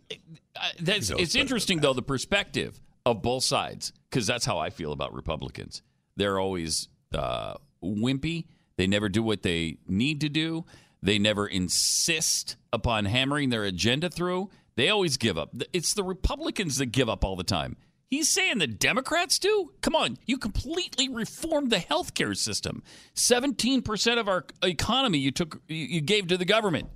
that's, 0.79 1.09
it's 1.09 1.35
interesting 1.35 1.79
though 1.79 1.93
the 1.93 2.01
perspective 2.01 2.79
of 3.05 3.21
both 3.21 3.43
sides 3.43 3.93
because 4.09 4.25
that's 4.25 4.45
how 4.45 4.57
I 4.57 4.69
feel 4.69 4.91
about 4.91 5.13
Republicans. 5.13 5.81
They're 6.15 6.39
always 6.39 6.87
uh, 7.13 7.55
wimpy. 7.83 8.45
They 8.77 8.87
never 8.87 9.09
do 9.09 9.21
what 9.21 9.43
they 9.43 9.77
need 9.87 10.21
to 10.21 10.29
do. 10.29 10.65
They 11.01 11.19
never 11.19 11.45
insist 11.45 12.55
upon 12.73 13.05
hammering 13.05 13.49
their 13.49 13.63
agenda 13.63 14.09
through. 14.09 14.49
They 14.75 14.89
always 14.89 15.17
give 15.17 15.37
up. 15.37 15.53
It's 15.71 15.93
the 15.93 16.03
Republicans 16.03 16.77
that 16.77 16.87
give 16.87 17.09
up 17.09 17.23
all 17.23 17.35
the 17.35 17.43
time. 17.43 17.77
He's 18.09 18.29
saying 18.29 18.59
the 18.59 18.67
Democrats 18.67 19.39
do? 19.39 19.71
Come 19.81 19.95
on, 19.95 20.17
you 20.25 20.37
completely 20.37 21.09
reformed 21.09 21.71
the 21.71 21.77
healthcare 21.77 22.37
system. 22.37 22.83
17% 23.15 24.19
of 24.19 24.27
our 24.27 24.45
economy 24.63 25.17
you 25.17 25.31
took 25.31 25.61
you 25.67 26.01
gave 26.01 26.27
to 26.27 26.37
the 26.37 26.45
government. 26.45 26.89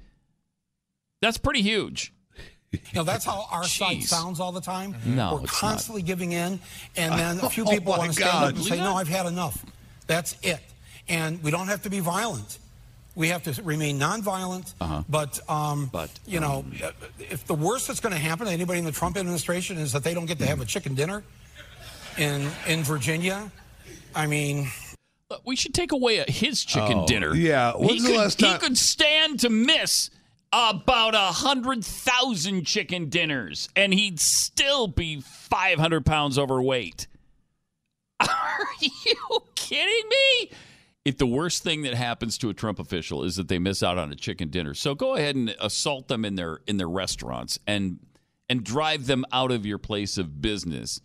That's 1.21 1.37
pretty 1.37 1.61
huge. 1.61 2.13
You 2.71 2.79
know, 2.93 3.03
that's 3.03 3.25
how 3.25 3.47
our 3.51 3.63
side 3.63 3.97
Jeez. 3.97 4.03
sounds 4.07 4.39
all 4.39 4.51
the 4.51 4.61
time. 4.61 4.95
No, 5.05 5.35
We're 5.35 5.43
it's 5.43 5.53
not. 5.61 5.69
constantly 5.71 6.01
giving 6.03 6.33
in, 6.33 6.59
and 6.95 7.13
then 7.19 7.39
a 7.43 7.49
few 7.55 7.65
Oh, 7.65 7.69
people 7.69 7.93
my 7.93 7.97
want 7.99 8.09
to 8.11 8.15
stand 8.15 8.31
God. 8.31 8.43
up 8.49 8.55
and 8.55 8.63
say, 8.65 8.77
no, 8.77 8.95
I've 8.95 9.07
had 9.07 9.25
enough. 9.25 9.65
That's 10.07 10.35
it. 10.43 10.59
And 11.07 11.41
we 11.41 11.49
don't 11.49 11.67
have 11.67 11.81
to 11.83 11.89
be 11.89 11.99
violent. 11.99 12.59
We 13.15 13.29
have 13.29 13.41
to 13.43 13.61
remain 13.63 13.99
nonviolent. 13.99 14.73
Uh-huh. 14.79 15.01
But, 15.09 15.39
um, 15.49 15.89
But, 15.91 16.11
you 16.27 16.39
know, 16.39 16.63
if 17.19 17.45
the 17.47 17.55
worst 17.55 17.87
that's 17.87 17.99
going 17.99 18.13
to 18.13 18.19
happen 18.19 18.45
to 18.45 18.51
anybody 18.53 18.77
in 18.79 18.85
the 18.85 18.91
Trump 18.91 19.17
administration 19.17 19.77
is 19.77 19.91
that 19.93 20.03
they 20.03 20.13
don't 20.13 20.27
get 20.27 20.37
to 20.39 20.45
have 20.45 20.61
a 20.61 20.65
chicken 20.65 20.93
dinner 20.93 21.23
in 22.17 22.49
in 22.67 22.83
Virginia, 22.83 23.51
I 24.15 24.27
mean, 24.27 24.67
We 25.45 25.55
should 25.55 25.73
take 25.73 25.91
away 25.91 26.19
a, 26.19 26.31
his 26.31 26.63
chicken 26.63 26.99
Oh, 26.99 27.07
dinner. 27.07 27.33
yeah. 27.35 27.73
he 27.77 27.85
When's 27.85 28.03
the 28.03 28.09
could, 28.09 28.17
last 28.17 28.41
he 28.41 28.57
could 28.59 28.77
stand 28.77 29.39
to 29.41 29.49
miss 29.49 30.11
about 30.51 31.15
a 31.15 31.31
hundred 31.33 31.83
thousand 31.83 32.65
chicken 32.65 33.09
dinners, 33.09 33.69
and 33.75 33.93
he'd 33.93 34.19
still 34.19 34.87
be 34.87 35.21
five 35.21 35.79
hundred 35.79 36.05
pounds 36.05 36.37
overweight. 36.37 37.07
Are 38.19 38.27
you 38.81 39.39
kidding 39.55 40.09
me? 40.09 40.51
If 41.05 41.17
the 41.17 41.27
worst 41.27 41.63
thing 41.63 41.83
that 41.83 41.93
happens 41.93 42.37
to 42.39 42.49
a 42.49 42.53
Trump 42.53 42.79
official 42.79 43.23
is 43.23 43.35
that 43.37 43.47
they 43.47 43.57
miss 43.57 43.81
out 43.81 43.97
on 43.97 44.11
a 44.11 44.15
chicken 44.15 44.49
dinner, 44.49 44.73
so 44.73 44.95
go 44.95 45.15
ahead 45.15 45.35
and 45.35 45.55
assault 45.59 46.07
them 46.07 46.25
in 46.25 46.35
their 46.35 46.59
in 46.67 46.77
their 46.77 46.89
restaurants 46.89 47.59
and 47.65 47.99
and 48.49 48.63
drive 48.63 49.05
them 49.05 49.25
out 49.31 49.51
of 49.51 49.65
your 49.65 49.77
place 49.77 50.17
of 50.17 50.41
business 50.41 50.99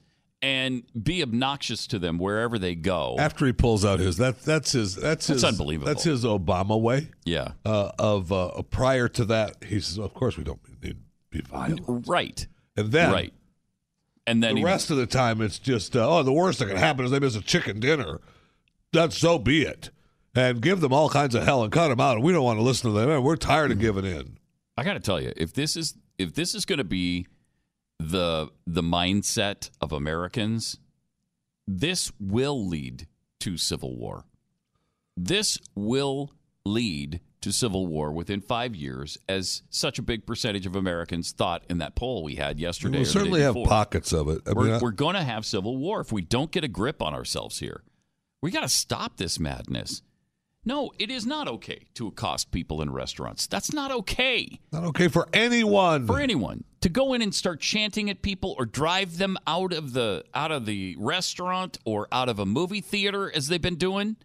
and 0.44 0.82
be 1.02 1.22
obnoxious 1.22 1.86
to 1.86 1.98
them 1.98 2.18
wherever 2.18 2.58
they 2.58 2.74
go. 2.74 3.16
After 3.18 3.46
he 3.46 3.52
pulls 3.54 3.82
out 3.82 3.98
his 3.98 4.18
that 4.18 4.42
that's 4.42 4.72
his 4.72 4.94
that's 4.94 5.26
That's 5.26 5.40
his 5.40 5.44
unbelievable. 5.44 5.86
That's 5.86 6.04
his 6.04 6.22
Obama 6.24 6.78
way. 6.78 7.08
Yeah. 7.24 7.52
Uh, 7.64 7.92
of 7.98 8.30
uh, 8.30 8.60
prior 8.70 9.08
to 9.08 9.24
that, 9.24 9.64
he 9.64 9.80
says, 9.80 9.98
"Of 9.98 10.12
course, 10.12 10.36
we 10.36 10.44
don't 10.44 10.60
need 10.82 10.90
to 10.90 10.96
be 11.30 11.40
violent." 11.40 11.80
Right. 12.06 12.46
And 12.76 12.92
then 12.92 13.10
right. 13.10 13.32
And 14.26 14.42
then 14.42 14.56
the 14.56 14.60
he- 14.60 14.64
rest 14.66 14.90
of 14.90 14.98
the 14.98 15.06
time, 15.06 15.40
it's 15.40 15.58
just, 15.58 15.96
uh, 15.96 16.06
"Oh, 16.06 16.22
the 16.22 16.32
worst 16.32 16.58
that 16.58 16.68
can 16.68 16.76
happen 16.76 17.06
is 17.06 17.10
they 17.10 17.20
miss 17.20 17.36
a 17.36 17.42
chicken 17.42 17.80
dinner." 17.80 18.20
that's 18.92 19.18
so 19.18 19.40
be 19.40 19.62
it, 19.62 19.90
and 20.36 20.60
give 20.60 20.80
them 20.80 20.92
all 20.92 21.08
kinds 21.08 21.34
of 21.34 21.42
hell 21.42 21.64
and 21.64 21.72
cut 21.72 21.88
them 21.88 22.00
out. 22.00 22.20
We 22.22 22.32
don't 22.32 22.44
want 22.44 22.58
to 22.58 22.62
listen 22.62 22.92
to 22.92 22.96
them. 22.96 23.24
We're 23.24 23.34
tired 23.34 23.72
of 23.72 23.80
giving 23.80 24.04
in. 24.04 24.38
I 24.76 24.84
got 24.84 24.92
to 24.92 25.00
tell 25.00 25.20
you, 25.20 25.32
if 25.36 25.52
this 25.54 25.74
is 25.76 25.94
if 26.18 26.34
this 26.34 26.54
is 26.54 26.64
going 26.64 26.78
to 26.78 26.84
be 26.84 27.26
the 27.98 28.48
the 28.66 28.82
mindset 28.82 29.70
of 29.80 29.92
Americans, 29.92 30.78
this 31.66 32.12
will 32.18 32.66
lead 32.66 33.06
to 33.40 33.56
civil 33.56 33.96
war. 33.96 34.24
This 35.16 35.58
will 35.74 36.32
lead 36.64 37.20
to 37.40 37.52
civil 37.52 37.86
war 37.86 38.10
within 38.10 38.40
five 38.40 38.74
years, 38.74 39.18
as 39.28 39.62
such 39.68 39.98
a 39.98 40.02
big 40.02 40.26
percentage 40.26 40.64
of 40.66 40.74
Americans 40.74 41.30
thought 41.32 41.62
in 41.68 41.78
that 41.78 41.94
poll 41.94 42.24
we 42.24 42.36
had 42.36 42.58
yesterday. 42.58 42.98
We'll 42.98 43.06
certainly 43.06 43.42
have 43.42 43.54
pockets 43.66 44.12
of 44.12 44.28
it. 44.28 44.42
I 44.46 44.52
we're 44.54 44.74
I- 44.74 44.78
we're 44.78 44.90
going 44.92 45.14
to 45.14 45.22
have 45.22 45.44
civil 45.44 45.76
war 45.76 46.00
if 46.00 46.10
we 46.10 46.22
don't 46.22 46.50
get 46.50 46.64
a 46.64 46.68
grip 46.68 47.02
on 47.02 47.12
ourselves 47.14 47.58
here. 47.58 47.82
We 48.42 48.50
got 48.50 48.62
to 48.62 48.68
stop 48.68 49.18
this 49.18 49.38
madness. 49.38 50.02
No, 50.64 50.92
it 50.98 51.10
is 51.10 51.26
not 51.26 51.46
okay 51.46 51.86
to 51.94 52.06
accost 52.06 52.50
people 52.50 52.80
in 52.80 52.90
restaurants. 52.90 53.46
That's 53.46 53.72
not 53.72 53.90
okay. 53.90 54.60
Not 54.72 54.84
okay 54.84 55.08
for 55.08 55.28
anyone. 55.32 56.06
For 56.06 56.20
anyone 56.20 56.64
to 56.84 56.90
go 56.90 57.14
in 57.14 57.22
and 57.22 57.34
start 57.34 57.60
chanting 57.60 58.10
at 58.10 58.20
people 58.20 58.54
or 58.58 58.66
drive 58.66 59.16
them 59.16 59.38
out 59.46 59.72
of 59.72 59.94
the 59.94 60.22
out 60.34 60.52
of 60.52 60.66
the 60.66 60.94
restaurant 60.98 61.78
or 61.86 62.06
out 62.12 62.28
of 62.28 62.38
a 62.38 62.44
movie 62.44 62.82
theater 62.82 63.32
as 63.34 63.48
they've 63.48 63.62
been 63.62 63.76
doing, 63.76 64.16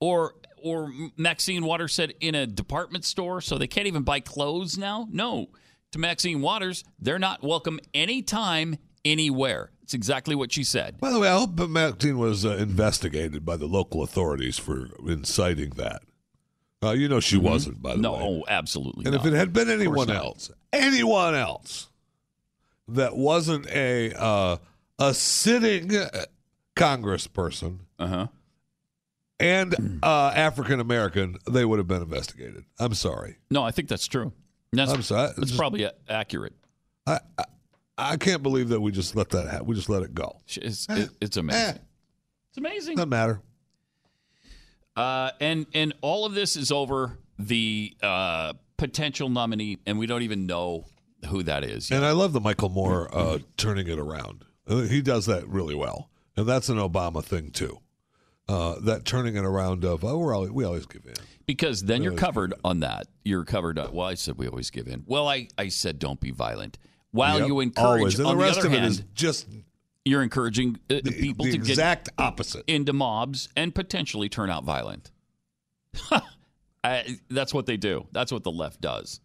or 0.00 0.34
or 0.62 0.90
Maxine 1.16 1.64
Waters 1.64 1.94
said 1.94 2.12
in 2.20 2.34
a 2.34 2.46
department 2.46 3.06
store, 3.06 3.40
so 3.40 3.56
they 3.56 3.66
can't 3.66 3.86
even 3.86 4.02
buy 4.02 4.20
clothes 4.20 4.76
now. 4.76 5.08
No, 5.10 5.48
to 5.92 5.98
Maxine 5.98 6.42
Waters, 6.42 6.84
they're 6.98 7.18
not 7.18 7.42
welcome 7.42 7.80
anytime, 7.94 8.76
anywhere. 9.02 9.70
Exactly 9.94 10.34
what 10.34 10.52
she 10.52 10.64
said. 10.64 10.98
By 11.00 11.10
the 11.10 11.18
way, 11.20 11.28
I 11.28 11.38
hope 11.38 11.56
that 11.56 12.14
was 12.16 12.44
uh, 12.44 12.56
investigated 12.56 13.44
by 13.44 13.56
the 13.56 13.66
local 13.66 14.02
authorities 14.02 14.58
for 14.58 14.88
inciting 15.06 15.70
that. 15.70 16.02
Uh, 16.82 16.90
you 16.92 17.08
know 17.08 17.20
she 17.20 17.38
wasn't, 17.38 17.80
by 17.80 17.90
the 17.90 17.94
Mm-hmm. 17.94 18.02
no, 18.02 18.12
way. 18.12 18.20
oh, 18.22 18.44
absolutely. 18.48 19.06
And 19.06 19.14
not. 19.14 19.24
if 19.24 19.32
it 19.32 19.36
had 19.36 19.52
been 19.54 19.70
anyone 19.70 20.10
else, 20.10 20.50
anyone 20.72 21.34
else 21.34 21.88
that 22.88 23.16
wasn't 23.16 23.66
a 23.68 24.12
uh, 24.12 24.56
a 24.98 25.14
sitting 25.14 25.96
uh, 25.96 26.08
congressperson 26.76 27.78
uh-huh. 27.98 28.26
and 29.40 30.00
uh, 30.02 30.32
African 30.34 30.80
American, 30.80 31.38
they 31.48 31.64
would 31.64 31.78
have 31.78 31.88
been 31.88 32.02
investigated. 32.02 32.64
I'm 32.78 32.94
sorry. 32.94 33.36
No, 33.50 33.62
I 33.62 33.70
think 33.70 33.88
that's 33.88 34.06
true. 34.06 34.32
That's, 34.72 34.92
I'm 34.92 35.02
sorry. 35.02 35.28
That's 35.36 35.48
Just- 35.48 35.56
probably 35.58 35.88
accurate. 36.08 36.52
I, 37.06 37.20
I 37.38 37.44
I 37.96 38.16
can't 38.16 38.42
believe 38.42 38.70
that 38.70 38.80
we 38.80 38.90
just 38.92 39.14
let 39.14 39.30
that 39.30 39.48
happen. 39.48 39.66
We 39.66 39.74
just 39.76 39.88
let 39.88 40.02
it 40.02 40.14
go. 40.14 40.40
It's, 40.56 40.86
it- 40.90 41.10
it's 41.20 41.36
amazing. 41.36 41.78
It's 42.48 42.58
amazing. 42.58 42.96
Doesn't 42.96 43.08
matter. 43.08 43.40
Uh, 44.96 45.30
and 45.40 45.66
and 45.74 45.92
all 46.02 46.24
of 46.24 46.34
this 46.34 46.56
is 46.56 46.70
over 46.70 47.18
the 47.38 47.92
uh, 48.02 48.52
potential 48.76 49.28
nominee, 49.28 49.78
and 49.86 49.98
we 49.98 50.06
don't 50.06 50.22
even 50.22 50.46
know 50.46 50.84
who 51.28 51.42
that 51.42 51.64
is. 51.64 51.90
And 51.90 52.04
I 52.04 52.12
love 52.12 52.32
the 52.32 52.40
Michael 52.40 52.68
Moore 52.68 53.08
uh, 53.12 53.38
turning 53.56 53.88
it 53.88 53.98
around. 53.98 54.44
Uh, 54.68 54.82
He 54.82 55.02
does 55.02 55.26
that 55.26 55.48
really 55.48 55.74
well, 55.74 56.10
and 56.36 56.46
that's 56.46 56.68
an 56.68 56.76
Obama 56.78 57.24
thing 57.24 57.50
too. 57.50 57.80
Uh, 58.48 58.78
that 58.82 59.04
turning 59.04 59.34
it 59.36 59.44
around 59.44 59.84
of 59.84 60.04
oh, 60.04 60.18
we're 60.18 60.34
always, 60.34 60.50
we 60.52 60.64
always 60.64 60.86
give 60.86 61.04
in. 61.06 61.14
because 61.46 61.82
then 61.82 62.02
you're 62.02 62.12
covered 62.12 62.54
on 62.62 62.80
that. 62.80 63.06
You're 63.24 63.44
covered. 63.44 63.78
On, 63.80 63.92
well, 63.92 64.06
I 64.06 64.14
said 64.14 64.36
we 64.38 64.46
always 64.46 64.70
give 64.70 64.86
in. 64.86 65.02
Well, 65.06 65.26
I, 65.26 65.48
I 65.58 65.68
said 65.68 65.98
don't 65.98 66.20
be 66.20 66.30
violent. 66.30 66.78
While 67.14 67.38
Yep, 67.38 67.46
you 67.48 67.60
encourage, 67.60 68.00
always. 68.00 68.18
And 68.18 68.28
the 68.28 68.36
rest 68.36 68.58
other 68.58 68.66
of 68.68 68.74
it 68.74 68.80
hand, 68.80 68.90
is 68.90 69.02
just 69.14 69.46
you're 70.04 70.22
encouraging 70.22 70.78
uh, 70.90 70.96
people 71.04 71.44
the 71.44 71.52
to 71.52 71.56
exact 71.58 72.06
get 72.06 72.14
opposite 72.26 72.64
into 72.66 72.92
mobs 72.92 73.48
and 73.56 73.72
potentially 73.72 74.28
turn 74.28 74.50
out 74.50 74.64
violent. 74.64 75.12
I, 76.82 77.18
that's 77.30 77.54
what 77.54 77.66
they 77.66 77.76
do. 77.76 78.06
That's 78.12 78.32
what 78.32 78.42
the 78.44 78.50
left 78.50 78.80
does. 78.80 79.20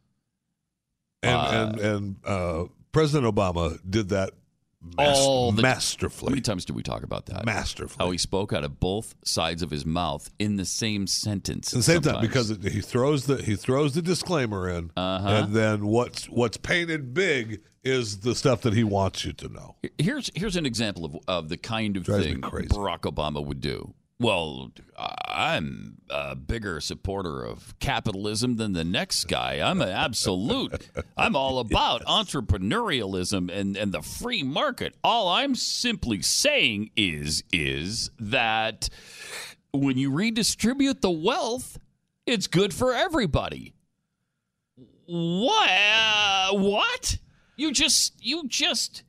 And 1.24 1.36
Uh, 1.36 1.50
and 1.52 1.80
and 1.80 2.16
uh, 2.24 2.64
President 2.92 3.34
Obama 3.36 3.80
did 3.90 4.10
that 4.10 4.32
mas- 4.82 5.18
all 5.20 5.52
the, 5.52 5.62
masterfully. 5.62 6.30
How 6.30 6.34
many 6.36 6.42
times 6.42 6.64
did 6.66 6.76
we 6.76 6.84
talk 6.84 7.04
about 7.04 7.26
that? 7.26 7.46
Masterfully. 7.46 8.06
How 8.06 8.12
he 8.12 8.18
spoke 8.18 8.54
out 8.54 8.64
of 8.64 8.80
both 8.80 9.16
sides 9.26 9.62
of 9.62 9.72
his 9.72 9.86
mouth 9.86 10.30
in 10.40 10.56
the 10.56 10.64
same 10.66 11.08
sentence. 11.08 11.74
At 11.74 11.78
the 11.78 11.84
same 11.84 12.02
time, 12.02 12.22
because 12.22 12.52
it, 12.52 12.64
he 12.64 12.80
throws 12.82 13.26
the 13.26 13.42
he 13.42 13.56
throws 13.56 13.94
the 13.96 14.02
disclaimer 14.02 14.70
in, 14.70 14.92
Uh-huh. 14.96 15.28
and 15.28 15.54
then 15.54 15.88
what's 15.88 16.30
what's 16.30 16.56
painted 16.56 17.14
big 17.14 17.60
is 17.84 18.20
the 18.20 18.36
stuff 18.36 18.62
that 18.62 18.74
he 18.74 18.84
wants 18.84 19.26
you 19.26 19.34
to 19.34 19.50
know. 19.50 19.76
Here's 19.98 20.30
here's 20.36 20.56
an 20.56 20.66
example 20.66 21.06
of 21.06 21.18
of 21.28 21.50
the 21.50 21.58
kind 21.58 21.98
of 21.98 22.04
Drives 22.04 22.26
thing. 22.26 22.42
Barack 22.42 23.02
Obama 23.02 23.44
would 23.46 23.62
do. 23.62 23.94
Well, 24.22 24.72
I'm 24.98 26.00
a 26.10 26.36
bigger 26.36 26.82
supporter 26.82 27.42
of 27.42 27.74
capitalism 27.80 28.58
than 28.58 28.74
the 28.74 28.84
next 28.84 29.30
guy. 29.30 29.62
I'm 29.62 29.80
an 29.82 29.88
absolute. 29.88 30.90
I'm 31.18 31.38
all 31.38 31.60
about 31.60 32.04
entrepreneurialism 32.04 33.50
and, 33.50 33.78
and 33.78 33.94
the 33.94 34.02
free 34.02 34.44
market. 34.44 34.96
All 35.06 35.30
I'm 35.30 35.56
simply 35.56 36.22
saying 36.22 36.92
is 36.98 37.44
is 37.54 38.12
that 38.20 38.90
when 39.72 39.98
you 39.98 40.12
redistribute 40.12 41.02
the 41.02 41.12
wealth, 41.12 41.80
it's 42.26 42.48
good 42.48 42.74
for 42.74 42.94
everybody. 42.94 43.74
What? 45.06 46.60
What? 46.60 47.18
You 47.60 47.74
just 47.74 48.14
you 48.22 48.48
just 48.48 49.04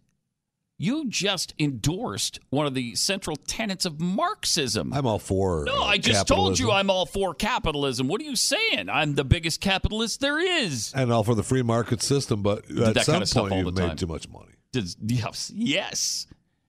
you 0.77 1.09
just 1.09 1.55
endorsed 1.59 2.41
one 2.51 2.67
of 2.67 2.75
the 2.75 2.95
central 2.95 3.37
tenets 3.37 3.85
of 3.85 4.01
Marxism. 4.01 4.93
I'm 4.93 5.07
all 5.07 5.19
for. 5.19 5.65
no, 5.67 5.83
I 5.83 5.99
just 5.99 6.27
told 6.27 6.59
you. 6.59 6.73
I'm 6.73 6.91
all 6.91 7.07
for 7.07 7.33
capitalism. 7.33 8.09
What 8.09 8.21
are 8.21 8.25
you 8.25 8.35
saying? 8.35 8.89
I'm 8.89 9.15
the 9.15 9.25
biggest 9.25 9.61
capitalist 9.61 10.21
there 10.21 10.41
is. 10.41 10.93
and 10.97 11.13
all 11.13 11.23
for 11.23 11.35
the 11.35 11.43
free 11.43 11.63
market 11.63 12.03
system, 12.03 12.43
but 12.43 12.69
at 12.71 12.95
that 12.95 13.05
some 13.05 13.15
kind 13.15 13.23
of 13.23 13.31
point 13.31 13.55
you've 13.55 13.75
made 13.77 13.87
time. 13.89 13.97
too 13.97 14.07
much 14.07 14.29
money. 14.29 14.55
Did, 14.73 14.97
yes, 15.07 15.53
yes, 15.55 16.27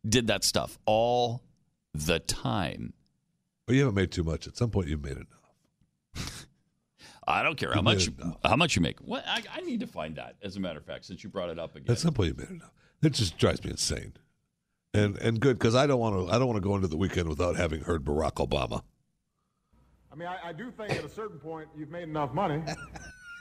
did 0.07 0.27
that 0.27 0.43
stuff 0.43 0.77
all 0.85 1.41
the 1.93 2.19
time. 2.19 2.93
But 3.65 3.73
you 3.73 3.81
haven't 3.81 3.95
made 3.95 4.11
too 4.11 4.23
much. 4.23 4.47
At 4.47 4.57
some 4.57 4.69
point, 4.69 4.87
you've 4.87 5.03
made 5.03 5.17
enough. 5.17 6.47
I 7.31 7.43
don't 7.43 7.57
care 7.57 7.73
how 7.73 7.81
much 7.81 8.09
how 8.43 8.55
much 8.55 8.75
you 8.75 8.81
make. 8.81 8.99
What 8.99 9.23
I, 9.27 9.41
I 9.55 9.61
need 9.61 9.79
to 9.81 9.87
find 9.87 10.15
that. 10.17 10.35
As 10.41 10.55
a 10.55 10.59
matter 10.59 10.79
of 10.79 10.85
fact, 10.85 11.05
since 11.05 11.23
you 11.23 11.29
brought 11.29 11.49
it 11.49 11.59
up 11.59 11.75
again. 11.75 11.91
At 11.91 11.99
some 11.99 12.13
point, 12.13 12.29
you 12.29 12.35
made 12.37 12.49
it 12.49 12.53
enough. 12.55 12.71
It 13.03 13.13
just 13.13 13.37
drives 13.37 13.63
me 13.63 13.71
insane, 13.71 14.13
and 14.93 15.17
and 15.17 15.39
good 15.39 15.57
because 15.57 15.75
I 15.75 15.87
don't 15.87 15.99
want 15.99 16.27
to. 16.27 16.33
I 16.33 16.37
don't 16.37 16.47
want 16.47 16.57
to 16.61 16.67
go 16.67 16.75
into 16.75 16.87
the 16.87 16.97
weekend 16.97 17.27
without 17.29 17.55
having 17.55 17.81
heard 17.81 18.03
Barack 18.05 18.33
Obama. 18.35 18.81
I 20.11 20.15
mean, 20.15 20.27
I, 20.27 20.49
I 20.49 20.53
do 20.53 20.71
think 20.71 20.91
at 20.91 21.03
a 21.05 21.09
certain 21.09 21.39
point 21.39 21.69
you've 21.75 21.89
made 21.89 22.03
enough 22.03 22.33
money. 22.33 22.61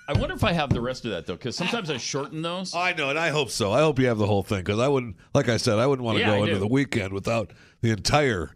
I 0.08 0.12
wonder 0.12 0.34
if 0.34 0.42
I 0.44 0.52
have 0.52 0.70
the 0.70 0.80
rest 0.80 1.04
of 1.04 1.10
that 1.12 1.26
though, 1.26 1.34
because 1.34 1.56
sometimes 1.56 1.90
I 1.90 1.96
shorten 1.96 2.42
those. 2.42 2.74
I 2.74 2.92
know, 2.94 3.10
and 3.10 3.18
I 3.18 3.28
hope 3.30 3.50
so. 3.50 3.72
I 3.72 3.80
hope 3.80 3.98
you 3.98 4.06
have 4.06 4.18
the 4.18 4.26
whole 4.26 4.42
thing 4.42 4.58
because 4.60 4.78
I 4.78 4.88
wouldn't, 4.88 5.16
like 5.34 5.48
I 5.48 5.56
said, 5.56 5.78
I 5.78 5.86
wouldn't 5.86 6.04
want 6.04 6.16
to 6.18 6.20
Yeah, 6.20 6.30
go 6.30 6.34
I 6.36 6.38
into 6.40 6.54
do. 6.54 6.58
the 6.60 6.66
weekend 6.68 7.12
without 7.12 7.52
the 7.80 7.90
entire 7.90 8.50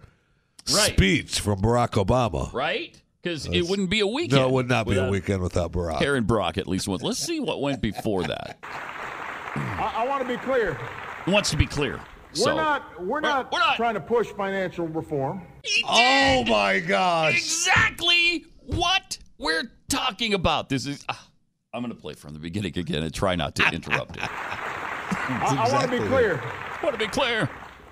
Right. 0.75 0.93
speech 0.95 1.41
from 1.41 1.61
Barack 1.61 2.03
Obama. 2.03 2.53
right? 2.55 3.01
Because 3.25 3.47
it 3.47 3.63
wouldn't 3.67 3.89
be 3.89 4.01
a 4.01 4.07
weekend. 4.07 4.43
No, 4.43 4.49
it 4.49 4.53
would 4.53 4.69
not 4.69 4.87
be 4.87 4.99
a 4.99 5.09
weekend 5.09 5.41
without 5.41 5.73
Barack. 5.73 6.03
Aaron 6.03 6.25
Brock 6.25 6.59
at 6.59 6.67
least 6.69 6.87
once. 6.87 7.03
Let's 7.03 7.19
see 7.19 7.41
what 7.41 7.63
went 7.63 7.81
before 7.81 8.23
that. 8.25 8.59
I, 8.63 9.95
I 9.97 10.07
want 10.07 10.21
to 10.23 10.29
be 10.29 10.37
clear. 10.37 10.79
Wants 11.27 11.51
to 11.51 11.57
be 11.57 11.65
clear. 11.65 11.95
We're 11.95 12.35
So- 12.35 12.55
not. 12.55 13.03
We're 13.03 13.21
not, 13.21 13.51
trying 13.77 13.95
to 13.95 14.01
push 14.01 14.27
financial 14.29 14.87
reform. 14.89 15.41
Oh 15.89 16.45
my 16.47 16.81
gosh! 16.81 17.35
Exactly 17.37 18.45
what 18.67 19.17
we're 19.39 19.71
talking 19.89 20.35
about. 20.35 20.69
This 20.69 20.85
is. 20.87 21.03
ah, 21.09 21.29
I'm 21.73 21.81
going 21.83 21.95
to 21.95 22.01
play 22.01 22.13
from 22.13 22.35
the 22.35 22.41
beginning 22.41 22.77
again 22.77 23.03
and 23.03 23.15
try 23.15 23.37
not 23.37 23.55
to 23.55 23.69
interrupt 23.73 24.17
it. 24.19 24.23
I, 24.23 25.67
I 25.67 25.73
want 25.73 25.85
to 25.85 25.89
be 25.89 25.97
exactly 25.97 26.09
clear. 26.09 26.43
Want 26.83 26.99
to 26.99 26.99
be 26.99 27.11
clear. 27.11 27.49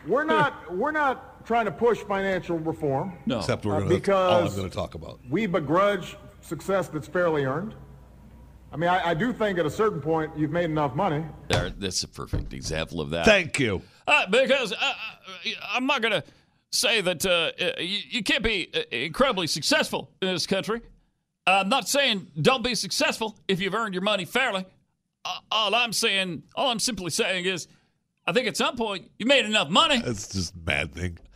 We're 0.07 0.25
not. 0.25 0.77
We're 0.77 0.91
not 0.91 1.32
trying 1.45 1.65
to 1.67 1.71
push 1.73 1.99
financial 1.99 2.59
reform. 2.59 3.13
No. 3.27 3.39
Except 3.39 3.65
we're 3.65 3.77
Uh, 3.77 3.81
gonna, 3.81 3.95
that's 3.99 4.09
all 4.09 4.47
I'm 4.47 4.57
going 4.57 4.69
to 4.69 4.75
talk 4.75 4.95
about. 4.95 5.21
we 5.29 5.47
begrudge 5.47 6.17
success 6.41 6.89
that's 6.89 7.09
fairly 7.09 7.45
earned. 7.45 7.75
I 8.73 8.77
mean, 8.77 8.89
I, 8.89 9.11
I 9.11 9.15
do 9.15 9.33
think 9.33 9.59
at 9.59 9.67
a 9.67 9.71
certain 9.71 10.01
point 10.01 10.33
you've 10.37 10.51
made 10.51 10.65
enough 10.65 10.95
money. 10.95 11.25
There, 11.49 11.71
that's 11.71 12.03
a 12.05 12.09
perfect 12.09 12.53
example 12.55 13.01
of 13.01 13.11
that. 13.11 13.27
Thank 13.27 13.59
you. 13.61 13.83
Uh, 14.07 14.27
because 14.31 14.73
uh, 14.73 14.77
uh, 14.81 15.51
I'm 15.73 15.87
not 15.87 16.01
going 16.01 16.13
to 16.13 16.25
say 16.71 17.03
that 17.03 17.27
uh, 17.27 17.53
uh, 17.61 17.73
you, 17.81 17.99
you 18.09 18.23
can't 18.23 18.43
be 18.43 18.71
uh, 18.75 18.81
incredibly 18.91 19.47
successful 19.47 20.11
in 20.23 20.29
this 20.29 20.47
country. 20.47 20.81
I'm 21.47 21.69
not 21.69 21.87
saying 21.89 22.29
don't 22.41 22.65
be 22.65 22.75
successful 22.75 23.37
if 23.47 23.61
you've 23.61 23.75
earned 23.75 23.93
your 23.95 24.03
money 24.03 24.25
fairly. 24.25 24.65
Uh, 25.25 25.35
all 25.51 25.75
I'm 25.75 25.93
saying, 25.93 26.45
all 26.57 26.71
I'm 26.71 26.79
simply 26.79 27.11
saying 27.11 27.45
is, 27.45 27.69
I 28.27 28.33
think 28.33 28.47
at 28.47 28.57
some 28.57 28.77
point 28.77 29.11
you 29.19 29.27
made 29.27 29.45
enough 29.45 29.69
money. 29.69 30.01
That's 30.01 30.29
just 30.33 30.55
maddening. 30.57 31.19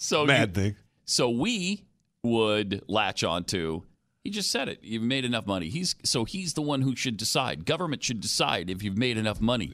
So 0.00 0.24
maddening. 0.24 0.76
So 1.06 1.28
we 1.28 1.84
would 2.22 2.84
latch 2.86 3.24
on 3.24 3.42
to. 3.46 3.82
He 4.22 4.30
just 4.30 4.50
said 4.52 4.68
it. 4.68 4.78
You've 4.82 5.02
made 5.02 5.24
enough 5.24 5.44
money. 5.46 5.68
He's 5.70 5.96
so 6.04 6.24
he's 6.24 6.54
the 6.54 6.62
one 6.62 6.82
who 6.82 6.94
should 6.94 7.16
decide. 7.16 7.64
Government 7.64 8.04
should 8.04 8.20
decide 8.20 8.70
if 8.70 8.82
you've 8.84 8.96
made 8.96 9.16
enough 9.18 9.40
money. 9.40 9.72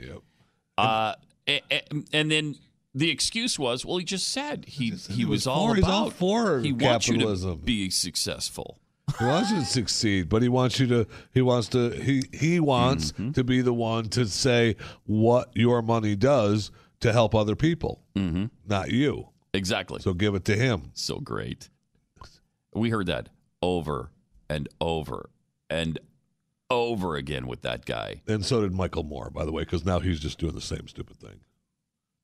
Uh, 0.78 1.14
a- 1.46 1.60
a- 1.70 1.82
and 2.12 2.30
then 2.30 2.54
the 2.94 3.10
excuse 3.10 3.58
was, 3.58 3.84
well, 3.84 3.98
he 3.98 4.04
just 4.04 4.28
said 4.28 4.64
he 4.66 4.86
he, 5.10 5.24
was, 5.26 5.46
was 5.46 5.46
all 5.46 5.74
for- 5.74 5.78
about 5.80 5.90
all 5.90 6.10
for 6.10 6.60
he 6.60 6.72
wants 6.72 7.06
you 7.08 7.14
to 7.14 7.18
capitalism. 7.20 7.60
be 7.64 7.90
successful. 7.90 8.78
He 9.18 9.24
wants 9.24 9.50
you 9.50 9.58
to 9.60 9.64
succeed, 9.64 10.28
but 10.28 10.42
he 10.42 10.48
wants 10.48 10.80
you 10.80 10.86
to. 10.88 11.06
He 11.32 11.42
wants 11.42 11.68
to. 11.68 11.90
He 11.90 12.22
he 12.32 12.58
wants 12.60 13.12
Mm-hmm. 13.12 13.32
to 13.32 13.44
be 13.44 13.60
the 13.60 13.72
one 13.74 14.08
to 14.10 14.26
say 14.26 14.76
what 15.04 15.50
your 15.54 15.82
money 15.82 16.16
does 16.16 16.70
to 17.00 17.12
help 17.12 17.34
other 17.34 17.54
people, 17.54 18.00
mm-hmm. 18.16 18.46
not 18.66 18.90
you. 18.90 19.28
Exactly. 19.52 20.00
So 20.00 20.14
give 20.14 20.34
it 20.34 20.44
to 20.46 20.56
him. 20.56 20.90
So 20.94 21.20
great. 21.20 21.68
We 22.74 22.90
heard 22.90 23.06
that 23.06 23.28
over 23.62 24.10
and 24.48 24.68
over 24.80 25.30
and 25.70 25.98
over 26.70 27.14
again 27.16 27.46
with 27.46 27.62
that 27.62 27.84
guy. 27.84 28.22
And 28.26 28.44
so 28.44 28.62
did 28.62 28.72
Michael 28.72 29.04
Moore, 29.04 29.30
by 29.30 29.44
the 29.44 29.52
way, 29.52 29.62
because 29.62 29.84
now 29.84 30.00
he's 30.00 30.18
just 30.18 30.38
doing 30.38 30.54
the 30.54 30.60
same 30.60 30.88
stupid 30.88 31.18
thing. 31.18 31.40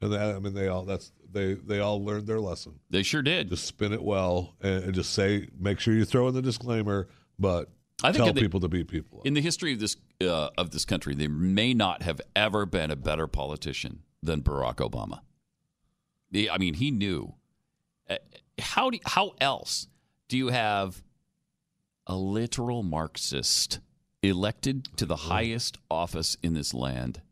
And 0.03 0.13
that, 0.13 0.35
I 0.37 0.39
mean, 0.39 0.55
they 0.55 0.69
all 0.69 0.85
that's 0.85 1.13
they 1.31 1.55
they 1.55 1.81
all 1.81 2.03
learned 2.05 2.27
their 2.27 2.41
lesson. 2.41 2.81
They 2.89 3.03
sure 3.03 3.23
did. 3.23 3.49
Just 3.51 3.67
spin 3.67 3.93
it 3.93 4.03
well 4.03 4.55
and, 4.63 4.85
and 4.85 4.95
just 4.95 5.13
say, 5.13 5.49
make 5.59 5.79
sure 5.79 5.95
you 5.95 6.05
throw 6.05 6.27
in 6.29 6.35
the 6.35 6.43
disclaimer, 6.43 7.09
but 7.39 7.69
I 8.03 8.13
think 8.13 8.25
tell 8.25 8.33
the- 8.33 8.41
people 8.41 8.61
to 8.61 8.69
be 8.69 8.83
people. 8.85 9.21
In 9.25 9.35
the 9.35 9.43
history 9.43 9.75
of 9.75 9.81
this 9.81 9.97
uh, 10.23 10.49
of 10.57 10.71
this 10.71 10.85
country, 10.85 11.15
there 11.15 11.29
may 11.29 11.75
not 11.75 12.03
have 12.03 12.21
ever 12.35 12.65
been 12.65 12.91
a 12.91 12.97
better 12.97 13.27
politician 13.27 14.01
than 14.23 14.43
Barack 14.43 14.77
Obama. 14.77 15.21
I 16.35 16.59
mean, 16.59 16.75
he 16.75 16.91
knew. 16.91 17.35
Uh, 18.09 18.17
How 18.59 18.91
do, 18.91 18.99
how 19.05 19.33
else 19.41 19.89
do 20.29 20.37
you 20.39 20.49
have 20.49 21.03
a 22.07 22.15
literal 22.15 22.83
Marxist 22.83 23.81
elected 24.23 24.89
to 24.97 25.07
the 25.07 25.17
highest 25.17 25.79
office 25.91 26.37
in 26.43 26.55
this 26.55 26.73
land 26.75 27.23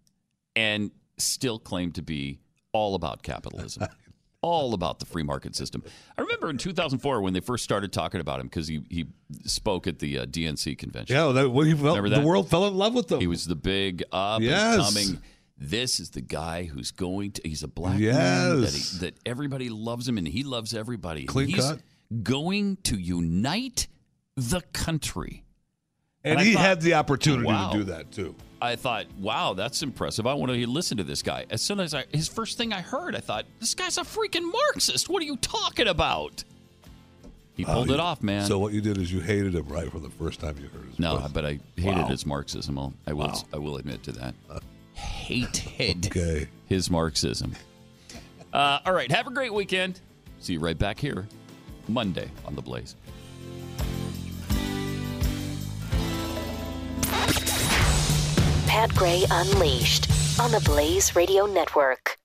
and 0.57 0.91
still 1.19 1.59
claim 1.59 1.93
to 1.93 2.03
be 2.03 2.41
all 2.73 2.95
about 2.95 3.23
capitalism? 3.23 3.87
all 4.41 4.73
about 4.73 5.01
the 5.01 5.07
free 5.07 5.25
market 5.25 5.57
system. 5.57 5.83
I 6.17 6.23
remember 6.23 6.49
in 6.49 6.59
2004 6.59 7.21
when 7.23 7.33
they 7.33 7.41
first 7.41 7.65
started 7.65 7.93
talking 7.93 8.21
about 8.21 8.39
him 8.41 8.47
because 8.47 8.69
he, 8.69 8.83
he 8.89 9.07
spoke 9.45 9.87
at 9.89 9.99
the 9.99 10.19
uh, 10.21 10.27
DNC 10.27 10.79
convention. 10.79 11.17
yeah, 11.17 11.33
that, 11.33 11.51
well, 11.51 11.67
he 11.67 11.75
felt, 11.75 11.97
Remember 11.97 12.09
the 12.21 12.27
world 12.27 12.49
fell 12.49 12.67
in 12.69 12.75
love 12.75 12.95
with 12.95 13.11
him. 13.11 13.21
He 13.21 13.27
was 13.27 13.47
the 13.47 13.57
big 13.57 14.05
up 14.13 14.41
Yes. 14.41 14.75
and 14.75 14.83
coming. 14.85 15.23
This 15.61 15.99
is 15.99 16.11
the 16.11 16.21
guy 16.21 16.65
who's 16.65 16.93
going 16.93 17.33
to. 17.33 17.43
He's 17.45 17.65
a 17.65 17.69
black 17.69 17.99
man 17.99 18.61
that, 18.61 18.73
he, 18.73 18.99
that 18.99 19.15
everybody 19.27 19.71
loves 19.71 20.07
him 20.09 20.17
and 20.17 20.29
he 20.29 20.45
loves 20.45 20.73
everybody. 20.73 21.25
Clean 21.25 21.49
he's 21.49 21.65
cut. 21.65 21.81
going 22.23 22.77
to 22.85 22.97
unite 22.97 23.89
the 24.37 24.61
country. 24.73 25.43
and 26.23 26.39
I 26.39 26.45
he 26.45 26.55
thought, 26.55 26.63
had 26.65 26.81
the 26.81 26.95
opportunity 26.95 27.45
wow. 27.45 27.73
to 27.73 27.79
do 27.79 27.85
that 27.85 28.13
too. 28.13 28.37
I 28.61 28.77
thought, 28.77 29.07
wow, 29.19 29.55
that's 29.55 29.83
impressive. 29.83 30.27
I 30.27 30.35
want 30.35 30.53
to 30.53 30.67
listen 30.67 30.97
to 30.99 31.05
this 31.05 31.23
guy. 31.23 31.47
As 31.51 31.63
soon 31.63 31.79
as 31.81 31.95
I, 31.95 32.05
his 32.13 32.27
first 32.29 32.59
thing 32.59 32.73
I 32.73 32.81
heard, 32.81 33.15
I 33.15 33.21
thought, 33.21 33.45
this 33.61 33.75
guy's 33.75 33.99
a 33.99 34.03
freaking 34.03 34.51
Marxist. 34.51 35.09
What 35.09 35.23
are 35.23 35.27
you 35.27 35.37
talking 35.37 35.87
about? 35.87 36.43
He 37.57 37.65
pulled 37.65 37.89
you- 37.89 37.95
it 37.95 38.01
off, 38.01 38.23
man. 38.23 38.47
So 38.47 38.59
what 38.59 38.73
you 38.73 38.81
did 38.81 38.99
is 38.99 39.13
you 39.13 39.21
hated 39.21 39.55
him 39.55 39.67
right 39.69 39.91
from 39.91 40.03
the 40.03 40.11
first 40.11 40.41
time 40.41 40.57
you 40.61 40.69
heard 40.69 40.87
his 40.89 40.99
No, 40.99 41.19
voice. 41.19 41.31
but 41.33 41.45
I 41.45 41.59
hated 41.77 41.99
Wow. 42.03 42.07
his 42.09 42.27
Marxism. 42.27 42.79
I'll- 42.79 42.95
I 43.07 43.13
will. 43.13 43.27
Wow. 43.29 43.43
I 43.53 43.59
will 43.59 43.77
admit 43.77 44.03
to 44.05 44.13
that. 44.13 44.35
Hated 44.95 46.07
Okay. 46.07 46.49
his 46.67 46.91
Marxism. 46.91 47.55
Uh, 48.53 48.81
all 48.85 48.93
right. 48.93 49.11
Have 49.13 49.27
a 49.29 49.31
great 49.33 49.53
weekend. 49.55 50.01
See 50.41 50.55
you 50.55 50.61
right 50.61 50.79
back 50.79 50.99
here 50.99 51.29
Monday 51.89 52.31
on 52.45 52.55
the 52.57 52.63
Blaze. 52.63 52.97
Pat 58.79 58.95
Gray 58.95 59.25
Unleashed 59.33 60.09
on 60.39 60.53
the 60.53 60.61
Blaze 60.61 61.17
Radio 61.17 61.47
Network. 61.47 62.17